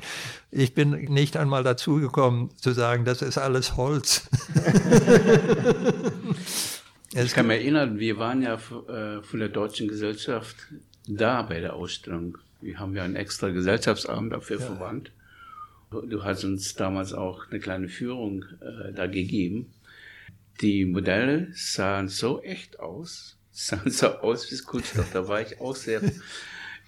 Ich 0.51 0.73
bin 0.73 0.91
nicht 0.91 1.37
einmal 1.37 1.63
dazu 1.63 1.95
gekommen 1.95 2.51
zu 2.57 2.71
sagen, 2.71 3.03
das 3.05 3.21
ist 3.21 3.37
alles 3.37 3.75
Holz. 3.75 4.29
ich 7.13 7.33
kann 7.33 7.47
mich 7.47 7.61
erinnern, 7.61 7.99
wir 7.99 8.17
waren 8.17 8.41
ja 8.41 8.53
äh, 8.55 9.21
von 9.21 9.39
der 9.39 9.49
Deutschen 9.49 9.87
Gesellschaft 9.87 10.55
da 11.07 11.43
bei 11.43 11.59
der 11.59 11.73
Ausstellung 11.73 12.37
wir 12.65 12.79
haben 12.79 12.95
ja 12.95 13.03
einen 13.03 13.15
extra 13.15 13.49
Gesellschaftsabend 13.49 14.33
dafür 14.33 14.59
ja. 14.59 14.65
verwandt. 14.65 15.11
Du 15.91 16.23
hast 16.23 16.43
uns 16.43 16.73
damals 16.73 17.13
auch 17.13 17.47
eine 17.49 17.59
kleine 17.59 17.89
Führung 17.89 18.43
äh, 18.59 18.91
da 18.91 19.05
gegeben. 19.05 19.71
Die 20.61 20.85
Modelle 20.85 21.49
sahen 21.53 22.07
so 22.09 22.41
echt 22.41 22.79
aus, 22.79 23.34
sahen 23.55 23.89
so 23.89 24.07
aus 24.07 24.51
wie 24.51 24.57
Kunststoff. 24.57 25.07
Da 25.13 25.27
war 25.27 25.41
ich 25.41 25.59
auch 25.59 25.75
sehr 25.75 26.01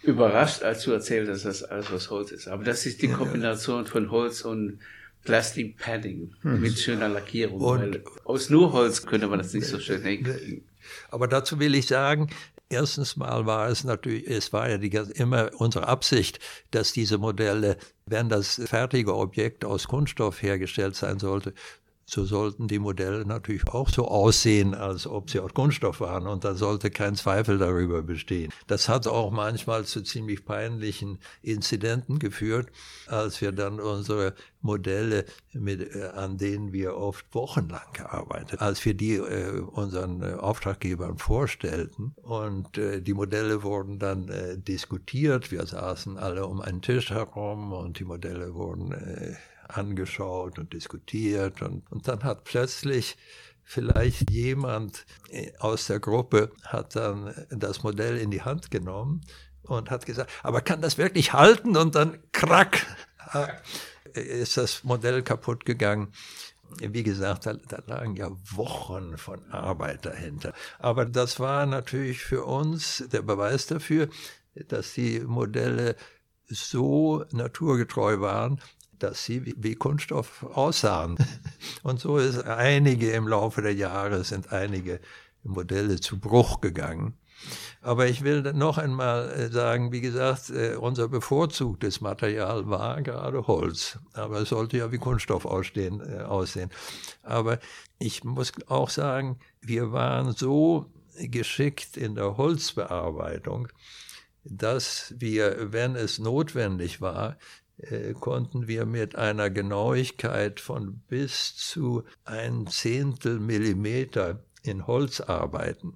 überrascht, 0.03 0.63
als 0.63 0.83
du 0.83 0.91
erzählt 0.91 1.29
hast, 1.29 1.45
dass 1.45 1.61
das 1.61 1.69
alles 1.69 1.91
aus 1.91 2.09
Holz 2.09 2.31
ist. 2.31 2.47
Aber 2.47 2.63
das 2.63 2.85
ist 2.85 3.01
die 3.01 3.07
Kombination 3.07 3.85
von 3.85 4.11
Holz 4.11 4.41
und 4.41 4.79
Plastic 5.23 5.77
Padding 5.77 6.33
hm. 6.41 6.61
mit 6.61 6.77
schöner 6.77 7.09
Lackierung. 7.09 7.59
Und 7.59 8.01
aus 8.25 8.49
nur 8.49 8.73
Holz 8.73 9.05
könnte 9.05 9.27
man 9.27 9.39
das 9.39 9.53
nicht 9.53 9.67
so 9.67 9.79
schön 9.79 10.01
hinkriegen. 10.01 10.63
Aber 11.09 11.27
dazu 11.27 11.59
will 11.59 11.75
ich 11.75 11.87
sagen, 11.87 12.29
Erstens 12.69 13.15
mal 13.15 13.45
war 13.45 13.69
es 13.69 13.85
natürlich, 13.85 14.27
es 14.27 14.51
war 14.51 14.69
ja 14.69 14.77
die, 14.77 14.89
immer 14.89 15.51
unsere 15.57 15.87
Absicht, 15.87 16.39
dass 16.71 16.91
diese 16.91 17.17
Modelle, 17.17 17.77
wenn 18.05 18.27
das 18.27 18.61
fertige 18.65 19.15
Objekt 19.15 19.63
aus 19.63 19.87
Kunststoff 19.87 20.41
hergestellt 20.41 20.95
sein 20.95 21.17
sollte, 21.17 21.53
so 22.09 22.23
sollten 22.23 22.69
die 22.69 22.79
Modelle 22.79 23.25
natürlich 23.25 23.67
auch 23.67 23.89
so 23.89 24.07
aussehen, 24.07 24.73
als 24.73 25.05
ob 25.05 25.29
sie 25.29 25.41
aus 25.41 25.53
Kunststoff 25.53 25.99
waren. 25.99 26.25
Und 26.25 26.45
da 26.45 26.55
sollte 26.55 26.89
kein 26.89 27.15
Zweifel 27.15 27.57
darüber 27.57 28.01
bestehen. 28.01 28.51
Das 28.67 28.87
hat 28.87 29.07
auch 29.07 29.29
manchmal 29.29 29.83
zu 29.83 30.01
ziemlich 30.01 30.45
peinlichen 30.45 31.19
Inzidenten 31.41 32.17
geführt, 32.17 32.69
als 33.07 33.41
wir 33.41 33.51
dann 33.51 33.81
unsere 33.81 34.33
Modelle, 34.61 35.25
mit, 35.53 35.95
äh, 35.95 36.07
an 36.15 36.37
denen 36.37 36.71
wir 36.71 36.95
oft 36.95 37.25
wochenlang 37.33 37.91
gearbeitet, 37.93 38.61
als 38.61 38.83
wir 38.85 38.93
die 38.93 39.15
äh, 39.15 39.59
unseren 39.59 40.21
äh, 40.21 40.33
Auftraggebern 40.35 41.17
vorstellten. 41.17 42.15
Und 42.23 42.77
äh, 42.77 43.01
die 43.01 43.13
Modelle 43.13 43.63
wurden 43.63 43.99
dann 43.99 44.29
äh, 44.29 44.57
diskutiert. 44.57 45.51
Wir 45.51 45.65
saßen 45.65 46.17
alle 46.17 46.47
um 46.47 46.61
einen 46.61 46.81
Tisch 46.81 47.09
herum 47.09 47.73
und 47.73 47.99
die 47.99 48.05
Modelle 48.05 48.53
wurden 48.53 48.93
äh, 48.93 49.35
angeschaut 49.69 50.59
und 50.59 50.73
diskutiert 50.73 51.61
und, 51.61 51.89
und 51.91 52.07
dann 52.07 52.23
hat 52.23 52.43
plötzlich 52.43 53.17
vielleicht 53.63 54.31
jemand 54.31 55.05
äh, 55.29 55.51
aus 55.59 55.87
der 55.87 55.99
Gruppe 55.99 56.51
hat 56.63 56.95
dann 56.95 57.33
das 57.49 57.83
Modell 57.83 58.17
in 58.17 58.31
die 58.31 58.41
Hand 58.41 58.71
genommen 58.71 59.21
und 59.63 59.91
hat 59.91 60.05
gesagt, 60.05 60.31
aber 60.41 60.61
kann 60.61 60.81
das 60.81 60.97
wirklich 60.97 61.33
halten? 61.33 61.75
Und 61.75 61.95
dann 61.95 62.17
krack 62.31 62.85
äh, 63.33 64.21
ist 64.21 64.57
das 64.57 64.83
Modell 64.83 65.21
kaputt 65.21 65.65
gegangen. 65.65 66.13
Wie 66.79 67.03
gesagt, 67.03 67.45
da, 67.45 67.53
da, 67.53 67.81
lagen 67.85 68.15
ja 68.15 68.29
Wochen 68.51 69.17
von 69.17 69.43
Arbeit 69.51 70.05
dahinter. 70.05 70.53
Aber 70.79 71.05
das 71.05 71.39
war 71.39 71.65
natürlich 71.65 72.21
für 72.21 72.43
uns 72.43 73.05
der 73.11 73.21
Beweis 73.21 73.67
dafür, 73.67 74.09
dass 74.67 74.93
die 74.93 75.21
Modelle 75.21 75.95
so 76.49 77.23
naturgetreu 77.31 78.19
waren, 78.19 78.61
dass 78.99 79.25
sie 79.25 79.53
wie, 79.57 79.75
Kunststoff 79.75 80.43
aussahen. 80.43 81.17
Und 81.83 81.99
so 81.99 82.17
ist 82.17 82.43
einige 82.45 83.11
im 83.11 83.27
Laufe 83.27 83.61
der 83.61 83.73
Jahre 83.73 84.23
sind 84.23 84.51
einige 84.51 84.99
Modelle 85.43 85.99
zu 85.99 86.19
Bruch 86.19 86.61
gegangen. 86.61 87.13
Aber 87.81 88.07
ich 88.07 88.23
will 88.23 88.41
noch 88.53 88.77
einmal 88.77 89.29
äh, 89.31 89.49
sagen, 89.49 89.91
wie 89.91 90.01
gesagt, 90.01 90.49
äh, 90.49 90.75
unser 90.75 91.07
bevorzugtes 91.07 92.01
Material 92.01 92.67
war 92.67 93.01
gerade 93.01 93.45
Holz. 93.47 93.99
Aber 94.13 94.41
es 94.41 94.49
sollte 94.49 94.77
ja 94.77 94.91
wie 94.91 94.97
Kunststoff 94.97 95.45
ausstehen, 95.45 96.01
äh, 96.01 96.23
aussehen. 96.23 96.71
Aber 97.21 97.59
ich 97.99 98.23
muss 98.23 98.51
auch 98.67 98.89
sagen, 98.89 99.39
wir 99.61 99.91
waren 99.91 100.33
so 100.33 100.87
geschickt 101.19 101.97
in 101.97 102.15
der 102.15 102.37
Holzbearbeitung, 102.37 103.69
dass 104.43 105.13
wir, 105.17 105.71
wenn 105.71 105.95
es 105.95 106.19
notwendig 106.19 107.01
war, 107.01 107.37
konnten 108.19 108.67
wir 108.67 108.85
mit 108.85 109.15
einer 109.15 109.49
Genauigkeit 109.49 110.59
von 110.59 111.01
bis 111.07 111.55
zu 111.55 112.03
ein 112.25 112.67
Zehntel 112.67 113.39
Millimeter 113.39 114.39
in 114.63 114.87
Holz 114.87 115.21
arbeiten. 115.21 115.95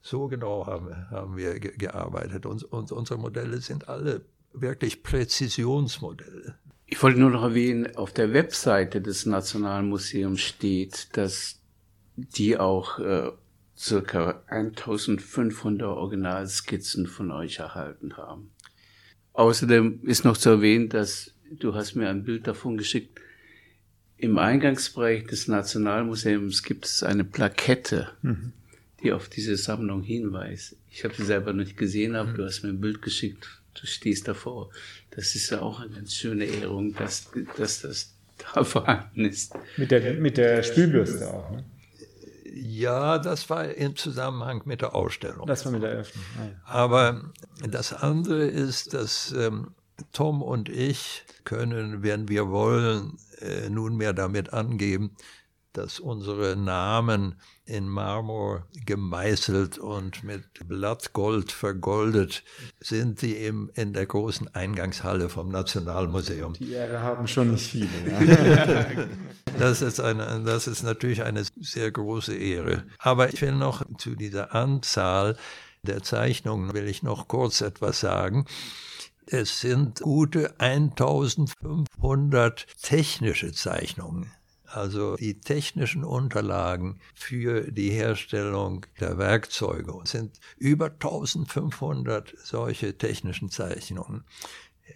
So 0.00 0.26
genau 0.26 0.66
haben, 0.66 1.10
haben 1.10 1.36
wir 1.36 1.60
ge 1.60 1.76
gearbeitet. 1.76 2.44
Und, 2.44 2.64
und 2.64 2.90
unsere 2.90 3.20
Modelle 3.20 3.58
sind 3.58 3.88
alle 3.88 4.22
wirklich 4.52 5.02
Präzisionsmodelle. 5.02 6.56
Ich 6.86 7.02
wollte 7.02 7.20
nur 7.20 7.30
noch 7.30 7.42
erwähnen, 7.42 7.96
auf 7.96 8.12
der 8.12 8.32
Webseite 8.32 9.00
des 9.00 9.24
Nationalmuseums 9.24 10.40
steht, 10.40 11.16
dass 11.16 11.60
die 12.16 12.58
auch 12.58 12.98
äh, 12.98 13.30
circa 13.78 14.42
1500 14.48 15.88
Originalskizzen 15.88 17.06
von 17.06 17.30
euch 17.30 17.58
erhalten 17.60 18.16
haben. 18.16 18.51
Außerdem 19.34 20.00
ist 20.04 20.24
noch 20.24 20.36
zu 20.36 20.50
erwähnen, 20.50 20.88
dass 20.88 21.32
du 21.50 21.74
hast 21.74 21.94
mir 21.94 22.08
ein 22.08 22.24
Bild 22.24 22.46
davon 22.46 22.76
geschickt. 22.76 23.20
Im 24.16 24.38
Eingangsbereich 24.38 25.24
des 25.24 25.48
Nationalmuseums 25.48 26.62
gibt 26.62 26.86
es 26.86 27.02
eine 27.02 27.24
Plakette, 27.24 28.10
mhm. 28.22 28.52
die 29.02 29.12
auf 29.12 29.28
diese 29.28 29.56
Sammlung 29.56 30.02
hinweist. 30.02 30.76
Ich 30.90 31.04
habe 31.04 31.14
sie 31.14 31.24
selber 31.24 31.52
nicht 31.52 31.76
gesehen, 31.76 32.14
aber 32.14 32.30
mhm. 32.30 32.36
du 32.36 32.44
hast 32.44 32.62
mir 32.62 32.70
ein 32.70 32.80
Bild 32.80 33.02
geschickt. 33.02 33.48
Du 33.74 33.86
stehst 33.86 34.28
davor. 34.28 34.70
Das 35.10 35.34
ist 35.34 35.50
ja 35.50 35.60
auch 35.60 35.80
eine 35.80 35.90
ganz 35.90 36.14
schöne 36.14 36.44
Ehrung, 36.44 36.94
dass, 36.94 37.30
dass 37.56 37.80
das 37.80 38.14
da 38.54 38.62
vorhanden 38.64 39.24
ist. 39.24 39.54
Mit 39.76 39.90
der, 39.90 40.14
mit 40.14 40.36
der 40.36 40.62
Spülbürste 40.62 41.28
auch, 41.28 41.50
ne? 41.50 41.64
Ja, 42.54 43.18
das 43.18 43.48
war 43.48 43.64
im 43.64 43.96
Zusammenhang 43.96 44.62
mit 44.66 44.82
der 44.82 44.94
Ausstellung. 44.94 45.46
Das 45.46 45.64
war 45.64 45.72
mit 45.72 45.82
der 45.82 45.92
Eröffnung. 45.92 46.24
Ah, 46.38 46.44
ja. 46.44 46.52
Aber 46.64 47.32
das 47.66 47.94
andere 47.94 48.44
ist, 48.44 48.92
dass 48.92 49.32
ähm, 49.32 49.74
Tom 50.12 50.42
und 50.42 50.68
ich 50.68 51.24
können, 51.44 52.02
wenn 52.02 52.28
wir 52.28 52.50
wollen, 52.50 53.16
äh, 53.40 53.70
nunmehr 53.70 54.12
damit 54.12 54.52
angeben, 54.52 55.16
dass 55.72 55.98
unsere 55.98 56.54
Namen 56.56 57.40
in 57.64 57.88
Marmor 57.88 58.66
gemeißelt 58.86 59.78
und 59.78 60.24
mit 60.24 60.44
Blattgold 60.66 61.52
vergoldet 61.52 62.42
sind, 62.80 63.22
die 63.22 63.36
im, 63.36 63.70
in 63.74 63.92
der 63.92 64.06
großen 64.06 64.52
Eingangshalle 64.54 65.28
vom 65.28 65.50
Nationalmuseum. 65.50 66.54
Die 66.54 66.72
Ehre 66.72 67.00
haben 67.00 67.28
schon 67.28 67.52
nicht 67.52 67.70
viele. 67.70 67.88
Ja. 68.08 68.86
das, 69.58 69.80
ist 69.80 70.00
eine, 70.00 70.42
das 70.44 70.66
ist 70.66 70.82
natürlich 70.82 71.22
eine 71.22 71.44
sehr 71.60 71.90
große 71.90 72.34
Ehre. 72.34 72.84
Aber 72.98 73.32
ich 73.32 73.40
will 73.40 73.52
noch 73.52 73.84
zu 73.96 74.16
dieser 74.16 74.54
Anzahl 74.54 75.36
der 75.84 76.02
Zeichnungen 76.02 76.74
will 76.74 76.86
ich 76.86 77.02
noch 77.02 77.26
kurz 77.26 77.60
etwas 77.60 78.00
sagen. 78.00 78.44
Es 79.26 79.60
sind 79.60 80.00
gute 80.00 80.60
1500 80.60 82.66
technische 82.80 83.52
Zeichnungen 83.52 84.30
also 84.76 85.16
die 85.16 85.40
technischen 85.40 86.04
Unterlagen 86.04 86.98
für 87.14 87.70
die 87.70 87.90
Herstellung 87.90 88.86
der 89.00 89.18
Werkzeuge. 89.18 89.92
Es 90.02 90.12
sind 90.12 90.38
über 90.56 90.86
1500 90.86 92.34
solche 92.42 92.96
technischen 92.96 93.50
Zeichnungen. 93.50 94.24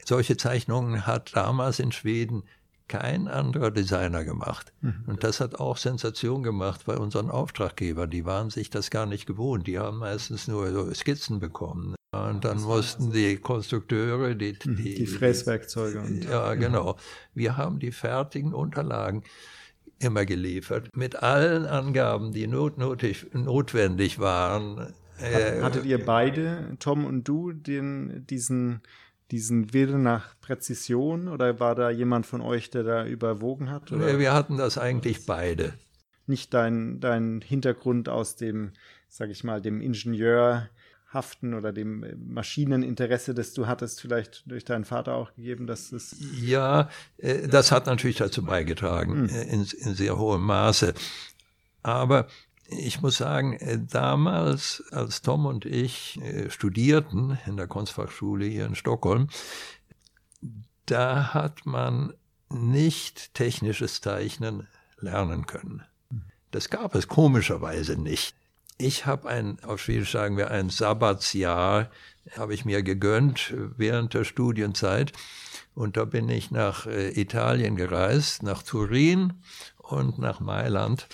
Solche 0.05 0.37
Zeichnungen 0.37 1.07
hat 1.07 1.35
damals 1.35 1.79
in 1.79 1.93
Schweden 1.93 2.45
kein 2.89 3.27
anderer 3.27 3.71
Designer 3.71 4.25
gemacht. 4.25 4.73
Mhm. 4.81 5.05
Und 5.07 5.25
das 5.25 5.41
hat 5.41 5.57
auch 5.57 5.77
Sensation 5.77 6.43
gemacht 6.43 6.83
bei 6.87 6.97
unseren 6.97 7.31
Auftraggebern. 7.31 8.11
Die 8.11 8.25
waren 8.25 8.51
sich 8.51 8.71
das 8.71 8.91
gar 8.91 9.07
nicht 9.07 9.27
gewohnt. 9.27 9.67
Die 9.67 9.79
haben 9.79 9.99
meistens 9.99 10.47
nur 10.47 10.71
so 10.71 10.93
Skizzen 10.95 11.41
bekommen. 11.41 11.97
Und 12.13 12.45
dann 12.45 12.63
mussten 12.63 13.13
die 13.13 13.37
Konstrukteure, 13.37 14.35
die, 14.35 14.57
mhm, 14.65 14.77
die, 14.77 14.95
die 14.95 15.07
Fräswerkzeuge. 15.07 16.01
Und, 16.01 16.25
ja, 16.25 16.55
genau. 16.55 16.97
Wir 17.35 17.57
haben 17.57 17.79
die 17.79 17.93
fertigen 17.93 18.55
Unterlagen 18.55 19.23
immer 19.99 20.25
geliefert, 20.25 20.89
mit 20.95 21.23
allen 21.23 21.67
Angaben, 21.67 22.33
die 22.33 22.47
notnotig, 22.47 23.27
notwendig 23.33 24.19
waren. 24.19 24.93
Äh, 25.19 25.63
Hattet 25.63 25.87
ihr 25.87 26.05
beide, 26.05 26.77
Tom 26.79 27.05
und 27.05 27.27
du, 27.27 27.53
den, 27.53 28.27
diesen, 28.27 28.83
diesen 29.31 29.73
Will 29.73 29.99
nach 29.99 30.39
Präzision 30.41 31.29
oder 31.29 31.59
war 31.61 31.75
da 31.75 31.91
jemand 31.91 32.27
von 32.27 32.41
euch, 32.41 32.71
der 32.71 32.83
da 32.83 33.07
überwogen 33.07 33.71
hat? 33.71 33.91
Oder? 33.93 34.19
Wir 34.19 34.35
hatten 34.35 34.59
das 34.59 34.79
eigentlich 34.79 35.27
beide. 35.27 35.73
Nicht 36.27 36.53
dein, 36.53 37.01
dein 37.01 37.41
Hintergrund 37.41 38.09
aus 38.09 38.37
dem, 38.37 38.73
sag 39.09 39.31
ich 39.31 39.45
mal, 39.45 39.63
dem 39.63 39.81
Ingenieur 39.81 40.69
Haften 41.13 41.55
oder 41.55 41.73
dem 41.73 42.05
Maschineninteresse, 42.33 43.35
das 43.35 43.55
du 43.55 43.67
hattest, 43.67 44.01
vielleicht 44.01 44.43
durch 44.51 44.65
deinen 44.65 44.85
Vater 44.85 45.15
auch 45.15 45.35
gegeben, 45.35 45.67
dass 45.67 45.93
es. 45.93 46.17
Ja, 46.41 46.89
äh, 47.19 47.47
das 47.49 47.71
hat 47.71 47.87
natürlich 47.87 48.17
dazu 48.17 48.45
beigetragen, 48.45 49.23
mhm. 49.23 49.29
in, 49.29 49.61
in, 49.65 49.95
sehr 49.95 50.19
hohem 50.19 50.43
Maße. 50.43 50.95
Aber 51.83 52.27
ich 52.69 53.01
muss 53.03 53.17
sagen, 53.17 53.53
äh, 53.55 53.79
damals, 53.79 54.83
als 54.91 55.23
Tom 55.23 55.47
und 55.47 55.65
ich 55.65 56.21
studierten 56.49 57.39
in 57.47 57.57
der 57.57 57.69
Kunstfachschule 57.69 58.47
hier 58.47 58.67
in 58.67 58.75
Stockholm, 58.75 59.29
da 60.87 61.35
hat 61.35 61.67
man 61.67 62.13
nicht 62.49 63.35
technisches 63.35 64.01
Zeichnen 64.01 64.67
lernen 64.99 65.47
können. 65.47 65.83
Das 66.51 66.71
gab 66.71 66.95
es 66.95 67.09
komischerweise 67.09 67.97
nicht. 67.97 68.37
Ich 68.79 69.07
habe 69.07 69.29
ein, 69.29 69.59
auf 69.65 69.81
Schwedisch 69.81 70.13
sagen 70.13 70.37
wir, 70.37 70.51
ein 70.51 70.69
Sabbatsjahr, 70.69 71.91
habe 72.37 72.55
ich 72.55 72.65
mir 72.65 72.83
gegönnt 72.83 73.55
während 73.77 74.13
der 74.15 74.25
Studienzeit. 74.25 75.13
Und 75.75 75.97
da 75.97 76.05
bin 76.05 76.29
ich 76.29 76.51
nach 76.51 76.87
äh, 76.87 77.19
Italien 77.21 77.77
gereist, 77.77 78.43
nach 78.43 78.63
Turin 78.63 79.35
und 79.79 80.19
nach 80.19 80.41
Mailand 80.41 81.09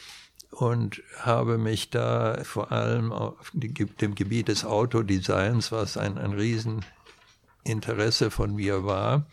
und 0.53 1.03
habe 1.19 1.57
mich 1.57 1.91
da 1.91 2.45
vor 2.45 2.73
allem 2.73 3.11
auf 3.11 3.51
dem 3.55 4.15
Gebiet 4.15 4.49
des 4.49 4.65
Autodesigns, 4.65 5.73
was 5.73 5.97
ein, 5.97 6.19
ein 6.19 6.33
Rieseninteresse 6.33 8.31
von 8.31 8.55
mir 8.55 8.85
war, 8.85 9.27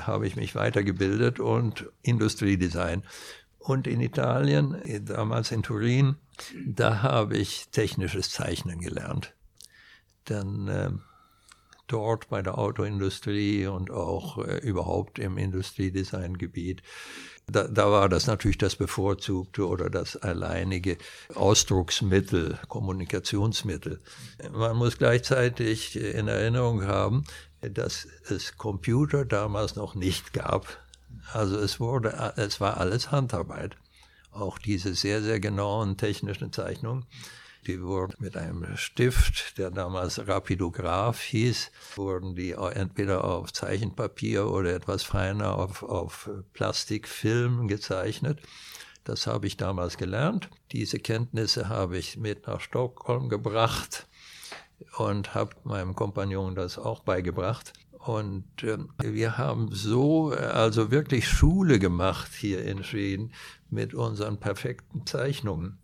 habe 0.00 0.26
ich 0.26 0.36
mich 0.36 0.54
weitergebildet 0.54 1.40
und 1.40 1.90
Industriedesign. 2.02 3.02
Und 3.58 3.86
in 3.86 4.00
Italien, 4.00 4.76
damals 5.04 5.52
in 5.52 5.62
Turin, 5.62 6.16
da 6.66 7.02
habe 7.02 7.36
ich 7.36 7.68
technisches 7.70 8.30
Zeichnen 8.30 8.80
gelernt. 8.80 9.34
Dann 10.24 10.68
äh, 10.68 10.90
dort 11.90 12.28
bei 12.28 12.42
der 12.42 12.58
Autoindustrie 12.58 13.66
und 13.66 13.90
auch 13.90 14.38
äh, 14.38 14.58
überhaupt 14.58 15.18
im 15.18 15.36
Industriedesign-Gebiet, 15.38 16.82
da, 17.46 17.66
da, 17.66 17.90
war 17.90 18.08
das 18.08 18.28
natürlich 18.28 18.58
das 18.58 18.76
bevorzugte 18.76 19.66
oder 19.66 19.90
das 19.90 20.16
alleinige 20.16 20.98
Ausdrucksmittel, 21.34 22.58
Kommunikationsmittel. 22.68 24.00
Man 24.52 24.76
muss 24.76 24.98
gleichzeitig 24.98 25.96
in 25.96 26.28
Erinnerung 26.28 26.84
haben, 26.84 27.24
dass 27.60 28.06
es 28.28 28.56
Computer 28.56 29.24
damals 29.24 29.74
noch 29.74 29.96
nicht 29.96 30.32
gab. 30.32 30.78
Also 31.32 31.58
es 31.58 31.80
wurde, 31.80 32.34
es 32.36 32.60
war 32.60 32.76
alles 32.76 33.10
Handarbeit. 33.10 33.76
Auch 34.30 34.58
diese 34.58 34.94
sehr, 34.94 35.22
sehr 35.22 35.40
genauen 35.40 35.96
technischen 35.96 36.52
Zeichnungen, 36.52 37.04
die 37.66 37.82
wurden 37.82 38.14
mit 38.20 38.36
einem 38.36 38.76
Stift, 38.76 39.58
der 39.58 39.70
damals 39.70 40.26
Rapidograph 40.26 41.20
hieß, 41.20 41.70
wurden 41.96 42.34
die 42.34 42.52
entweder 42.52 43.24
auf 43.24 43.52
Zeichenpapier 43.52 44.46
oder 44.46 44.74
etwas 44.74 45.02
feiner 45.02 45.56
auf, 45.56 45.82
auf 45.82 46.30
Plastikfilm 46.54 47.68
gezeichnet. 47.68 48.40
Das 49.04 49.26
habe 49.26 49.46
ich 49.46 49.56
damals 49.56 49.98
gelernt. 49.98 50.48
Diese 50.72 50.98
Kenntnisse 50.98 51.68
habe 51.68 51.98
ich 51.98 52.16
mit 52.16 52.46
nach 52.46 52.60
Stockholm 52.60 53.28
gebracht 53.28 54.06
und 54.96 55.34
habe 55.34 55.56
meinem 55.64 55.94
Kompagnon 55.94 56.54
das 56.54 56.78
auch 56.78 57.00
beigebracht. 57.00 57.72
Und 57.98 58.62
äh, 58.62 58.78
wir 59.02 59.36
haben 59.36 59.68
so 59.72 60.30
also 60.30 60.90
wirklich 60.90 61.28
Schule 61.28 61.78
gemacht 61.78 62.30
hier 62.32 62.64
in 62.64 62.82
Schweden 62.82 63.32
mit 63.70 63.94
unseren 63.94 64.38
perfekten 64.38 65.06
Zeichnungen. 65.06 65.78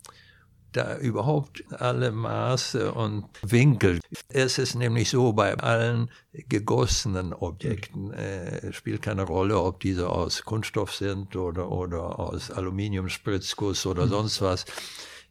Da 0.73 0.99
überhaupt 0.99 1.65
alle 1.73 2.13
Maße 2.13 2.93
und 2.93 3.25
Winkel. 3.43 4.01
Es 4.29 4.59
ist 4.59 4.75
nämlich 4.75 5.09
so, 5.09 5.33
bei 5.33 5.55
allen 5.57 6.11
gegossenen 6.33 7.33
Objekten 7.33 8.13
äh, 8.13 8.73
spielt 8.75 9.01
keine 9.01 9.23
Rolle, 9.23 9.59
ob 9.59 9.81
diese 9.81 10.11
aus 10.11 10.43
Kunststoff 10.43 10.95
sind 10.95 11.35
oder, 11.35 11.71
oder 11.71 12.19
aus 12.19 12.51
Aluminiumspritzguss 12.51 13.87
oder 13.87 14.05
mhm. 14.05 14.11
sonst 14.11 14.43
was. 14.43 14.67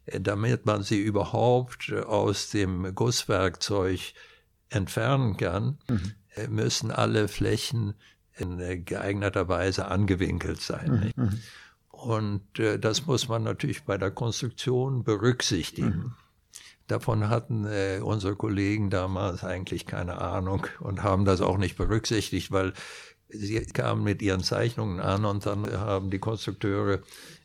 Äh, 0.06 0.20
damit 0.20 0.66
man 0.66 0.82
sie 0.82 1.00
überhaupt 1.00 1.92
aus 1.92 2.50
dem 2.50 2.94
Gusswerkzeug 2.94 4.00
entfernen 4.68 5.36
kann, 5.36 5.78
mhm. 5.88 6.12
Äh, 6.34 6.48
müssen 6.48 6.90
alle 6.90 7.28
Flächen 7.28 7.94
in 8.36 8.84
geeigneter 8.84 9.48
Weise 9.48 9.86
angewinkelt 9.88 10.60
sein. 10.60 11.12
Mhm. 11.16 11.40
Und 11.96 12.58
äh, 12.58 12.78
das 12.78 13.06
muss 13.06 13.28
man 13.28 13.42
natürlich 13.42 13.84
bei 13.84 13.96
der 13.96 14.10
Konstruktion 14.10 15.02
berücksichtigen. 15.02 15.88
Mhm. 15.88 16.14
Davon 16.86 17.28
hatten 17.30 17.64
äh, 17.66 18.00
unsere 18.02 18.36
Kollegen 18.36 18.90
damals 18.90 19.42
eigentlich 19.42 19.86
keine 19.86 20.20
Ahnung 20.20 20.66
und 20.78 21.02
haben 21.02 21.24
das 21.24 21.40
auch 21.40 21.58
nicht 21.58 21.76
berücksichtigt, 21.76 22.52
weil 22.52 22.74
sie 23.28 23.60
kamen 23.64 24.04
mit 24.04 24.22
ihren 24.22 24.42
Zeichnungen 24.42 25.00
an 25.00 25.24
und 25.24 25.46
dann 25.46 25.66
haben 25.72 26.10
die 26.10 26.20
Konstrukteure 26.20 27.00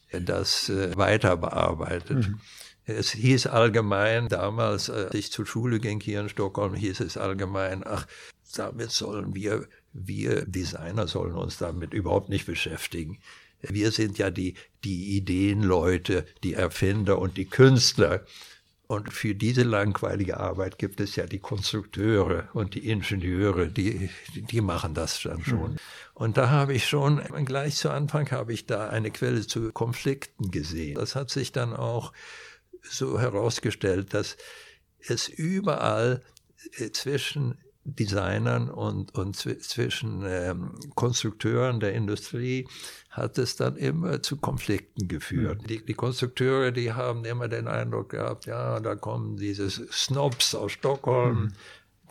äh, 0.10 0.22
das 0.22 0.70
äh, 0.70 0.96
weiter 0.96 1.38
bearbeitet. 1.38 2.28
Mhm. 2.28 2.40
Es 2.84 3.12
hieß 3.12 3.48
allgemein, 3.48 4.28
damals, 4.28 4.90
als 4.90 5.14
ich 5.14 5.32
zur 5.32 5.46
Schule 5.46 5.80
ging 5.80 6.02
hier 6.02 6.20
in 6.20 6.30
Stockholm, 6.30 6.74
hieß 6.74 7.00
es 7.00 7.16
allgemein, 7.16 7.84
ach, 7.86 8.06
damit 8.56 8.92
sollen 8.92 9.34
wir, 9.34 9.68
wir 9.94 10.46
Designer 10.46 11.08
sollen 11.08 11.36
uns 11.36 11.58
damit 11.58 11.94
überhaupt 11.94 12.30
nicht 12.30 12.46
beschäftigen. 12.46 13.20
Wir 13.62 13.92
sind 13.92 14.18
ja 14.18 14.30
die, 14.30 14.56
die 14.84 15.18
Ideenleute, 15.18 16.26
die 16.44 16.54
Erfinder 16.54 17.20
und 17.20 17.38
die 17.38 17.46
Künstler. 17.46 18.26
Und 18.88 19.14
für 19.14 19.34
diese 19.36 19.64
langweilige 19.64 20.38
Arbeit 20.38 20.78
gibt 20.78 21.00
es 21.00 21.16
ja 21.16 21.26
die 21.26 21.40
Konstrukteure 21.40 22.50
und 22.54 22.76
die 22.76 22.90
Ingenieure, 22.90 23.70
die, 23.70 24.10
die 24.36 24.60
machen 24.60 24.94
das 24.94 25.22
dann 25.22 25.42
schon. 25.46 25.72
Mhm. 25.72 25.78
Und 26.14 26.36
da 26.36 26.50
habe 26.50 26.74
ich 26.74 26.88
schon, 26.88 27.22
gleich 27.46 27.78
zu 27.78 27.90
Anfang 27.90 28.30
habe 28.32 28.52
ich 28.52 28.66
da 28.66 28.90
eine 28.90 29.10
Quelle 29.12 29.48
zu 29.48 29.72
Konflikten 29.72 30.52
gesehen. 30.52 30.96
Das 30.96 31.16
hat 31.16 31.30
sich 31.30 31.54
dann 31.54 31.74
auch 31.74 32.12
so 32.82 33.18
herausgestellt, 33.18 34.14
dass 34.14 34.36
es 35.00 35.30
überall 35.30 36.22
äh, 36.78 36.92
zwischen 36.92 37.58
Designern 37.84 38.70
und, 38.70 39.16
und 39.16 39.36
zwischen 39.36 40.24
ähm, 40.28 40.76
Konstrukteuren 40.94 41.80
der 41.80 41.94
Industrie 41.94 42.68
hat 43.10 43.38
es 43.38 43.56
dann 43.56 43.76
immer 43.76 44.22
zu 44.22 44.38
Konflikten 44.38 45.08
geführt. 45.08 45.64
Mhm. 45.64 45.68
Die, 45.68 45.86
die, 45.86 45.94
Konstrukteure, 45.94 46.72
die 46.72 46.94
haben 46.94 47.26
immer 47.26 47.48
den 47.48 47.68
Eindruck 47.68 48.10
gehabt, 48.10 48.46
ja, 48.46 48.80
da 48.80 48.96
kommen 48.96 49.38
diese 49.38 49.70
Snobs 49.70 50.54
aus 50.54 50.74
Stockholm, 50.74 51.42
mhm. 51.42 51.54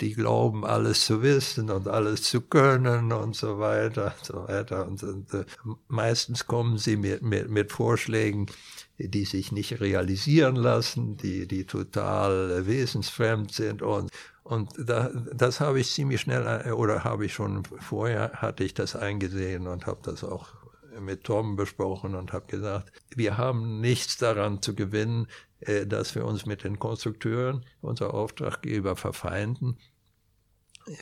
die 0.01 0.15
glauben, 0.15 0.67
alles 0.67 1.05
zu 1.07 1.23
wissen 1.23 1.71
und 1.71 1.87
alles 1.87 2.25
zu 2.25 2.41
können 2.41 3.13
und 3.13 3.37
so 3.37 3.61
weiter 3.61 4.15
und 4.19 4.27
so 4.27 4.49
weiter. 4.49 4.87
Und, 4.89 5.03
und 5.05 5.35
äh, 5.35 5.45
meistens 5.87 6.47
kommen 6.47 6.79
sie 6.79 6.97
mit, 6.97 7.23
mit, 7.23 7.49
mit 7.49 7.71
Vorschlägen, 7.71 8.47
die 8.99 9.25
sich 9.25 9.53
nicht 9.53 9.81
realisieren 9.81 10.57
lassen, 10.57 11.17
die, 11.17 11.47
die 11.47 11.65
total 11.65 12.67
wesensfremd 12.67 13.53
sind 13.53 13.83
und 13.83 14.11
und 14.51 14.75
da, 14.77 15.11
das 15.33 15.61
habe 15.61 15.79
ich 15.79 15.93
ziemlich 15.93 16.21
schnell, 16.21 16.45
äh, 16.67 16.73
oder 16.73 17.05
habe 17.05 17.25
ich 17.25 17.33
schon 17.33 17.63
vorher, 17.65 18.33
hatte 18.33 18.65
ich 18.65 18.75
das 18.75 18.97
eingesehen 18.97 19.69
und 19.69 19.87
habe 19.87 20.01
das 20.03 20.25
auch 20.25 20.49
mit 20.99 21.23
Tom 21.23 21.55
besprochen 21.55 22.17
und 22.17 22.33
habe 22.33 22.47
gesagt, 22.49 22.91
wir 23.15 23.39
haben 23.39 23.81
nichts 23.81 24.19
daran 24.19 24.61
zu 24.61 24.75
gewinnen, 24.75 25.29
äh, 25.61 25.87
dass 25.87 26.17
wir 26.17 26.25
uns 26.25 26.47
mit 26.47 26.65
den 26.65 26.81
Konstrukteuren, 26.81 27.65
unser 27.81 28.13
Auftraggeber, 28.13 28.97
verfeinden. 28.97 29.79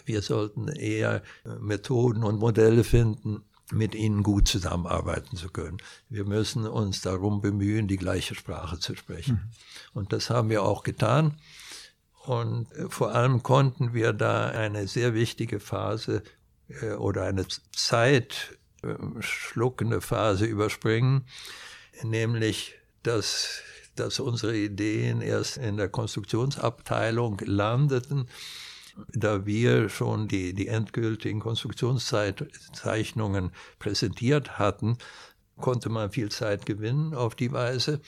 Wir 0.05 0.21
sollten 0.21 0.69
eher 0.69 1.23
Methoden 1.59 2.25
und 2.25 2.39
Modelle 2.39 2.85
finden, 2.85 3.45
mit 3.73 3.95
ihnen 3.95 4.23
gut 4.23 4.47
zusammenarbeiten 4.47 5.37
zu 5.37 5.49
können. 5.49 5.79
Wir 6.11 6.27
müssen 6.27 6.67
uns 6.67 7.01
darum 7.01 7.41
bemühen, 7.41 7.89
die 7.89 7.97
gleiche 7.97 8.35
Sprache 8.35 8.79
zu 8.79 8.95
sprechen. 8.95 9.35
Mhm. 9.35 9.99
Und 10.01 10.13
das 10.13 10.29
haben 10.29 10.51
wir 10.51 10.65
auch 10.65 10.83
getan. 10.83 11.39
Und 12.29 12.71
äh, 12.73 12.89
vor 12.91 13.15
allem 13.15 13.43
konnten 13.43 13.95
wir 13.95 14.13
da 14.13 14.49
eine 14.49 14.87
sehr 14.87 15.15
wichtige 15.15 15.61
Phase 15.61 16.23
äh, 16.69 16.91
oder 16.93 17.23
eine 17.25 17.47
Zeit 17.75 18.59
äh, 18.83 18.97
Phase 20.01 20.45
überspringen, 20.45 21.25
nämlich 22.03 22.75
dass, 23.03 23.63
dass 23.97 24.21
unsere 24.21 24.55
Ideen 24.55 25.23
erst 25.23 25.57
in 25.57 25.79
der 25.79 25.89
Konstruktionsabteilung 25.89 27.41
landeten 27.45 28.29
da 29.13 29.47
wir 29.47 29.89
schon 29.89 30.27
die, 30.27 30.55
die 30.55 30.67
endgültigen 30.67 31.39
Konstruktionszeichnungen 31.39 33.53
präsentiert 33.79 34.59
hatten, 34.59 34.99
konnte 35.57 35.89
man 35.89 36.11
viel 36.11 36.33
Zeit 36.33 36.67
gewinnen 36.67 37.15
auf 37.15 37.37
die 37.37 37.53
Weise. 37.53 38.01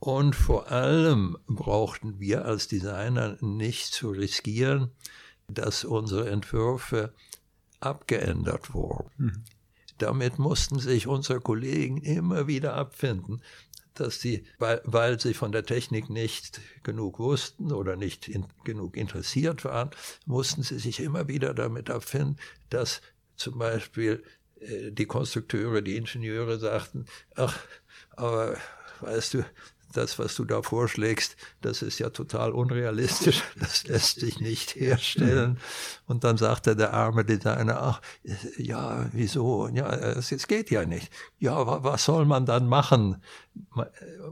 Und 0.00 0.34
vor 0.34 0.72
allem 0.72 1.36
brauchten 1.46 2.18
wir 2.18 2.46
als 2.46 2.68
Designer 2.68 3.36
nicht 3.40 3.92
zu 3.92 4.10
riskieren, 4.10 4.90
dass 5.46 5.84
unsere 5.84 6.30
Entwürfe 6.30 7.12
abgeändert 7.80 8.72
wurden. 8.72 9.10
Mhm. 9.18 9.44
Damit 9.98 10.38
mussten 10.38 10.78
sich 10.78 11.06
unsere 11.06 11.40
Kollegen 11.40 11.98
immer 11.98 12.46
wieder 12.46 12.74
abfinden, 12.74 13.42
dass 13.92 14.20
sie, 14.20 14.46
weil, 14.58 14.80
weil 14.84 15.20
sie 15.20 15.34
von 15.34 15.52
der 15.52 15.66
Technik 15.66 16.08
nicht 16.08 16.62
genug 16.82 17.18
wussten 17.18 17.70
oder 17.70 17.96
nicht 17.96 18.26
in, 18.26 18.46
genug 18.64 18.96
interessiert 18.96 19.64
waren, 19.66 19.90
mussten 20.24 20.62
sie 20.62 20.78
sich 20.78 21.00
immer 21.00 21.28
wieder 21.28 21.52
damit 21.52 21.90
abfinden, 21.90 22.38
dass 22.70 23.02
zum 23.36 23.58
Beispiel 23.58 24.24
äh, 24.60 24.90
die 24.92 25.04
Konstrukteure, 25.04 25.82
die 25.82 25.96
Ingenieure 25.96 26.58
sagten, 26.58 27.04
ach, 27.34 27.58
aber 28.16 28.56
weißt 29.00 29.34
du, 29.34 29.44
das, 29.92 30.18
was 30.18 30.34
du 30.34 30.44
da 30.44 30.62
vorschlägst, 30.62 31.36
das 31.60 31.82
ist 31.82 31.98
ja 31.98 32.10
total 32.10 32.52
unrealistisch, 32.52 33.42
das 33.58 33.84
lässt 33.84 34.20
sich 34.20 34.40
nicht 34.40 34.74
herstellen. 34.74 35.58
Und 36.06 36.24
dann 36.24 36.36
sagte 36.36 36.76
der 36.76 36.92
arme 36.94 37.24
Designer, 37.24 37.82
ach, 37.82 38.00
ja, 38.56 39.06
wieso? 39.12 39.68
Ja, 39.68 39.90
es, 39.90 40.32
es 40.32 40.46
geht 40.46 40.70
ja 40.70 40.84
nicht. 40.84 41.10
Ja, 41.38 41.82
was 41.84 42.04
soll 42.04 42.24
man 42.24 42.46
dann 42.46 42.66
machen? 42.66 43.22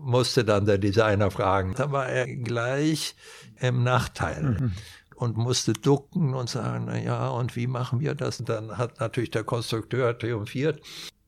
Musste 0.01 0.45
dann 0.45 0.67
der 0.67 0.79
Designer 0.79 1.31
fragen. 1.31 1.75
Da 1.77 1.91
war 1.93 2.09
er 2.09 2.27
gleich 2.27 3.17
im 3.61 3.83
Nachteil. 3.83 4.43
Mhm 4.43 4.73
und 5.19 5.37
musste 5.37 5.73
ducken 5.73 6.35
und 6.35 6.49
sagen, 6.49 6.85
na 6.87 6.97
ja, 6.97 7.29
und 7.29 7.57
wie 7.57 7.67
machen 7.67 7.99
wir 7.99 8.15
das? 8.15 8.39
Und 8.39 8.49
dann 8.49 8.79
hat 8.79 9.01
natürlich 9.01 9.31
der 9.31 9.43
Konstrukteur 9.43 10.17
triumphiert 10.17 10.81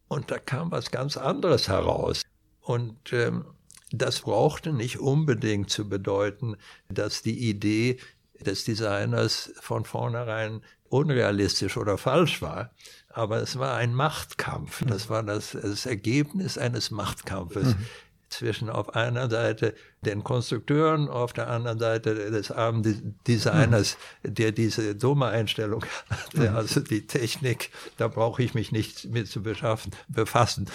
und 0.09 0.31
da 0.31 0.39
kam 0.39 0.71
was 0.71 0.91
ganz 0.91 1.17
anderes 1.17 1.69
heraus. 1.69 2.23
Und 2.61 3.13
ähm, 3.13 3.45
das 3.93 4.21
brauchte 4.21 4.73
nicht 4.73 4.99
unbedingt 4.99 5.71
zu 5.71 5.89
bedeuten, 5.89 6.57
dass 6.89 7.23
die 7.23 7.49
Idee 7.49 7.99
des 8.41 8.65
Designers 8.65 9.53
von 9.61 9.85
vornherein 9.85 10.63
unrealistisch 10.89 11.77
oder 11.77 11.99
falsch 11.99 12.43
war. 12.43 12.71
Aber 13.09 13.43
es 13.43 13.59
war 13.59 13.77
ein 13.77 13.95
Machtkampf. 13.95 14.85
Das 14.87 15.11
war 15.11 15.23
das, 15.23 15.53
das 15.53 15.87
Ergebnis 15.87 16.59
eines 16.59 16.91
Machtkampfes. 16.91 17.77
Mhm 17.77 17.87
zwischen 18.31 18.71
auf 18.71 18.95
einer 18.95 19.29
Seite 19.29 19.75
den 20.03 20.25
Konstrukteuren, 20.25 21.09
auf 21.09 21.33
der 21.33 21.49
anderen 21.49 21.79
Seite 21.79 22.15
des 22.31 22.51
armen 22.51 23.17
Designers, 23.27 23.99
der 24.23 24.53
diese 24.53 24.95
dumme 24.95 25.27
Einstellung 25.27 25.85
hatte, 26.09 26.51
mhm. 26.51 26.57
also 26.57 26.81
die 26.81 27.07
Technik, 27.07 27.71
da 27.99 28.09
brauche 28.09 28.43
ich 28.43 28.55
mich 28.55 28.73
nicht 28.73 29.07
mit 29.11 29.29
zu 29.29 29.43
beschaffen, 29.43 29.93
befassen. 30.09 30.71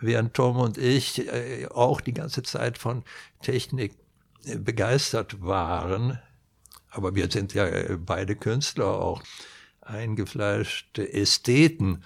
Während 0.00 0.34
Tom 0.34 0.56
und 0.56 0.78
ich 0.78 1.28
äh, 1.28 1.66
auch 1.66 2.00
die 2.00 2.14
ganze 2.14 2.42
Zeit 2.42 2.78
von 2.78 3.04
Technik 3.42 3.92
äh, 4.46 4.56
begeistert 4.56 5.42
waren, 5.42 6.18
aber 6.90 7.14
wir 7.14 7.30
sind 7.30 7.52
ja 7.54 7.66
äh, 7.66 7.98
beide 7.98 8.36
Künstler 8.36 8.86
auch, 8.86 9.22
eingefleischte 9.82 11.12
Ästheten, 11.12 12.04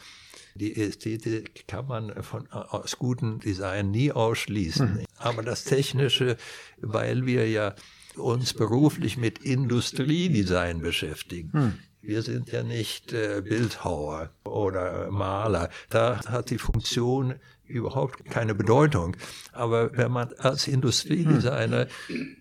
die 0.54 0.76
Ästhetik 0.76 1.66
kann 1.66 1.86
man 1.86 2.22
von, 2.22 2.50
aus 2.50 2.98
gutem 2.98 3.40
Design 3.40 3.90
nie 3.90 4.12
ausschließen. 4.12 4.94
Mhm. 4.94 5.04
Aber 5.16 5.42
das 5.42 5.64
Technische, 5.64 6.36
weil 6.78 7.26
wir 7.26 7.48
ja 7.48 7.74
uns 8.16 8.54
beruflich 8.54 9.16
mit 9.16 9.40
Industriedesign 9.40 10.80
beschäftigen. 10.80 11.50
Mhm. 11.52 11.78
Wir 12.00 12.22
sind 12.22 12.52
ja 12.52 12.62
nicht 12.62 13.12
äh, 13.12 13.42
Bildhauer 13.42 14.30
oder 14.44 15.10
Maler. 15.10 15.70
Da 15.88 16.20
hat 16.26 16.50
die 16.50 16.58
Funktion 16.58 17.34
überhaupt 17.66 18.26
keine 18.26 18.54
Bedeutung. 18.54 19.16
Aber 19.52 19.96
wenn 19.96 20.12
man 20.12 20.32
als 20.34 20.68
Industriedesigner 20.68 21.86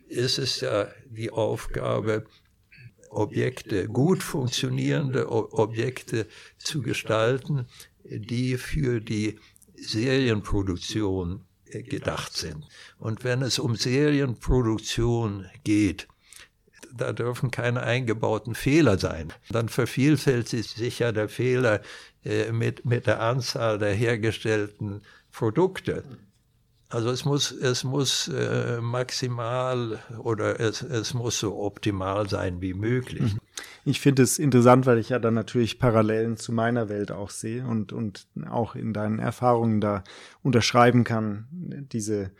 ist 0.10 0.38
es 0.38 0.60
ja 0.60 0.88
die 1.10 1.32
Aufgabe, 1.32 2.26
Objekte, 3.10 3.88
gut 3.88 4.24
funktionierende 4.24 5.30
Objekte 5.32 6.28
zu 6.58 6.82
gestalten, 6.82 7.68
die 8.04 8.58
für 8.58 9.02
die 9.02 9.40
Serienproduktion 9.76 11.42
äh, 11.66 11.84
gedacht 11.84 12.34
sind. 12.34 12.66
Und 13.00 13.24
wenn 13.24 13.42
es 13.42 13.60
um 13.60 13.76
Serienproduktion 13.76 15.48
geht, 15.64 16.08
da 16.96 17.12
dürfen 17.12 17.50
keine 17.52 17.82
eingebauten 17.84 18.56
Fehler 18.56 19.00
sein. 19.00 19.34
Dann 19.50 19.70
vervielfältigt 19.70 20.70
sich 20.70 21.00
ja 21.00 21.12
der 21.12 21.28
Fehler 21.28 21.82
äh, 22.24 22.52
mit, 22.52 22.86
mit 22.86 23.08
der 23.08 23.20
Anzahl 23.22 23.80
der 23.80 23.94
hergestellten 23.94 25.02
Produkte. 25.32 26.04
Also 26.90 27.10
es 27.10 27.26
muss, 27.26 27.52
es 27.52 27.84
muss 27.84 28.28
äh, 28.28 28.80
maximal 28.80 30.00
oder 30.20 30.60
es, 30.60 30.84
es 30.84 31.16
muss 31.16 31.40
so 31.40 31.60
optimal 31.60 32.30
sein 32.30 32.62
wie 32.62 32.76
möglich. 32.76 33.34
Mhm. 33.34 33.40
Ich 33.86 34.00
finde 34.00 34.24
es 34.24 34.40
interessant, 34.40 34.86
weil 34.86 34.98
ich 34.98 35.10
ja 35.10 35.20
dann 35.20 35.34
natürlich 35.34 35.80
Parallelen 35.80 36.38
zu 36.38 36.54
meiner 36.54 36.88
Welt 36.88 37.12
auch 37.12 37.30
sehe 37.30 37.66
und, 37.66 37.92
und 37.92 38.28
auch 38.50 38.76
in 38.76 38.94
deinen 38.94 39.20
Erfahrungen 39.20 39.82
da 39.82 40.04
unterschreiben 40.42 41.04
kann, 41.04 41.48
diese, 41.92 42.32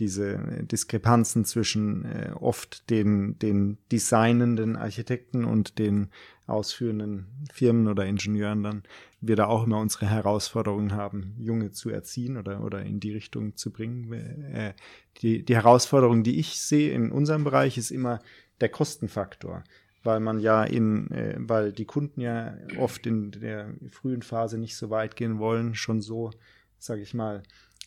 diese 0.00 0.38
Diskrepanzen 0.62 1.44
zwischen 1.44 2.04
äh, 2.04 2.32
oft 2.34 2.90
den, 2.90 3.38
den 3.38 3.78
designenden 3.92 4.76
Architekten 4.76 5.44
und 5.44 5.78
den 5.78 6.08
ausführenden 6.46 7.26
Firmen 7.52 7.88
oder 7.88 8.06
Ingenieuren 8.06 8.62
dann 8.62 8.82
wir 9.20 9.36
da 9.36 9.46
auch 9.46 9.64
immer 9.64 9.78
unsere 9.78 10.06
Herausforderungen 10.08 10.92
haben, 10.92 11.34
Junge 11.38 11.72
zu 11.72 11.90
erziehen 11.90 12.36
oder, 12.36 12.62
oder 12.62 12.82
in 12.82 13.00
die 13.00 13.12
Richtung 13.12 13.56
zu 13.56 13.72
bringen. 13.72 14.12
Äh, 14.12 14.74
die, 15.18 15.44
die 15.44 15.54
Herausforderung, 15.56 16.22
die 16.22 16.38
ich 16.38 16.60
sehe 16.60 16.92
in 16.92 17.10
unserem 17.10 17.44
Bereich, 17.44 17.76
ist 17.78 17.90
immer 17.90 18.20
der 18.60 18.68
Kostenfaktor, 18.68 19.64
weil 20.02 20.20
man 20.20 20.40
ja 20.40 20.64
in, 20.64 21.10
äh, 21.10 21.36
weil 21.38 21.72
die 21.72 21.84
Kunden 21.84 22.20
ja 22.20 22.56
oft 22.78 23.06
in 23.06 23.30
der 23.32 23.74
frühen 23.90 24.22
Phase 24.22 24.58
nicht 24.58 24.76
so 24.76 24.90
weit 24.90 25.16
gehen 25.16 25.38
wollen, 25.38 25.74
schon 25.74 26.00
so, 26.00 26.30
sage 26.78 27.02
ich 27.02 27.14
mal, 27.14 27.42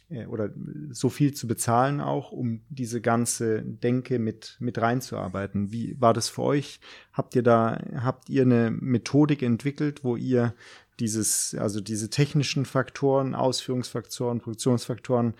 äh, 0.09 0.25
oder 0.25 0.49
so 0.91 1.09
viel 1.09 1.33
zu 1.33 1.47
bezahlen 1.47 2.01
auch, 2.01 2.31
um 2.31 2.61
diese 2.69 3.01
ganze 3.01 3.63
Denke 3.63 4.19
mit, 4.19 4.57
mit 4.59 4.79
reinzuarbeiten. 4.79 5.71
Wie 5.71 5.99
war 5.99 6.13
das 6.13 6.29
für 6.29 6.43
euch? 6.43 6.79
Habt 7.13 7.35
ihr 7.35 7.43
da, 7.43 7.81
habt 7.95 8.29
ihr 8.29 8.43
eine 8.43 8.71
Methodik 8.71 9.41
entwickelt, 9.41 10.03
wo 10.03 10.15
ihr 10.15 10.53
dieses, 10.99 11.55
also 11.55 11.81
diese 11.81 12.09
technischen 12.09 12.65
Faktoren, 12.65 13.33
Ausführungsfaktoren, 13.33 14.39
Produktionsfaktoren 14.39 15.33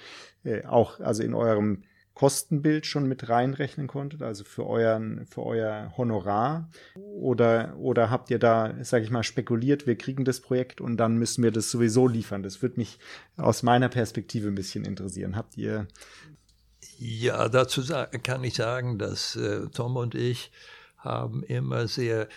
äh, 0.44 0.66
auch 0.66 1.00
also 1.00 1.22
in 1.22 1.34
eurem 1.34 1.84
Kostenbild 2.22 2.86
schon 2.86 3.08
mit 3.08 3.30
reinrechnen 3.30 3.88
konntet, 3.88 4.22
also 4.22 4.44
für 4.44 4.68
euren, 4.68 5.26
für 5.26 5.42
euer 5.42 5.92
Honorar? 5.98 6.70
Oder, 6.94 7.76
oder 7.80 8.12
habt 8.12 8.30
ihr 8.30 8.38
da, 8.38 8.76
sage 8.84 9.04
ich 9.04 9.10
mal, 9.10 9.24
spekuliert, 9.24 9.88
wir 9.88 9.96
kriegen 9.98 10.24
das 10.24 10.40
Projekt 10.40 10.82
und 10.82 10.98
dann 10.98 11.18
müssen 11.18 11.44
wir 11.44 11.50
das 11.50 11.72
sowieso 11.72 12.08
liefern? 12.08 12.44
Das 12.44 12.62
würde 12.62 12.78
mich 12.78 13.00
aus 13.38 13.64
meiner 13.64 13.90
Perspektive 13.90 14.50
ein 14.50 14.54
bisschen 14.54 14.86
interessieren. 14.86 15.36
Habt 15.36 15.58
ihr. 15.58 15.88
Ja, 17.00 17.50
dazu 17.50 17.82
kann 18.22 18.44
ich 18.44 18.54
sagen, 18.54 19.00
dass 19.00 19.36
äh, 19.36 19.70
Tom 19.74 19.96
und 19.96 20.14
ich 20.14 20.52
haben 20.98 21.42
immer 21.42 21.88
sehr 21.88 22.28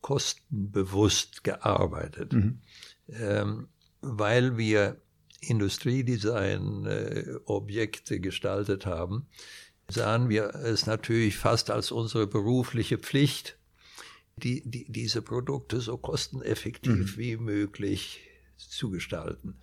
kostenbewusst 0.00 1.44
gearbeitet, 1.44 2.32
mhm. 2.32 2.58
ähm, 3.08 3.68
weil 4.00 4.58
wir 4.58 4.96
Industriedesign-Objekte 5.40 8.16
äh, 8.16 8.20
gestaltet 8.20 8.86
haben, 8.86 9.26
sahen 9.88 10.28
wir 10.28 10.54
es 10.54 10.86
natürlich 10.86 11.36
fast 11.36 11.70
als 11.70 11.90
unsere 11.90 12.26
berufliche 12.26 12.98
Pflicht, 12.98 13.58
die, 14.36 14.62
die, 14.68 14.84
diese 14.88 15.22
Produkte 15.22 15.80
so 15.80 15.96
kosteneffektiv 15.96 17.16
mhm. 17.16 17.18
wie 17.18 17.36
möglich 17.36 18.20
zu 18.56 18.90
gestalten. 18.90 19.56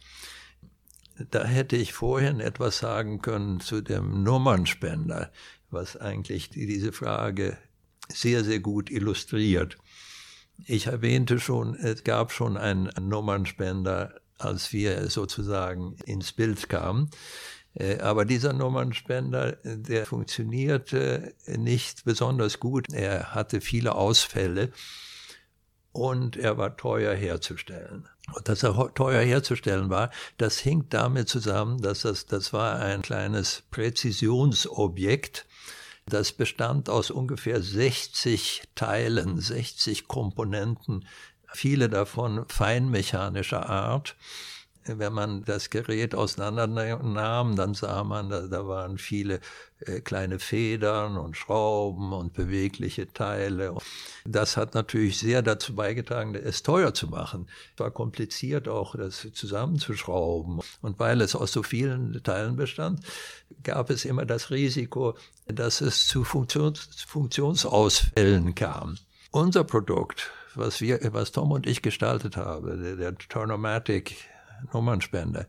Da 1.31 1.45
hätte 1.45 1.77
ich 1.77 1.93
vorhin 1.93 2.41
etwas 2.41 2.79
sagen 2.79 3.21
können 3.21 3.61
zu 3.61 3.81
dem 3.81 4.23
Nummernspender, 4.23 5.31
was 5.69 5.95
eigentlich 5.95 6.49
diese 6.49 6.91
Frage 6.91 7.57
sehr, 8.09 8.43
sehr 8.43 8.59
gut 8.59 8.89
illustriert. 8.89 9.77
Ich 10.65 10.87
erwähnte 10.87 11.39
schon, 11.39 11.75
es 11.75 12.03
gab 12.03 12.31
schon 12.31 12.57
einen 12.57 12.89
Nummernspender, 12.99 14.19
als 14.37 14.73
wir 14.73 15.09
sozusagen 15.09 15.95
ins 16.05 16.31
Bild 16.31 16.69
kamen. 16.69 17.09
Äh, 17.73 17.99
aber 17.99 18.25
dieser 18.25 18.53
Nummernspender, 18.53 19.53
der 19.63 20.05
funktionierte 20.05 21.33
nicht 21.47 22.05
besonders 22.05 22.59
gut. 22.59 22.91
Er 22.93 23.33
hatte 23.35 23.61
viele 23.61 23.95
Ausfälle 23.95 24.71
und 25.95 26.35
er 26.35 26.57
war 26.57 26.75
teuer 26.75 27.15
herzustellen. 27.15 28.09
Und 28.33 28.49
dass 28.49 28.63
er 28.63 28.93
teuer 28.95 29.21
herzustellen 29.21 29.89
war, 29.89 30.11
das 30.37 30.57
hing 30.57 30.87
damit 30.89 31.29
zusammen, 31.29 31.81
dass 31.81 32.01
das, 32.01 32.25
das 32.25 32.51
war 32.51 32.79
ein 32.79 33.01
kleines 33.01 33.63
Präzisionsobjekt, 33.71 35.45
Das 36.07 36.33
bestand 36.33 36.89
aus 36.89 37.09
ungefähr 37.09 37.61
60 37.63 38.63
Teilen, 38.75 39.39
60 39.39 40.07
Komponenten, 40.07 41.07
viele 41.55 41.89
davon 41.89 42.45
feinmechanischer 42.47 43.67
Art 43.67 44.15
wenn 44.87 45.13
man 45.13 45.43
das 45.43 45.69
Gerät 45.69 46.13
auseinandernahm, 46.13 47.55
dann 47.55 47.73
sah 47.73 48.03
man, 48.03 48.29
da, 48.29 48.41
da 48.41 48.67
waren 48.67 48.97
viele 48.97 49.39
äh, 49.79 50.01
kleine 50.01 50.39
Federn 50.39 51.17
und 51.17 51.35
Schrauben 51.35 52.13
und 52.13 52.33
bewegliche 52.33 53.11
Teile. 53.11 53.75
Das 54.25 54.57
hat 54.57 54.75
natürlich 54.75 55.17
sehr 55.17 55.41
dazu 55.41 55.75
beigetragen, 55.75 56.35
es 56.35 56.61
teuer 56.63 56.93
zu 56.93 57.07
machen. 57.07 57.47
Es 57.73 57.79
war 57.79 57.91
kompliziert 57.91 58.67
auch, 58.67 58.95
das 58.95 59.27
zusammenzuschrauben. 59.33 60.59
Und 60.81 60.99
weil 60.99 61.21
es 61.21 61.35
aus 61.35 61.51
so 61.51 61.63
vielen 61.63 62.21
Teilen 62.23 62.55
bestand, 62.55 62.99
gab 63.63 63.89
es 63.89 64.05
immer 64.05 64.25
das 64.25 64.51
Risiko, 64.51 65.15
dass 65.47 65.81
es 65.81 66.07
zu 66.07 66.23
Funktions 66.23 67.03
Funktionsausfällen 67.07 68.53
kam. 68.55 68.97
Unser 69.31 69.63
Produkt, 69.63 70.31
was 70.57 70.81
wir, 70.81 70.99
was 71.13 71.31
Tom 71.31 71.51
und 71.51 71.67
ich 71.67 71.81
gestaltet 71.81 72.37
haben, 72.37 72.81
der, 72.81 72.95
der 72.95 73.17
Tornomatic 73.17 74.15
Nummernspender. 74.73 75.47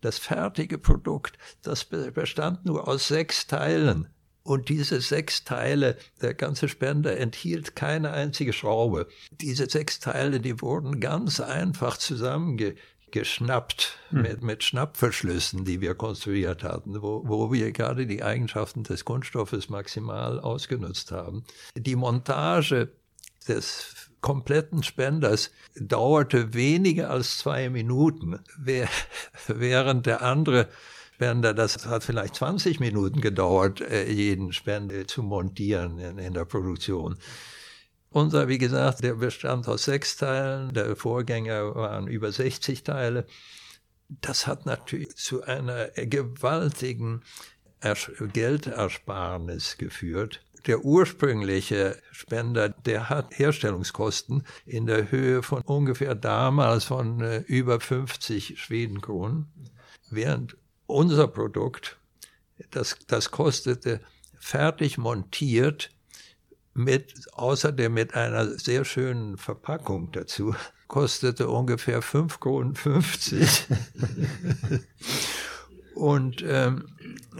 Das 0.00 0.18
fertige 0.18 0.78
Produkt, 0.78 1.38
das 1.62 1.84
bestand 1.84 2.64
nur 2.64 2.86
aus 2.86 3.08
sechs 3.08 3.46
Teilen. 3.46 4.08
Und 4.44 4.68
diese 4.70 5.00
sechs 5.00 5.44
Teile, 5.44 5.96
der 6.22 6.34
ganze 6.34 6.68
Spender 6.68 7.18
enthielt 7.18 7.76
keine 7.76 8.12
einzige 8.12 8.54
Schraube. 8.54 9.08
Diese 9.30 9.68
sechs 9.68 10.00
Teile, 10.00 10.40
die 10.40 10.62
wurden 10.62 11.00
ganz 11.00 11.40
einfach 11.40 11.98
zusammengeschnappt 11.98 13.98
hm. 14.08 14.22
mit, 14.22 14.42
mit 14.42 14.64
Schnappverschlüssen, 14.64 15.66
die 15.66 15.82
wir 15.82 15.94
konstruiert 15.94 16.62
hatten, 16.62 17.02
wo, 17.02 17.24
wo 17.26 17.52
wir 17.52 17.72
gerade 17.72 18.06
die 18.06 18.22
Eigenschaften 18.22 18.84
des 18.84 19.04
Kunststoffes 19.04 19.68
maximal 19.68 20.40
ausgenutzt 20.40 21.12
haben. 21.12 21.44
Die 21.76 21.96
Montage 21.96 22.92
des 23.46 24.07
kompletten 24.20 24.82
Spenders 24.82 25.50
dauerte 25.74 26.54
weniger 26.54 27.10
als 27.10 27.38
zwei 27.38 27.70
Minuten, 27.70 28.40
während 29.46 30.06
der 30.06 30.22
andere 30.22 30.68
Spender, 31.14 31.52
das 31.52 31.86
hat 31.86 32.04
vielleicht 32.04 32.36
20 32.36 32.78
Minuten 32.78 33.20
gedauert, 33.20 33.80
äh, 33.80 34.08
jeden 34.08 34.52
Spender 34.52 35.06
zu 35.06 35.24
montieren 35.24 35.98
in, 35.98 36.18
in 36.18 36.32
der 36.32 36.44
Produktion. 36.44 37.16
Unser, 38.10 38.48
wie 38.48 38.58
gesagt, 38.58 39.02
der 39.02 39.14
bestand 39.14 39.68
aus 39.68 39.84
sechs 39.84 40.16
Teilen, 40.16 40.72
der 40.72 40.96
Vorgänger 40.96 41.74
waren 41.74 42.06
über 42.06 42.32
60 42.32 42.84
Teile. 42.84 43.26
Das 44.08 44.46
hat 44.46 44.64
natürlich 44.64 45.16
zu 45.16 45.42
einer 45.42 45.88
gewaltigen 45.88 47.22
Geldersparnis 48.32 49.76
geführt 49.76 50.40
der 50.68 50.84
ursprüngliche 50.84 51.96
Spender, 52.12 52.68
der 52.68 53.08
hat 53.08 53.38
Herstellungskosten 53.38 54.44
in 54.66 54.86
der 54.86 55.10
Höhe 55.10 55.42
von 55.42 55.62
ungefähr 55.62 56.14
damals 56.14 56.84
von 56.84 57.22
äh, 57.22 57.38
über 57.38 57.80
50 57.80 58.60
Schwedenkronen, 58.60 59.46
während 60.10 60.58
unser 60.86 61.26
Produkt, 61.26 61.98
das, 62.70 62.98
das 63.06 63.30
kostete 63.30 64.00
fertig 64.38 64.98
montiert 64.98 65.90
mit, 66.74 67.14
außerdem 67.32 67.92
mit 67.92 68.14
einer 68.14 68.46
sehr 68.58 68.84
schönen 68.84 69.38
Verpackung 69.38 70.12
dazu, 70.12 70.54
kostete 70.86 71.48
ungefähr 71.48 72.02
5 72.02 72.40
Kronen 72.40 72.74
50. 72.74 73.66
Und 75.98 76.44
ähm, 76.46 76.84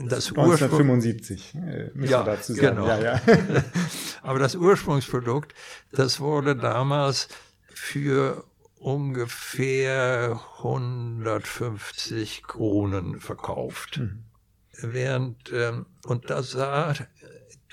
das 0.09 0.31
1975, 0.31 1.55
äh, 1.55 1.91
ja, 2.05 2.25
dazu 2.25 2.55
sagen. 2.55 2.75
Genau. 2.75 2.89
Ja, 2.89 2.99
ja. 2.99 3.21
Aber 4.23 4.41
das 4.41 4.57
Ursprungsprodukt, 4.57 5.55
das 5.93 6.19
wurde 6.19 6.57
damals 6.57 7.29
für 7.73 8.43
ungefähr 8.81 10.41
150 10.57 12.43
Kronen 12.43 13.21
verkauft. 13.21 13.99
Mhm. 13.99 14.25
Während, 14.81 15.53
ähm, 15.53 15.87
und 16.05 16.29
da 16.29 16.43
sah 16.43 16.95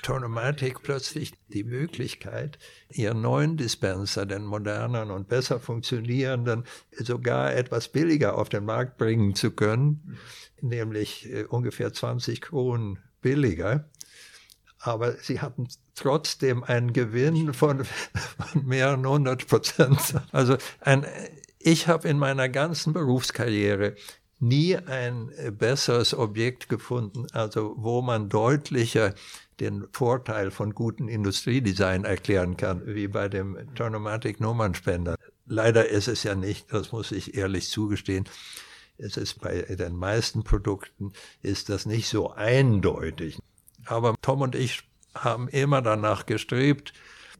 Tonomatic 0.02 0.84
plötzlich 0.84 1.32
die 1.48 1.64
Möglichkeit, 1.64 2.60
ihren 2.90 3.22
neuen 3.22 3.56
Dispenser, 3.56 4.24
den 4.24 4.44
moderneren 4.44 5.10
und 5.10 5.28
besser 5.28 5.58
funktionierenden, 5.58 6.62
sogar 6.92 7.54
etwas 7.54 7.88
billiger 7.88 8.38
auf 8.38 8.48
den 8.48 8.64
Markt 8.64 8.98
bringen 8.98 9.34
zu 9.34 9.50
können. 9.50 10.00
Mhm 10.04 10.18
nämlich 10.60 11.30
äh, 11.30 11.44
ungefähr 11.44 11.92
20 11.92 12.40
Kronen 12.40 12.98
billiger. 13.20 13.88
Aber 14.78 15.12
sie 15.12 15.40
hatten 15.40 15.68
trotzdem 15.94 16.62
einen 16.62 16.92
Gewinn 16.92 17.54
von, 17.54 17.84
von 17.84 18.66
mehreren 18.66 19.06
hundert 19.06 19.46
Prozent. 19.46 20.14
Also 20.32 20.56
ein, 20.80 21.06
ich 21.58 21.88
habe 21.88 22.08
in 22.08 22.18
meiner 22.18 22.48
ganzen 22.48 22.92
Berufskarriere 22.92 23.96
nie 24.38 24.76
ein 24.76 25.30
äh, 25.36 25.50
besseres 25.50 26.14
Objekt 26.14 26.68
gefunden, 26.68 27.26
also 27.32 27.74
wo 27.78 28.02
man 28.02 28.28
deutlicher 28.28 29.14
den 29.60 29.86
Vorteil 29.92 30.50
von 30.50 30.74
gutem 30.74 31.08
Industriedesign 31.08 32.04
erklären 32.04 32.56
kann, 32.56 32.82
wie 32.86 33.08
bei 33.08 33.28
dem 33.28 33.56
Turnomatic 33.74 34.40
Nummernspender. 34.40 35.16
Leider 35.46 35.88
ist 35.88 36.08
es 36.08 36.22
ja 36.22 36.34
nicht, 36.34 36.72
das 36.72 36.92
muss 36.92 37.12
ich 37.12 37.36
ehrlich 37.36 37.70
zugestehen. 37.70 38.28
Es 38.98 39.16
ist 39.16 39.40
bei 39.40 39.62
den 39.62 39.96
meisten 39.96 40.42
Produkten 40.42 41.12
ist 41.42 41.68
das 41.68 41.86
nicht 41.86 42.08
so 42.08 42.30
eindeutig. 42.30 43.38
Aber 43.84 44.14
Tom 44.22 44.40
und 44.40 44.54
ich 44.54 44.82
haben 45.14 45.48
immer 45.48 45.82
danach 45.82 46.26
gestrebt, 46.26 46.92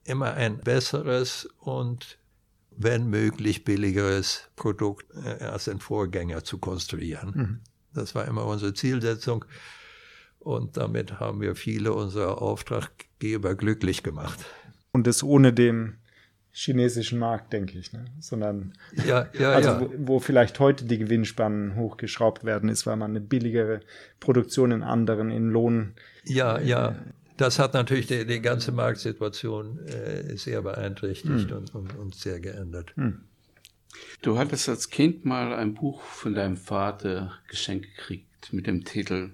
immer 0.05 0.35
ein 0.35 0.59
besseres 0.59 1.49
und 1.59 2.19
wenn 2.71 3.09
möglich 3.09 3.65
billigeres 3.65 4.49
Produkt 4.55 5.07
äh, 5.15 5.45
als 5.45 5.65
den 5.65 5.81
Vorgänger 5.81 6.45
zu 6.45 6.59
konstruieren. 6.59 7.31
Mhm. 7.35 7.61
Das 7.95 8.15
war 8.15 8.27
immer 8.27 8.45
unsere 8.45 8.75
Zielsetzung 8.75 9.45
und 10.39 10.77
damit 10.77 11.19
haben 11.19 11.41
wir 11.41 11.57
viele 11.57 11.93
unserer 11.93 12.43
Auftraggeber 12.43 13.55
glücklich 13.55 14.03
gemacht. 14.03 14.45
Und 14.93 15.07
das 15.07 15.23
ohne 15.23 15.53
den 15.53 15.99
chinesischen 16.59 17.19
Markt, 17.19 17.53
denke 17.53 17.79
ich, 17.79 17.93
ne? 17.93 18.07
sondern 18.19 18.73
ja, 19.07 19.29
ja, 19.39 19.53
also 19.53 19.69
ja. 19.69 19.81
Wo, 19.81 19.91
wo, 19.99 20.21
vielleicht 20.21 20.59
heute 20.59 20.87
die 20.87 20.97
Gewinnspannen 20.97 21.77
hochgeschraubt 21.77 22.45
werden, 22.45 22.71
ist, 22.71 22.87
weil 22.87 22.97
man 22.97 23.11
eine 23.11 23.21
billigere 23.21 23.81
Produktion 24.21 24.73
in 24.73 24.83
anderen, 24.83 25.31
in 25.31 25.51
Lohn. 25.51 25.93
Ja, 26.25 26.57
äh, 26.57 26.67
ja. 26.67 26.97
Das 27.37 27.59
hat 27.59 27.75
natürlich 27.75 28.07
die, 28.07 28.25
die 28.25 28.41
ganze 28.41 28.73
Marktsituation 28.73 29.87
äh, 29.87 30.35
sehr 30.39 30.63
beeinträchtigt 30.63 31.51
hm. 31.51 31.59
und, 31.59 31.75
und, 31.75 31.95
und, 31.99 32.15
sehr 32.15 32.41
geändert. 32.41 32.97
Hm. 32.97 33.21
Du 34.23 34.39
hattest 34.39 34.71
als 34.71 34.89
Kind 34.89 35.27
mal 35.27 35.53
ein 35.53 35.75
Buch 35.75 36.01
von 36.01 36.35
deinem 36.35 36.57
Vater 36.57 37.33
geschenkt 37.49 37.87
gekriegt 37.97 38.53
mit 38.55 38.67
dem 38.67 38.85
Titel 38.85 39.33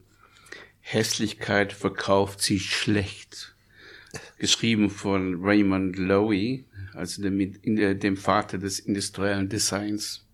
Hässlichkeit 0.80 1.72
verkauft 1.72 2.42
sich 2.42 2.74
schlecht. 2.74 3.54
Geschrieben 4.38 4.90
von 4.90 5.36
Raymond 5.40 5.96
Lowy 5.96 6.64
also 6.94 7.22
dem, 7.22 7.98
dem 7.98 8.16
Vater 8.16 8.58
des 8.58 8.78
industriellen 8.78 9.48
Designs. 9.48 10.26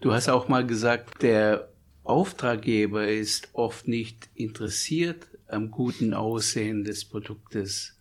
Du 0.00 0.12
hast 0.12 0.28
auch 0.28 0.48
mal 0.48 0.66
gesagt, 0.66 1.22
der 1.22 1.68
Auftraggeber 2.04 3.08
ist 3.08 3.48
oft 3.52 3.88
nicht 3.88 4.28
interessiert 4.34 5.26
am 5.48 5.70
guten 5.70 6.14
Aussehen 6.14 6.84
des 6.84 7.04
Produktes, 7.04 7.96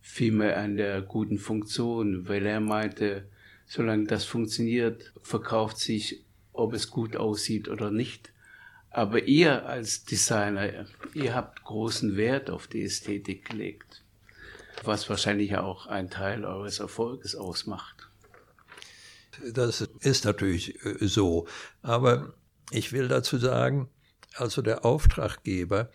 vielmehr 0.00 0.58
an 0.58 0.76
der 0.76 1.02
guten 1.02 1.38
Funktion, 1.38 2.28
weil 2.28 2.46
er 2.46 2.60
meinte, 2.60 3.28
solange 3.66 4.04
das 4.04 4.24
funktioniert, 4.24 5.12
verkauft 5.22 5.78
sich, 5.78 6.24
ob 6.52 6.72
es 6.72 6.90
gut 6.90 7.16
aussieht 7.16 7.68
oder 7.68 7.90
nicht. 7.90 8.32
Aber 8.90 9.24
ihr 9.24 9.66
als 9.66 10.04
Designer, 10.04 10.86
ihr 11.14 11.34
habt 11.34 11.62
großen 11.62 12.16
Wert 12.16 12.50
auf 12.50 12.66
die 12.66 12.82
Ästhetik 12.82 13.44
gelegt 13.44 14.02
was 14.84 15.08
wahrscheinlich 15.08 15.56
auch 15.56 15.86
ein 15.86 16.10
Teil 16.10 16.44
eures 16.44 16.78
Erfolges 16.78 17.34
ausmacht. 17.34 18.08
Das 19.52 19.82
ist 20.00 20.24
natürlich 20.24 20.84
äh, 20.84 21.06
so. 21.06 21.46
Aber 21.82 22.34
ich 22.70 22.92
will 22.92 23.08
dazu 23.08 23.38
sagen, 23.38 23.88
also 24.34 24.62
der 24.62 24.84
Auftraggeber, 24.84 25.90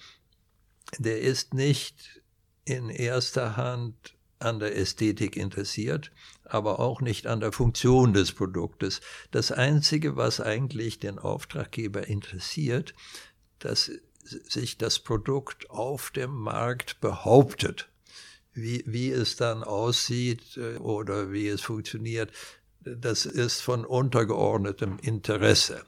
der 0.98 1.22
ist 1.22 1.54
nicht 1.54 2.22
in 2.66 2.90
erster 2.90 3.58
Hand 3.58 4.16
an 4.40 4.60
der 4.60 4.76
Ästhetik 4.76 5.38
interessiert, 5.38 6.12
aber 6.44 6.80
auch 6.80 7.02
nicht 7.02 7.28
an 7.28 7.40
der 7.40 7.52
Funktion 7.52 8.14
des 8.14 8.34
Produktes. 8.34 9.02
Das 9.32 9.52
Einzige, 9.52 10.18
was 10.18 10.42
eigentlich 10.42 11.00
den 11.00 11.20
Auftraggeber 11.20 12.08
interessiert, 12.08 12.94
dass 13.60 13.92
sich 14.24 14.78
das 14.78 15.00
Produkt 15.00 15.70
auf 15.70 16.12
dem 16.12 16.32
Markt 16.32 17.00
behauptet 17.02 17.90
wie, 18.54 18.84
wie 18.86 19.10
es 19.10 19.36
dann 19.36 19.64
aussieht 19.64 20.58
äh, 20.58 20.78
oder 20.78 21.32
wie 21.32 21.48
es 21.48 21.62
funktioniert, 21.62 22.32
das 22.82 23.26
ist 23.26 23.62
von 23.62 23.86
untergeordnetem 23.86 25.00
Interesse. 25.02 25.84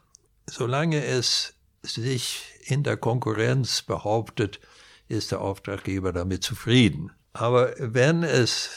Solange 0.48 1.04
es 1.04 1.54
sich 1.84 2.44
in 2.66 2.84
der 2.84 2.98
Konkurrenz 2.98 3.82
behauptet, 3.82 4.60
ist 5.08 5.32
der 5.32 5.42
Auftraggeber 5.42 6.14
damit 6.14 6.44
zufrieden. 6.44 7.12
Aber 7.34 7.74
wenn 7.78 8.24
es 8.24 8.70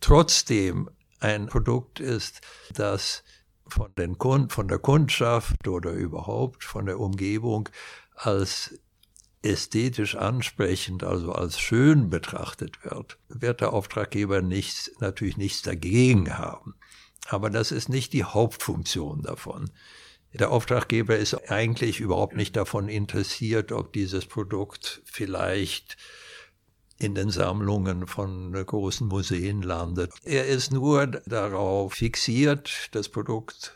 trotzdem 0.00 0.88
ein 1.18 1.46
Produkt 1.46 2.00
ist, 2.00 2.40
das 2.72 3.22
von, 3.66 3.92
den 3.96 4.16
Kund, 4.18 4.52
von 4.52 4.68
der 4.68 4.78
Kundschaft 4.78 5.68
oder 5.68 5.92
überhaupt 5.92 6.64
von 6.64 6.86
der 6.86 6.98
Umgebung 6.98 7.68
als 8.14 8.78
ästhetisch 9.42 10.16
ansprechend, 10.16 11.02
also 11.02 11.32
als 11.32 11.58
schön 11.58 12.10
betrachtet 12.10 12.84
wird, 12.84 13.18
wird 13.28 13.60
der 13.60 13.72
Auftraggeber 13.72 14.42
nichts, 14.42 14.90
natürlich 15.00 15.36
nichts 15.36 15.62
dagegen 15.62 16.36
haben. 16.36 16.74
Aber 17.28 17.48
das 17.48 17.72
ist 17.72 17.88
nicht 17.88 18.12
die 18.12 18.24
Hauptfunktion 18.24 19.22
davon. 19.22 19.70
Der 20.32 20.50
Auftraggeber 20.50 21.16
ist 21.16 21.50
eigentlich 21.50 22.00
überhaupt 22.00 22.36
nicht 22.36 22.54
davon 22.54 22.88
interessiert, 22.88 23.72
ob 23.72 23.92
dieses 23.92 24.26
Produkt 24.26 25.02
vielleicht 25.04 25.96
in 26.98 27.14
den 27.14 27.30
Sammlungen 27.30 28.06
von 28.06 28.52
großen 28.52 29.08
Museen 29.08 29.62
landet. 29.62 30.12
Er 30.22 30.46
ist 30.46 30.70
nur 30.70 31.06
darauf 31.06 31.94
fixiert, 31.94 32.88
das 32.92 33.08
Produkt 33.08 33.74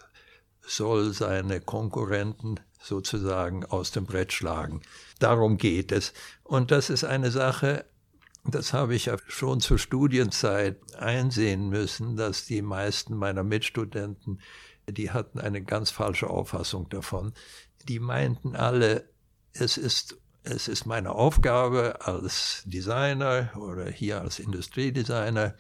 soll 0.61 1.13
seine 1.13 1.61
Konkurrenten 1.61 2.61
sozusagen 2.85 3.65
aus 3.65 3.91
dem 3.91 4.05
Brett 4.05 4.33
schlagen. 4.33 4.83
Darum 5.19 5.57
geht 5.57 5.91
es. 5.91 6.13
Und 6.43 6.71
das 6.71 6.91
ist 6.91 7.05
eine 7.05 7.31
Sache, 7.31 7.85
das 8.45 8.73
habe 8.73 8.95
ich 8.95 9.07
ja 9.07 9.17
schon 9.27 9.61
zur 9.61 9.79
Studienzeit 9.79 10.77
einsehen 10.97 11.71
müssen, 11.71 12.17
dass 12.17 12.45
die 12.45 12.61
meisten 12.61 13.17
meiner 13.17 13.43
Mitstudenten, 13.43 14.41
die 14.87 15.11
hatten 15.11 15.41
eine 15.41 15.63
ganz 15.63 15.91
falsche 15.91 16.29
Auffassung 16.29 16.89
davon. 16.91 17.33
Die 17.89 18.01
meinten 18.01 18.55
alle, 18.55 19.09
es 19.55 19.79
ist 19.79 20.19
es 20.47 20.69
ist 20.69 20.85
meine 20.85 21.13
Aufgabe 21.13 22.03
als 22.03 22.63
Designer 22.67 23.51
oder 23.57 23.87
hier 23.91 24.21
als 24.21 24.39
Industriedesigner, 24.39 25.55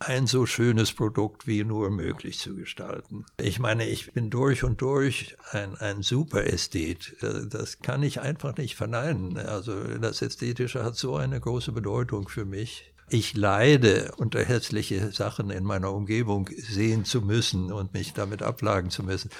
ein 0.00 0.26
so 0.26 0.46
schönes 0.46 0.92
Produkt 0.92 1.46
wie 1.46 1.62
nur 1.62 1.90
möglich 1.90 2.38
zu 2.38 2.56
gestalten. 2.56 3.26
Ich 3.38 3.58
meine, 3.58 3.86
ich 3.86 4.12
bin 4.12 4.30
durch 4.30 4.64
und 4.64 4.80
durch 4.80 5.36
ein, 5.50 5.76
ein 5.76 6.02
Super-Ästhet. 6.02 7.16
Das 7.20 7.80
kann 7.80 8.02
ich 8.02 8.20
einfach 8.20 8.56
nicht 8.56 8.76
verneinen. 8.76 9.36
Also 9.36 9.98
das 9.98 10.22
Ästhetische 10.22 10.82
hat 10.82 10.96
so 10.96 11.16
eine 11.16 11.38
große 11.38 11.72
Bedeutung 11.72 12.28
für 12.28 12.46
mich. 12.46 12.94
Ich 13.10 13.36
leide 13.36 14.12
unter 14.16 14.42
hässliche 14.42 15.12
Sachen 15.12 15.50
in 15.50 15.64
meiner 15.64 15.92
Umgebung 15.92 16.48
sehen 16.56 17.04
zu 17.04 17.20
müssen 17.20 17.70
und 17.70 17.92
mich 17.92 18.14
damit 18.14 18.42
ablagen 18.42 18.88
zu 18.88 19.02
müssen. 19.02 19.30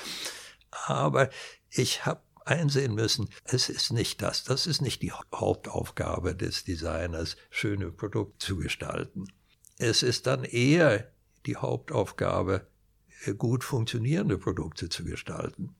Aber 0.86 1.30
ich 1.70 2.04
habe 2.04 2.20
einsehen 2.44 2.94
müssen, 2.94 3.30
es 3.44 3.70
ist 3.70 3.92
nicht 3.92 4.20
das, 4.20 4.44
das 4.44 4.66
ist 4.66 4.82
nicht 4.82 5.00
die 5.02 5.12
Hauptaufgabe 5.12 6.34
des 6.34 6.64
Designers, 6.64 7.36
schöne 7.48 7.92
Produkte 7.92 8.38
zu 8.44 8.56
gestalten. 8.56 9.26
Es 9.80 10.02
ist 10.02 10.26
dann 10.26 10.44
eher 10.44 11.10
die 11.46 11.56
Hauptaufgabe, 11.56 12.66
gut 13.38 13.64
funktionierende 13.64 14.36
Produkte 14.36 14.90
zu 14.90 15.04
gestalten. 15.04 15.74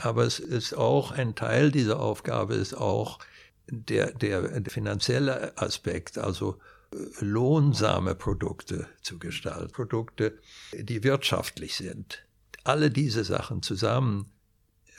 Aber 0.00 0.24
es 0.24 0.38
ist 0.38 0.72
auch 0.72 1.12
ein 1.12 1.34
Teil 1.34 1.70
dieser 1.70 2.00
Aufgabe 2.00 2.54
ist 2.54 2.72
auch 2.72 3.18
der, 3.66 4.12
der, 4.12 4.60
der 4.60 4.72
finanzielle 4.72 5.56
Aspekt, 5.58 6.16
also 6.16 6.58
äh, 6.92 6.96
lohnsame 7.20 8.14
Produkte 8.14 8.88
zu 9.02 9.18
gestalten, 9.18 9.70
Produkte, 9.70 10.38
die 10.72 11.04
wirtschaftlich 11.04 11.76
sind. 11.76 12.24
Alle 12.64 12.90
diese 12.90 13.22
Sachen 13.22 13.62
zusammen 13.62 14.32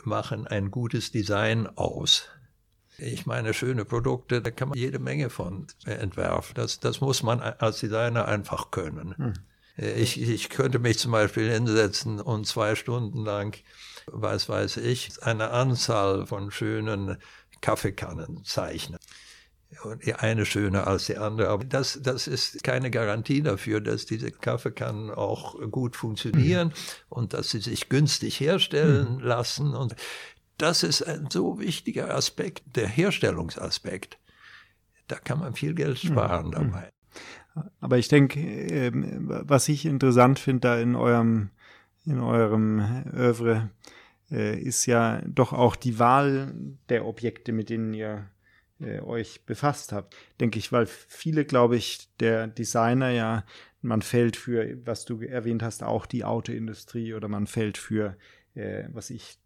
machen 0.03 0.45
ein 0.45 0.69
gutes 0.69 1.11
Design 1.11 1.65
aus. 1.67 2.29
Ich 3.03 3.25
meine, 3.25 3.53
schöne 3.53 3.85
Produkte, 3.85 4.41
da 4.41 4.51
kann 4.51 4.69
man 4.69 4.77
jede 4.77 4.99
Menge 4.99 5.29
von 5.29 5.67
entwerfen. 5.85 6.55
Das, 6.55 6.79
das 6.79 7.01
muss 7.01 7.23
man 7.23 7.39
als 7.39 7.79
Designer 7.79 8.27
einfach 8.27 8.71
können. 8.71 9.15
Hm. 9.17 9.33
Ich, 9.75 10.21
ich 10.21 10.49
könnte 10.49 10.79
mich 10.79 10.99
zum 10.99 11.11
Beispiel 11.11 11.51
hinsetzen 11.51 12.21
und 12.21 12.45
zwei 12.45 12.75
Stunden 12.75 13.25
lang, 13.25 13.57
was 14.05 14.47
weiß 14.47 14.77
ich, 14.77 15.23
eine 15.23 15.49
Anzahl 15.49 16.27
von 16.27 16.51
schönen 16.51 17.17
Kaffeekannen 17.61 18.43
zeichnen 18.45 18.99
und 19.83 20.05
die 20.05 20.13
eine 20.13 20.45
schöner 20.45 20.87
als 20.87 21.07
die 21.07 21.17
andere. 21.17 21.49
Aber 21.49 21.63
das, 21.63 21.99
das 22.01 22.27
ist 22.27 22.63
keine 22.63 22.91
Garantie 22.91 23.41
dafür, 23.41 23.81
dass 23.81 24.05
diese 24.05 24.31
Kaffeekannen 24.31 25.11
auch 25.11 25.55
gut 25.71 25.95
funktionieren 25.95 26.69
mhm. 26.69 26.73
und 27.09 27.33
dass 27.33 27.51
sie 27.51 27.59
sich 27.59 27.89
günstig 27.89 28.39
herstellen 28.39 29.15
mhm. 29.15 29.19
lassen. 29.21 29.73
Und 29.73 29.95
das 30.57 30.83
ist 30.83 31.01
ein 31.01 31.27
so 31.29 31.59
wichtiger 31.59 32.13
Aspekt, 32.13 32.63
der 32.75 32.87
Herstellungsaspekt. 32.87 34.19
Da 35.07 35.17
kann 35.17 35.39
man 35.39 35.53
viel 35.53 35.73
Geld 35.73 36.03
mhm. 36.03 36.07
sparen 36.07 36.47
mhm. 36.47 36.51
dabei. 36.51 36.89
Aber 37.79 37.97
ich 37.97 38.07
denke, 38.07 38.39
ähm, 38.39 39.27
was 39.27 39.69
ich 39.69 39.85
interessant 39.85 40.39
finde 40.39 40.61
da 40.61 40.79
in 40.79 40.95
eurem, 40.95 41.51
in 42.05 42.19
eurem 42.19 42.79
Övre, 43.13 43.69
äh, 44.31 44.59
ist 44.59 44.85
ja 44.85 45.21
doch 45.25 45.53
auch 45.53 45.75
die 45.75 45.99
Wahl 45.99 46.53
der 46.89 47.05
Objekte, 47.05 47.51
mit 47.51 47.69
denen 47.69 47.93
ihr 47.93 48.29
äh, 48.79 48.99
euch 49.01 49.45
befasst 49.45 49.91
habt. 49.91 50.15
Denke 50.39 50.57
ich, 50.57 50.71
weil 50.71 50.87
viele, 50.87 51.45
glaube 51.45 51.75
ich, 51.75 52.09
der 52.19 52.47
Designer 52.47 53.09
ja, 53.09 53.45
man 53.81 54.01
fällt 54.01 54.35
für, 54.35 54.77
was 54.85 55.05
du 55.05 55.21
erwähnt 55.21 55.61
hast, 55.61 55.83
auch 55.83 56.05
die 56.05 56.23
Autoindustrie 56.23 57.13
oder 57.13 57.27
man 57.27 57.45
fällt 57.45 57.77
für, 57.77 58.17
äh, 58.55 58.85
was 58.91 59.09
ich 59.09 59.37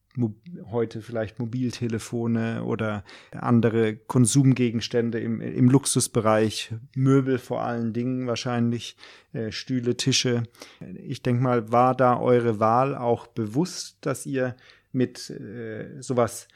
heute 0.72 1.01
vielleicht 1.01 1.39
Mobiltelefone 1.39 2.63
oder 2.63 3.03
andere 3.32 3.95
Konsumgegenstände 3.95 5.20
im, 5.20 5.41
im 5.41 5.70
Luxusbereich, 5.70 6.74
Möbel 6.95 7.38
vor 7.38 7.61
allen 7.61 7.93
Dingen 7.93 8.28
wahrscheinlich, 8.28 8.97
äh, 9.34 9.51
Stühle, 9.51 9.97
Tische. 9.97 10.43
Ich 10.95 11.22
denke 11.22 11.43
mal, 11.43 11.72
war 11.72 11.95
da 11.95 12.20
eure 12.20 12.59
Wahl 12.59 12.95
auch 12.95 13.28
bewusst, 13.28 13.97
dass 14.01 14.26
ihr 14.26 14.55
mit 14.91 15.30
äh, 15.30 16.01
sowas 16.01 16.47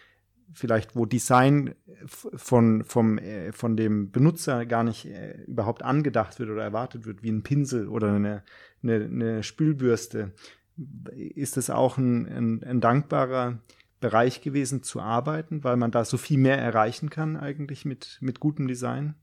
vielleicht, 0.54 0.96
wo 0.96 1.06
Design 1.06 1.76
von, 2.06 2.84
vom, 2.84 3.18
äh, 3.18 3.52
von 3.52 3.78
dem 3.78 4.12
Benutzer 4.12 4.66
gar 4.66 4.84
nicht 4.84 5.06
äh, 5.06 5.44
überhaupt 5.48 5.84
angedacht 5.84 6.40
wird 6.40 6.50
oder 6.50 6.64
erwartet 6.64 7.06
wird, 7.06 7.24
wie 7.24 7.32
ein 7.32 7.44
Pinsel 7.44 7.88
oder 7.88 8.14
eine, 8.14 8.44
eine, 8.84 9.06
eine 9.06 9.44
Spülbürste, 9.44 10.34
ist 10.78 11.58
es 11.58 11.70
auch 11.70 11.98
ein, 11.98 12.28
ein, 12.28 12.64
ein 12.64 12.82
dankbarer 12.82 13.60
Bereich 14.00 14.42
gewesen 14.42 14.84
zu 14.84 15.00
arbeiten, 15.00 15.64
weil 15.64 15.78
man 15.78 15.92
da 15.92 16.04
so 16.04 16.18
viel 16.18 16.40
mehr 16.40 16.58
erreichen 16.58 17.10
kann 17.10 17.38
eigentlich 17.38 17.86
mit, 17.86 18.18
mit 18.22 18.40
gutem 18.40 18.68
Design? 18.68 19.16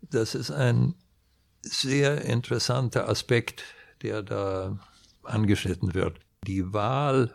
Das 0.00 0.34
ist 0.34 0.50
ein 0.50 0.94
sehr 1.62 2.24
interessanter 2.24 3.08
Aspekt, 3.08 3.64
der 4.02 4.22
da 4.22 4.78
angeschnitten 5.22 5.94
wird. 5.94 6.18
Die 6.46 6.72
Wahl 6.72 7.32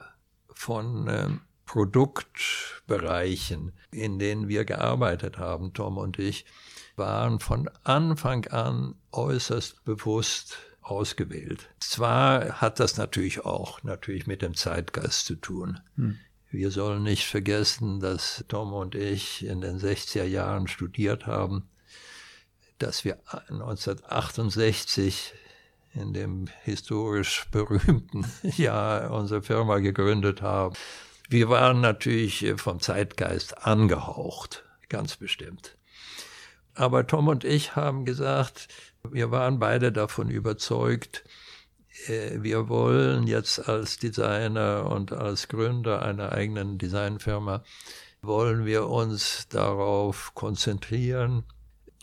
von 0.50 1.08
ähm, 1.08 1.42
Produktbereichen, 1.66 3.74
in 3.92 4.18
denen 4.18 4.48
wir 4.48 4.66
gearbeitet 4.66 5.38
haben, 5.38 5.74
Tom 5.74 5.98
und 5.98 6.18
ich, 6.18 6.46
waren 6.96 7.40
von 7.40 7.70
Anfang 7.84 8.48
an 8.48 8.96
äußerst 9.12 9.84
bewusst 9.84 10.58
ausgewählt. 10.86 11.70
Zwar 11.80 12.62
hat 12.62 12.80
das 12.80 12.98
natürlich 12.98 13.44
auch 13.44 13.84
natürlich 13.84 14.28
mit 14.28 14.42
dem 14.42 14.56
Zeitgeist 14.56 15.26
zu 15.26 15.36
tun. 15.36 15.80
Hm. 15.96 16.20
Wir 16.52 16.72
sollen 16.72 17.04
nicht 17.04 17.26
vergessen, 17.26 18.00
dass 18.00 18.46
Tom 18.48 18.72
und 18.72 18.96
ich 18.96 19.46
in 19.46 19.62
den 19.62 19.78
60er 19.78 20.24
Jahren 20.24 20.68
studiert 20.68 21.26
haben, 21.26 21.68
dass 22.78 23.04
wir 23.04 23.18
1968 23.50 25.34
in 25.94 26.14
dem 26.14 26.48
historisch 26.64 27.46
berühmten 27.52 28.26
Jahr 28.44 29.12
unsere 29.12 29.42
Firma 29.42 29.80
gegründet 29.80 30.42
haben. 30.42 30.76
Wir 31.30 31.50
waren 31.50 31.82
natürlich 31.82 32.44
äh, 32.44 32.58
vom 32.58 32.80
Zeitgeist 32.80 33.66
angehaucht, 33.66 34.64
ganz 34.90 35.16
bestimmt. 35.16 35.78
Aber 36.76 37.08
Tom 37.08 37.28
und 37.30 37.44
ich 37.44 37.76
haben 37.76 38.06
gesagt, 38.06 38.68
wir 39.14 39.32
waren 39.32 39.60
beide 39.60 39.92
davon 39.92 40.30
überzeugt, 40.30 41.24
äh, 42.08 42.42
wir 42.42 42.70
wollen 42.70 43.28
jetzt 43.28 43.68
als 43.68 43.98
Designer 43.98 44.90
und 44.90 45.12
als 45.12 45.48
Gründer 45.48 46.02
einer 46.02 46.32
eigenen 46.32 46.78
Designfirma, 46.78 47.64
wollen 48.22 48.66
wir 48.66 48.88
uns 48.88 49.48
darauf 49.50 50.34
konzentrieren, 50.34 51.44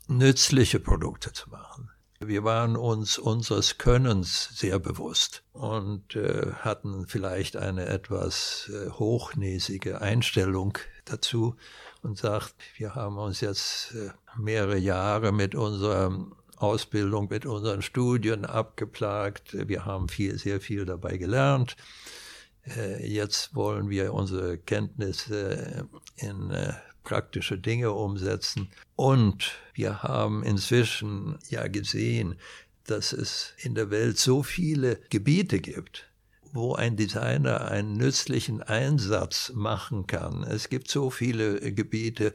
nützliche 0.08 0.80
Produkte 0.80 1.32
zu 1.32 1.50
machen. 1.50 1.90
Wir 2.20 2.44
waren 2.44 2.76
uns 2.76 3.18
unseres 3.18 3.78
Könnens 3.78 4.50
sehr 4.54 4.78
bewusst 4.78 5.42
und 5.52 6.14
äh, 6.14 6.52
hatten 6.60 7.06
vielleicht 7.08 7.56
eine 7.56 7.86
etwas 7.86 8.70
äh, 8.72 8.90
hochnäsige 8.90 10.00
Einstellung 10.00 10.78
dazu 11.04 11.56
und 12.02 12.18
sagt, 12.18 12.54
wir 12.76 12.94
haben 12.94 13.18
uns 13.18 13.40
jetzt 13.40 13.94
mehrere 14.36 14.78
Jahre 14.78 15.32
mit 15.32 15.54
unserer 15.56 16.26
Ausbildung, 16.62 17.28
mit 17.28 17.44
unseren 17.44 17.82
Studien 17.82 18.44
abgeplagt. 18.44 19.68
Wir 19.68 19.84
haben 19.84 20.08
viel, 20.08 20.38
sehr 20.38 20.60
viel 20.60 20.84
dabei 20.84 21.16
gelernt. 21.16 21.76
Äh, 22.66 23.06
jetzt 23.06 23.54
wollen 23.54 23.90
wir 23.90 24.14
unsere 24.14 24.58
Kenntnisse 24.58 25.88
in 26.16 26.50
äh, 26.50 26.74
praktische 27.02 27.58
Dinge 27.58 27.92
umsetzen. 27.92 28.68
Und 28.96 29.52
wir 29.74 30.02
haben 30.02 30.42
inzwischen 30.44 31.38
ja 31.48 31.66
gesehen, 31.66 32.36
dass 32.86 33.12
es 33.12 33.54
in 33.58 33.74
der 33.74 33.90
Welt 33.90 34.18
so 34.18 34.42
viele 34.42 35.00
Gebiete 35.10 35.60
gibt, 35.60 36.08
wo 36.52 36.74
ein 36.74 36.96
Designer 36.96 37.70
einen 37.70 37.96
nützlichen 37.96 38.62
Einsatz 38.62 39.52
machen 39.54 40.06
kann. 40.06 40.44
Es 40.44 40.68
gibt 40.68 40.90
so 40.90 41.10
viele 41.10 41.72
Gebiete, 41.72 42.32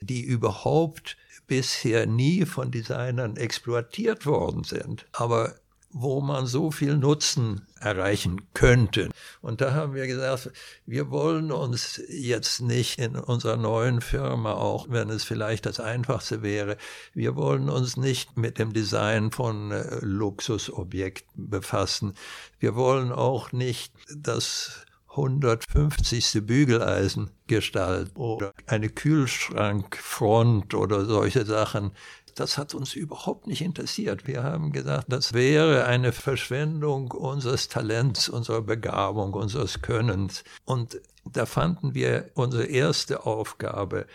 die 0.00 0.22
überhaupt 0.22 1.16
bisher 1.46 2.06
nie 2.06 2.44
von 2.44 2.70
Designern 2.70 3.36
exploitiert 3.36 4.26
worden 4.26 4.64
sind. 4.64 5.06
Aber 5.12 5.54
wo 5.98 6.20
man 6.20 6.46
so 6.46 6.70
viel 6.70 6.98
Nutzen 6.98 7.66
erreichen 7.80 8.42
könnte. 8.52 9.08
Und 9.40 9.62
da 9.62 9.72
haben 9.72 9.94
wir 9.94 10.06
gesagt, 10.06 10.50
wir 10.84 11.10
wollen 11.10 11.50
uns 11.50 12.02
jetzt 12.08 12.60
nicht 12.60 12.98
in 12.98 13.16
unserer 13.16 13.56
neuen 13.56 14.02
Firma, 14.02 14.52
auch 14.52 14.90
wenn 14.90 15.08
es 15.08 15.24
vielleicht 15.24 15.64
das 15.64 15.80
Einfachste 15.80 16.42
wäre, 16.42 16.76
wir 17.14 17.34
wollen 17.34 17.70
uns 17.70 17.96
nicht 17.96 18.36
mit 18.36 18.58
dem 18.58 18.74
Design 18.74 19.30
von 19.30 19.70
äh, 19.70 19.98
Luxusobjekten 20.02 21.48
befassen. 21.48 22.12
Wir 22.58 22.74
wollen 22.74 23.10
auch 23.10 23.52
nicht 23.52 23.94
das 24.14 24.85
150. 25.16 26.46
Bügeleisen 26.46 27.30
gestalten 27.46 28.16
oder 28.16 28.52
eine 28.66 28.88
Kühlschrankfront 28.88 30.74
oder 30.74 31.04
solche 31.04 31.44
Sachen 31.44 31.92
das 32.36 32.58
hat 32.58 32.74
uns 32.74 32.94
überhaupt 32.94 33.46
nicht 33.46 33.62
interessiert. 33.62 34.26
Wir 34.26 34.42
haben 34.42 34.70
gesagt, 34.70 35.06
das 35.08 35.32
wäre 35.32 35.86
eine 35.86 36.12
Verschwendung 36.12 37.10
unseres 37.10 37.68
Talents, 37.68 38.28
unserer 38.28 38.60
Begabung, 38.60 39.32
unseres 39.32 39.80
Könnens. 39.80 40.44
Und 40.64 41.00
da 41.24 41.46
fanden 41.46 41.94
wir 41.94 42.30
unsere 42.34 42.66
erste 42.66 43.24
Aufgabe, 43.24 44.06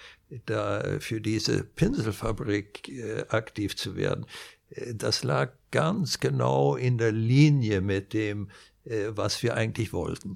da 0.46 1.00
für 1.00 1.20
diese 1.20 1.64
Pinselfabrik 1.64 2.88
äh, 2.90 3.26
aktiv 3.30 3.76
zu 3.76 3.96
werden. 3.96 4.26
Äh, 4.70 4.94
das 4.96 5.24
lag 5.24 5.52
ganz 5.72 6.20
genau 6.20 6.76
in 6.76 6.98
der 6.98 7.12
Linie 7.12 7.82
mit 7.82 8.14
dem, 8.14 8.50
äh, 8.86 9.08
was 9.10 9.44
wir 9.44 9.56
eigentlich 9.56 9.92
wollten. 9.94 10.36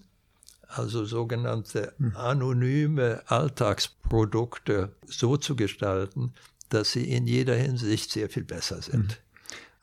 Also 0.68 1.06
sogenannte 1.06 1.94
hm. 1.98 2.16
anonyme 2.16 3.22
Alltagsprodukte 3.28 4.96
so 5.06 5.38
zu 5.38 5.56
gestalten, 5.56 6.34
dass 6.70 6.92
sie 6.92 7.10
in 7.12 7.28
jeder 7.28 7.56
Hinsicht 7.56 8.12
sehr 8.12 8.30
viel 8.30 8.44
besser 8.44 8.82
sind. 8.82 9.08
Mhm. 9.08 9.26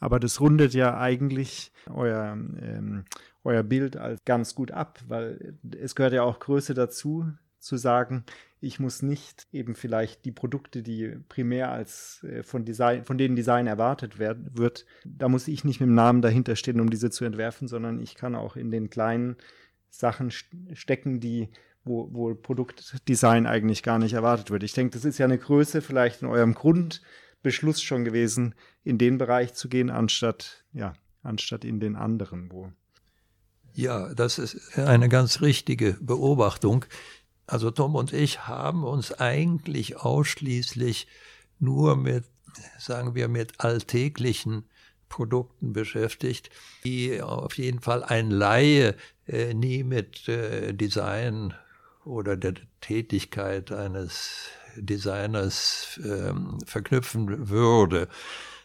Aber 0.01 0.19
das 0.19 0.41
rundet 0.41 0.75
ja 0.75 0.99
eigentlich 0.99 1.73
euer, 1.89 2.33
ähm, 2.33 3.05
euer 3.45 3.63
Bild 3.63 3.97
als 3.97 4.21
ganz 4.25 4.55
gut 4.55 4.73
ab, 4.73 4.99
weil 5.07 5.57
es 5.79 5.95
gehört 5.95 6.13
ja 6.13 6.25
auch 6.25 6.41
Größe 6.41 6.75
dazu, 6.75 7.33
zu 7.61 7.77
sagen, 7.77 8.25
ich 8.61 8.81
muss 8.81 9.03
nicht 9.03 9.47
eben 9.53 9.75
vielleicht 9.75 10.25
die 10.25 10.33
Produkte, 10.33 10.83
die 10.83 11.17
primär 11.29 11.71
als 11.71 12.25
äh, 12.25 12.43
von 12.43 12.65
Design, 12.65 13.05
von 13.05 13.19
denen 13.19 13.37
Design 13.37 13.67
erwartet 13.67 14.19
werden, 14.19 14.51
wird, 14.55 14.87
da 15.05 15.29
muss 15.29 15.49
ich 15.49 15.65
nicht 15.65 15.81
mit 15.81 15.89
dem 15.89 15.95
Namen 15.95 16.23
dahinter 16.23 16.57
stehen, 16.57 16.81
um 16.81 16.91
diese 16.91 17.11
zu 17.11 17.25
entwerfen, 17.25 17.69
sondern 17.69 18.01
ich 18.01 18.15
kann 18.15 18.35
auch 18.35 18.57
in 18.57 18.71
den 18.71 18.91
kleinen 18.91 19.37
Sachen 19.93 20.31
stecken, 20.31 21.21
die 21.21 21.49
wo, 21.85 22.09
wo 22.13 22.35
Produktdesign 22.35 23.47
eigentlich 23.47 23.83
gar 23.83 23.99
nicht 23.99 24.13
erwartet 24.13 24.51
wird. 24.51 24.63
Ich 24.63 24.73
denke, 24.73 24.95
das 24.95 25.05
ist 25.05 25.19
ja 25.19 25.27
eine 25.27 25.39
Größe 25.39 25.83
vielleicht 25.83 26.23
in 26.23 26.29
eurem 26.29 26.55
Grundbeschluss 26.55 27.83
schon 27.83 28.05
gewesen, 28.05 28.55
in 28.85 28.99
den 28.99 29.19
Bereich 29.19 29.55
zu 29.55 29.69
gehen, 29.69 29.91
anstatt, 29.91 30.65
ja, 30.73 30.95
anstatt 31.23 31.65
in 31.65 31.81
den 31.81 31.97
anderen, 31.97 32.51
wo. 32.53 32.73
Ja, 33.75 34.15
das 34.15 34.39
ist 34.39 34.79
eine 34.79 35.09
ganz 35.09 35.41
richtige 35.41 35.95
Beobachtung. 36.01 36.85
Also 37.47 37.71
Tom 37.71 37.95
und 37.95 38.13
ich 38.13 38.47
haben 38.47 38.85
uns 38.85 39.13
eigentlich 39.13 39.97
ausschließlich 39.97 41.09
nur 41.59 41.97
mit, 41.97 42.25
sagen 42.79 43.15
wir, 43.15 43.29
mit 43.29 43.61
alltäglichen 43.61 44.65
Produkten 45.13 45.75
beschäftigt, 45.75 46.49
die 46.85 47.21
auf 47.21 47.59
jeden 47.59 47.81
Fall 47.81 48.03
ein 48.03 48.31
Laie 48.31 48.97
äh, 49.27 49.53
nie 49.53 49.85
mit 49.85 50.27
äh, 50.27 50.73
Design 50.73 51.55
oder 52.05 52.37
der 52.37 52.55
Tätigkeit 52.81 53.71
eines 53.71 54.49
Designers 54.75 56.01
ähm, 56.03 56.59
verknüpfen 56.65 57.51
würde. 57.51 58.09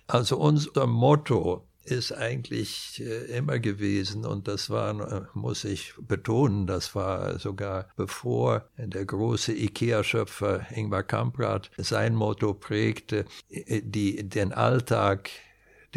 Also 0.07 0.37
unser 0.37 0.87
Motto 0.87 1.67
ist 1.83 2.13
eigentlich 2.13 3.01
äh, 3.05 3.37
immer 3.37 3.59
gewesen 3.59 4.25
und 4.25 4.47
das 4.47 4.69
war, 4.69 5.11
äh, 5.11 5.21
muss 5.33 5.65
ich 5.65 5.93
betonen, 5.99 6.65
das 6.65 6.95
war 6.95 7.39
sogar 7.39 7.89
bevor 7.95 8.69
der 8.77 9.05
große 9.05 9.53
IKEA-Schöpfer 9.53 10.65
Ingvar 10.71 11.03
Kamprad 11.03 11.71
sein 11.77 12.15
Motto 12.15 12.53
prägte, 12.53 13.25
äh, 13.49 13.81
die, 13.83 14.27
den 14.27 14.53
Alltag 14.53 15.29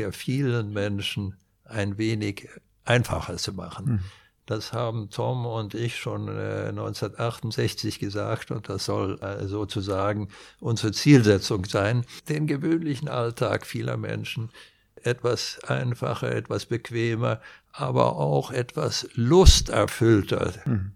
der 0.01 0.13
vielen 0.13 0.73
Menschen 0.73 1.37
ein 1.65 1.99
wenig 1.99 2.49
einfacher 2.85 3.37
zu 3.37 3.53
machen. 3.53 3.85
Mhm. 3.87 4.01
Das 4.47 4.73
haben 4.73 5.11
Tom 5.11 5.45
und 5.45 5.75
ich 5.75 5.97
schon 5.99 6.27
äh, 6.27 6.69
1968 6.71 7.99
gesagt 7.99 8.51
und 8.51 8.69
das 8.69 8.87
soll 8.87 9.21
äh, 9.21 9.47
sozusagen 9.47 10.29
unsere 10.59 10.93
Zielsetzung 10.93 11.67
sein, 11.67 12.05
den 12.29 12.47
gewöhnlichen 12.47 13.09
Alltag 13.09 13.67
vieler 13.67 13.99
Menschen 13.99 14.51
etwas 14.97 15.61
einfacher, 15.65 16.33
etwas 16.35 16.67
bequemer, 16.67 17.41
aber 17.73 18.17
auch 18.17 18.51
etwas 18.51 19.07
lusterfüllter 19.15 20.55
mhm 20.65 20.93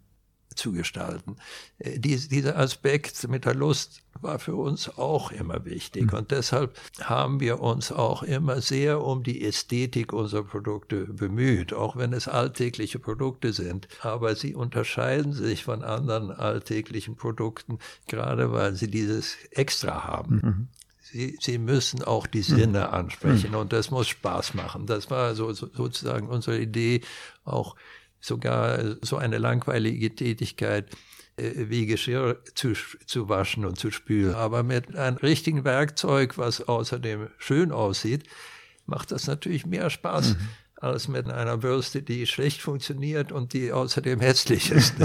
zu 0.54 0.72
gestalten. 0.72 1.36
Äh, 1.78 1.98
dies, 1.98 2.28
dieser 2.28 2.58
Aspekt 2.58 3.28
mit 3.28 3.44
der 3.44 3.54
Lust 3.54 4.02
war 4.20 4.38
für 4.38 4.54
uns 4.54 4.98
auch 4.98 5.32
immer 5.32 5.64
wichtig. 5.64 6.12
Mhm. 6.12 6.18
Und 6.18 6.30
deshalb 6.30 6.78
haben 7.02 7.40
wir 7.40 7.60
uns 7.60 7.92
auch 7.92 8.22
immer 8.22 8.60
sehr 8.60 9.02
um 9.02 9.22
die 9.22 9.44
Ästhetik 9.44 10.12
unserer 10.12 10.44
Produkte 10.44 11.04
bemüht, 11.04 11.72
auch 11.72 11.96
wenn 11.96 12.12
es 12.12 12.28
alltägliche 12.28 12.98
Produkte 12.98 13.52
sind. 13.52 13.88
Aber 14.00 14.34
sie 14.36 14.54
unterscheiden 14.54 15.32
sich 15.32 15.64
von 15.64 15.82
anderen 15.82 16.30
alltäglichen 16.30 17.16
Produkten, 17.16 17.78
gerade 18.06 18.52
weil 18.52 18.74
sie 18.74 18.90
dieses 18.90 19.36
Extra 19.50 20.04
haben. 20.04 20.34
Mhm. 20.34 20.68
Sie, 21.00 21.38
sie, 21.40 21.58
müssen 21.58 22.02
auch 22.02 22.26
die 22.26 22.42
Sinne 22.42 22.88
mhm. 22.88 22.94
ansprechen 22.94 23.50
mhm. 23.50 23.58
und 23.58 23.72
das 23.72 23.90
muss 23.90 24.08
Spaß 24.08 24.54
machen. 24.54 24.86
Das 24.86 25.10
war 25.10 25.34
so, 25.34 25.52
so, 25.52 25.68
sozusagen 25.72 26.28
unsere 26.28 26.58
Idee, 26.58 27.02
auch 27.44 27.76
sogar 28.24 28.96
so 29.02 29.16
eine 29.16 29.38
langweilige 29.38 30.14
Tätigkeit 30.14 30.86
äh, 31.36 31.68
wie 31.68 31.86
Geschirr 31.86 32.38
zu, 32.54 32.72
zu 33.06 33.28
waschen 33.28 33.64
und 33.64 33.78
zu 33.78 33.90
spülen. 33.90 34.34
Aber 34.34 34.62
mit 34.62 34.96
einem 34.96 35.16
richtigen 35.18 35.64
Werkzeug, 35.64 36.38
was 36.38 36.62
außerdem 36.62 37.28
schön 37.38 37.72
aussieht, 37.72 38.24
macht 38.86 39.12
das 39.12 39.26
natürlich 39.26 39.66
mehr 39.66 39.90
Spaß. 39.90 40.34
Mhm. 40.34 40.48
Als 40.84 41.08
mit 41.08 41.30
einer 41.30 41.56
Bürste, 41.56 42.02
die 42.02 42.26
schlecht 42.26 42.60
funktioniert 42.60 43.32
und 43.32 43.52
die 43.52 43.72
außerdem 43.72 44.20
hässlich 44.20 44.70
ist. 44.70 44.94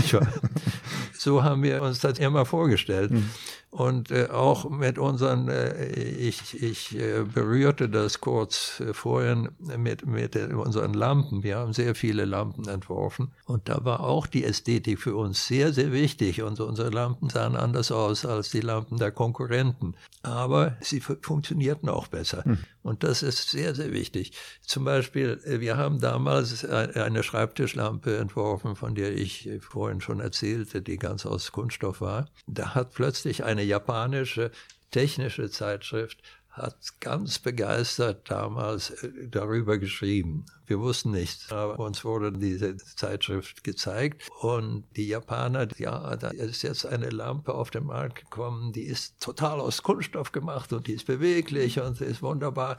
So 1.20 1.44
haben 1.44 1.64
wir 1.64 1.82
uns 1.82 2.00
das 2.00 2.18
immer 2.18 2.46
vorgestellt. 2.46 3.12
Mhm. 3.12 3.30
Und 3.72 4.10
äh, 4.10 4.30
auch 4.32 4.70
mit 4.70 4.98
unseren, 4.98 5.48
äh, 5.48 5.92
ich, 5.92 6.62
ich 6.62 6.98
äh, 6.98 7.24
berührte 7.24 7.88
das 7.88 8.20
kurz 8.20 8.80
äh, 8.80 8.94
vorhin 8.94 9.50
mit, 9.78 10.08
mit 10.08 10.36
unseren 10.36 10.94
Lampen. 10.94 11.44
Wir 11.44 11.58
haben 11.58 11.74
sehr 11.74 11.94
viele 11.94 12.26
Lampen 12.26 12.68
entworfen. 12.68 13.32
Und 13.46 13.70
da 13.70 13.84
war 13.86 14.00
auch 14.00 14.26
die 14.26 14.44
Ästhetik 14.44 15.00
für 15.00 15.16
uns 15.16 15.46
sehr, 15.46 15.72
sehr 15.72 15.92
wichtig. 15.92 16.42
Und 16.42 16.60
unsere 16.60 16.90
Lampen 16.90 17.30
sahen 17.30 17.56
anders 17.56 17.92
aus 17.92 18.26
als 18.26 18.50
die 18.50 18.62
Lampen 18.62 18.98
der 18.98 19.12
Konkurrenten. 19.12 19.96
Aber 20.24 20.78
sie 20.82 21.02
funktionierten 21.02 21.90
auch 21.90 22.08
besser. 22.08 22.46
Hm. 22.46 22.60
Und 22.82 23.04
das 23.04 23.24
ist 23.24 23.50
sehr, 23.50 23.76
sehr 23.76 23.92
wichtig. 23.92 24.32
Zum 24.62 24.86
Beispiel, 24.86 25.40
äh, 25.46 25.60
wir 25.60 25.78
haben 25.78 26.00
damals 26.00 26.64
eine 26.66 27.24
Schreibtischlampe 27.24 28.18
entworfen, 28.18 28.76
von 28.76 28.96
der 28.96 29.14
ich 29.14 29.48
äh, 29.48 29.60
vorhin 29.60 30.02
schon 30.02 30.20
erzählte, 30.20 30.82
die 30.82 30.98
ganz 30.98 31.26
aus 31.26 31.52
Kunststoff 31.52 32.02
war. 32.02 32.30
Da 32.48 32.76
hat 32.76 32.94
plötzlich 32.94 33.44
eine 33.44 33.64
japanische 33.64 34.52
technische 34.92 35.50
Zeitschrift 35.50 36.22
hat 36.50 36.76
ganz 37.00 37.40
begeistert 37.40 38.30
damals 38.30 38.90
äh, 38.90 39.28
darüber 39.28 39.78
geschrieben. 39.78 40.46
Wir 40.66 40.80
wussten 40.80 41.12
nichts, 41.12 41.52
aber 41.52 41.80
uns 41.80 42.04
wurde 42.04 42.32
diese 42.32 42.78
Zeitschrift 42.78 43.64
gezeigt 43.64 44.28
und 44.42 44.84
die 44.96 45.08
Japaner, 45.08 45.68
ja, 45.78 46.16
da 46.16 46.30
ist 46.30 46.62
jetzt 46.64 46.86
eine 46.86 47.10
Lampe 47.10 47.54
auf 47.54 47.72
den 47.72 47.86
Markt 47.86 48.22
gekommen, 48.22 48.74
die 48.74 48.84
ist 48.84 49.20
total 49.22 49.60
aus 49.60 49.84
Kunststoff 49.84 50.32
gemacht 50.32 50.74
und 50.74 50.88
die 50.88 50.94
ist 50.94 51.08
beweglich 51.08 51.80
und 51.80 52.02
ist 52.02 52.22
wunderbar. 52.22 52.78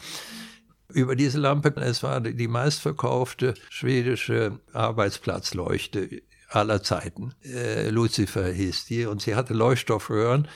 Über 0.92 1.14
diese 1.14 1.38
Lampe, 1.38 1.72
es 1.76 2.02
war 2.02 2.20
die 2.20 2.48
meistverkaufte 2.48 3.54
schwedische 3.68 4.58
Arbeitsplatzleuchte 4.72 6.22
aller 6.48 6.82
Zeiten. 6.82 7.32
Äh, 7.44 7.90
Lucifer 7.90 8.50
hieß 8.50 8.86
die 8.86 9.06
und 9.06 9.22
sie 9.22 9.36
hatte 9.36 9.54
Leuchtstoffröhren 9.54 10.48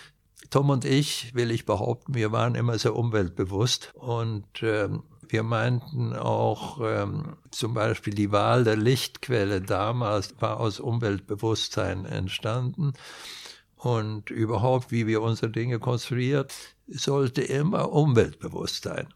Tom 0.50 0.70
und 0.70 0.84
ich, 0.84 1.34
will 1.34 1.50
ich 1.50 1.64
behaupten, 1.66 2.14
wir 2.14 2.32
waren 2.32 2.54
immer 2.54 2.78
sehr 2.78 2.94
umweltbewusst 2.94 3.92
und 3.94 4.46
ähm, 4.62 5.02
wir 5.28 5.42
meinten 5.42 6.14
auch 6.14 6.80
ähm, 6.82 7.36
zum 7.50 7.74
Beispiel 7.74 8.14
die 8.14 8.30
Wahl 8.30 8.64
der 8.64 8.76
Lichtquelle 8.76 9.60
damals 9.60 10.34
war 10.40 10.60
aus 10.60 10.80
Umweltbewusstsein 10.80 12.04
entstanden. 12.04 12.92
und 13.76 14.30
überhaupt, 14.30 14.92
wie 14.92 15.06
wir 15.06 15.20
unsere 15.22 15.50
Dinge 15.50 15.78
konstruieren, 15.78 16.46
sollte 16.86 17.42
immer 17.42 17.92
umweltbewusst 17.92 18.84
sein. 18.84 19.08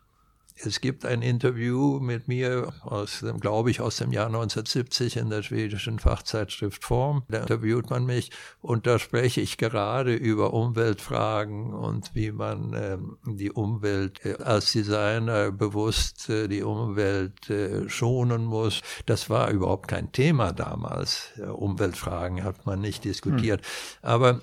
Es 0.64 0.80
gibt 0.80 1.04
ein 1.04 1.22
Interview 1.22 2.00
mit 2.00 2.26
mir 2.26 2.72
aus 2.82 3.20
dem, 3.20 3.38
glaube 3.38 3.70
ich, 3.70 3.80
aus 3.80 3.96
dem 3.96 4.12
Jahr 4.12 4.26
1970 4.26 5.16
in 5.16 5.30
der 5.30 5.42
schwedischen 5.42 5.98
Fachzeitschrift 5.98 6.84
Form. 6.84 7.22
Da 7.28 7.38
interviewt 7.38 7.90
man 7.90 8.04
mich 8.04 8.30
und 8.60 8.86
da 8.86 8.98
spreche 8.98 9.40
ich 9.40 9.56
gerade 9.56 10.14
über 10.14 10.52
Umweltfragen 10.52 11.72
und 11.72 12.14
wie 12.14 12.32
man 12.32 12.74
ähm, 12.74 13.18
die 13.24 13.52
Umwelt 13.52 14.24
äh, 14.24 14.36
als 14.42 14.72
Designer 14.72 15.52
bewusst 15.52 16.28
äh, 16.28 16.48
die 16.48 16.62
Umwelt 16.62 17.48
äh, 17.50 17.88
schonen 17.88 18.44
muss. 18.44 18.80
Das 19.06 19.30
war 19.30 19.50
überhaupt 19.50 19.88
kein 19.88 20.12
Thema 20.12 20.52
damals. 20.52 21.32
Umweltfragen 21.38 22.42
hat 22.42 22.66
man 22.66 22.80
nicht 22.80 23.04
diskutiert. 23.04 23.60
Hm. 23.60 23.66
Aber 24.02 24.40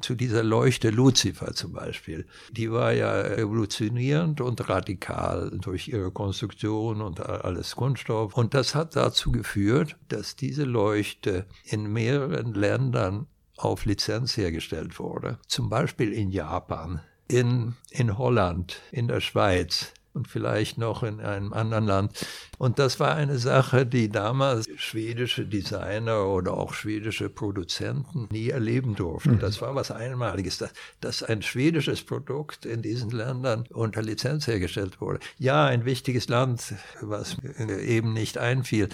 zu 0.00 0.14
dieser 0.14 0.42
Leuchte 0.42 0.90
Luzifer 0.90 1.54
zum 1.54 1.72
Beispiel. 1.72 2.26
Die 2.50 2.70
war 2.70 2.92
ja 2.92 3.12
revolutionierend 3.12 4.40
und 4.40 4.68
radikal 4.68 5.50
durch 5.60 5.88
ihre 5.88 6.10
Konstruktion 6.10 7.00
und 7.00 7.20
alles 7.20 7.76
Kunststoff. 7.76 8.34
Und 8.34 8.54
das 8.54 8.74
hat 8.74 8.96
dazu 8.96 9.32
geführt, 9.32 9.96
dass 10.08 10.36
diese 10.36 10.64
Leuchte 10.64 11.46
in 11.64 11.92
mehreren 11.92 12.54
Ländern 12.54 13.26
auf 13.56 13.84
Lizenz 13.84 14.36
hergestellt 14.36 14.98
wurde. 14.98 15.38
Zum 15.46 15.68
Beispiel 15.68 16.12
in 16.12 16.30
Japan, 16.30 17.00
in, 17.28 17.74
in 17.90 18.18
Holland, 18.18 18.80
in 18.90 19.08
der 19.08 19.20
Schweiz, 19.20 19.92
und 20.14 20.28
vielleicht 20.28 20.78
noch 20.78 21.02
in 21.02 21.20
einem 21.20 21.52
anderen 21.52 21.86
Land. 21.86 22.26
Und 22.58 22.78
das 22.78 23.00
war 23.00 23.14
eine 23.14 23.38
Sache, 23.38 23.86
die 23.86 24.08
damals 24.08 24.68
schwedische 24.76 25.46
Designer 25.46 26.26
oder 26.26 26.54
auch 26.54 26.74
schwedische 26.74 27.28
Produzenten 27.28 28.28
nie 28.30 28.50
erleben 28.50 28.94
durften. 28.94 29.32
Mhm. 29.32 29.40
Das 29.40 29.60
war 29.62 29.74
was 29.74 29.90
Einmaliges, 29.90 30.58
dass, 30.58 30.72
dass 31.00 31.22
ein 31.22 31.42
schwedisches 31.42 32.02
Produkt 32.02 32.66
in 32.66 32.82
diesen 32.82 33.10
Ländern 33.10 33.64
unter 33.70 34.02
Lizenz 34.02 34.46
hergestellt 34.46 35.00
wurde. 35.00 35.20
Ja, 35.38 35.66
ein 35.66 35.84
wichtiges 35.84 36.28
Land, 36.28 36.74
was 37.00 37.36
eben 37.58 38.12
nicht 38.12 38.38
einfiel 38.38 38.88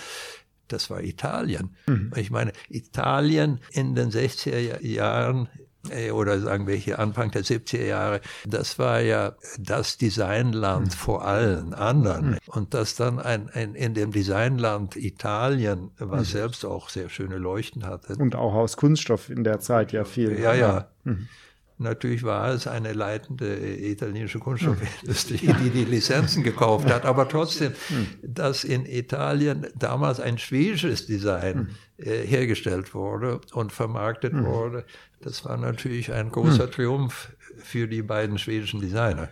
das 0.69 0.90
war 0.90 1.03
Italien. 1.03 1.74
Mhm. 1.86 2.12
Ich 2.16 2.31
meine, 2.31 2.53
Italien 2.69 3.61
in 3.73 3.95
den 3.95 4.11
60er 4.11 4.85
Jahren 4.85 5.49
oder 6.12 6.40
sagen 6.40 6.66
wir 6.66 6.77
hier 6.77 6.98
Anfang 6.98 7.31
der 7.31 7.44
70er 7.44 7.85
Jahre, 7.85 8.20
das 8.47 8.78
war 8.78 9.01
ja 9.01 9.35
das 9.59 9.98
Designland 9.98 10.86
mhm. 10.86 10.90
vor 10.90 11.24
allen 11.24 11.74
anderen. 11.74 12.31
Mhm. 12.31 12.39
Und 12.47 12.74
dass 12.74 12.97
dann 12.97 13.19
ein, 13.19 13.51
ein 13.51 13.74
in 13.74 13.94
dem 13.94 14.12
Designland 14.12 14.97
Italien, 14.97 15.90
was 15.98 16.28
mhm. 16.28 16.39
selbst 16.39 16.65
auch 16.65 16.89
sehr 16.89 17.09
schöne 17.09 17.39
Leuchten 17.39 17.86
hatte. 17.86 18.15
Und 18.16 18.35
auch 18.35 18.55
aus 18.55 18.77
Kunststoff 18.77 19.31
in 19.31 19.44
der 19.44 19.60
Zeit 19.60 19.93
ja 19.93 20.05
viel. 20.05 20.39
Ja, 20.39 20.55
ja. 20.55 20.89
Mhm. 21.05 21.28
Natürlich 21.81 22.24
war 22.24 22.48
es 22.48 22.66
eine 22.66 22.93
leitende 22.93 23.56
italienische 23.56 24.40
Kunststoffindustrie, 24.40 25.55
die 25.62 25.70
die 25.70 25.85
Lizenzen 25.85 26.43
gekauft 26.43 26.90
hat, 26.90 27.05
aber 27.05 27.28
trotzdem, 27.28 27.73
dass 28.20 28.65
in 28.65 28.85
Italien 28.85 29.69
damals 29.77 30.19
ein 30.19 30.39
schwedisches 30.39 31.06
Design 31.06 31.69
äh, 31.97 32.27
hergestellt 32.27 32.94
wurde 32.94 33.40
und 33.52 33.73
vermarktet 33.73 34.35
wurde, 34.35 34.85
das 35.20 35.45
war 35.45 35.57
natürlich 35.57 36.12
ein 36.12 36.31
großer 36.31 36.70
Triumph 36.70 37.32
für 37.59 37.89
die 37.89 38.03
beiden 38.03 38.39
schwedischen 38.39 38.81
Designer. 38.81 39.28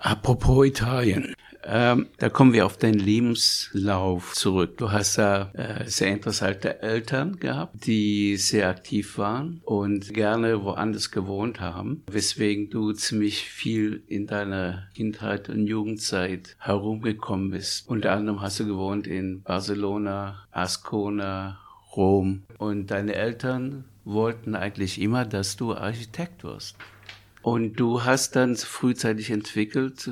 Apropos 0.00 0.66
Italien. 0.66 1.34
Ähm, 1.64 2.06
da 2.18 2.28
kommen 2.28 2.52
wir 2.52 2.64
auf 2.64 2.76
deinen 2.76 2.98
Lebenslauf 2.98 4.32
zurück. 4.32 4.78
Du 4.78 4.92
hast 4.92 5.16
ja 5.16 5.50
äh, 5.52 5.86
sehr 5.86 6.08
interessante 6.08 6.80
Eltern 6.80 7.38
gehabt, 7.40 7.86
die 7.86 8.36
sehr 8.36 8.68
aktiv 8.68 9.18
waren 9.18 9.60
und 9.64 10.14
gerne 10.14 10.62
woanders 10.62 11.10
gewohnt 11.10 11.60
haben, 11.60 12.04
weswegen 12.10 12.70
du 12.70 12.92
ziemlich 12.92 13.42
viel 13.42 14.02
in 14.06 14.26
deiner 14.26 14.88
Kindheit 14.94 15.48
und 15.48 15.66
Jugendzeit 15.66 16.56
herumgekommen 16.58 17.50
bist. 17.50 17.88
Unter 17.88 18.12
anderem 18.12 18.40
hast 18.40 18.60
du 18.60 18.66
gewohnt 18.66 19.06
in 19.06 19.42
Barcelona, 19.42 20.46
Ascona, 20.52 21.58
Rom 21.96 22.44
und 22.58 22.90
deine 22.90 23.14
Eltern 23.14 23.84
wollten 24.08 24.54
eigentlich 24.54 25.00
immer, 25.00 25.24
dass 25.24 25.56
du 25.56 25.74
Architekt 25.74 26.44
wirst. 26.44 26.76
Und 27.42 27.74
du 27.74 28.04
hast 28.04 28.36
dann 28.36 28.56
frühzeitig 28.56 29.30
entwickelt, 29.30 30.10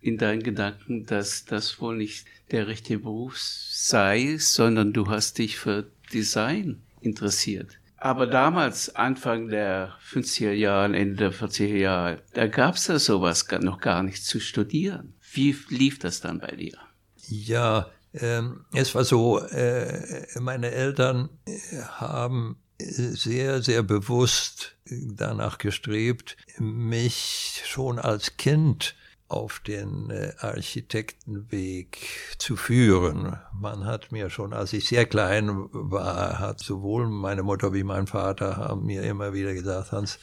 in 0.00 0.16
deinen 0.16 0.42
Gedanken, 0.42 1.06
dass 1.06 1.44
das 1.44 1.80
wohl 1.80 1.96
nicht 1.96 2.26
der 2.50 2.68
richtige 2.68 3.00
Beruf 3.00 3.36
sei, 3.36 4.36
sondern 4.38 4.92
du 4.92 5.08
hast 5.08 5.38
dich 5.38 5.58
für 5.58 5.90
Design 6.12 6.82
interessiert. 7.00 7.78
Aber 7.96 8.28
damals, 8.28 8.94
Anfang 8.94 9.48
der 9.48 9.94
50er 10.08 10.52
Jahre, 10.52 10.96
Ende 10.96 11.16
der 11.16 11.32
40er 11.32 11.76
Jahre, 11.76 12.22
da 12.32 12.46
gab 12.46 12.76
es 12.76 12.86
ja 12.86 12.98
sowas 12.98 13.46
noch 13.60 13.80
gar 13.80 14.04
nicht 14.04 14.24
zu 14.24 14.38
studieren. 14.38 15.14
Wie 15.32 15.56
lief 15.68 15.98
das 15.98 16.20
dann 16.20 16.38
bei 16.38 16.54
dir? 16.54 16.78
Ja, 17.26 17.90
ähm, 18.14 18.64
es 18.72 18.94
war 18.94 19.04
so, 19.04 19.40
äh, 19.40 20.00
meine 20.38 20.70
Eltern 20.70 21.28
äh, 21.44 21.82
haben 21.82 22.56
sehr, 22.80 23.62
sehr 23.62 23.82
bewusst 23.82 24.76
danach 24.86 25.58
gestrebt, 25.58 26.36
mich 26.58 27.62
schon 27.66 27.98
als 27.98 28.36
Kind 28.36 28.94
auf 29.28 29.60
den 29.60 30.10
äh, 30.10 30.32
Architektenweg 30.38 31.98
zu 32.38 32.56
führen. 32.56 33.36
Man 33.52 33.84
hat 33.84 34.10
mir 34.10 34.30
schon, 34.30 34.54
als 34.54 34.72
ich 34.72 34.88
sehr 34.88 35.04
klein 35.04 35.68
war, 35.70 36.38
hat 36.38 36.60
sowohl 36.60 37.08
meine 37.08 37.42
Mutter 37.42 37.74
wie 37.74 37.84
mein 37.84 38.06
Vater 38.06 38.56
haben 38.56 38.86
mir 38.86 39.02
immer 39.02 39.34
wieder 39.34 39.52
gesagt, 39.52 39.92
Hans, 39.92 40.18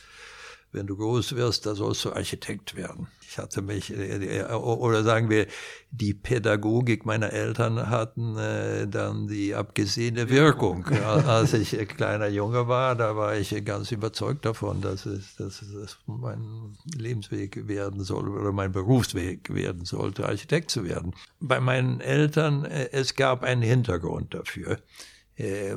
wenn 0.75 0.87
du 0.87 0.97
groß 0.97 1.35
wirst, 1.35 1.65
da 1.65 1.73
sollst 1.73 2.03
du 2.05 2.11
Architekt 2.11 2.75
werden. 2.75 3.07
Ich 3.27 3.37
hatte 3.37 3.61
mich, 3.61 3.91
äh, 3.91 4.39
äh, 4.39 4.53
oder 4.53 5.03
sagen 5.03 5.29
wir, 5.29 5.47
die 5.91 6.13
Pädagogik 6.13 7.05
meiner 7.05 7.31
Eltern 7.33 7.89
hatten 7.89 8.37
äh, 8.37 8.87
dann 8.87 9.27
die 9.27 9.55
abgesehene 9.55 10.29
Wirkung. 10.29 10.85
Als 11.05 11.53
ich 11.53 11.75
kleiner 11.87 12.27
Junge 12.27 12.67
war, 12.67 12.95
da 12.95 13.15
war 13.15 13.35
ich 13.35 13.63
ganz 13.65 13.91
überzeugt 13.91 14.45
davon, 14.45 14.81
dass 14.81 15.05
es, 15.05 15.35
dass 15.35 15.61
es 15.61 15.97
mein 16.05 16.77
Lebensweg 16.95 17.67
werden 17.67 18.03
soll 18.03 18.29
oder 18.29 18.51
mein 18.51 18.71
Berufsweg 18.71 19.53
werden 19.53 19.85
sollte, 19.85 20.27
Architekt 20.27 20.69
zu 20.69 20.83
werden. 20.83 21.13
Bei 21.39 21.59
meinen 21.59 22.01
Eltern, 22.01 22.65
es 22.65 23.15
gab 23.15 23.43
einen 23.43 23.61
Hintergrund 23.61 24.33
dafür. 24.33 24.79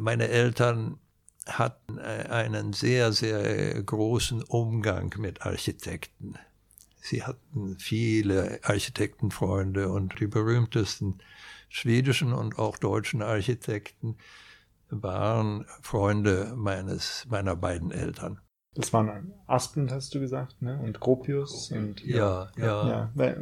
Meine 0.00 0.28
Eltern 0.28 0.98
hatten 1.48 1.98
äh, 1.98 2.28
einen 2.28 2.72
sehr, 2.72 3.12
sehr 3.12 3.82
großen 3.82 4.42
Umgang 4.42 5.14
mit 5.18 5.42
Architekten. 5.42 6.34
Sie 7.00 7.22
hatten 7.22 7.78
viele 7.78 8.60
Architektenfreunde 8.62 9.88
und 9.88 10.20
die 10.20 10.26
berühmtesten 10.26 11.20
schwedischen 11.68 12.32
und 12.32 12.58
auch 12.58 12.76
deutschen 12.76 13.22
Architekten 13.22 14.16
waren 14.90 15.66
Freunde 15.82 16.52
meines, 16.56 17.26
meiner 17.28 17.56
beiden 17.56 17.90
Eltern. 17.90 18.40
Das 18.74 18.92
waren 18.92 19.32
Aspen, 19.46 19.90
hast 19.90 20.14
du 20.14 20.20
gesagt, 20.20 20.62
ne? 20.62 20.78
Und 20.80 21.00
Gropius 21.00 21.72
und 21.72 22.04
ja, 22.04 22.48
ja. 22.56 23.10
ja. 23.16 23.36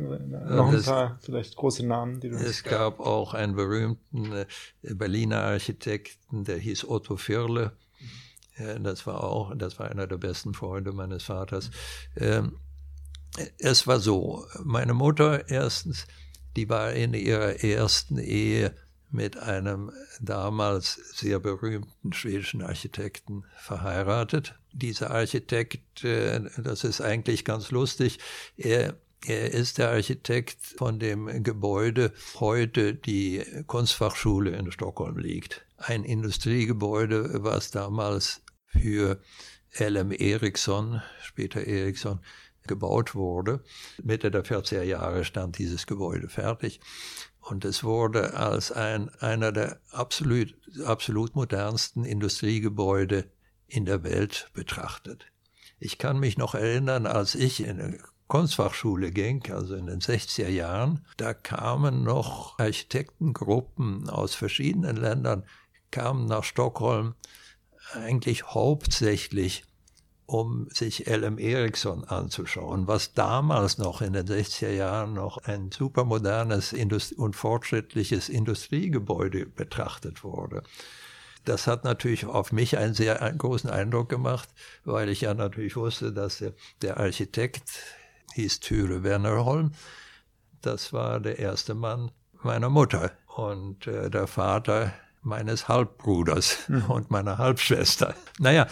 Noch 0.49 0.73
ein 0.73 0.83
paar 0.83 1.19
vielleicht 1.21 1.57
große 1.57 1.87
Namen, 1.87 2.21
die 2.21 2.31
du 2.31 2.37
Es 2.37 2.63
gab 2.63 3.01
auch 3.01 3.35
einen 3.35 3.55
berühmten 3.55 4.33
äh, 4.33 4.47
Berliner 4.95 5.43
Architekten, 5.43 6.45
der 6.45 6.57
hieß 6.57 6.89
Otto 6.89 7.17
Firle. 7.17 7.73
Das 8.81 9.07
war 9.07 9.23
auch, 9.23 9.55
das 9.55 9.79
war 9.79 9.91
einer 9.91 10.07
der 10.07 10.17
besten 10.17 10.55
Freunde 10.55 10.93
meines 10.93 11.25
Vaters. 11.25 11.71
Ähm, 12.17 12.59
es 13.59 13.87
war 13.87 14.01
so, 14.01 14.47
meine 14.65 14.95
Mutter 14.95 15.51
erstens, 15.51 16.07
die 16.57 16.69
war 16.69 16.93
in 16.93 17.13
ihrer 17.13 17.63
ersten 17.63 18.19
Ehe 18.19 18.75
mit 19.11 19.39
einem 19.39 19.93
damals 20.21 20.95
sehr 21.15 21.39
berühmten 21.39 22.13
schwedischen 22.13 22.63
Architekten 22.63 23.45
verheiratet. 23.57 24.59
Dieser 24.73 25.11
Architekt, 25.11 26.05
äh, 26.05 26.41
das 26.59 26.85
ist 26.85 27.01
eigentlich 27.01 27.45
ganz 27.45 27.71
lustig, 27.71 28.19
er, 28.57 28.95
er 29.25 29.53
ist 29.53 29.79
der 29.79 29.91
Architekt 29.91 30.59
von 30.61 30.99
dem 30.99 31.43
Gebäude 31.43 32.13
heute 32.39 32.95
die 32.95 33.45
Kunstfachschule 33.67 34.51
in 34.51 34.73
Stockholm 34.73 35.19
liegt. 35.19 35.65
Ein 35.79 36.05
Industriegebäude, 36.05 37.45
was 37.45 37.71
damals 37.71 38.43
für 38.81 39.21
LM 39.79 40.13
Ericsson, 40.13 41.03
später 41.23 41.67
Ericsson, 41.67 42.21
gebaut 42.67 43.15
wurde. 43.15 43.63
Mitte 44.03 44.31
der 44.31 44.45
40er 44.45 44.83
Jahre 44.83 45.25
stand 45.25 45.59
dieses 45.59 45.87
Gebäude 45.87 46.29
fertig. 46.29 46.81
Und 47.41 47.65
es 47.65 47.85
wurde 47.85 48.35
als 48.35 48.73
ein, 48.73 49.09
einer 49.21 49.53
der 49.53 49.79
absolut, 49.93 50.55
absolut 50.85 51.37
modernsten 51.37 52.05
Industriegebäude 52.05 53.31
in 53.69 53.85
der 53.85 54.03
Welt 54.03 54.51
betrachtet. 54.53 55.27
Ich 55.79 55.99
kann 55.99 56.19
mich 56.19 56.39
noch 56.39 56.55
erinnern, 56.55 57.07
als 57.07 57.35
ich 57.35 57.61
in 57.61 57.81
eine 57.81 57.99
Kunstfachschule 58.27 59.13
ging, 59.13 59.45
also 59.53 59.77
in 59.77 59.87
den 59.87 60.01
60er 60.01 60.49
Jahren, 60.49 61.05
da 61.17 61.35
kamen 61.35 62.03
noch 62.03 62.59
Architektengruppen 62.59 64.11
aus 64.11 64.35
verschiedenen 64.35 64.97
Ländern, 64.97 65.45
kamen 65.93 66.27
nach 66.27 66.43
Stockholm 66.43 67.15
eigentlich 67.93 68.45
hauptsächlich 68.45 69.65
um 70.27 70.69
sich 70.71 71.07
LM 71.07 71.39
Ericsson 71.39 72.05
anzuschauen, 72.05 72.89
was 72.89 73.15
damals 73.15 73.79
noch 73.79 74.03
in 74.03 74.13
den 74.13 74.27
60er 74.27 74.71
Jahren 74.71 75.15
noch 75.15 75.39
ein 75.39 75.71
supermodernes 75.71 76.73
Indust 76.73 77.13
und 77.13 77.37
fortschrittliches 77.37 78.29
Industriegebäude 78.29 79.47
betrachtet 79.47 80.25
wurde. 80.25 80.65
Das 81.45 81.69
hat 81.69 81.85
natürlich 81.85 82.27
auf 82.27 82.51
mich 82.51 82.77
einen 82.77 82.95
sehr 82.95 83.15
großen 83.39 83.71
Eindruck 83.71 84.09
gemacht, 84.09 84.49
weil 84.85 85.09
ich 85.09 85.21
ja 85.21 85.33
natürlich 85.33 85.77
wusste, 85.77 86.13
dass 86.13 86.45
der, 86.83 86.97
Architekt 86.97 87.71
hieß 88.35 88.59
Thüre 88.59 89.05
Wernerholm. 89.05 89.73
Das 90.61 90.93
war 90.93 91.21
der 91.21 91.39
erste 91.39 91.75
Mann 91.75 92.11
meiner 92.43 92.69
Mutter 92.69 93.13
und 93.37 93.87
äh, 93.87 94.11
der 94.11 94.27
Vater 94.27 94.93
meines 95.27 95.69
Halbbruders 95.69 96.57
mhm. 96.69 96.85
und 96.85 97.11
meiner 97.11 97.39
Halbschwester. 97.39 98.15
Naja, 98.39 98.67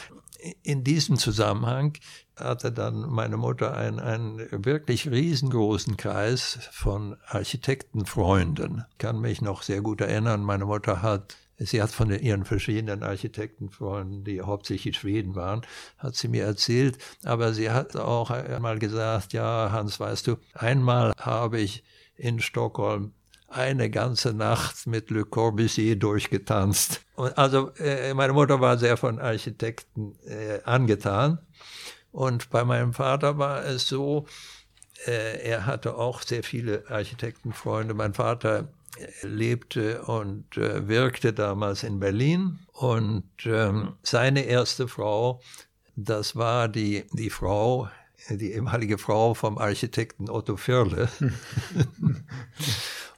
in 0.62 0.84
diesem 0.84 1.16
Zusammenhang 1.16 1.94
hatte 2.36 2.72
dann 2.72 3.08
meine 3.08 3.36
Mutter 3.36 3.76
einen, 3.76 4.00
einen 4.00 4.64
wirklich 4.64 5.10
riesengroßen 5.10 5.96
Kreis 5.96 6.58
von 6.72 7.16
Architektenfreunden. 7.26 8.84
Ich 8.92 8.98
kann 8.98 9.20
mich 9.20 9.40
noch 9.40 9.62
sehr 9.62 9.80
gut 9.80 10.00
erinnern, 10.00 10.42
meine 10.42 10.64
Mutter 10.64 11.02
hat 11.02 11.36
Sie 11.56 11.80
hat 11.80 11.92
von 11.92 12.10
ihren 12.10 12.44
verschiedenen 12.44 13.04
Architektenfreunden, 13.04 14.24
die 14.24 14.42
hauptsächlich 14.42 14.96
Schweden 14.96 15.36
waren, 15.36 15.62
hat 15.98 16.16
sie 16.16 16.26
mir 16.26 16.44
erzählt. 16.44 16.98
Aber 17.22 17.54
sie 17.54 17.70
hat 17.70 17.94
auch 17.94 18.30
einmal 18.30 18.80
gesagt, 18.80 19.32
ja, 19.32 19.70
Hans, 19.70 20.00
weißt 20.00 20.26
du, 20.26 20.36
einmal 20.52 21.12
habe 21.16 21.60
ich 21.60 21.84
in 22.16 22.40
Stockholm 22.40 23.12
eine 23.54 23.88
ganze 23.90 24.34
Nacht 24.34 24.86
mit 24.86 25.10
Le 25.10 25.24
Corbusier 25.24 25.96
durchgetanzt. 25.96 27.02
Und 27.14 27.36
also 27.38 27.70
äh, 27.78 28.12
meine 28.14 28.32
Mutter 28.32 28.60
war 28.60 28.78
sehr 28.78 28.96
von 28.96 29.18
Architekten 29.18 30.16
äh, 30.26 30.60
angetan. 30.64 31.38
Und 32.10 32.50
bei 32.50 32.64
meinem 32.64 32.92
Vater 32.92 33.38
war 33.38 33.64
es 33.64 33.88
so, 33.88 34.26
äh, 35.06 35.42
er 35.42 35.66
hatte 35.66 35.94
auch 35.96 36.22
sehr 36.22 36.42
viele 36.42 36.84
Architektenfreunde. 36.88 37.94
Mein 37.94 38.14
Vater 38.14 38.68
äh, 38.98 39.26
lebte 39.26 40.02
und 40.02 40.56
äh, 40.56 40.88
wirkte 40.88 41.32
damals 41.32 41.82
in 41.82 42.00
Berlin. 42.00 42.58
Und 42.72 43.24
ähm, 43.44 43.94
seine 44.02 44.42
erste 44.42 44.88
Frau, 44.88 45.40
das 45.96 46.36
war 46.36 46.68
die, 46.68 47.04
die 47.12 47.30
Frau, 47.30 47.88
die 48.28 48.52
ehemalige 48.52 48.98
Frau 48.98 49.34
vom 49.34 49.58
Architekten 49.58 50.28
Otto 50.30 50.56
Firle. 50.56 51.08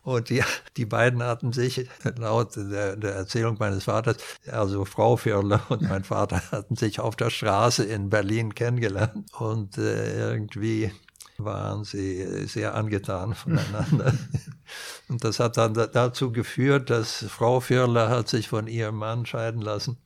Und 0.07 0.31
die, 0.31 0.41
die 0.77 0.87
beiden 0.87 1.21
hatten 1.21 1.53
sich 1.53 1.89
laut 2.17 2.55
der, 2.55 2.95
der 2.95 3.17
Erzählung 3.17 3.57
meines 3.59 3.85
Vaters, 3.85 4.19
also 4.49 4.85
Frau 4.85 5.17
Firle 5.17 5.61
und 5.69 5.83
mein 5.83 6.05
Vater 6.05 6.41
hatten 6.53 6.77
sich 6.77 7.01
auf 7.01 7.17
der 7.17 7.29
Straße 7.29 7.83
in 7.83 8.09
Berlin 8.09 8.55
kennengelernt. 8.55 9.27
Und 9.37 9.79
äh, 9.79 10.31
irgendwie 10.31 10.93
waren 11.39 11.83
sie 11.83 12.47
sehr 12.47 12.77
angetan 12.77 13.35
voneinander. 13.35 14.15
und 15.09 15.25
das 15.25 15.41
hat 15.41 15.57
dann 15.57 15.75
dazu 15.75 16.31
geführt, 16.31 16.89
dass 16.89 17.25
Frau 17.29 17.59
Firle 17.59 18.09
hat 18.09 18.29
sich 18.29 18.47
von 18.47 18.69
ihrem 18.69 18.99
Mann 18.99 19.27
scheiden 19.27 19.61
lassen, 19.61 19.99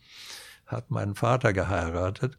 hat 0.70 0.90
meinen 0.90 1.14
Vater 1.14 1.52
geheiratet. 1.52 2.36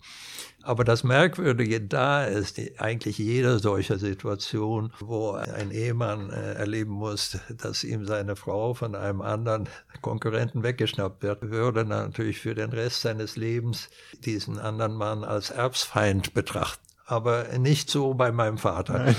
Aber 0.63 0.83
das 0.83 1.03
Merkwürdige 1.03 1.81
da 1.81 2.23
ist 2.23 2.59
eigentlich 2.77 3.17
jeder 3.17 3.59
solcher 3.59 3.97
Situation, 3.97 4.93
wo 4.99 5.31
ein 5.31 5.71
Ehemann 5.71 6.29
äh, 6.29 6.53
erleben 6.53 6.91
muss, 6.91 7.39
dass 7.49 7.83
ihm 7.83 8.05
seine 8.05 8.35
Frau 8.35 8.73
von 8.73 8.95
einem 8.95 9.21
anderen 9.21 9.67
Konkurrenten 10.01 10.63
weggeschnappt 10.63 11.23
wird, 11.23 11.49
würde 11.49 11.83
natürlich 11.83 12.39
für 12.39 12.53
den 12.53 12.71
Rest 12.71 13.01
seines 13.01 13.35
Lebens 13.37 13.89
diesen 14.23 14.59
anderen 14.59 14.93
Mann 14.93 15.23
als 15.23 15.49
Erbsfeind 15.49 16.33
betrachten. 16.33 16.85
Aber 17.05 17.45
nicht 17.57 17.89
so 17.89 18.13
bei 18.13 18.31
meinem 18.31 18.57
Vater. 18.57 18.99
Nein. 18.99 19.15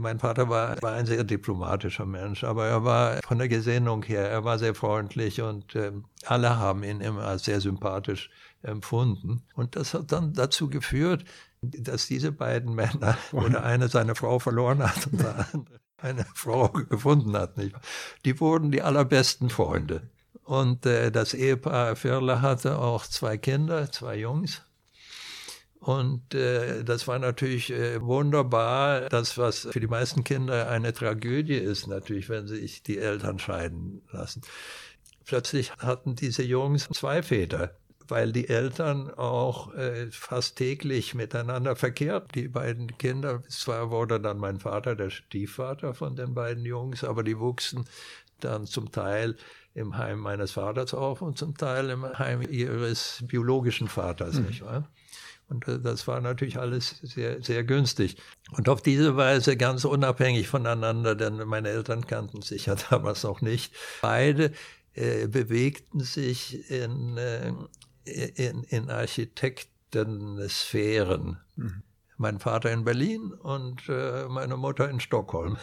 Mein 0.00 0.18
Vater 0.18 0.48
war, 0.48 0.80
war, 0.82 0.92
ein 0.94 1.06
sehr 1.06 1.24
diplomatischer 1.24 2.06
Mensch, 2.06 2.44
aber 2.44 2.66
er 2.66 2.84
war 2.84 3.18
von 3.26 3.38
der 3.38 3.48
Gesinnung 3.48 4.02
her, 4.02 4.28
er 4.28 4.44
war 4.44 4.58
sehr 4.58 4.74
freundlich 4.74 5.40
und 5.40 5.74
äh, 5.74 5.92
alle 6.26 6.58
haben 6.58 6.82
ihn 6.82 7.00
immer 7.00 7.24
als 7.24 7.44
sehr 7.44 7.60
sympathisch 7.60 8.30
empfunden. 8.62 9.42
Und 9.54 9.76
das 9.76 9.94
hat 9.94 10.12
dann 10.12 10.32
dazu 10.34 10.68
geführt, 10.68 11.24
dass 11.62 12.06
diese 12.06 12.32
beiden 12.32 12.74
Männer 12.74 13.16
oder 13.32 13.64
eine 13.64 13.88
seine 13.88 14.14
Frau 14.14 14.38
verloren 14.38 14.82
hat 14.82 15.06
und 15.06 15.20
der 15.20 15.46
andere 15.52 15.80
eine 16.00 16.24
Frau 16.34 16.68
gefunden 16.68 17.36
hat. 17.36 17.56
Nicht? 17.56 17.74
Die 18.24 18.38
wurden 18.40 18.70
die 18.70 18.82
allerbesten 18.82 19.50
Freunde. 19.50 20.08
Und 20.44 20.86
äh, 20.86 21.10
das 21.10 21.34
Ehepaar 21.34 21.96
Firle 21.96 22.40
hatte 22.40 22.78
auch 22.78 23.06
zwei 23.06 23.36
Kinder, 23.36 23.90
zwei 23.92 24.16
Jungs. 24.16 24.62
Und 25.80 26.34
äh, 26.34 26.84
das 26.84 27.06
war 27.06 27.18
natürlich 27.18 27.70
äh, 27.70 28.02
wunderbar. 28.02 29.08
Das, 29.08 29.38
was 29.38 29.68
für 29.70 29.80
die 29.80 29.86
meisten 29.86 30.24
Kinder 30.24 30.68
eine 30.68 30.92
Tragödie 30.92 31.54
ist, 31.54 31.86
natürlich, 31.86 32.28
wenn 32.28 32.46
sich 32.46 32.82
die 32.82 32.98
Eltern 32.98 33.38
scheiden 33.38 34.02
lassen. 34.10 34.42
Plötzlich 35.24 35.72
hatten 35.78 36.16
diese 36.16 36.42
Jungs 36.42 36.88
zwei 36.92 37.22
Väter 37.22 37.76
weil 38.10 38.32
die 38.32 38.48
Eltern 38.48 39.10
auch 39.10 39.74
äh, 39.74 40.10
fast 40.10 40.56
täglich 40.56 41.14
miteinander 41.14 41.76
verkehrt. 41.76 42.34
Die 42.34 42.48
beiden 42.48 42.96
Kinder, 42.98 43.42
zwar 43.48 43.90
wurde 43.90 44.18
dann 44.18 44.38
mein 44.38 44.58
Vater 44.58 44.96
der 44.96 45.10
Stiefvater 45.10 45.94
von 45.94 46.16
den 46.16 46.34
beiden 46.34 46.64
Jungs, 46.64 47.04
aber 47.04 47.22
die 47.22 47.38
wuchsen 47.38 47.84
dann 48.40 48.66
zum 48.66 48.90
Teil 48.92 49.36
im 49.74 49.96
Heim 49.96 50.20
meines 50.20 50.52
Vaters 50.52 50.94
auf 50.94 51.22
und 51.22 51.38
zum 51.38 51.56
Teil 51.56 51.90
im 51.90 52.18
Heim 52.18 52.42
ihres 52.42 53.22
biologischen 53.26 53.88
Vaters, 53.88 54.36
mhm. 54.36 54.46
nicht 54.46 54.64
wahr? 54.64 54.88
Und 55.48 55.66
äh, 55.66 55.80
das 55.80 56.06
war 56.06 56.20
natürlich 56.20 56.58
alles 56.58 57.00
sehr, 57.02 57.42
sehr 57.42 57.64
günstig. 57.64 58.18
Und 58.52 58.68
auf 58.68 58.82
diese 58.82 59.16
Weise 59.16 59.56
ganz 59.56 59.84
unabhängig 59.84 60.46
voneinander, 60.48 61.14
denn 61.14 61.38
meine 61.46 61.70
Eltern 61.70 62.06
kannten 62.06 62.42
sich 62.42 62.66
ja 62.66 62.76
damals 62.90 63.22
noch 63.22 63.40
nicht. 63.40 63.74
Beide 64.02 64.52
äh, 64.94 65.26
bewegten 65.26 66.00
sich 66.00 66.70
in, 66.70 67.16
äh, 67.16 67.54
in, 68.04 68.64
in 68.64 68.90
Architektensphären. 68.90 71.38
Mhm. 71.56 71.82
Mein 72.16 72.38
Vater 72.40 72.72
in 72.72 72.84
Berlin 72.84 73.32
und 73.32 73.88
äh, 73.88 74.26
meine 74.28 74.56
Mutter 74.56 74.90
in 74.90 74.98
Stockholm. 75.00 75.56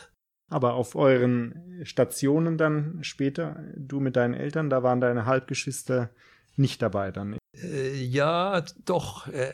Aber 0.50 0.76
auf 0.76 0.96
euren 0.96 1.82
Stationen 1.84 2.58
dann 2.58 3.04
später, 3.04 3.62
du 3.76 4.00
mit 4.00 4.16
deinen 4.16 4.36
Eltern, 4.36 4.70
da 4.70 4.84
waren 4.84 5.02
deine 5.02 5.26
Halbgeschwister 5.26 6.12
nicht 6.56 6.82
dabei 6.82 7.12
dann? 7.12 7.36
Äh, 7.64 7.96
ja, 8.04 8.64
doch, 8.86 9.28
äh, 9.28 9.54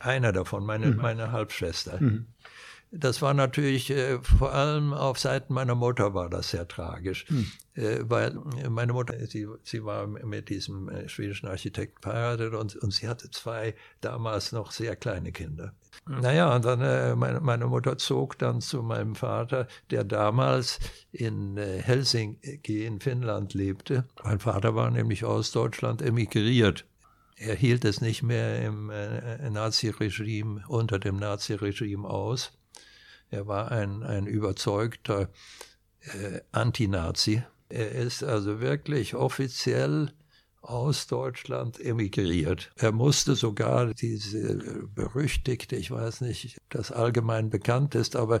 einer 0.00 0.32
davon, 0.32 0.64
meine, 0.64 0.86
mhm. 0.86 0.96
meine 0.96 1.32
Halbschwester. 1.32 2.00
Mhm. 2.00 2.26
Das 2.96 3.20
war 3.22 3.34
natürlich 3.34 3.90
äh, 3.90 4.20
vor 4.22 4.52
allem 4.52 4.92
auf 4.92 5.18
Seiten 5.18 5.52
meiner 5.52 5.74
Mutter 5.74 6.14
war 6.14 6.30
das 6.30 6.50
sehr 6.50 6.68
tragisch, 6.68 7.26
hm. 7.28 7.50
äh, 7.74 7.98
weil 8.02 8.38
meine 8.68 8.92
Mutter, 8.92 9.14
sie, 9.26 9.48
sie 9.64 9.84
war 9.84 10.06
mit 10.06 10.48
diesem 10.48 10.88
äh, 10.88 11.08
schwedischen 11.08 11.48
Architekten 11.48 12.00
verheiratet 12.00 12.54
und, 12.54 12.76
und 12.76 12.92
sie 12.92 13.08
hatte 13.08 13.30
zwei 13.32 13.74
damals 14.00 14.52
noch 14.52 14.70
sehr 14.70 14.94
kleine 14.94 15.32
Kinder. 15.32 15.72
Naja, 16.06 16.54
und 16.54 16.64
dann 16.64 16.80
äh, 16.82 17.16
meine, 17.16 17.40
meine 17.40 17.66
Mutter 17.66 17.98
zog 17.98 18.38
dann 18.38 18.60
zu 18.60 18.82
meinem 18.82 19.16
Vater, 19.16 19.66
der 19.90 20.04
damals 20.04 20.78
in 21.10 21.56
äh, 21.56 21.82
Helsinki 21.82 22.86
in 22.86 23.00
Finnland 23.00 23.54
lebte. 23.54 24.04
Mein 24.22 24.38
Vater 24.38 24.76
war 24.76 24.90
nämlich 24.90 25.24
aus 25.24 25.50
Deutschland 25.50 26.00
emigriert 26.00 26.84
er 27.36 27.54
hielt 27.54 27.84
es 27.84 28.00
nicht 28.00 28.22
mehr 28.22 28.62
im 28.62 28.90
äh, 28.90 29.50
Naziregime, 29.50 30.64
unter 30.68 30.98
dem 30.98 31.16
Naziregime 31.16 32.08
aus. 32.08 32.52
Er 33.30 33.46
war 33.46 33.70
ein, 33.72 34.02
ein 34.02 34.26
überzeugter 34.26 35.30
äh, 36.00 36.40
Antinazi. 36.52 37.42
Er 37.68 37.92
ist 37.92 38.22
also 38.22 38.60
wirklich 38.60 39.14
offiziell 39.14 40.12
aus 40.62 41.06
Deutschland 41.06 41.78
emigriert. 41.80 42.72
Er 42.76 42.92
musste 42.92 43.34
sogar 43.34 43.92
diese 43.92 44.86
berüchtigte, 44.94 45.76
ich 45.76 45.90
weiß 45.90 46.22
nicht, 46.22 46.56
ob 46.58 46.70
das 46.70 46.92
allgemein 46.92 47.50
bekannt 47.50 47.94
ist, 47.94 48.16
aber 48.16 48.40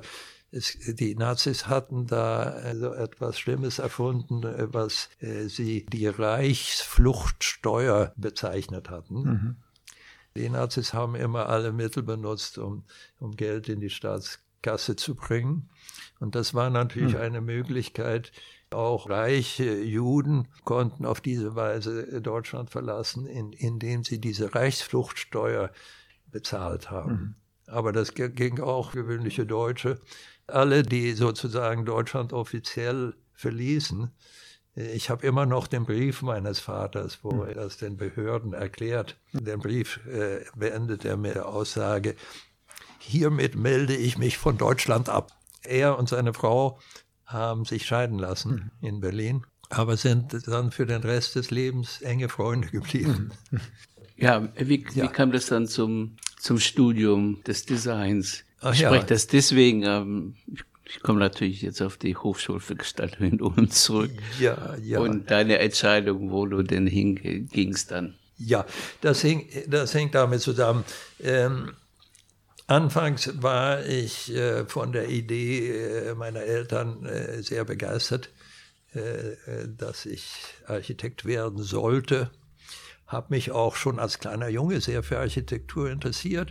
es, 0.54 0.76
die 0.96 1.14
Nazis 1.14 1.66
hatten 1.66 2.06
da 2.06 2.74
so 2.74 2.92
etwas 2.92 3.38
Schlimmes 3.38 3.78
erfunden, 3.78 4.42
was 4.72 5.08
äh, 5.20 5.48
sie 5.48 5.86
die 5.86 6.06
Reichsfluchtsteuer 6.06 8.12
bezeichnet 8.16 8.90
hatten. 8.90 9.22
Mhm. 9.22 9.56
Die 10.36 10.48
Nazis 10.48 10.92
haben 10.92 11.14
immer 11.14 11.48
alle 11.48 11.72
Mittel 11.72 12.02
benutzt, 12.02 12.58
um, 12.58 12.84
um 13.20 13.36
Geld 13.36 13.68
in 13.68 13.80
die 13.80 13.90
Staats 13.90 14.40
Kasse 14.62 14.96
zu 14.96 15.14
bringen. 15.14 15.68
Und 16.18 16.34
das 16.34 16.54
war 16.54 16.70
natürlich 16.70 17.14
hm. 17.14 17.20
eine 17.20 17.40
Möglichkeit, 17.40 18.32
auch 18.70 19.08
reiche 19.08 19.80
Juden 19.82 20.48
konnten 20.64 21.04
auf 21.04 21.20
diese 21.20 21.54
Weise 21.54 22.20
Deutschland 22.20 22.70
verlassen, 22.70 23.26
in, 23.26 23.52
indem 23.52 24.02
sie 24.02 24.20
diese 24.20 24.54
Reichsfluchtsteuer 24.54 25.70
bezahlt 26.26 26.90
haben. 26.90 27.12
Mhm. 27.12 27.34
Aber 27.66 27.92
das 27.92 28.14
ging 28.14 28.60
auch 28.60 28.92
gewöhnliche 28.92 29.46
Deutsche. 29.46 30.00
Alle, 30.46 30.82
die 30.82 31.12
sozusagen 31.12 31.84
Deutschland 31.84 32.32
offiziell 32.32 33.14
verließen, 33.32 34.10
Ich 34.76 35.08
habe 35.08 35.24
immer 35.24 35.46
noch 35.46 35.68
den 35.68 35.84
Brief 35.84 36.22
meines 36.22 36.58
Vaters, 36.58 37.20
wo 37.22 37.30
hm. 37.30 37.48
er 37.48 37.54
das 37.54 37.76
den 37.76 37.96
Behörden 37.96 38.52
erklärt. 38.52 39.16
Den 39.32 39.60
Brief 39.60 40.00
äh, 40.06 40.44
beendet 40.56 41.04
er 41.04 41.16
mit 41.16 41.36
der 41.36 41.46
Aussage, 41.46 42.16
hiermit 42.98 43.54
melde 43.54 43.94
ich 43.94 44.18
mich 44.18 44.36
von 44.36 44.58
Deutschland 44.58 45.08
ab. 45.08 45.30
Er 45.62 45.96
und 45.96 46.08
seine 46.08 46.34
Frau 46.34 46.80
haben 47.24 47.64
sich 47.64 47.86
scheiden 47.86 48.18
lassen 48.18 48.72
hm. 48.80 48.88
in 48.88 49.00
Berlin, 49.00 49.46
aber 49.70 49.96
sind 49.96 50.46
dann 50.48 50.72
für 50.72 50.86
den 50.86 51.02
Rest 51.02 51.36
des 51.36 51.50
Lebens 51.50 52.00
enge 52.02 52.28
Freunde 52.28 52.68
geblieben. 52.68 53.32
Ja, 54.16 54.48
wie, 54.56 54.86
ja. 54.94 55.04
wie 55.04 55.08
kam 55.08 55.32
das 55.32 55.46
dann 55.46 55.66
zum, 55.66 56.16
zum 56.38 56.58
Studium 56.58 57.42
des 57.44 57.64
Designs? 57.64 58.44
Ach, 58.64 58.72
ich 58.72 58.78
spreche 58.78 58.94
ja. 58.94 59.02
das 59.02 59.26
deswegen, 59.26 59.82
ähm, 59.82 60.36
ich 60.84 61.00
komme 61.00 61.18
natürlich 61.18 61.60
jetzt 61.60 61.82
auf 61.82 61.98
die 61.98 62.16
Hochschule 62.16 62.60
für 62.60 62.74
Gestaltung 62.74 63.26
in 63.26 63.42
Ulm 63.42 63.70
zurück. 63.70 64.10
Ja, 64.40 64.74
ja. 64.82 65.00
Und 65.00 65.30
deine 65.30 65.58
Entscheidung, 65.58 66.30
wo 66.30 66.46
du 66.46 66.62
denn 66.62 66.86
hingingst 66.86 67.90
dann. 67.90 68.14
Ja, 68.38 68.64
das, 69.02 69.20
hing, 69.20 69.46
das 69.68 69.92
hängt 69.92 70.14
damit 70.14 70.40
zusammen. 70.40 70.84
Ähm, 71.20 71.72
anfangs 72.66 73.42
war 73.42 73.84
ich 73.84 74.34
äh, 74.34 74.64
von 74.64 74.92
der 74.92 75.10
Idee 75.10 75.70
äh, 75.70 76.14
meiner 76.14 76.40
Eltern 76.40 77.04
äh, 77.04 77.42
sehr 77.42 77.66
begeistert, 77.66 78.30
äh, 78.94 79.00
äh, 79.00 79.68
dass 79.76 80.06
ich 80.06 80.24
Architekt 80.66 81.26
werden 81.26 81.62
sollte. 81.62 82.30
Habe 83.06 83.26
mich 83.28 83.50
auch 83.50 83.76
schon 83.76 83.98
als 83.98 84.20
kleiner 84.20 84.48
Junge 84.48 84.80
sehr 84.80 85.02
für 85.02 85.18
Architektur 85.18 85.90
interessiert 85.90 86.50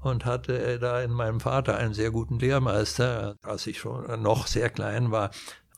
und 0.00 0.24
hatte 0.24 0.78
da 0.78 1.02
in 1.02 1.12
meinem 1.12 1.40
Vater 1.40 1.76
einen 1.76 1.94
sehr 1.94 2.10
guten 2.10 2.38
Lehrmeister. 2.38 3.36
Als 3.42 3.66
ich 3.66 3.78
schon 3.78 4.22
noch 4.22 4.46
sehr 4.46 4.70
klein 4.70 5.10
war, 5.10 5.30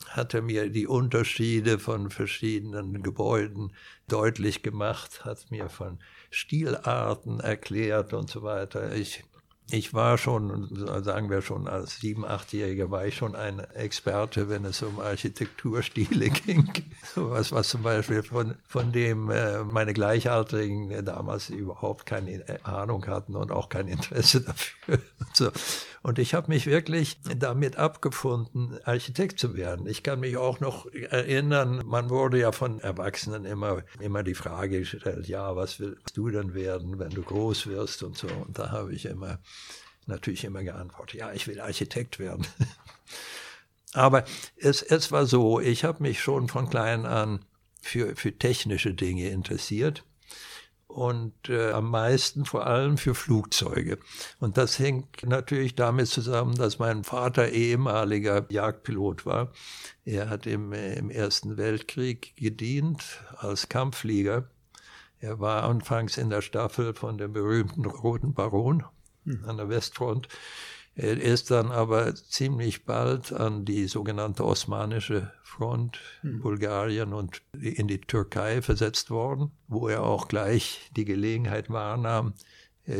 hatte 0.09 0.43
mir 0.43 0.71
die 0.71 0.87
Unterschiede 0.87 1.79
von 1.79 2.11
verschiedenen 2.11 3.03
Gebäuden 3.03 3.73
deutlich 4.09 4.63
gemacht, 4.63 5.25
hat 5.25 5.51
mir 5.51 5.69
von 5.69 5.99
Stilarten 6.31 7.41
erklärt 7.41 8.13
und 8.13 8.31
so 8.31 8.43
weiter. 8.43 8.95
Ich 8.95 9.25
ich 9.73 9.95
war 9.95 10.19
schon, 10.19 10.69
sagen 11.03 11.31
wir 11.31 11.43
schon, 11.43 11.69
als 11.69 12.01
sieben, 12.01 12.25
achtjähriger 12.25 12.91
war 12.91 13.07
ich 13.07 13.17
schon 13.17 13.37
ein 13.37 13.61
Experte, 13.75 14.49
wenn 14.49 14.65
es 14.65 14.83
um 14.83 15.01
Architekturstile 15.01 16.29
ging. 16.47 16.71
Was, 17.15 17.53
was 17.53 17.69
zum 17.69 17.83
Beispiel 17.83 18.23
von, 18.23 18.55
von 18.67 18.93
dem 18.93 19.31
äh, 19.31 19.65
meine 19.65 19.93
Gleichaltrigen 19.93 21.05
damals 21.05 21.51
überhaupt 21.51 22.07
keine 22.07 22.45
Ahnung 22.65 23.07
hatten 23.07 23.37
und 23.37 23.53
auch 23.53 23.69
kein 23.69 23.89
Interesse 23.89 24.41
dafür. 24.43 24.99
So. 25.33 25.51
Und 26.03 26.19
ich 26.19 26.33
habe 26.33 26.49
mich 26.49 26.67
wirklich 26.67 27.21
damit 27.37 27.77
abgefunden, 27.77 28.79
Architekt 28.85 29.39
zu 29.39 29.55
werden. 29.55 29.87
Ich 29.87 30.03
kann 30.03 30.21
mich 30.21 30.39
auch 30.39 30.59
noch 30.59 30.87
erinnern, 30.87 31.83
man 31.85 32.09
wurde 32.09 32.39
ja 32.39 32.53
von 32.53 32.81
Erwachsenen 32.81 33.45
immer, 33.45 33.83
immer 33.99 34.23
die 34.23 34.35
Frage 34.35 34.79
gestellt, 34.79 35.29
ja, 35.29 35.57
was 35.57 35.79
willst 35.79 36.17
du 36.17 36.31
denn 36.31 36.55
werden, 36.55 36.99
wenn 36.99 37.11
du 37.11 37.23
groß 37.23 37.67
wirst 37.67 38.03
und 38.03 38.17
so. 38.17 38.29
Und 38.29 38.59
da 38.59 38.71
habe 38.71 38.95
ich 38.95 39.05
immer, 39.05 39.41
natürlich 40.07 40.45
immer 40.45 40.63
geantwortet, 40.63 41.21
ja, 41.21 41.33
ich 41.33 41.47
will 41.47 41.61
Architekt 41.61 42.19
werden. 42.19 42.47
Aber 43.93 44.25
es, 44.57 44.83
es 44.83 45.13
war 45.13 45.27
so, 45.27 45.61
ich 45.61 45.85
habe 45.85 46.03
mich 46.03 46.21
schon 46.23 46.49
von 46.49 46.71
klein 46.71 47.05
an 47.05 47.45
für, 47.83 48.17
für 48.17 48.33
technische 48.39 48.95
Dinge 48.95 49.29
interessiert 49.29 50.05
und 50.91 51.49
äh, 51.49 51.71
am 51.71 51.91
meisten 51.91 52.45
vor 52.45 52.67
allem 52.67 52.99
für 52.99 53.15
Flugzeuge. 53.15 53.99
Und 54.39 54.59
das 54.59 54.79
hängt 54.79 55.27
natürlich 55.27 55.75
damit 55.75 56.09
zusammen, 56.09 56.55
dass 56.57 56.79
mein 56.79 57.05
Vater 57.05 57.51
ehemaliger 57.51 58.47
Jagdpilot 58.49 59.25
war. 59.25 59.53
Er 60.05 60.29
hat 60.29 60.47
im, 60.47 60.73
im 60.73 61.11
Ersten 61.11 61.57
Weltkrieg 61.57 62.35
gedient 62.37 63.23
als 63.37 63.69
Kampfflieger. 63.69 64.49
Er 65.21 65.39
war 65.39 65.65
anfangs 65.65 66.17
in 66.17 66.31
der 66.31 66.43
Staffel 66.43 66.95
von 66.95 67.19
dem 67.19 67.33
berühmten 67.33 67.85
Roten 67.85 68.35
Baron 68.35 68.85
hm. 69.25 69.45
an 69.47 69.57
der 69.59 69.69
Westfront. 69.69 70.29
Er 71.03 71.19
ist 71.19 71.51
dann 71.51 71.73
aber 71.73 72.15
ziemlich 72.15 72.85
bald 72.85 73.33
an 73.33 73.65
die 73.65 73.87
sogenannte 73.87 74.45
Osmanische 74.45 75.33
Front 75.43 75.99
hm. 76.21 76.43
Bulgarien 76.43 77.15
und 77.15 77.41
in 77.59 77.89
die 77.89 78.03
Türkei 78.03 78.61
versetzt 78.61 79.11
worden, 79.11 79.51
wo 79.67 79.89
er 79.89 80.03
auch 80.03 80.29
gleich 80.29 80.91
die 80.97 81.07
Gelegenheit 81.07 81.71
wahrnahm, 81.71 82.35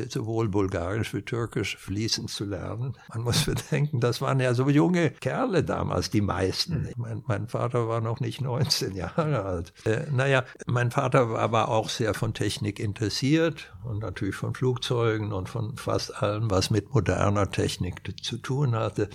sowohl 0.09 0.49
Bulgarisch 0.49 1.15
wie 1.15 1.23
Türkisch 1.23 1.77
fließend 1.77 2.31
zu 2.31 2.45
lernen. 2.45 2.97
Man 3.09 3.23
muss 3.23 3.45
bedenken, 3.47 4.01
das 4.01 4.21
waren 4.21 4.41
ja 4.41 4.55
so 4.55 4.69
junge 4.69 5.11
Kerle 5.11 5.65
damals, 5.65 6.11
die 6.11 6.21
meisten. 6.21 6.87
Ich 6.91 6.97
mein, 6.97 7.23
mein 7.27 7.49
Vater 7.49 7.89
war 7.89 8.01
noch 8.01 8.21
nicht 8.21 8.41
19 8.41 8.95
Jahre 8.95 9.45
alt. 9.45 9.73
Äh, 9.85 10.11
naja, 10.11 10.45
mein 10.67 10.91
Vater 10.91 11.31
war 11.31 11.41
aber 11.41 11.69
auch 11.69 11.89
sehr 11.89 12.15
von 12.15 12.35
Technik 12.35 12.79
interessiert 12.79 13.73
und 13.85 14.01
natürlich 14.01 14.37
von 14.37 14.55
Flugzeugen 14.55 15.33
und 15.33 15.49
von 15.49 15.77
fast 15.77 16.23
allem, 16.23 16.51
was 16.51 16.71
mit 16.71 16.93
moderner 16.93 17.51
Technik 17.51 18.03
zu 18.23 18.39
tun 18.39 18.75
hatte 18.75 19.09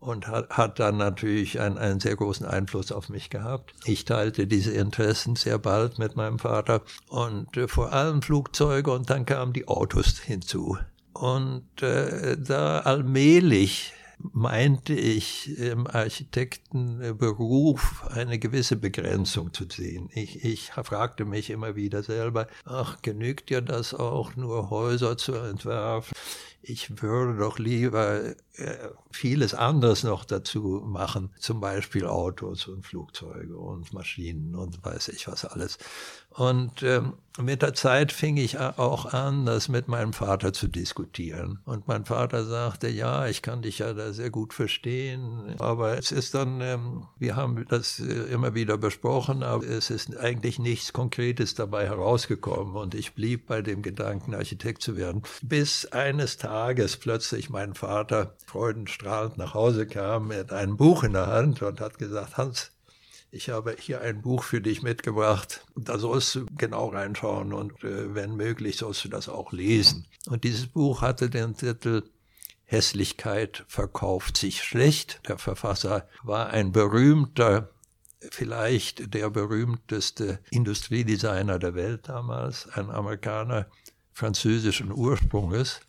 und 0.00 0.26
hat, 0.26 0.50
hat 0.50 0.80
dann 0.80 0.96
natürlich 0.96 1.60
einen, 1.60 1.78
einen 1.78 2.00
sehr 2.00 2.16
großen 2.16 2.46
Einfluss 2.46 2.90
auf 2.90 3.08
mich 3.08 3.30
gehabt. 3.30 3.72
Ich 3.84 4.04
teilte 4.04 4.46
diese 4.46 4.72
Interessen 4.72 5.36
sehr 5.36 5.58
bald 5.58 5.98
mit 5.98 6.16
meinem 6.16 6.38
Vater 6.38 6.82
und 7.08 7.56
äh, 7.56 7.68
vor 7.68 7.92
allem 7.92 8.22
Flugzeuge 8.22 8.90
und 8.90 9.10
dann 9.10 9.26
kamen 9.26 9.52
die 9.52 9.68
Autos 9.68 10.18
hinzu. 10.18 10.78
Und 11.12 11.82
äh, 11.82 12.36
da 12.38 12.80
allmählich 12.80 13.92
meinte 14.32 14.92
ich 14.92 15.58
im 15.58 15.86
Architektenberuf 15.86 18.06
eine 18.10 18.38
gewisse 18.38 18.76
Begrenzung 18.76 19.52
zu 19.52 19.64
sehen. 19.68 20.08
Ich, 20.12 20.44
ich 20.44 20.70
fragte 20.70 21.24
mich 21.24 21.50
immer 21.50 21.76
wieder 21.76 22.02
selber, 22.02 22.46
ach, 22.64 23.02
genügt 23.02 23.50
dir 23.50 23.62
das 23.62 23.94
auch, 23.94 24.36
nur 24.36 24.70
Häuser 24.70 25.16
zu 25.16 25.34
entwerfen? 25.34 26.14
Ich 26.62 27.02
würde 27.02 27.38
doch 27.38 27.58
lieber 27.58 28.34
äh, 28.54 28.88
vieles 29.10 29.54
anderes 29.54 30.02
noch 30.02 30.24
dazu 30.24 30.82
machen, 30.84 31.30
zum 31.38 31.60
Beispiel 31.60 32.06
Autos 32.06 32.68
und 32.68 32.84
Flugzeuge 32.84 33.56
und 33.56 33.92
Maschinen 33.92 34.54
und 34.54 34.84
weiß 34.84 35.08
ich 35.08 35.26
was 35.28 35.44
alles. 35.44 35.78
Und 36.30 36.82
ähm, 36.82 37.14
mit 37.40 37.62
der 37.62 37.74
Zeit 37.74 38.12
fing 38.12 38.36
ich 38.36 38.58
auch 38.58 39.12
an, 39.12 39.46
das 39.46 39.68
mit 39.68 39.88
meinem 39.88 40.12
Vater 40.12 40.52
zu 40.52 40.68
diskutieren. 40.68 41.58
Und 41.64 41.88
mein 41.88 42.04
Vater 42.04 42.44
sagte, 42.44 42.88
ja, 42.88 43.26
ich 43.26 43.42
kann 43.42 43.62
dich 43.62 43.78
ja 43.78 43.92
da 43.92 44.12
sehr 44.12 44.30
gut 44.30 44.52
verstehen, 44.52 45.54
aber 45.58 45.98
es 45.98 46.12
ist 46.12 46.34
dann, 46.34 46.60
ähm, 46.60 47.06
wir 47.18 47.36
haben 47.36 47.66
das 47.68 47.98
äh, 48.00 48.32
immer 48.32 48.54
wieder 48.54 48.78
besprochen, 48.78 49.42
aber 49.42 49.66
es 49.66 49.90
ist 49.90 50.16
eigentlich 50.16 50.58
nichts 50.58 50.92
Konkretes 50.92 51.54
dabei 51.54 51.86
herausgekommen. 51.86 52.76
Und 52.76 52.94
ich 52.94 53.14
blieb 53.14 53.46
bei 53.46 53.62
dem 53.62 53.82
Gedanken, 53.82 54.34
Architekt 54.34 54.82
zu 54.82 54.96
werden, 54.96 55.22
bis 55.42 55.86
eines 55.86 56.36
Tages 56.36 56.96
plötzlich 56.96 57.50
mein 57.50 57.74
Vater 57.74 58.34
freudenstrahlend 58.46 59.38
nach 59.38 59.54
Hause 59.54 59.86
kam 59.86 60.28
mit 60.28 60.52
einem 60.52 60.76
Buch 60.76 61.04
in 61.04 61.12
der 61.12 61.26
Hand 61.26 61.62
und 61.62 61.80
hat 61.80 61.98
gesagt, 61.98 62.36
Hans, 62.36 62.72
ich 63.32 63.48
habe 63.48 63.76
hier 63.78 64.00
ein 64.00 64.22
Buch 64.22 64.42
für 64.42 64.60
dich 64.60 64.82
mitgebracht. 64.82 65.64
Da 65.76 65.98
sollst 65.98 66.34
du 66.34 66.46
genau 66.56 66.88
reinschauen 66.88 67.52
und 67.52 67.84
äh, 67.84 68.14
wenn 68.14 68.36
möglich 68.36 68.76
sollst 68.76 69.04
du 69.04 69.08
das 69.08 69.28
auch 69.28 69.52
lesen. 69.52 70.06
Und 70.28 70.44
dieses 70.44 70.66
Buch 70.66 71.02
hatte 71.02 71.30
den 71.30 71.56
Titel 71.56 72.02
Hässlichkeit 72.64 73.64
verkauft 73.66 74.36
sich 74.36 74.62
schlecht. 74.62 75.20
Der 75.28 75.38
Verfasser 75.38 76.08
war 76.22 76.50
ein 76.50 76.70
berühmter, 76.70 77.70
vielleicht 78.30 79.12
der 79.12 79.30
berühmteste 79.30 80.38
Industriedesigner 80.50 81.58
der 81.58 81.74
Welt 81.74 82.08
damals, 82.08 82.68
ein 82.68 82.90
Amerikaner 82.90 83.66
französischen 84.12 84.92
Ursprunges 84.92 85.80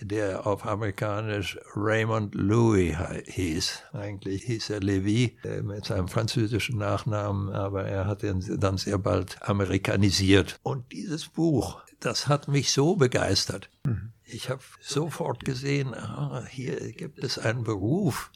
der 0.00 0.46
auf 0.46 0.66
amerikanisch 0.66 1.58
Raymond 1.74 2.34
Louis 2.34 2.96
hieß. 3.26 3.82
Eigentlich 3.92 4.44
hieß 4.44 4.70
er 4.70 4.80
Levy 4.80 5.36
äh, 5.44 5.62
mit 5.62 5.84
seinem 5.84 6.08
französischen 6.08 6.78
Nachnamen, 6.78 7.50
aber 7.50 7.84
er 7.84 8.06
hat 8.06 8.22
ihn 8.22 8.44
dann 8.58 8.78
sehr 8.78 8.98
bald 8.98 9.42
amerikanisiert. 9.42 10.58
Und 10.62 10.92
dieses 10.92 11.28
Buch, 11.28 11.82
das 12.00 12.28
hat 12.28 12.48
mich 12.48 12.72
so 12.72 12.96
begeistert. 12.96 13.70
Mhm. 13.84 14.12
Ich 14.24 14.48
habe 14.48 14.62
sofort 14.80 15.44
gesehen, 15.44 15.94
ah, 15.94 16.44
hier 16.48 16.92
gibt 16.92 17.22
es 17.24 17.38
einen 17.38 17.64
Beruf, 17.64 18.30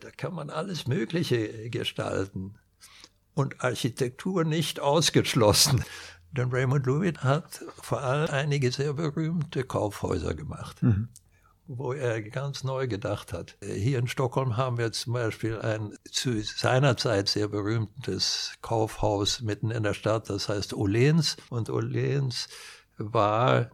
da 0.00 0.10
kann 0.10 0.34
man 0.34 0.50
alles 0.50 0.86
Mögliche 0.86 1.70
gestalten. 1.70 2.54
Und 3.34 3.62
Architektur 3.62 4.44
nicht 4.44 4.80
ausgeschlossen. 4.80 5.84
Denn 6.32 6.50
Raymond 6.50 6.86
Louis 6.86 7.14
hat 7.18 7.64
vor 7.80 8.02
allem 8.02 8.30
einige 8.30 8.70
sehr 8.70 8.92
berühmte 8.92 9.64
Kaufhäuser 9.64 10.34
gemacht. 10.34 10.82
Mhm 10.82 11.08
wo 11.68 11.92
er 11.92 12.22
ganz 12.22 12.64
neu 12.64 12.88
gedacht 12.88 13.32
hat. 13.32 13.58
Hier 13.62 13.98
in 13.98 14.08
Stockholm 14.08 14.56
haben 14.56 14.78
wir 14.78 14.90
zum 14.90 15.12
Beispiel 15.12 15.60
ein 15.60 15.92
zu 16.10 16.40
seiner 16.40 16.96
Zeit 16.96 17.28
sehr 17.28 17.46
berühmtes 17.48 18.54
Kaufhaus 18.62 19.42
mitten 19.42 19.70
in 19.70 19.82
der 19.82 19.92
Stadt, 19.92 20.30
das 20.30 20.48
heißt 20.48 20.72
Olens. 20.72 21.36
Und 21.50 21.68
Olens 21.68 22.48
war 22.96 23.70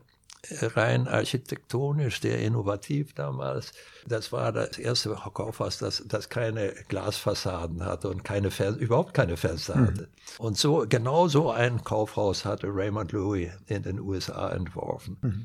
rein 0.77 1.09
architektonisch 1.09 2.21
sehr 2.21 2.41
innovativ 2.41 3.15
damals. 3.15 3.73
Das 4.07 4.33
war 4.33 4.53
das 4.53 4.79
erste 4.79 5.11
Kaufhaus, 5.11 5.79
das, 5.79 6.03
das 6.07 6.29
keine 6.29 6.75
Glasfassaden 6.89 7.85
hatte 7.85 8.09
und 8.09 8.25
keine 8.25 8.51
überhaupt 8.79 9.15
keine 9.15 9.37
Fenster 9.37 9.75
hatte. 9.75 10.03
Mhm. 10.03 10.09
Und 10.39 10.59
so 10.59 10.87
genau 10.89 11.29
so 11.29 11.51
ein 11.51 11.83
Kaufhaus 11.85 12.45
hatte 12.45 12.69
Raymond 12.69 13.13
Louis 13.13 13.51
in 13.67 13.83
den 13.83 14.01
USA 14.01 14.51
entworfen, 14.51 15.17
mhm. 15.21 15.45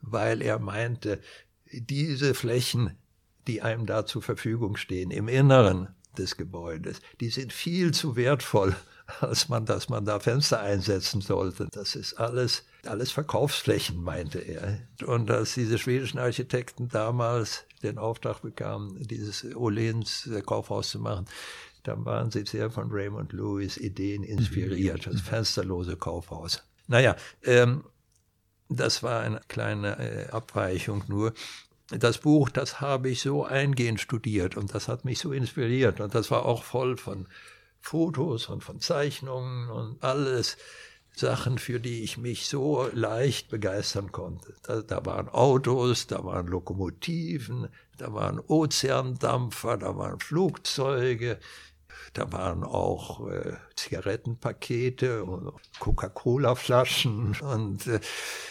weil 0.00 0.42
er 0.42 0.58
meinte, 0.58 1.20
diese 1.72 2.34
Flächen, 2.34 2.96
die 3.46 3.62
einem 3.62 3.86
da 3.86 4.06
zur 4.06 4.22
Verfügung 4.22 4.76
stehen 4.76 5.10
im 5.10 5.28
Inneren 5.28 5.88
des 6.18 6.36
Gebäudes, 6.36 7.00
die 7.20 7.30
sind 7.30 7.52
viel 7.52 7.92
zu 7.92 8.16
wertvoll 8.16 8.74
als 9.20 9.48
man, 9.48 9.66
dass 9.66 9.88
man 9.88 10.04
da 10.04 10.20
Fenster 10.20 10.60
einsetzen 10.60 11.20
sollte. 11.20 11.68
Das 11.70 11.94
ist 11.94 12.14
alles, 12.14 12.64
alles 12.86 13.10
Verkaufsflächen, 13.10 14.02
meinte 14.02 14.38
er. 14.38 14.78
Und 15.06 15.30
als 15.30 15.54
diese 15.54 15.78
schwedischen 15.78 16.18
Architekten 16.18 16.88
damals 16.88 17.64
den 17.82 17.98
Auftrag 17.98 18.42
bekamen, 18.42 18.96
dieses 19.06 19.44
Olens 19.54 20.26
äh, 20.26 20.42
Kaufhaus 20.42 20.90
zu 20.90 20.98
machen, 20.98 21.26
dann 21.82 22.04
waren 22.04 22.30
sie 22.30 22.44
sehr 22.44 22.70
von 22.70 22.90
Raymond 22.90 23.32
Lewis 23.32 23.76
Ideen 23.76 24.22
inspiriert, 24.22 25.06
das 25.06 25.20
fensterlose 25.20 25.96
Kaufhaus. 25.96 26.62
Naja, 26.86 27.16
ähm, 27.42 27.84
das 28.68 29.02
war 29.02 29.22
eine 29.22 29.40
kleine 29.48 29.98
äh, 29.98 30.30
Abweichung 30.30 31.04
nur. 31.08 31.32
Das 31.88 32.18
Buch, 32.18 32.50
das 32.50 32.80
habe 32.80 33.08
ich 33.08 33.20
so 33.20 33.44
eingehend 33.44 34.00
studiert 34.00 34.56
und 34.56 34.74
das 34.74 34.86
hat 34.86 35.04
mich 35.04 35.18
so 35.18 35.32
inspiriert 35.32 36.00
und 36.00 36.14
das 36.14 36.30
war 36.30 36.44
auch 36.44 36.62
voll 36.62 36.96
von 36.96 37.26
Fotos 37.80 38.48
und 38.48 38.62
von 38.62 38.80
Zeichnungen 38.80 39.70
und 39.70 40.02
alles 40.04 40.56
Sachen, 41.20 41.58
für 41.58 41.78
die 41.78 42.02
ich 42.02 42.18
mich 42.18 42.48
so 42.48 42.88
leicht 42.92 43.50
begeistern 43.50 44.10
konnte. 44.10 44.54
Da, 44.62 44.80
da, 44.80 45.04
waren 45.04 45.28
Autos, 45.28 46.06
da 46.06 46.24
waren 46.24 46.46
Lokomotiven, 46.46 47.68
da 47.98 48.12
waren 48.12 48.40
Ozeandampfer, 48.40 49.76
da 49.76 49.96
waren 49.96 50.18
Flugzeuge, 50.18 51.38
da 52.14 52.32
waren 52.32 52.64
auch 52.64 53.28
äh, 53.28 53.56
Zigarettenpakete 53.76 55.24
und 55.24 55.52
Coca-Cola-Flaschen 55.78 57.36
und 57.40 57.86
äh, 57.86 58.00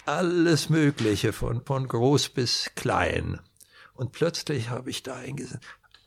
alles 0.05 0.69
Mögliche 0.69 1.33
von, 1.33 1.65
von 1.65 1.87
groß 1.87 2.29
bis 2.29 2.71
klein. 2.75 3.39
Und 3.95 4.11
plötzlich 4.11 4.69
habe 4.69 4.89
ich 4.89 5.03
da 5.03 5.15
eingesehen, 5.15 5.59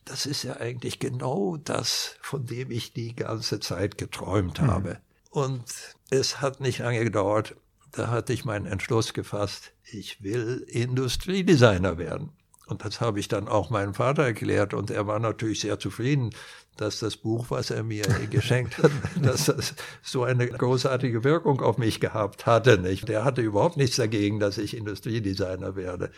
das 0.05 0.27
ist 0.27 0.45
ja 0.45 0.57
eigentlich 0.57 0.99
genau 0.99 1.57
das, 1.57 2.17
von 2.23 2.47
dem 2.47 2.71
ich 2.71 2.93
die 2.93 3.15
ganze 3.15 3.61
Zeit 3.61 3.99
geträumt 3.99 4.61
mhm. 4.61 4.97
Und 5.33 5.65
es 6.11 6.43
hat 6.43 6.61
nicht 6.61 6.81
lange 6.81 7.03
gedauert, 7.03 7.57
da 7.91 8.09
hatte 8.09 8.35
ich 8.35 8.45
meinen 8.45 8.67
Entschluss 8.67 9.15
gefasst, 9.15 9.73
ich 9.83 10.23
will 10.23 10.67
Industriedesigner 10.69 11.97
werden. 11.97 12.33
Und 12.67 12.85
das 12.85 13.01
habe 13.01 13.19
ich 13.19 13.29
dann 13.29 13.49
auch 13.49 13.71
meinem 13.71 13.95
Vater 13.95 14.25
erklärt 14.25 14.75
und 14.75 14.91
er 14.91 15.07
war 15.07 15.19
natürlich 15.19 15.61
sehr 15.61 15.79
zufrieden, 15.79 16.35
dass 16.77 16.99
das 16.99 17.17
Buch, 17.17 17.47
was 17.49 17.71
er 17.71 17.83
mir 17.83 18.03
geschenkt 18.31 18.77
hat, 18.77 18.91
dass 19.23 19.47
das 19.47 19.75
so 20.03 20.23
eine 20.23 20.47
großartige 20.49 21.25
Wirkung 21.25 21.63
auf 21.63 21.79
mich 21.79 21.99
gehabt 21.99 22.45
hatte. 22.45 22.77
Nicht? 22.77 23.09
Der 23.09 23.25
hatte 23.25 23.41
überhaupt 23.41 23.79
nichts 23.79 23.97
dagegen, 23.97 24.39
dass 24.39 24.59
ich 24.59 24.77
Industriedesigner 24.77 25.77
werde. 25.77 26.11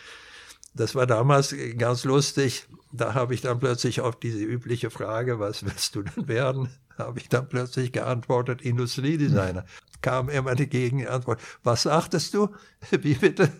Das 0.74 0.96
war 0.96 1.06
damals 1.06 1.54
ganz 1.78 2.02
lustig. 2.02 2.66
Da 2.92 3.14
habe 3.14 3.34
ich 3.34 3.42
dann 3.42 3.60
plötzlich 3.60 4.00
auf 4.00 4.18
diese 4.18 4.42
übliche 4.42 4.90
Frage, 4.90 5.38
was 5.38 5.64
willst 5.64 5.94
du 5.94 6.02
denn 6.02 6.26
werden, 6.26 6.68
habe 6.98 7.18
ich 7.18 7.28
dann 7.28 7.48
plötzlich 7.48 7.92
geantwortet, 7.92 8.62
Industriedesigner. 8.62 9.64
Kam 10.00 10.28
immer 10.28 10.54
die 10.54 10.66
Gegenantwort, 10.66 11.40
was 11.62 11.84
sagtest 11.84 12.34
du? 12.34 12.48
Wie 12.90 13.14
bitte? 13.14 13.50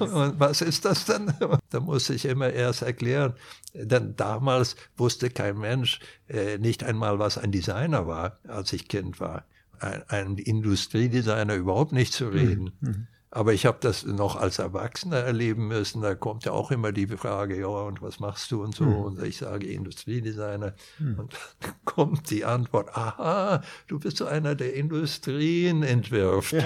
Und 0.00 0.40
was 0.40 0.60
ist 0.60 0.84
das 0.84 1.04
denn? 1.04 1.32
Da 1.70 1.80
musste 1.80 2.14
ich 2.14 2.24
immer 2.24 2.50
erst 2.50 2.80
erklären, 2.80 3.34
denn 3.74 4.16
damals 4.16 4.74
wusste 4.96 5.28
kein 5.28 5.58
Mensch 5.58 6.00
äh, 6.26 6.56
nicht 6.56 6.82
einmal, 6.82 7.18
was 7.18 7.36
ein 7.36 7.52
Designer 7.52 8.06
war, 8.06 8.38
als 8.48 8.72
ich 8.72 8.88
Kind 8.88 9.20
war. 9.20 9.44
Ein, 9.78 10.02
ein 10.08 10.36
Industriedesigner 10.38 11.54
überhaupt 11.54 11.92
nicht 11.92 12.14
zu 12.14 12.28
reden. 12.28 12.72
Mhm. 12.80 13.06
Aber 13.30 13.52
ich 13.52 13.66
habe 13.66 13.78
das 13.80 14.06
noch 14.06 14.36
als 14.36 14.58
Erwachsener 14.58 15.18
erleben 15.18 15.68
müssen. 15.68 16.00
Da 16.00 16.14
kommt 16.14 16.44
ja 16.44 16.52
auch 16.52 16.70
immer 16.70 16.92
die 16.92 17.06
Frage, 17.06 17.60
ja, 17.60 17.66
und 17.66 18.00
was 18.00 18.20
machst 18.20 18.50
du 18.50 18.62
und 18.62 18.74
so? 18.74 18.84
Mhm. 18.84 18.96
Und 18.96 19.22
ich 19.22 19.36
sage 19.36 19.66
Industriedesigner. 19.66 20.74
Mhm. 20.98 21.18
Und 21.18 21.34
dann 21.60 21.74
kommt 21.84 22.30
die 22.30 22.44
Antwort, 22.44 22.96
aha, 22.96 23.62
du 23.86 23.98
bist 23.98 24.16
so 24.16 24.26
einer, 24.26 24.54
der 24.54 24.74
Industrien 24.74 25.82
entwirft. 25.82 26.52
Ja. 26.52 26.64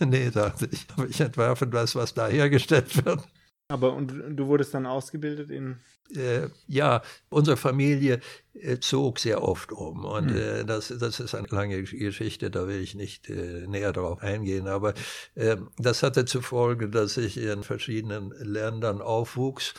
nee, 0.06 0.30
dachte 0.30 0.68
ich, 0.70 0.86
aber 0.94 1.08
ich 1.08 1.20
entwerfe 1.20 1.66
das, 1.66 1.94
was 1.94 2.12
da 2.12 2.28
hergestellt 2.28 3.04
wird. 3.04 3.26
Aber 3.70 3.94
und 3.94 4.12
du 4.30 4.46
wurdest 4.46 4.74
dann 4.74 4.86
ausgebildet 4.86 5.50
in? 5.50 5.76
Äh, 6.14 6.48
ja, 6.66 7.02
unsere 7.28 7.56
Familie 7.56 8.20
äh, 8.54 8.78
zog 8.78 9.18
sehr 9.18 9.42
oft 9.42 9.72
um. 9.72 10.04
Und 10.04 10.30
hm. 10.30 10.36
äh, 10.36 10.64
das, 10.64 10.88
das 10.88 11.20
ist 11.20 11.34
eine 11.34 11.48
lange 11.48 11.82
Geschichte, 11.82 12.50
da 12.50 12.66
will 12.66 12.80
ich 12.80 12.94
nicht 12.94 13.28
äh, 13.28 13.66
näher 13.66 13.92
darauf 13.92 14.22
eingehen, 14.22 14.68
aber 14.68 14.94
ähm, 15.36 15.68
das 15.76 16.02
hatte 16.02 16.24
zur 16.24 16.42
Folge, 16.42 16.88
dass 16.88 17.16
ich 17.16 17.36
in 17.36 17.62
verschiedenen 17.62 18.30
Ländern 18.38 19.02
aufwuchs 19.02 19.74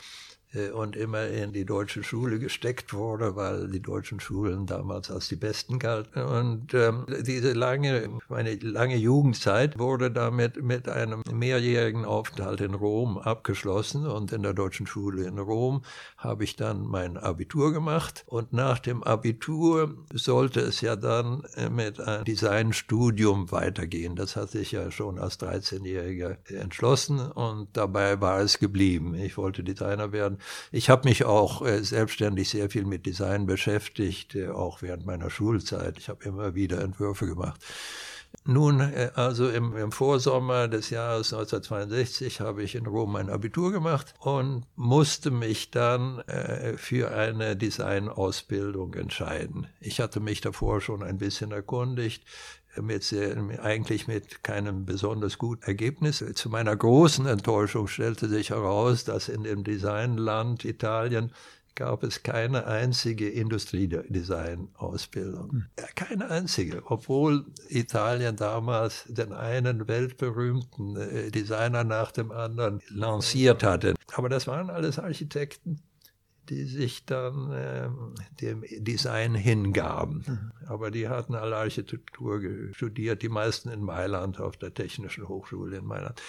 und 0.73 0.95
immer 0.95 1.27
in 1.27 1.53
die 1.53 1.65
deutsche 1.65 2.03
Schule 2.03 2.39
gesteckt 2.39 2.93
wurde, 2.93 3.35
weil 3.35 3.67
die 3.67 3.81
deutschen 3.81 4.19
Schulen 4.19 4.65
damals 4.65 5.11
als 5.11 5.27
die 5.27 5.35
besten 5.35 5.77
galten. 5.77 6.23
Und 6.23 6.73
ähm, 6.73 7.05
diese 7.21 7.53
lange, 7.53 8.09
meine 8.30 8.55
lange 8.55 8.95
Jugendzeit 8.95 9.77
wurde 9.77 10.09
damit 10.09 10.61
mit 10.63 10.89
einem 10.89 11.21
mehrjährigen 11.31 12.03
Aufenthalt 12.03 12.61
in 12.61 12.73
Rom 12.73 13.19
abgeschlossen. 13.19 14.07
Und 14.07 14.31
in 14.31 14.41
der 14.41 14.53
deutschen 14.53 14.88
Schule 14.88 15.26
in 15.26 15.38
Rom 15.38 15.84
habe 16.17 16.43
ich 16.43 16.55
dann 16.55 16.81
mein 16.81 17.17
Abitur 17.17 17.71
gemacht. 17.71 18.23
Und 18.26 18.51
nach 18.51 18.80
dem 18.80 19.03
Abitur 19.03 19.95
sollte 20.13 20.61
es 20.61 20.81
ja 20.81 20.95
dann 20.95 21.43
äh, 21.55 21.69
mit 21.69 21.99
einem 21.99 22.26
Designstudium 22.26 23.51
weitergehen. 23.51 24.15
Das 24.15 24.35
hatte 24.35 24.57
ich 24.57 24.71
ja 24.71 24.89
schon 24.89 25.19
als 25.19 25.39
13-Jähriger 25.39 26.38
entschlossen 26.51 27.19
und 27.19 27.69
dabei 27.73 28.19
war 28.19 28.39
es 28.39 28.57
geblieben. 28.57 29.13
Ich 29.13 29.38
wollte 29.38 29.63
Designer 29.63 30.11
werden. 30.11 30.39
Ich 30.72 30.90
habe 30.90 31.07
mich 31.07 31.26
auch 31.26 31.66
äh, 31.66 31.84
selbstständig 31.84 32.49
sehr 32.49 32.70
viel 32.70 32.86
mit 32.86 33.06
Design 33.06 33.45
beschäftigt, 33.45 34.36
äh, 34.36 34.49
auch 34.49 34.82
während 34.82 35.06
meiner 35.06 35.30
Schulzeit. 35.30 35.98
Ich 35.98 36.10
habe 36.10 36.24
immer 36.24 36.56
wieder 36.56 36.82
Entwürfe 36.82 37.26
gemacht. 37.26 37.61
Nun, 38.45 38.80
äh, 38.80 39.11
also 39.16 39.49
im, 39.49 39.76
im, 39.76 39.91
Vorsommer 39.91 40.68
des 40.68 40.90
Jahres 40.90 41.34
1962 41.34 42.41
habe 42.41 42.64
ich 42.64 42.76
in 42.76 42.86
Rom 42.86 43.11
mein 43.14 43.30
Abitur 43.30 43.72
gemacht 43.72 44.14
und 44.20 44.66
musste 44.76 45.32
mich 45.32 45.72
dann 45.72 46.20
äh, 46.20 46.78
für 46.78 47.11
eine 47.11 47.56
Designausbildung 47.56 48.94
entscheiden. 48.94 49.68
Ich 49.80 49.99
hatte 49.99 50.20
mich 50.20 50.41
davor 50.41 50.82
schon 50.82 51.03
ein 51.03 51.18
bisschen 51.18 51.52
erkundigt 51.52 52.24
mit 52.81 53.03
sehr, 53.03 53.38
eigentlich 53.61 54.07
mit 54.07 54.43
keinem 54.43 54.85
besonders 54.85 55.38
guten 55.38 55.64
Ergebnis. 55.64 56.23
Zu 56.34 56.49
meiner 56.49 56.76
großen 56.76 57.26
Enttäuschung 57.26 57.88
stellte 57.88 58.27
sich 58.27 58.49
heraus, 58.49 59.03
dass 59.03 59.30
in 59.30 59.43
dem 59.43 59.64
Designland 59.64 60.65
Italien 60.65 61.31
gab 61.80 62.03
es 62.03 62.22
keine 62.23 62.68
einzige 62.68 63.30
Industriedesign-Ausbildung. 63.30 65.51
Hm. 65.51 65.65
Keine 65.95 66.30
einzige, 66.30 66.84
obwohl 66.85 67.45
Italien 67.69 68.35
damals 68.35 69.06
den 69.07 69.31
einen 69.31 69.88
weltberühmten 69.88 70.97
äh, 70.97 71.31
Designer 71.31 71.85
nach 71.85 72.11
dem 72.11 72.31
anderen 72.31 72.81
lanciert 72.89 73.64
hatte. 73.64 73.93
Aber 74.14 74.27
das 74.27 74.45
waren 74.47 74.69
alles 74.69 74.99
Architekten, 74.99 75.80
die 76.49 76.63
sich 76.63 77.05
dann 77.05 77.51
äh, 77.51 77.89
dem 78.41 78.63
Design 78.84 79.35
hingaben. 79.35 80.23
Mhm. 80.27 80.51
Aber 80.67 80.91
die 80.91 81.07
hatten 81.07 81.35
alle 81.35 81.57
Architektur 81.57 82.41
studiert, 82.73 83.21
die 83.21 83.30
meisten 83.30 83.69
in 83.69 83.81
Mailand, 83.81 84.39
auf 84.39 84.57
der 84.57 84.73
Technischen 84.73 85.27
Hochschule 85.27 85.77
in 85.77 85.85
Mailand. 85.85 86.21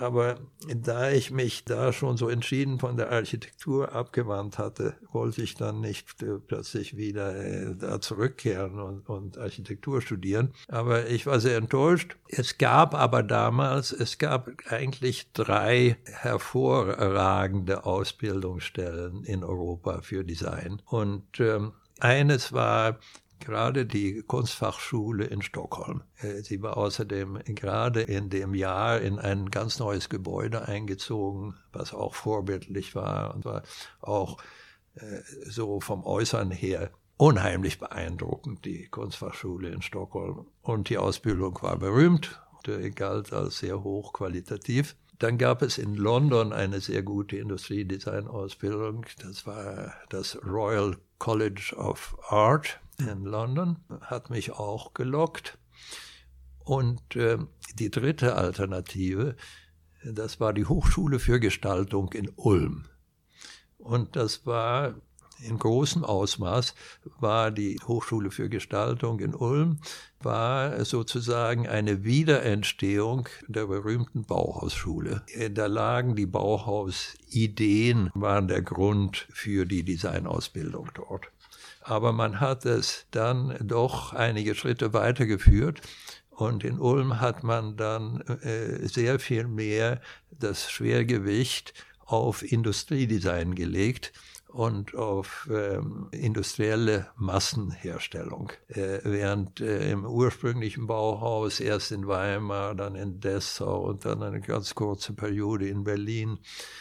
Aber 0.00 0.38
da 0.82 1.10
ich 1.10 1.30
mich 1.30 1.64
da 1.66 1.92
schon 1.92 2.16
so 2.16 2.30
entschieden 2.30 2.78
von 2.78 2.96
der 2.96 3.12
Architektur 3.12 3.92
abgewandt 3.92 4.56
hatte, 4.56 4.94
wollte 5.12 5.42
ich 5.42 5.56
dann 5.56 5.82
nicht 5.82 6.22
äh, 6.22 6.38
plötzlich 6.38 6.96
wieder 6.96 7.36
äh, 7.36 7.76
da 7.76 8.00
zurückkehren 8.00 8.80
und, 8.80 9.08
und, 9.10 9.36
Architektur 9.36 10.00
studieren. 10.00 10.54
Aber 10.68 11.06
ich 11.08 11.26
war 11.26 11.38
sehr 11.38 11.58
enttäuscht. 11.58 12.16
Es 12.28 12.56
gab 12.56 12.94
aber 12.94 13.22
damals, 13.22 13.92
es 13.92 14.16
gab 14.16 14.48
eigentlich 14.70 15.32
drei 15.32 15.98
hervorragende 16.04 17.84
Ausbildungsstellen 17.84 19.24
in 19.24 19.44
Europa 19.44 20.00
für 20.00 20.24
Design. 20.24 20.80
Und 20.86 21.40
ähm, 21.40 21.72
eines 21.98 22.54
war 22.54 22.98
gerade 23.40 23.86
die 23.86 24.22
Kunstfachschule 24.22 25.24
in 25.24 25.42
Stockholm. 25.42 26.02
Äh, 26.18 26.42
sie 26.42 26.62
war 26.62 26.76
außerdem 26.76 27.40
gerade 27.46 28.02
in 28.02 28.30
dem 28.30 28.54
Jahr 28.54 29.00
in 29.00 29.18
ein 29.18 29.50
ganz 29.50 29.78
neues 29.78 30.08
Gebäude 30.08 30.68
eingezogen, 30.68 31.54
was 31.72 31.92
auch 31.92 32.14
vorbildlich 32.14 32.94
war 32.94 33.34
und 33.34 33.44
war 33.44 33.62
auch 34.00 34.38
äh, 34.94 35.20
so 35.46 35.80
vom 35.80 36.04
Äußern 36.04 36.50
her 36.50 36.90
unheimlich 37.16 37.78
beeindruckend, 37.78 38.64
die 38.64 38.88
Kunstfachschule 38.88 39.68
in 39.68 39.82
Stockholm. 39.82 40.46
Und 40.62 40.88
die 40.88 40.98
Ausbildung 40.98 41.58
war 41.60 41.78
berühmt, 41.78 42.40
galt 42.94 43.32
als 43.32 43.58
sehr 43.58 43.82
hochqualitativ. 43.82 44.96
Dann 45.18 45.36
gab 45.36 45.60
es 45.60 45.76
in 45.76 45.96
London 45.96 46.54
eine 46.54 46.80
sehr 46.80 47.02
gute 47.02 47.36
Industriedesign-Ausbildung. 47.36 49.04
Das 49.18 49.46
war 49.46 49.92
das 50.08 50.38
Royal 50.42 50.96
College 51.18 51.74
of 51.76 52.16
Art 52.30 52.80
in 53.00 53.24
London. 53.24 53.78
Hat 54.02 54.30
mich 54.30 54.52
auch 54.52 54.94
gelockt. 54.94 55.58
Und 56.64 57.16
äh, 57.16 57.38
die 57.78 57.90
dritte 57.90 58.36
Alternative, 58.36 59.36
das 60.04 60.40
war 60.40 60.52
die 60.52 60.66
Hochschule 60.66 61.18
für 61.18 61.40
Gestaltung 61.40 62.12
in 62.12 62.30
Ulm. 62.36 62.84
Und 63.78 64.16
das 64.16 64.46
war 64.46 64.94
in 65.42 65.58
großem 65.58 66.04
Ausmaß 66.04 66.74
war 67.18 67.50
die 67.50 67.78
Hochschule 67.86 68.30
für 68.30 68.48
Gestaltung 68.48 69.20
in 69.20 69.34
Ulm, 69.34 69.78
war 70.20 70.84
sozusagen 70.84 71.66
eine 71.66 72.04
Wiederentstehung 72.04 73.28
der 73.48 73.66
berühmten 73.66 74.24
Bauhausschule. 74.24 75.22
Da 75.52 75.66
lagen 75.66 76.14
die 76.14 76.26
Bauhausideen, 76.26 78.10
waren 78.14 78.48
der 78.48 78.62
Grund 78.62 79.26
für 79.30 79.64
die 79.64 79.82
Designausbildung 79.82 80.90
dort. 80.94 81.30
Aber 81.90 82.12
man 82.12 82.38
hat 82.38 82.66
es 82.66 83.06
dann 83.10 83.56
doch 83.60 84.12
einige 84.12 84.54
Schritte 84.54 84.92
weitergeführt. 84.92 85.80
Und 86.30 86.62
in 86.62 86.78
Ulm 86.78 87.20
hat 87.20 87.42
man 87.42 87.76
dann 87.76 88.20
äh, 88.20 88.86
sehr 88.86 89.18
viel 89.18 89.48
mehr 89.48 90.00
das 90.30 90.70
Schwergewicht 90.70 91.74
auf 92.06 92.44
Industriedesign 92.44 93.56
gelegt 93.56 94.12
und 94.52 94.94
auf 94.94 95.48
ähm, 95.50 96.08
industrielle 96.12 97.08
Massenherstellung. 97.16 98.52
Äh, 98.68 98.98
während 99.04 99.60
äh, 99.60 99.90
im 99.90 100.04
ursprünglichen 100.04 100.86
Bauhaus 100.86 101.60
erst 101.60 101.92
in 101.92 102.06
Weimar, 102.06 102.74
dann 102.74 102.94
in 102.94 103.20
Dessau 103.20 103.80
und 103.80 104.04
dann 104.04 104.22
eine 104.22 104.40
ganz 104.40 104.74
kurze 104.74 105.12
Periode 105.12 105.68
in 105.68 105.84
Berlin, 105.84 106.38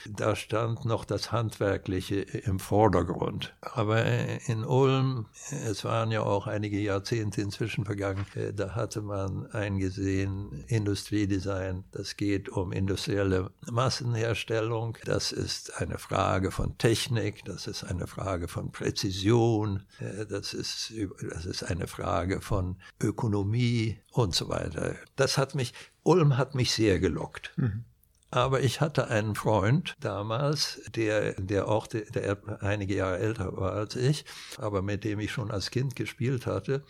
da 0.08 0.36
stand 0.36 0.86
noch 0.86 1.06
das 1.06 1.32
Handwerkliche 1.32 2.22
im 2.22 2.60
Vordergrund. 2.60 3.56
Aber 3.62 4.04
äh, 4.04 4.40
in 4.48 4.66
Ulm, 4.66 5.28
es 5.68 5.86
waren 5.86 6.12
ja 6.12 6.22
auch 6.22 6.48
einige 6.48 6.80
Jahrzehnte 6.80 7.42
inzwischen 7.42 7.86
vergangen, 7.86 8.26
äh, 8.36 8.54
da 8.54 8.76
hatte 8.76 9.02
man 9.02 9.48
eingesehen, 9.52 10.64
Industriedesign, 10.68 11.84
das 11.92 12.18
geht 12.18 12.50
um 12.50 12.72
industrielle 12.72 13.52
Massenherstellung, 13.70 14.98
das 15.06 15.32
ist 15.32 15.80
eine 15.80 15.98
Frage 15.98 16.52
von 16.52 16.78
Technik, 16.78 17.46
das 17.46 17.59
das 17.60 17.82
ist 17.82 17.84
eine 17.84 18.08
Frage 18.08 18.48
von 18.48 18.72
Präzision, 18.72 19.84
äh, 20.00 20.26
das 20.26 20.54
ist, 20.54 20.94
das 21.30 21.46
ist 21.46 21.64
eine 21.64 21.88
Frage 21.88 22.40
von 22.40 22.78
Ökonomie 23.02 24.00
und 24.12 24.34
so 24.34 24.48
weiter. 24.48 24.96
Das 25.18 25.38
hat 25.38 25.56
mich, 25.56 25.74
Ulm 26.04 26.38
hat 26.38 26.56
mich 26.56 26.72
sehr 26.72 27.00
gelockt. 27.00 27.52
Mhm. 27.58 27.84
Aber 28.32 28.62
ich 28.62 28.80
hatte 28.80 29.08
einen 29.08 29.36
Freund 29.36 29.98
damals, 30.00 30.82
der, 30.96 31.34
der 31.34 31.68
auch 31.68 31.88
der, 31.88 32.04
der 32.12 32.62
einige 32.62 32.96
Jahre 32.96 33.18
älter 33.18 33.58
war 33.58 33.74
als 33.74 33.96
ich, 33.96 34.24
aber 34.58 34.82
mit 34.82 35.04
dem 35.04 35.20
ich 35.20 35.32
schon 35.32 35.52
als 35.52 35.72
Kind 35.72 35.96
gespielt 35.96 36.46
hatte. 36.46 36.84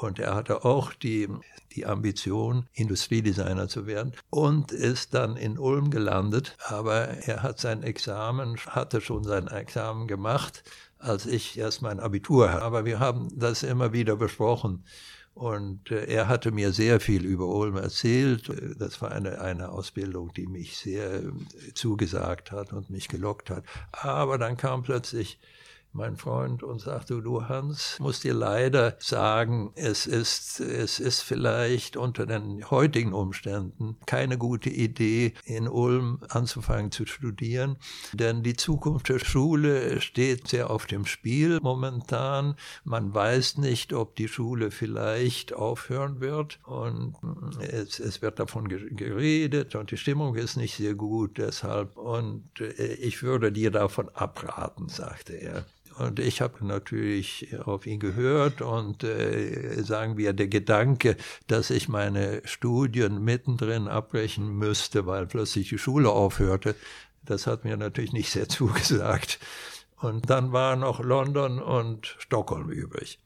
Und 0.00 0.18
er 0.18 0.34
hatte 0.34 0.64
auch 0.64 0.94
die, 0.94 1.28
die 1.72 1.84
Ambition, 1.84 2.66
Industriedesigner 2.72 3.68
zu 3.68 3.86
werden 3.86 4.14
und 4.30 4.72
ist 4.72 5.12
dann 5.12 5.36
in 5.36 5.58
Ulm 5.58 5.90
gelandet. 5.90 6.56
Aber 6.66 7.08
er 7.08 7.42
hat 7.42 7.60
sein 7.60 7.82
Examen, 7.82 8.56
hatte 8.56 9.02
schon 9.02 9.24
sein 9.24 9.48
Examen 9.48 10.08
gemacht, 10.08 10.64
als 10.98 11.26
ich 11.26 11.58
erst 11.58 11.82
mein 11.82 12.00
Abitur 12.00 12.50
hatte. 12.50 12.62
Aber 12.62 12.86
wir 12.86 12.98
haben 12.98 13.28
das 13.38 13.62
immer 13.62 13.92
wieder 13.92 14.16
besprochen. 14.16 14.84
Und 15.34 15.90
äh, 15.90 16.06
er 16.06 16.28
hatte 16.28 16.50
mir 16.50 16.72
sehr 16.72 16.98
viel 16.98 17.26
über 17.26 17.46
Ulm 17.46 17.76
erzählt. 17.76 18.50
Das 18.78 19.02
war 19.02 19.12
eine, 19.12 19.40
eine 19.42 19.68
Ausbildung, 19.68 20.32
die 20.32 20.46
mich 20.46 20.78
sehr 20.78 21.22
äh, 21.22 21.32
zugesagt 21.74 22.52
hat 22.52 22.72
und 22.72 22.88
mich 22.88 23.08
gelockt 23.08 23.50
hat. 23.50 23.64
Aber 23.92 24.38
dann 24.38 24.56
kam 24.56 24.82
plötzlich 24.82 25.38
mein 25.92 26.16
Freund, 26.16 26.62
und 26.62 26.80
sagte, 26.80 27.20
du 27.20 27.48
Hans, 27.48 27.96
muss 27.98 28.20
dir 28.20 28.34
leider 28.34 28.96
sagen, 29.00 29.72
es 29.74 30.06
ist, 30.06 30.60
es 30.60 31.00
ist 31.00 31.20
vielleicht 31.20 31.96
unter 31.96 32.26
den 32.26 32.70
heutigen 32.70 33.12
Umständen 33.12 33.96
keine 34.06 34.38
gute 34.38 34.70
Idee, 34.70 35.34
in 35.44 35.68
Ulm 35.68 36.22
anzufangen 36.28 36.92
zu 36.92 37.06
studieren, 37.06 37.76
denn 38.12 38.42
die 38.42 38.56
Zukunft 38.56 39.08
der 39.08 39.18
Schule 39.18 40.00
steht 40.00 40.48
sehr 40.48 40.70
auf 40.70 40.86
dem 40.86 41.06
Spiel 41.06 41.58
momentan. 41.60 42.54
Man 42.84 43.12
weiß 43.12 43.58
nicht, 43.58 43.92
ob 43.92 44.16
die 44.16 44.28
Schule 44.28 44.70
vielleicht 44.70 45.52
aufhören 45.52 46.20
wird 46.20 46.60
und 46.64 47.16
es, 47.60 47.98
es 47.98 48.22
wird 48.22 48.38
davon 48.38 48.68
geredet 48.68 49.74
und 49.74 49.90
die 49.90 49.96
Stimmung 49.96 50.36
ist 50.36 50.56
nicht 50.56 50.76
sehr 50.76 50.94
gut 50.94 51.38
deshalb 51.38 51.96
und 51.96 52.60
äh, 52.60 52.94
ich 52.94 53.22
würde 53.22 53.52
dir 53.52 53.70
davon 53.70 54.08
abraten, 54.10 54.88
sagte 54.88 55.34
er. 55.34 55.64
Und 56.00 56.18
ich 56.18 56.40
habe 56.40 56.66
natürlich 56.66 57.54
auf 57.62 57.86
ihn 57.86 58.00
gehört 58.00 58.62
und 58.62 59.04
äh, 59.04 59.82
sagen 59.82 60.16
wir, 60.16 60.32
der 60.32 60.48
Gedanke, 60.48 61.14
dass 61.46 61.68
ich 61.68 61.90
meine 61.90 62.40
Studien 62.46 63.22
mittendrin 63.22 63.86
abbrechen 63.86 64.48
müsste, 64.56 65.04
weil 65.06 65.26
plötzlich 65.26 65.68
die 65.68 65.76
Schule 65.76 66.08
aufhörte, 66.08 66.74
das 67.22 67.46
hat 67.46 67.64
mir 67.64 67.76
natürlich 67.76 68.14
nicht 68.14 68.30
sehr 68.30 68.48
zugesagt. 68.48 69.40
Und 69.98 70.30
dann 70.30 70.52
war 70.52 70.74
noch 70.74 71.00
London 71.00 71.60
und 71.60 72.16
Stockholm 72.18 72.70
übrig. 72.70 73.18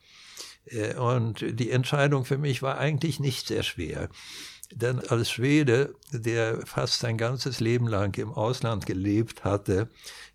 Äh, 0.67 0.97
und 0.97 1.45
die 1.49 1.71
Entscheidung 1.71 2.25
für 2.25 2.39
mich 2.39 2.61
war 2.61 2.79
eigentlich 2.79 3.21
nicht 3.21 3.47
sehr 3.47 3.63
schwer. 3.63 4.09
Denn 4.73 4.99
als 4.99 5.31
Schwede, 5.31 5.95
der 6.11 6.67
fast 6.67 6.99
sein 6.99 7.17
ganzes 7.19 7.61
Leben 7.61 7.87
lang 7.87 8.19
im 8.19 8.33
Ausland 8.33 8.87
gelebt 8.87 9.45
hatte, 9.45 9.89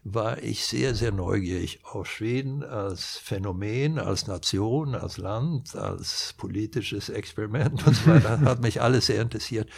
war 0.03 0.41
ich 0.41 0.65
sehr, 0.65 0.95
sehr 0.95 1.11
neugierig 1.11 1.81
auf 1.83 2.07
Schweden 2.09 2.63
als 2.63 3.17
Phänomen, 3.17 3.99
als 3.99 4.27
Nation, 4.27 4.95
als 4.95 5.17
Land, 5.17 5.75
als 5.75 6.33
politisches 6.37 7.09
Experiment 7.09 7.85
und 7.85 7.95
so 7.95 8.07
weiter. 8.07 8.39
Hat 8.41 8.61
mich 8.61 8.81
alles 8.81 9.07
sehr 9.07 9.21
interessiert. 9.21 9.69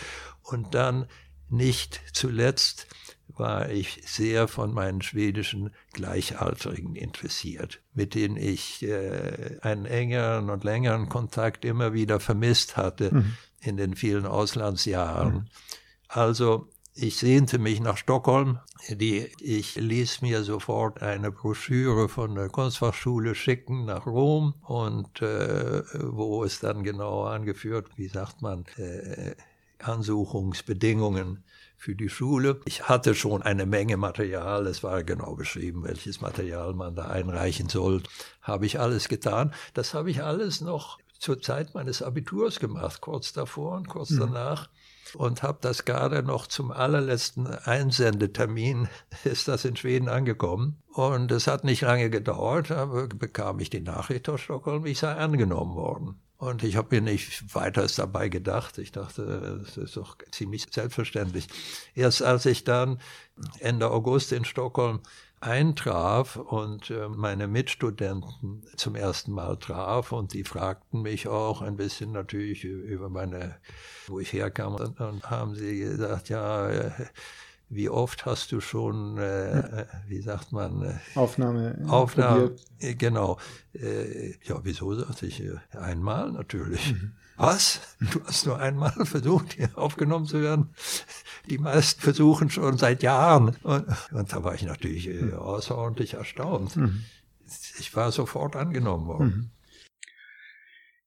Und 0.44 0.74
dann 0.76 1.08
nicht 1.50 2.02
zuletzt 2.14 2.88
war 3.28 3.70
ich 3.70 4.02
sehr 4.06 4.48
von 4.48 4.74
meinen 4.74 5.02
schwedischen 5.02 5.72
Gleichaltrigen 5.94 6.96
interessiert, 6.96 7.82
mit 7.94 8.14
denen 8.14 8.38
ich 8.38 8.84
äh, 8.84 9.58
einen 9.62 9.86
engeren 9.86 10.50
und 10.50 10.64
längeren 10.64 11.10
Kontakt 11.10 11.66
immer 11.66 11.94
wieder 11.94 12.20
vermisst 12.20 12.78
hatte 12.78 13.14
mhm. 13.14 13.34
in 13.60 13.78
den 13.78 13.96
vielen 13.96 14.26
Auslandsjahren. 14.26 15.34
Mhm. 15.34 15.46
Also 16.08 16.68
ich 16.94 17.18
sehnte 17.18 17.58
mich 17.58 17.80
nach 17.80 17.98
Stockholm. 17.98 18.60
Die, 18.90 19.30
ich 19.40 19.76
ließ 19.76 20.22
mir 20.22 20.44
sofort 20.44 21.02
eine 21.02 21.32
Broschüre 21.32 22.10
von 22.10 22.36
der 22.36 22.50
Kunstfachschule 22.50 23.36
schicken 23.36 23.86
nach 23.86 24.06
Rom 24.06 24.56
und 24.64 25.22
äh, 25.22 25.84
wo 25.94 26.44
es 26.44 26.60
dann 26.60 26.84
genau 26.84 27.24
angeführt, 27.24 27.88
wie 27.96 28.08
sagt 28.08 28.42
man, 28.42 28.66
äh, 28.78 29.36
Ansuchungsbedingungen 29.80 31.44
für 31.78 31.96
die 31.96 32.10
Schule. 32.10 32.60
Ich 32.66 32.88
hatte 32.88 33.16
schon 33.16 33.42
eine 33.42 33.66
Menge 33.66 33.98
Material, 33.98 34.68
es 34.68 34.84
war 34.84 35.04
genau 35.04 35.36
beschrieben, 35.36 35.84
welches 35.84 36.22
Material 36.22 36.74
man 36.74 36.96
da 36.96 37.08
einreichen 37.08 37.70
soll. 37.70 38.04
Habe 38.42 38.66
ich 38.66 38.80
alles 38.80 39.08
getan. 39.08 39.54
Das 39.74 39.94
habe 39.94 40.12
ich 40.12 40.24
alles 40.24 40.62
noch 40.62 41.00
zur 41.18 41.42
Zeit 41.42 41.74
meines 41.74 42.02
Abiturs 42.02 42.60
gemacht, 42.60 43.02
kurz 43.02 43.34
davor 43.34 43.78
und 43.78 43.88
kurz 43.88 44.12
mhm. 44.12 44.20
danach 44.20 44.70
und 45.16 45.44
habe 45.44 45.58
das 45.62 45.86
gerade 45.86 46.24
noch 46.24 46.48
zum 46.48 46.72
allerletzten 46.72 47.48
Einsendetermin 47.48 48.88
ist 49.24 49.48
das 49.48 49.66
in 49.66 49.76
Schweden 49.76 50.10
angekommen. 50.10 50.82
Und 50.94 51.32
es 51.32 51.48
hat 51.48 51.64
nicht 51.64 51.82
lange 51.82 52.10
gedauert, 52.10 52.72
aber 52.72 53.08
bekam 53.08 53.60
ich 53.60 53.70
die 53.70 53.82
Nachricht 53.82 54.28
aus 54.30 54.42
Stockholm, 54.42 54.86
ich 54.86 55.00
sei 55.00 55.14
angenommen 55.14 55.76
worden. 55.76 56.21
Und 56.42 56.64
ich 56.64 56.76
habe 56.76 56.96
mir 56.96 57.02
nicht 57.02 57.54
weiter 57.54 57.86
dabei 57.86 58.28
gedacht. 58.28 58.80
Ich 58.80 58.92
dachte, 58.92 59.62
das 59.64 59.78
ist 59.78 59.96
doch 59.96 60.18
ziemlich 60.32 60.66
selbstverständlich. 60.72 61.48
Erst 61.94 62.24
als 62.24 62.48
ich 62.48 62.64
dann 62.64 63.00
Ende 63.60 63.92
August 63.92 64.32
in 64.32 64.44
Stockholm 64.44 65.02
eintraf 65.40 66.38
und 66.38 66.90
äh, 66.90 67.10
meine 67.10 67.48
Mitstudenten 67.48 68.64
zum 68.76 68.96
ersten 68.96 69.34
Mal 69.34 69.58
traf 69.58 70.12
und 70.12 70.34
die 70.34 70.44
fragten 70.44 71.04
mich 71.04 71.28
auch 71.28 71.62
ein 71.62 71.78
bisschen 71.78 72.12
natürlich 72.12 72.64
über 72.64 73.10
meine, 73.10 73.58
wo 74.08 74.20
ich 74.20 74.34
herkam 74.34 74.74
und 74.74 75.30
haben 75.30 75.54
sie 75.54 75.78
gesagt, 75.78 76.30
ja, 76.30 76.70
äh, 76.72 76.92
wie 77.72 77.90
oft 77.90 78.26
hast 78.26 78.52
du 78.52 78.60
schon, 78.60 79.18
äh, 79.18 79.86
wie 80.08 80.22
sagt 80.22 80.52
man, 80.52 80.82
äh, 80.84 81.00
Aufnahme, 81.16 81.82
Aufnahme, 81.88 82.50
probiert. 82.50 83.00
genau. 83.00 83.40
Äh, 83.74 84.34
ja, 84.44 84.60
wieso 84.64 84.94
sagte 84.94 85.26
ich, 85.26 85.42
einmal 85.72 86.34
natürlich. 86.34 86.94
Mhm. 86.94 87.14
Was? 87.38 87.80
Du 88.12 88.24
hast 88.26 88.46
nur 88.46 88.60
einmal 88.60 88.92
versucht, 89.06 89.54
hier 89.54 89.70
aufgenommen 89.76 90.26
zu 90.26 90.42
werden? 90.42 90.76
Die 91.50 91.58
meisten 91.58 92.02
versuchen 92.02 92.50
schon 92.50 92.78
seit 92.78 93.04
Jahren. 93.04 93.56
Und, 93.64 93.88
und 94.12 94.34
da 94.34 94.44
war 94.44 94.54
ich 94.54 94.64
natürlich 94.64 95.08
äh, 95.08 95.22
hm. 95.22 95.34
außerordentlich 95.34 96.16
erstaunt. 96.16 96.76
Mhm. 96.76 97.04
Ich 97.80 97.96
war 97.96 98.12
sofort 98.12 98.56
angenommen 98.56 99.08
worden. 99.08 99.26
Mhm. 99.26 99.50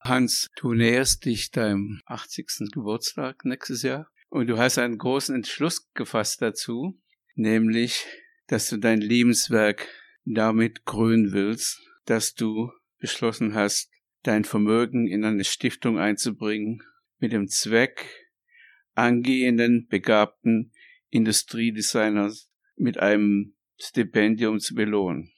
Hans, 0.00 0.48
du 0.56 0.74
näherst 0.74 1.24
dich 1.24 1.50
deinem 1.50 2.00
80. 2.06 2.70
Geburtstag 2.72 3.44
nächstes 3.44 3.82
Jahr. 3.82 4.08
Und 4.34 4.48
du 4.48 4.58
hast 4.58 4.78
einen 4.78 4.98
großen 4.98 5.32
Entschluss 5.32 5.92
gefasst 5.94 6.42
dazu, 6.42 7.00
nämlich, 7.36 8.04
dass 8.48 8.68
du 8.68 8.78
dein 8.78 9.00
Lebenswerk 9.00 9.86
damit 10.24 10.84
krönen 10.84 11.30
willst, 11.30 11.80
dass 12.06 12.34
du 12.34 12.72
beschlossen 12.98 13.54
hast, 13.54 13.92
dein 14.24 14.42
Vermögen 14.42 15.06
in 15.06 15.24
eine 15.24 15.44
Stiftung 15.44 16.00
einzubringen, 16.00 16.82
mit 17.20 17.30
dem 17.30 17.46
Zweck, 17.46 18.08
angehenden, 18.94 19.86
begabten 19.86 20.72
Industriedesigners 21.10 22.50
mit 22.74 22.98
einem 22.98 23.54
Stipendium 23.78 24.58
zu 24.58 24.74
belohnen. 24.74 25.30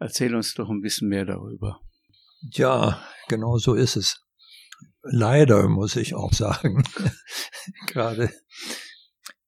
Erzähl 0.00 0.34
uns 0.34 0.54
doch 0.54 0.68
ein 0.68 0.80
bisschen 0.80 1.08
mehr 1.08 1.26
darüber. 1.26 1.80
Ja, 2.50 3.06
genau 3.28 3.58
so 3.58 3.74
ist 3.74 3.94
es. 3.94 4.20
Leider 5.02 5.68
muss 5.68 5.96
ich 5.96 6.14
auch 6.14 6.32
sagen, 6.32 6.84
gerade 7.88 8.32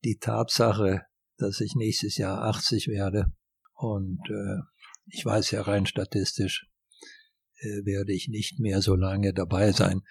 die 0.05 0.19
Tatsache, 0.19 1.03
dass 1.39 1.61
ich 1.61 1.75
nächstes 1.77 2.17
Jahr 2.17 2.43
80 2.43 2.89
werde 2.89 3.33
und 3.75 4.21
äh, 4.29 4.61
ich 5.07 5.25
weiß 5.25 5.51
ja 5.53 5.63
rein 5.63 5.87
statistisch, 5.87 6.67
äh, 7.61 7.85
werde 7.85 8.13
ich 8.13 8.29
nicht 8.29 8.59
mehr 8.59 8.83
so 8.83 8.95
lange 8.95 9.33
dabei 9.33 9.73
sein. 9.73 10.03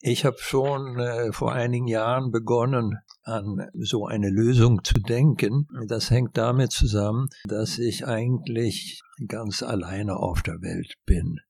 Ich 0.00 0.24
habe 0.24 0.36
schon 0.38 0.98
äh, 0.98 1.32
vor 1.32 1.52
einigen 1.52 1.88
Jahren 1.88 2.30
begonnen, 2.30 2.98
an 3.22 3.68
so 3.74 4.06
eine 4.06 4.30
Lösung 4.30 4.84
zu 4.84 4.94
denken. 4.94 5.66
Das 5.88 6.10
hängt 6.10 6.38
damit 6.38 6.70
zusammen, 6.70 7.28
dass 7.44 7.78
ich 7.78 8.06
eigentlich 8.06 9.02
ganz 9.26 9.62
alleine 9.62 10.16
auf 10.16 10.42
der 10.42 10.62
Welt 10.62 10.94
bin. 11.04 11.40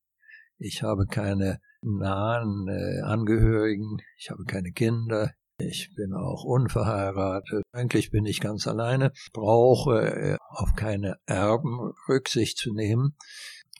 Ich 0.58 0.82
habe 0.82 1.06
keine 1.06 1.60
nahen 1.82 2.66
äh, 2.68 3.00
Angehörigen, 3.02 3.98
ich 4.18 4.30
habe 4.30 4.44
keine 4.44 4.72
Kinder, 4.72 5.32
ich 5.60 5.94
bin 5.94 6.12
auch 6.14 6.44
unverheiratet. 6.44 7.62
Eigentlich 7.72 8.10
bin 8.10 8.26
ich 8.26 8.40
ganz 8.40 8.66
alleine, 8.66 9.12
brauche 9.32 10.00
äh, 10.00 10.36
auf 10.48 10.74
keine 10.74 11.16
Erben 11.26 11.92
Rücksicht 12.08 12.58
zu 12.58 12.72
nehmen. 12.72 13.16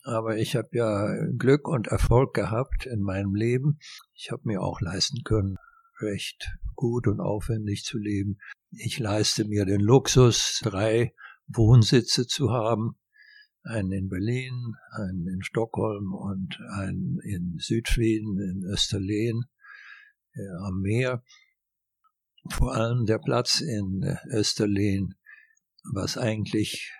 Aber 0.05 0.36
ich 0.36 0.56
habe 0.56 0.68
ja 0.72 1.09
Glück 1.36 1.68
und 1.68 1.88
Erfolg 1.88 2.32
gehabt 2.34 2.86
in 2.86 3.00
meinem 3.00 3.34
Leben. 3.34 3.78
Ich 4.14 4.30
habe 4.30 4.42
mir 4.44 4.62
auch 4.62 4.80
leisten 4.80 5.22
können, 5.24 5.56
recht 6.00 6.48
gut 6.76 7.09
und 7.09 7.20
aufwendig 7.20 7.84
zu 7.84 7.98
leben. 7.98 8.38
Ich 8.70 8.98
leiste 8.98 9.44
mir 9.44 9.64
den 9.64 9.80
Luxus, 9.80 10.60
drei 10.62 11.12
Wohnsitze 11.48 12.26
zu 12.26 12.50
haben 12.50 12.96
einen 13.68 13.92
in 13.92 14.08
Berlin, 14.08 14.74
einen 14.92 15.28
in 15.28 15.42
Stockholm 15.42 16.14
und 16.14 16.58
einen 16.72 17.18
in 17.20 17.56
Südschweden, 17.58 18.38
in 18.40 18.64
Österlen 18.64 19.44
äh, 20.34 20.66
am 20.66 20.80
Meer. 20.80 21.22
Vor 22.50 22.74
allem 22.74 23.04
der 23.06 23.18
Platz 23.18 23.60
in 23.60 24.02
äh, 24.02 24.16
Österlen, 24.30 25.14
was 25.92 26.16
eigentlich 26.16 26.92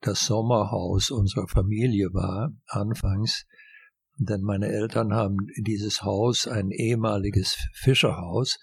das 0.00 0.26
Sommerhaus 0.26 1.10
unserer 1.10 1.48
Familie 1.48 2.12
war, 2.12 2.52
anfangs, 2.66 3.46
denn 4.16 4.42
meine 4.42 4.68
Eltern 4.68 5.12
haben 5.12 5.38
dieses 5.56 6.02
Haus, 6.02 6.46
ein 6.46 6.70
ehemaliges 6.70 7.56
Fischerhaus, 7.72 8.58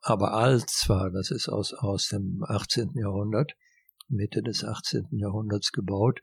aber 0.00 0.32
alt 0.32 0.70
zwar, 0.70 1.10
das 1.10 1.30
ist 1.30 1.48
aus, 1.48 1.74
aus 1.74 2.08
dem 2.08 2.42
18. 2.46 2.92
Jahrhundert, 2.94 3.54
Mitte 4.08 4.42
des 4.42 4.64
18. 4.64 5.08
Jahrhunderts 5.12 5.70
gebaut. 5.72 6.20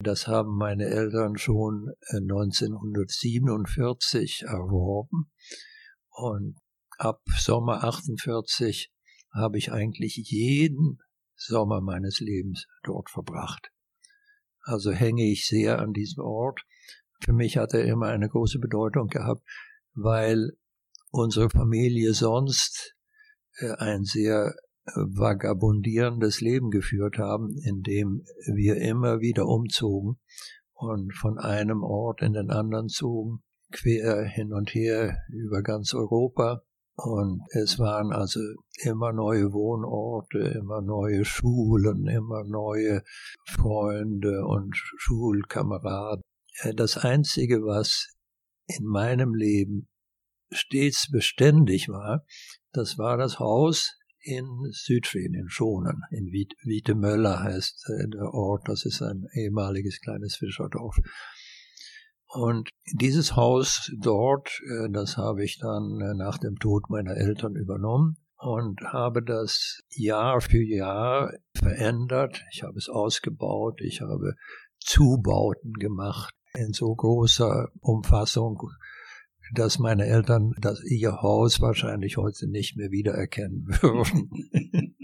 Das 0.00 0.26
haben 0.26 0.56
meine 0.56 0.86
Eltern 0.86 1.36
schon 1.36 1.92
1947 2.10 4.42
äh, 4.42 4.46
erworben 4.46 5.30
und 6.10 6.56
ab 6.98 7.22
Sommer 7.38 7.84
48 7.84 8.90
habe 9.32 9.58
ich 9.58 9.72
eigentlich 9.72 10.16
jeden 10.16 10.98
Sommer 11.36 11.80
meines 11.80 12.20
Lebens 12.20 12.66
dort 12.82 13.10
verbracht. 13.10 13.70
Also 14.62 14.90
hänge 14.90 15.30
ich 15.30 15.46
sehr 15.46 15.78
an 15.78 15.92
diesem 15.92 16.24
Ort. 16.24 16.62
Für 17.20 17.32
mich 17.32 17.56
hat 17.56 17.74
er 17.74 17.84
immer 17.84 18.08
eine 18.08 18.28
große 18.28 18.58
Bedeutung 18.58 19.06
gehabt, 19.08 19.42
weil 19.94 20.56
unsere 21.10 21.50
Familie 21.50 22.14
sonst 22.14 22.96
äh, 23.58 23.72
ein 23.72 24.04
sehr 24.04 24.54
vagabundierendes 24.94 26.40
Leben 26.40 26.70
geführt 26.70 27.18
haben, 27.18 27.56
in 27.64 27.82
dem 27.82 28.24
wir 28.46 28.76
immer 28.76 29.20
wieder 29.20 29.46
umzogen 29.46 30.18
und 30.72 31.14
von 31.14 31.38
einem 31.38 31.82
Ort 31.82 32.22
in 32.22 32.32
den 32.32 32.50
anderen 32.50 32.88
zogen, 32.88 33.42
quer 33.72 34.24
hin 34.24 34.52
und 34.52 34.74
her 34.74 35.18
über 35.28 35.62
ganz 35.62 35.94
Europa. 35.94 36.62
Und 36.96 37.42
es 37.50 37.78
waren 37.78 38.12
also 38.12 38.40
immer 38.82 39.12
neue 39.12 39.52
Wohnorte, 39.52 40.38
immer 40.38 40.80
neue 40.80 41.24
Schulen, 41.24 42.08
immer 42.08 42.42
neue 42.44 43.02
Freunde 43.46 44.44
und 44.44 44.74
Schulkameraden. 44.74 46.22
Das 46.74 46.96
Einzige, 46.96 47.62
was 47.62 48.16
in 48.66 48.84
meinem 48.84 49.34
Leben 49.34 49.88
stets 50.50 51.08
beständig 51.10 51.88
war, 51.88 52.24
das 52.72 52.98
war 52.98 53.16
das 53.16 53.38
Haus, 53.38 53.96
in 54.28 54.70
Südschweden, 54.70 55.34
in 55.34 55.48
Schonen, 55.48 56.02
in 56.10 56.26
Wietemöller 56.26 57.42
heißt 57.42 57.88
äh, 57.88 58.08
der 58.10 58.34
Ort, 58.34 58.68
das 58.68 58.84
ist 58.84 59.00
ein 59.00 59.26
ehemaliges 59.32 60.00
kleines 60.00 60.36
Fischerdorf. 60.36 60.96
Und 62.26 62.68
dieses 62.92 63.36
Haus 63.36 63.90
dort, 63.98 64.60
äh, 64.68 64.90
das 64.90 65.16
habe 65.16 65.44
ich 65.44 65.58
dann 65.58 66.00
äh, 66.00 66.14
nach 66.14 66.36
dem 66.36 66.56
Tod 66.56 66.90
meiner 66.90 67.16
Eltern 67.16 67.54
übernommen 67.54 68.18
und 68.36 68.80
habe 68.82 69.22
das 69.22 69.80
Jahr 69.88 70.42
für 70.42 70.62
Jahr 70.62 71.32
verändert. 71.56 72.44
Ich 72.52 72.62
habe 72.62 72.76
es 72.76 72.90
ausgebaut, 72.90 73.80
ich 73.80 74.02
habe 74.02 74.34
Zubauten 74.78 75.72
gemacht 75.72 76.34
in 76.54 76.72
so 76.72 76.94
großer 76.94 77.68
Umfassung, 77.80 78.60
dass 79.54 79.78
meine 79.78 80.06
Eltern 80.06 80.52
das, 80.60 80.82
ihr 80.84 81.22
Haus 81.22 81.60
wahrscheinlich 81.60 82.16
heute 82.16 82.48
nicht 82.48 82.76
mehr 82.76 82.90
wiedererkennen 82.90 83.66
würden. 83.82 84.96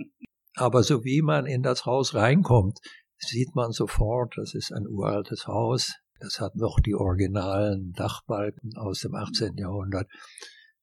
Aber 0.54 0.82
so 0.82 1.04
wie 1.04 1.22
man 1.22 1.46
in 1.46 1.62
das 1.62 1.84
Haus 1.84 2.14
reinkommt, 2.14 2.78
sieht 3.18 3.54
man 3.54 3.72
sofort, 3.72 4.34
das 4.36 4.54
ist 4.54 4.72
ein 4.72 4.86
uraltes 4.86 5.46
Haus. 5.46 5.94
Das 6.20 6.40
hat 6.40 6.54
noch 6.56 6.78
die 6.80 6.94
originalen 6.94 7.92
Dachbalken 7.92 8.76
aus 8.76 9.00
dem 9.00 9.14
18. 9.14 9.56
Jahrhundert. 9.56 10.08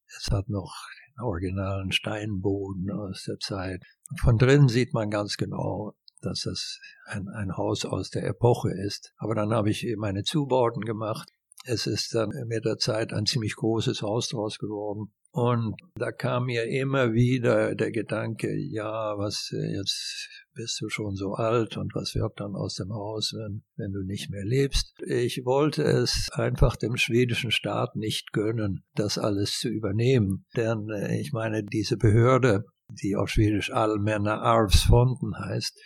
Es 0.07 0.29
hat 0.31 0.49
noch 0.49 0.73
den 1.07 1.23
originalen 1.23 1.91
Steinboden 1.91 2.91
aus 2.91 3.23
der 3.23 3.37
Zeit. 3.39 3.81
Von 4.19 4.37
drinnen 4.37 4.67
sieht 4.67 4.93
man 4.93 5.09
ganz 5.09 5.37
genau, 5.37 5.93
dass 6.19 6.41
das 6.41 6.79
ein, 7.05 7.29
ein 7.29 7.55
Haus 7.55 7.85
aus 7.85 8.09
der 8.09 8.25
Epoche 8.25 8.71
ist. 8.71 9.13
Aber 9.17 9.35
dann 9.35 9.53
habe 9.53 9.69
ich 9.69 9.85
meine 9.97 10.23
Zubauten 10.23 10.81
gemacht 10.83 11.29
es 11.65 11.87
ist 11.87 12.13
dann 12.15 12.29
mit 12.47 12.65
der 12.65 12.77
Zeit 12.77 13.13
ein 13.13 13.25
ziemlich 13.25 13.55
großes 13.55 14.01
Haus 14.01 14.29
draus 14.29 14.57
geworden. 14.57 15.13
Und 15.33 15.75
da 15.95 16.11
kam 16.11 16.47
mir 16.47 16.65
immer 16.65 17.13
wieder 17.13 17.73
der 17.73 17.91
Gedanke, 17.91 18.53
ja, 18.53 19.17
was 19.17 19.51
äh, 19.53 19.77
jetzt 19.77 20.27
bist 20.53 20.81
du 20.81 20.89
schon 20.89 21.15
so 21.15 21.35
alt 21.35 21.77
und 21.77 21.95
was 21.95 22.15
wird 22.15 22.33
dann 22.41 22.55
aus 22.55 22.75
dem 22.75 22.91
Haus, 22.91 23.33
wenn, 23.33 23.63
wenn 23.77 23.93
du 23.93 24.03
nicht 24.03 24.29
mehr 24.29 24.43
lebst. 24.43 25.01
Ich 25.07 25.45
wollte 25.45 25.83
es 25.83 26.27
einfach 26.33 26.75
dem 26.75 26.97
schwedischen 26.97 27.51
Staat 27.51 27.95
nicht 27.95 28.33
gönnen, 28.33 28.83
das 28.95 29.17
alles 29.17 29.57
zu 29.57 29.69
übernehmen. 29.69 30.45
Denn 30.57 30.89
äh, 30.89 31.21
ich 31.21 31.31
meine, 31.31 31.63
diese 31.63 31.95
Behörde, 31.95 32.65
die 32.89 33.15
auf 33.15 33.29
Schwedisch 33.29 33.71
Allmänna 33.71 34.41
Arvsfonden 34.41 35.39
heißt, 35.39 35.79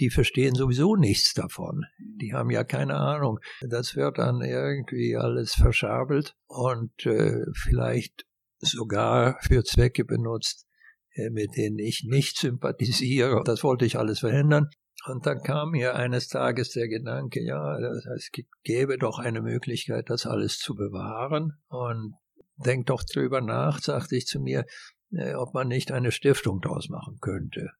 die 0.00 0.10
verstehen 0.10 0.54
sowieso 0.54 0.96
nichts 0.96 1.34
davon. 1.34 1.84
Die 1.98 2.32
haben 2.32 2.50
ja 2.50 2.64
keine 2.64 2.96
Ahnung. 2.96 3.38
Das 3.60 3.96
wird 3.96 4.18
dann 4.18 4.40
irgendwie 4.40 5.16
alles 5.16 5.54
verschabelt 5.54 6.34
und 6.46 7.06
äh, 7.06 7.44
vielleicht 7.54 8.26
sogar 8.58 9.38
für 9.40 9.64
Zwecke 9.64 10.04
benutzt, 10.04 10.66
äh, 11.14 11.30
mit 11.30 11.56
denen 11.56 11.78
ich 11.78 12.04
nicht 12.04 12.38
sympathisiere. 12.38 13.42
Das 13.44 13.62
wollte 13.62 13.84
ich 13.84 13.98
alles 13.98 14.20
verhindern. 14.20 14.68
Und 15.06 15.26
dann 15.26 15.42
kam 15.42 15.70
mir 15.70 15.94
eines 15.94 16.26
Tages 16.26 16.70
der 16.70 16.88
Gedanke, 16.88 17.40
ja, 17.40 17.78
es 18.16 18.30
gäbe 18.64 18.98
doch 18.98 19.20
eine 19.20 19.42
Möglichkeit, 19.42 20.10
das 20.10 20.26
alles 20.26 20.58
zu 20.58 20.74
bewahren. 20.74 21.52
Und 21.68 22.14
denk 22.56 22.86
doch 22.86 23.04
drüber 23.04 23.40
nach, 23.40 23.78
sagte 23.80 24.16
ich 24.16 24.26
zu 24.26 24.40
mir, 24.40 24.64
äh, 25.12 25.34
ob 25.34 25.54
man 25.54 25.68
nicht 25.68 25.92
eine 25.92 26.10
Stiftung 26.10 26.60
daraus 26.60 26.88
machen 26.88 27.18
könnte 27.20 27.70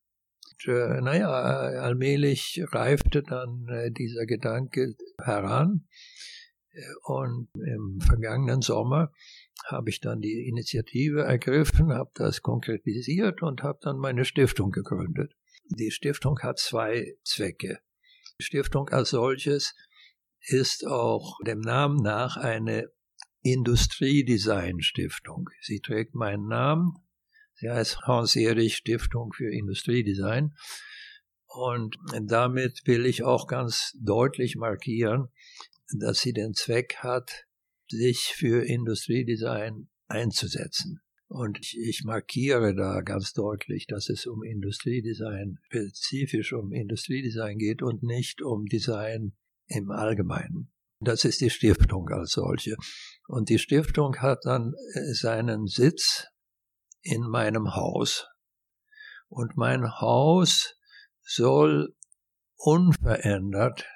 äh, 0.66 1.00
naja, 1.00 1.30
allmählich 1.30 2.62
reifte 2.68 3.22
dann 3.22 3.66
äh, 3.68 3.90
dieser 3.90 4.26
Gedanke 4.26 4.94
heran. 5.22 5.86
Und 7.02 7.48
im 7.54 7.98
vergangenen 8.00 8.62
Sommer 8.62 9.10
habe 9.66 9.90
ich 9.90 10.00
dann 10.00 10.20
die 10.20 10.46
Initiative 10.46 11.22
ergriffen, 11.22 11.92
habe 11.92 12.10
das 12.14 12.42
konkretisiert 12.42 13.42
und 13.42 13.62
habe 13.62 13.78
dann 13.82 13.98
meine 13.98 14.24
Stiftung 14.24 14.70
gegründet. 14.70 15.32
Die 15.64 15.90
Stiftung 15.90 16.38
hat 16.40 16.58
zwei 16.58 17.16
Zwecke. 17.24 17.80
Die 18.38 18.44
Stiftung 18.44 18.88
als 18.90 19.10
solches 19.10 19.74
ist 20.40 20.86
auch 20.86 21.38
dem 21.44 21.60
Namen 21.60 21.96
nach 21.96 22.36
eine 22.36 22.90
Industriedesign 23.42 24.80
Stiftung. 24.80 25.48
Sie 25.60 25.80
trägt 25.80 26.14
meinen 26.14 26.46
Namen, 26.46 26.94
Sie 27.60 27.68
heißt 27.68 28.02
Hans-Erich 28.02 28.76
Stiftung 28.76 29.32
für 29.32 29.52
Industriedesign. 29.52 30.54
Und 31.46 31.96
damit 32.22 32.82
will 32.84 33.06
ich 33.06 33.24
auch 33.24 33.46
ganz 33.46 33.96
deutlich 34.00 34.56
markieren, 34.56 35.28
dass 35.98 36.20
sie 36.20 36.32
den 36.32 36.54
Zweck 36.54 36.96
hat, 36.98 37.46
sich 37.90 38.34
für 38.36 38.64
Industriedesign 38.64 39.88
einzusetzen. 40.06 41.00
Und 41.26 41.58
ich 41.74 42.04
markiere 42.04 42.74
da 42.74 43.00
ganz 43.00 43.32
deutlich, 43.32 43.86
dass 43.86 44.08
es 44.08 44.26
um 44.26 44.42
Industriedesign, 44.42 45.58
spezifisch 45.66 46.52
um 46.52 46.72
Industriedesign 46.72 47.58
geht 47.58 47.82
und 47.82 48.02
nicht 48.02 48.40
um 48.40 48.66
Design 48.66 49.32
im 49.66 49.90
Allgemeinen. 49.90 50.70
Das 51.00 51.24
ist 51.24 51.40
die 51.40 51.50
Stiftung 51.50 52.08
als 52.08 52.32
solche. 52.32 52.76
Und 53.26 53.50
die 53.50 53.58
Stiftung 53.58 54.16
hat 54.16 54.44
dann 54.44 54.74
äh, 54.94 55.12
seinen 55.12 55.66
Sitz 55.66 56.26
in 57.08 57.22
meinem 57.22 57.74
Haus. 57.74 58.26
Und 59.28 59.56
mein 59.56 60.00
Haus 60.00 60.76
soll 61.22 61.94
unverändert 62.56 63.86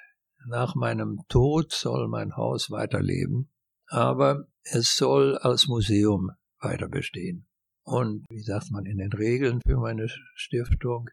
nach 0.45 0.75
meinem 0.75 1.21
Tod 1.29 1.71
soll 1.71 2.07
mein 2.09 2.35
Haus 2.35 2.69
weiterleben, 2.69 3.49
aber 3.87 4.47
es 4.63 4.95
soll 4.95 5.37
als 5.37 5.67
Museum 5.67 6.31
weiter 6.59 6.89
bestehen. 6.89 7.47
Und 7.83 8.25
wie 8.29 8.41
sagt 8.41 8.71
man 8.71 8.85
in 8.85 8.97
den 8.97 9.13
Regeln 9.13 9.61
für 9.65 9.77
meine 9.77 10.07
Stiftung, 10.35 11.09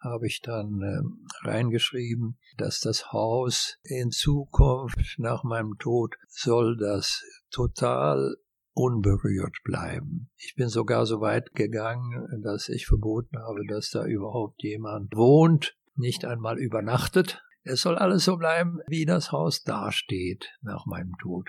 habe 0.00 0.26
ich 0.26 0.40
dann 0.40 0.80
äh, 0.82 1.48
reingeschrieben, 1.48 2.38
dass 2.58 2.80
das 2.80 3.12
Haus 3.12 3.78
in 3.82 4.10
Zukunft 4.10 5.16
nach 5.18 5.42
meinem 5.42 5.78
Tod 5.78 6.14
soll 6.28 6.76
das 6.76 7.22
total 7.50 8.36
unberührt 8.76 9.56
bleiben. 9.64 10.28
Ich 10.36 10.54
bin 10.54 10.68
sogar 10.68 11.06
so 11.06 11.20
weit 11.20 11.54
gegangen, 11.54 12.42
dass 12.42 12.68
ich 12.68 12.86
verboten 12.86 13.38
habe, 13.38 13.66
dass 13.66 13.90
da 13.90 14.04
überhaupt 14.04 14.62
jemand 14.62 15.16
wohnt, 15.16 15.76
nicht 15.94 16.26
einmal 16.26 16.58
übernachtet. 16.58 17.42
Es 17.62 17.80
soll 17.80 17.96
alles 17.96 18.26
so 18.26 18.36
bleiben, 18.36 18.80
wie 18.86 19.06
das 19.06 19.32
Haus 19.32 19.62
dasteht 19.62 20.50
nach 20.60 20.84
meinem 20.84 21.14
Tod. 21.20 21.48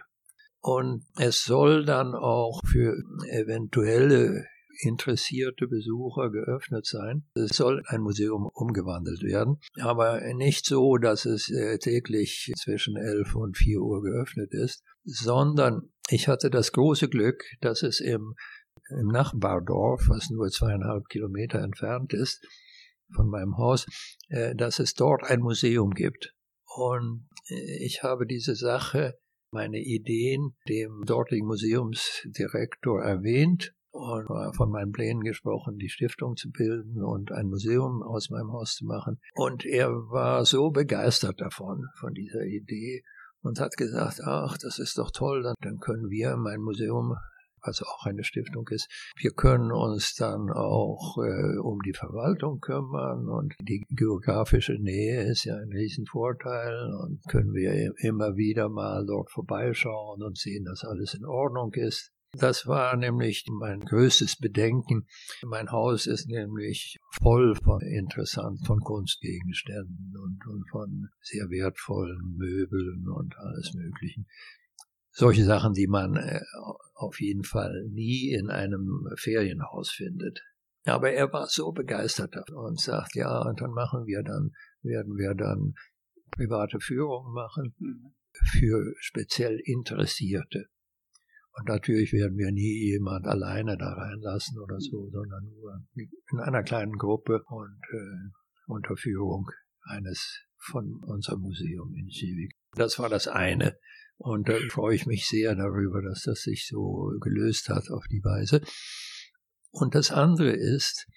Und 0.62 1.06
es 1.18 1.44
soll 1.44 1.86
dann 1.86 2.16
auch 2.16 2.62
für 2.66 2.95
eventuelle 3.30 4.45
interessierte 4.80 5.68
Besucher 5.68 6.30
geöffnet 6.30 6.86
sein. 6.86 7.26
Es 7.34 7.58
soll 7.58 7.84
ein 7.88 8.02
Museum 8.02 8.49
umgewandelt 8.54 9.24
werden, 9.24 9.60
aber 9.80 10.22
nicht 10.34 10.66
so, 10.66 10.98
dass 10.98 11.26
es 11.26 11.49
äh, 11.49 11.78
täglich 11.78 12.54
zwischen 12.58 12.95
11 12.95 13.36
und 13.36 13.58
4 13.58 13.82
Uhr 13.82 14.02
geöffnet 14.02 14.54
ist, 14.54 14.84
sondern 15.04 15.90
ich 16.10 16.28
hatte 16.28 16.50
das 16.50 16.72
große 16.72 17.10
Glück, 17.10 17.44
dass 17.62 17.84
es 17.84 18.00
im, 18.00 18.36
im 18.90 19.08
Nachbardorf, 19.08 20.08
was 20.08 20.30
nur 20.30 20.50
zweieinhalb 20.50 21.08
Kilometer 21.10 21.60
entfernt 21.60 22.14
ist 22.14 22.46
von 23.14 23.30
meinem 23.30 23.58
Haus, 23.58 23.86
äh, 24.30 24.56
dass 24.56 24.80
es 24.80 24.94
dort 24.94 25.24
ein 25.24 25.40
Museum 25.40 25.92
gibt. 25.92 26.34
Und 26.66 27.28
äh, 27.50 27.86
ich 27.86 28.04
habe 28.04 28.26
diese 28.26 28.56
Sache 28.56 29.18
meine 29.52 29.80
Ideen 29.80 30.56
dem 30.68 31.04
dortigen 31.06 31.48
Museumsdirektor 31.48 33.02
erwähnt 33.02 33.74
und 33.92 34.28
von 34.56 34.70
meinen 34.70 34.92
Plänen 34.92 35.22
gesprochen, 35.22 35.78
die 35.78 35.90
Stiftung 35.90 36.36
zu 36.36 36.52
bilden 36.52 37.04
und 37.04 37.32
ein 37.32 37.48
Museum 37.48 38.04
aus 38.04 38.30
meinem 38.30 38.52
Haus 38.52 38.76
zu 38.76 38.86
machen. 38.86 39.20
Und 39.34 39.66
er 39.66 39.90
war 39.90 40.46
so 40.46 40.70
begeistert 40.70 41.42
davon, 41.42 41.88
von 42.00 42.14
dieser 42.14 42.44
Idee 42.44 43.04
und 43.42 43.60
hat 43.60 43.78
gesagt, 43.78 44.22
ach, 44.24 44.58
das 44.58 44.80
ist 44.80 44.98
doch 44.98 45.12
toll, 45.12 45.44
dann, 45.62 45.80
können 45.80 46.10
wir 46.10 46.36
mein 46.38 46.62
Museum 46.62 47.16
was 47.68 47.84
auch 47.84 48.06
eine 48.06 48.24
Stiftung 48.24 48.68
ist. 48.70 48.88
Wir 49.18 49.32
können 49.32 49.72
uns 49.72 50.16
dann 50.16 50.50
auch 50.52 51.18
äh, 51.18 51.58
um 51.58 51.80
die 51.82 51.94
Verwaltung 51.94 52.60
kümmern 52.60 53.28
und 53.28 53.56
die 53.62 53.86
geografische 53.90 54.74
Nähe 54.74 55.24
ist 55.24 55.44
ja 55.44 55.56
ein 55.56 55.72
Riesenvorteil 55.72 56.94
und 57.02 57.22
können 57.28 57.54
wir 57.54 57.94
immer 57.98 58.36
wieder 58.36 58.70
mal 58.70 59.06
dort 59.06 59.32
vorbeischauen 59.32 60.24
und 60.24 60.38
sehen, 60.38 60.66
dass 60.66 60.84
alles 60.84 61.14
in 61.14 61.26
Ordnung 61.26 61.74
ist. 61.74 62.12
Das 62.40 62.68
war 62.68 62.96
nämlich 62.96 63.46
mein 63.50 63.82
größtes 63.82 64.38
Bedenken. 64.38 65.08
Mein 65.44 65.72
Haus 65.72 66.06
ist 66.06 66.28
nämlich 66.28 66.98
voll 67.22 67.56
von 67.56 67.82
interessant, 67.82 68.66
von 68.66 68.80
Kunstgegenständen 68.80 70.14
und, 70.16 70.46
und 70.48 70.70
von 70.70 71.10
sehr 71.22 71.50
wertvollen 71.50 72.36
Möbeln 72.38 73.08
und 73.10 73.36
alles 73.38 73.74
Möglichen. 73.74 74.28
Solche 75.12 75.46
Sachen, 75.46 75.74
die 75.74 75.88
man 75.88 76.16
äh, 76.16 76.42
auf 76.94 77.20
jeden 77.20 77.44
Fall 77.44 77.86
nie 77.90 78.30
in 78.32 78.52
einem 78.52 79.08
Ferienhaus 79.16 79.90
findet. 79.90 80.44
Aber 80.86 81.12
er 81.12 81.34
war 81.34 81.48
so 81.48 81.72
begeistert 81.72 82.36
davon 82.36 82.66
und 82.66 82.80
sagt, 82.80 83.16
ja, 83.16 83.42
und 83.42 83.60
dann 83.60 83.72
machen 83.72 84.06
wir 84.06 84.22
dann, 84.22 84.52
werden 84.84 85.18
wir 85.18 85.34
dann 85.34 85.74
private 86.32 86.80
Führungen 86.80 87.34
machen 87.34 87.74
mhm. 87.80 88.14
für 88.52 88.94
speziell 89.00 89.60
Interessierte. 89.64 90.68
Und 91.58 91.68
natürlich 91.68 92.14
werden 92.14 92.38
wir 92.38 92.52
nie 92.52 92.92
jemand 92.92 93.26
alleine 93.26 93.78
da 93.78 93.92
reinlassen 93.94 94.60
oder 94.60 94.80
so, 94.80 95.10
sondern 95.10 95.44
nur 95.46 95.82
in 96.32 96.40
einer 96.40 96.62
kleinen 96.62 96.94
Gruppe 96.94 97.42
und 97.48 97.80
äh, 97.92 98.30
unter 98.68 98.96
Führung 98.96 99.50
eines 99.82 100.46
von 100.58 101.02
unserem 101.08 101.42
Museum 101.42 101.96
in 101.96 102.10
Civic. 102.12 102.52
Das 102.74 103.00
war 103.00 103.10
das 103.10 103.28
eine. 103.28 103.76
Und 104.18 104.50
da 104.50 104.54
freue 104.70 104.96
ich 104.96 105.08
mich 105.08 105.28
sehr 105.28 105.56
darüber, 105.56 106.04
dass 106.04 106.24
das 106.24 106.42
sich 106.42 106.68
so 106.68 107.12
gelöst 107.22 107.70
hat 107.70 107.90
auf 107.90 108.06
die 108.08 108.24
Weise. 108.24 108.62
Und 109.72 109.96
das 109.96 110.12
andere 110.12 110.52
ist, 110.52 111.08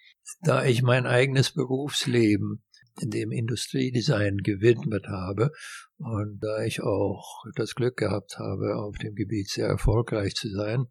da 0.42 0.64
ich 0.64 0.82
mein 0.82 1.06
eigenes 1.06 1.52
Berufsleben 1.52 2.62
dem 3.02 3.32
Industriedesign 3.32 4.38
gewidmet 4.38 5.06
habe 5.08 5.50
und 5.98 6.38
da 6.40 6.62
ich 6.62 6.82
auch 6.82 7.44
das 7.54 7.74
Glück 7.74 7.96
gehabt 7.96 8.38
habe, 8.38 8.76
auf 8.76 8.98
dem 8.98 9.14
Gebiet 9.14 9.48
sehr 9.48 9.68
erfolgreich 9.68 10.34
zu 10.34 10.48
sein 10.50 10.86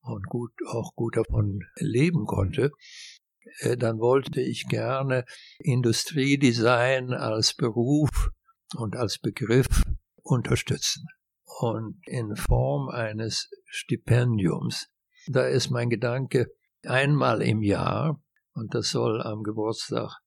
und 0.00 0.26
gut, 0.26 0.52
auch 0.66 0.94
gut 0.94 1.16
davon 1.16 1.60
leben 1.76 2.26
konnte, 2.26 2.70
äh, 3.60 3.76
dann 3.76 3.98
wollte 3.98 4.40
ich 4.40 4.66
gerne 4.68 5.24
Industriedesign 5.58 7.12
als 7.12 7.54
Beruf 7.54 8.30
und 8.76 8.96
als 8.96 9.18
Begriff 9.18 9.82
unterstützen. 10.22 11.06
Und 11.60 12.00
in 12.06 12.34
Form 12.34 12.88
eines 12.88 13.48
Stipendiums. 13.66 14.88
Da 15.28 15.46
ist 15.46 15.70
mein 15.70 15.88
Gedanke, 15.88 16.48
einmal 16.82 17.42
im 17.42 17.62
Jahr, 17.62 18.20
und 18.54 18.74
das 18.74 18.90
soll 18.90 19.22
am 19.22 19.42
Geburtstag 19.42 20.18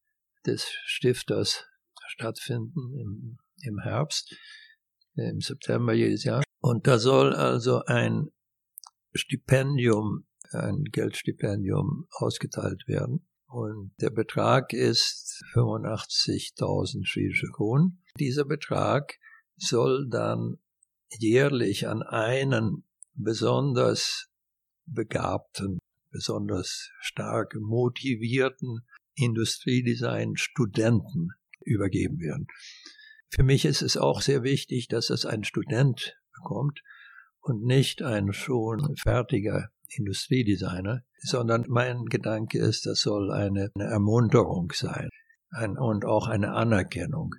des 0.48 0.66
Stifters 0.86 1.66
stattfinden 2.08 2.98
im, 3.00 3.38
im 3.62 3.80
Herbst, 3.80 4.36
im 5.16 5.42
September 5.42 5.94
jedes 5.94 6.24
Jahr. 6.24 6.44
Und 6.60 6.88
da 6.88 6.98
soll 6.98 7.34
also 7.34 7.84
ein 7.86 8.32
Stipendium, 9.14 10.26
ein 10.52 10.84
Geldstipendium 10.86 12.08
ausgeteilt 12.12 12.88
werden. 12.88 13.28
Und 13.48 13.94
der 14.02 14.10
Betrag 14.10 14.74
ist 14.74 15.44
85.000 15.54 17.06
schwedische 17.06 17.48
Kronen. 17.48 18.04
Dieser 18.20 18.46
Betrag 18.46 19.18
soll 19.56 20.08
dann 20.10 20.58
jährlich 21.18 21.88
an 21.88 22.04
einen 22.04 22.84
besonders 23.14 24.30
begabten, 24.86 25.80
besonders 26.12 26.90
stark 27.00 27.56
motivierten 27.56 28.86
Industriedesign-Studenten 29.18 31.30
übergeben 31.62 32.20
werden. 32.20 32.48
Für 33.30 33.44
mich 33.44 33.66
ist 33.66 33.82
es 33.82 33.98
auch 33.98 34.22
sehr 34.22 34.44
wichtig, 34.44 34.88
dass 34.88 35.10
es 35.10 35.26
ein 35.26 35.44
Student 35.44 36.18
bekommt 36.34 36.82
und 37.42 37.64
nicht 37.64 38.02
ein 38.02 38.32
schon 38.32 38.96
fertiger 38.96 39.70
Industriedesigner, 39.90 41.04
sondern 41.20 41.66
mein 41.68 42.06
Gedanke 42.06 42.60
ist, 42.60 42.86
das 42.86 43.02
soll 43.02 43.32
eine, 43.32 43.72
eine 43.76 43.86
Ermunterung 43.86 44.72
sein 44.74 45.10
ein, 45.52 45.78
und 45.78 46.06
auch 46.06 46.28
eine 46.28 46.54
Anerkennung. 46.54 47.36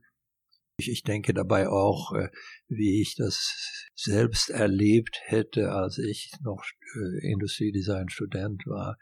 Ich 0.79 1.03
denke 1.03 1.35
dabei 1.35 1.69
auch, 1.69 2.15
äh, 2.15 2.29
wie 2.69 3.03
ich 3.03 3.17
das 3.17 3.89
selbst 3.95 4.51
erlebt 4.51 5.21
hätte, 5.25 5.73
als 5.73 5.99
ich 5.99 6.31
noch 6.43 6.65
äh, 6.95 7.33
Industriedesign-Student 7.33 8.67
war, 8.67 8.97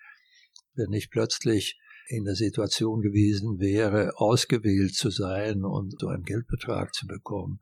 wenn 0.75 0.93
ich 0.93 1.11
plötzlich 1.11 1.79
in 2.09 2.25
der 2.25 2.35
Situation 2.35 3.01
gewesen 3.01 3.59
wäre, 3.59 4.13
ausgewählt 4.17 4.95
zu 4.95 5.11
sein 5.11 5.65
und 5.65 5.99
so 5.99 6.09
einen 6.09 6.23
Geldbetrag 6.23 6.95
zu 6.95 7.07
bekommen. 7.07 7.61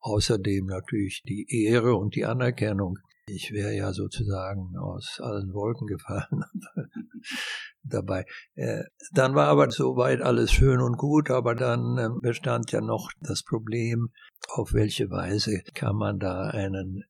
Außerdem 0.00 0.66
natürlich 0.66 1.22
die 1.26 1.46
Ehre 1.48 1.94
und 1.96 2.14
die 2.14 2.24
Anerkennung. 2.24 2.98
Ich 3.28 3.50
wäre 3.52 3.74
ja 3.74 3.92
sozusagen 3.92 4.76
aus 4.76 5.18
allen 5.20 5.52
Wolken 5.52 5.88
gefallen 5.88 6.44
dabei. 7.82 8.24
Äh, 8.54 8.84
dann 9.12 9.34
war 9.34 9.48
aber 9.48 9.68
soweit 9.70 10.20
alles 10.20 10.52
schön 10.52 10.80
und 10.80 10.96
gut, 10.96 11.30
aber 11.30 11.56
dann 11.56 11.98
ähm, 11.98 12.20
bestand 12.22 12.70
ja 12.70 12.80
noch 12.80 13.10
das 13.20 13.42
Problem, 13.42 14.10
auf 14.48 14.74
welche 14.74 15.10
Weise 15.10 15.60
kann 15.74 15.96
man 15.96 16.20
da 16.20 16.50
einen 16.50 17.02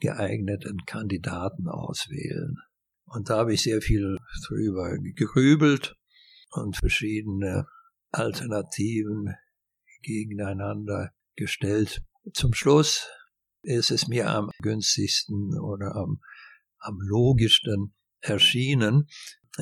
geeigneten 0.00 0.78
Kandidaten 0.86 1.68
auswählen. 1.68 2.56
Und 3.04 3.28
da 3.28 3.38
habe 3.38 3.52
ich 3.52 3.62
sehr 3.62 3.82
viel 3.82 4.16
drüber 4.46 4.96
gegrübelt 4.98 5.97
und 6.50 6.76
verschiedene 6.76 7.66
Alternativen 8.10 9.34
gegeneinander 10.02 11.12
gestellt. 11.36 12.02
Zum 12.32 12.54
Schluss 12.54 13.08
ist 13.62 13.90
es 13.90 14.08
mir 14.08 14.30
am 14.30 14.50
günstigsten 14.62 15.58
oder 15.58 15.94
am, 15.94 16.20
am 16.78 16.98
logischsten 17.00 17.94
erschienen, 18.20 19.08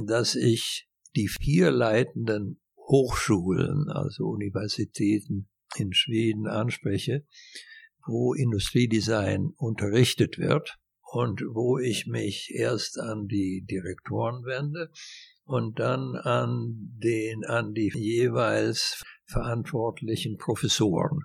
dass 0.04 0.34
ich 0.34 0.88
die 1.14 1.28
vier 1.28 1.70
leitenden 1.70 2.60
Hochschulen, 2.76 3.88
also 3.88 4.26
Universitäten 4.26 5.48
in 5.76 5.92
Schweden 5.92 6.46
anspreche, 6.46 7.26
wo 8.06 8.34
Industriedesign 8.34 9.52
unterrichtet 9.56 10.38
wird 10.38 10.78
und 11.10 11.40
wo 11.40 11.78
ich 11.78 12.06
mich 12.06 12.52
erst 12.54 12.98
an 12.98 13.26
die 13.26 13.64
Direktoren 13.68 14.44
wende 14.44 14.90
und 15.46 15.78
dann 15.78 16.16
an 16.16 16.92
den, 17.02 17.44
an 17.44 17.72
die 17.72 17.90
jeweils 17.94 19.02
verantwortlichen 19.26 20.36
Professoren. 20.36 21.20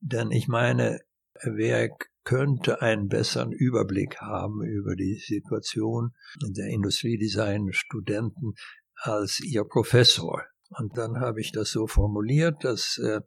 Denn 0.00 0.30
ich 0.30 0.48
meine, 0.48 1.00
wer 1.42 1.90
könnte 2.24 2.80
einen 2.80 3.08
besseren 3.08 3.52
Überblick 3.52 4.16
haben 4.20 4.62
über 4.64 4.96
die 4.96 5.16
Situation 5.16 6.14
der 6.40 6.68
Industriedesign-Studenten 6.68 8.54
als 8.96 9.40
ihr 9.40 9.64
Professor. 9.64 10.42
Und 10.70 10.96
dann 10.96 11.20
habe 11.20 11.40
ich 11.40 11.52
das 11.52 11.70
so 11.70 11.86
formuliert, 11.86 12.64
dass 12.64 12.98
äh, 12.98 13.20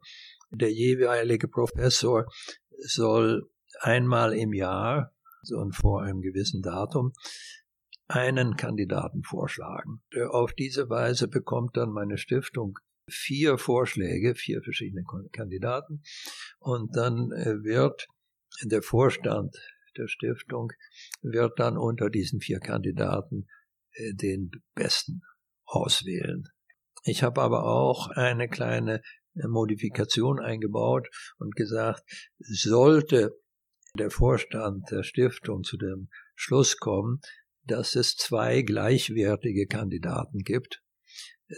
der 0.50 0.72
jeweilige 0.72 1.46
Professor 1.46 2.26
soll 2.78 3.48
einmal 3.80 4.34
im 4.34 4.52
Jahr, 4.52 5.12
so 5.42 5.58
und 5.58 5.76
vor 5.76 6.02
einem 6.02 6.20
gewissen 6.20 6.62
Datum, 6.62 7.12
einen 8.08 8.56
Kandidaten 8.56 9.22
vorschlagen. 9.22 10.02
Auf 10.30 10.52
diese 10.54 10.88
Weise 10.88 11.28
bekommt 11.28 11.76
dann 11.76 11.90
meine 11.90 12.18
Stiftung 12.18 12.78
vier 13.10 13.58
Vorschläge, 13.58 14.34
vier 14.34 14.62
verschiedene 14.62 15.04
Kandidaten 15.32 16.02
und 16.58 16.96
dann 16.96 17.30
äh, 17.32 17.62
wird 17.62 18.06
der 18.64 18.82
Vorstand 18.82 19.56
der 19.96 20.08
Stiftung 20.08 20.72
wird 21.22 21.58
dann 21.58 21.76
unter 21.76 22.08
diesen 22.10 22.40
vier 22.40 22.60
Kandidaten 22.60 23.46
äh, 23.92 24.14
den 24.14 24.50
besten 24.74 25.22
auswählen. 25.64 26.44
Ich 27.04 27.22
habe 27.22 27.42
aber 27.42 27.64
auch 27.64 28.08
eine 28.08 28.48
kleine 28.48 29.02
Modifikation 29.34 30.40
eingebaut 30.40 31.08
und 31.38 31.54
gesagt, 31.54 32.02
sollte 32.38 33.38
der 33.94 34.10
Vorstand 34.10 34.90
der 34.90 35.02
Stiftung 35.02 35.62
zu 35.62 35.76
dem 35.76 36.08
Schluss 36.34 36.76
kommen, 36.78 37.20
dass 37.68 37.94
es 37.94 38.16
zwei 38.16 38.62
gleichwertige 38.62 39.66
Kandidaten 39.66 40.38
gibt, 40.40 40.82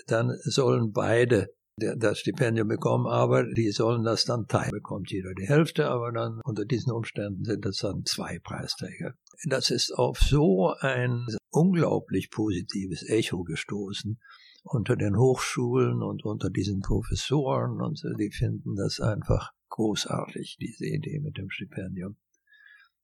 dann 0.07 0.37
sollen 0.45 0.93
beide 0.93 1.49
das 1.77 2.19
Stipendium 2.19 2.69
bekommen, 2.69 3.07
aber 3.07 3.45
die 3.45 3.70
sollen 3.70 4.05
das 4.05 4.24
dann 4.24 4.47
teilen. 4.47 4.70
Bekommt 4.70 5.11
jeder 5.11 5.32
die 5.35 5.47
Hälfte, 5.47 5.89
aber 5.89 6.12
dann 6.12 6.41
unter 6.45 6.65
diesen 6.65 6.93
Umständen 6.93 7.45
sind 7.45 7.65
es 7.65 7.78
dann 7.78 8.05
zwei 8.05 8.39
Preisträger. 8.39 9.15
Das 9.49 9.70
ist 9.70 9.93
auf 9.93 10.19
so 10.19 10.74
ein 10.81 11.27
unglaublich 11.49 12.31
positives 12.31 13.09
Echo 13.09 13.43
gestoßen 13.45 14.20
unter 14.62 14.97
den 14.97 15.16
Hochschulen 15.16 16.03
und 16.03 16.24
unter 16.24 16.51
diesen 16.51 16.81
Professoren 16.81 17.81
und 17.81 18.03
die 18.19 18.31
finden 18.31 18.77
das 18.77 19.01
einfach 19.01 19.53
großartig, 19.70 20.59
diese 20.61 20.87
Idee 20.87 21.20
mit 21.20 21.39
dem 21.39 21.49
Stipendium. 21.49 22.16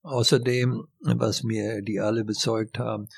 Außerdem, 0.06 0.86
was 1.00 1.42
mir 1.42 1.82
die 1.82 1.98
alle 1.98 2.24
bezeugt 2.24 2.78
haben, 2.78 3.08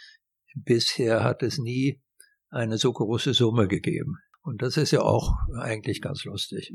bisher 0.55 1.23
hat 1.23 1.43
es 1.43 1.59
nie 1.59 2.01
eine 2.48 2.78
so 2.78 2.94
große 2.94 3.35
Summe 3.35 3.69
gegeben. 3.69 4.16
Und 4.40 4.62
das 4.62 4.78
ist 4.78 4.93
ja 4.93 5.02
auch 5.02 5.35
eigentlich 5.60 6.01
ganz 6.01 6.24
lustig. 6.24 6.73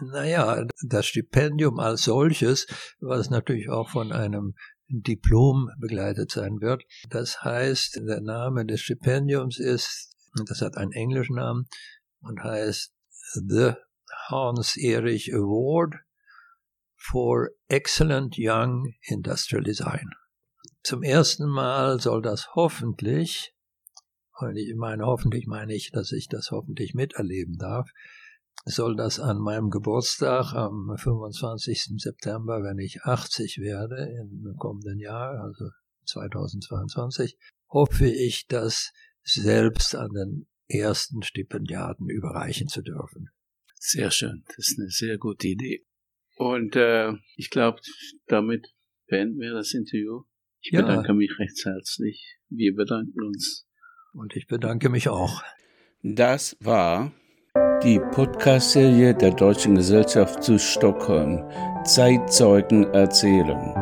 Naja, 0.00 0.64
das 0.86 1.04
Stipendium 1.04 1.78
als 1.80 2.04
solches, 2.04 2.66
was 2.98 3.28
natürlich 3.28 3.68
auch 3.68 3.90
von 3.90 4.10
einem 4.10 4.54
Diplom 4.88 5.68
begleitet 5.78 6.30
sein 6.30 6.62
wird. 6.62 6.82
Das 7.10 7.44
heißt, 7.44 7.96
der 7.96 8.22
Name 8.22 8.64
des 8.64 8.80
Stipendiums 8.80 9.58
ist, 9.58 10.16
das 10.46 10.62
hat 10.62 10.78
einen 10.78 10.92
englischen 10.92 11.36
Namen 11.36 11.68
und 12.20 12.42
heißt 12.42 12.94
The 13.34 13.74
Hans 14.30 14.78
Erich 14.78 15.34
Award 15.34 15.96
for 17.02 17.50
Excellent 17.68 18.36
Young 18.38 18.94
Industrial 19.02 19.62
Design. 19.62 20.10
Zum 20.84 21.02
ersten 21.02 21.48
Mal 21.48 22.00
soll 22.00 22.22
das 22.22 22.54
hoffentlich, 22.54 23.54
und 24.38 24.56
ich 24.56 24.74
meine 24.76 25.04
hoffentlich 25.06 25.46
meine 25.46 25.74
ich, 25.74 25.90
dass 25.90 26.12
ich 26.12 26.28
das 26.28 26.50
hoffentlich 26.50 26.94
miterleben 26.94 27.56
darf, 27.58 27.90
soll 28.64 28.94
das 28.94 29.18
an 29.18 29.38
meinem 29.38 29.70
Geburtstag 29.70 30.54
am 30.54 30.94
25. 30.96 31.94
September, 31.98 32.62
wenn 32.62 32.78
ich 32.78 33.02
80 33.02 33.58
werde 33.58 34.08
im 34.20 34.54
kommenden 34.58 35.00
Jahr, 35.00 35.40
also 35.40 35.70
2022, 36.06 37.36
hoffe 37.68 38.06
ich, 38.06 38.46
das 38.46 38.92
selbst 39.24 39.96
an 39.96 40.10
den 40.12 40.46
ersten 40.68 41.22
Stipendiaten 41.22 42.08
überreichen 42.08 42.68
zu 42.68 42.82
dürfen. 42.82 43.30
Sehr 43.74 44.12
schön, 44.12 44.44
das 44.46 44.68
ist 44.68 44.78
eine 44.78 44.88
sehr 44.88 45.18
gute 45.18 45.48
Idee. 45.48 45.84
Und 46.42 46.74
äh, 46.74 47.12
ich 47.36 47.50
glaube, 47.50 47.78
damit 48.26 48.66
beenden 49.06 49.38
wir 49.38 49.52
das 49.52 49.74
Interview. 49.74 50.22
Ich 50.60 50.72
ja. 50.72 50.80
bedanke 50.80 51.14
mich 51.14 51.30
recht 51.38 51.64
herzlich. 51.64 52.36
Wir 52.48 52.74
bedanken 52.74 53.22
uns. 53.22 53.68
Und 54.12 54.34
ich 54.34 54.48
bedanke 54.48 54.88
mich 54.88 55.08
auch. 55.08 55.42
Das 56.02 56.56
war 56.58 57.12
die 57.84 58.00
Podcast-Serie 58.00 59.14
der 59.14 59.30
Deutschen 59.30 59.76
Gesellschaft 59.76 60.42
zu 60.42 60.58
Stockholm. 60.58 61.48
Zeitzeugen 61.84 62.92
erzählen. 62.92 63.81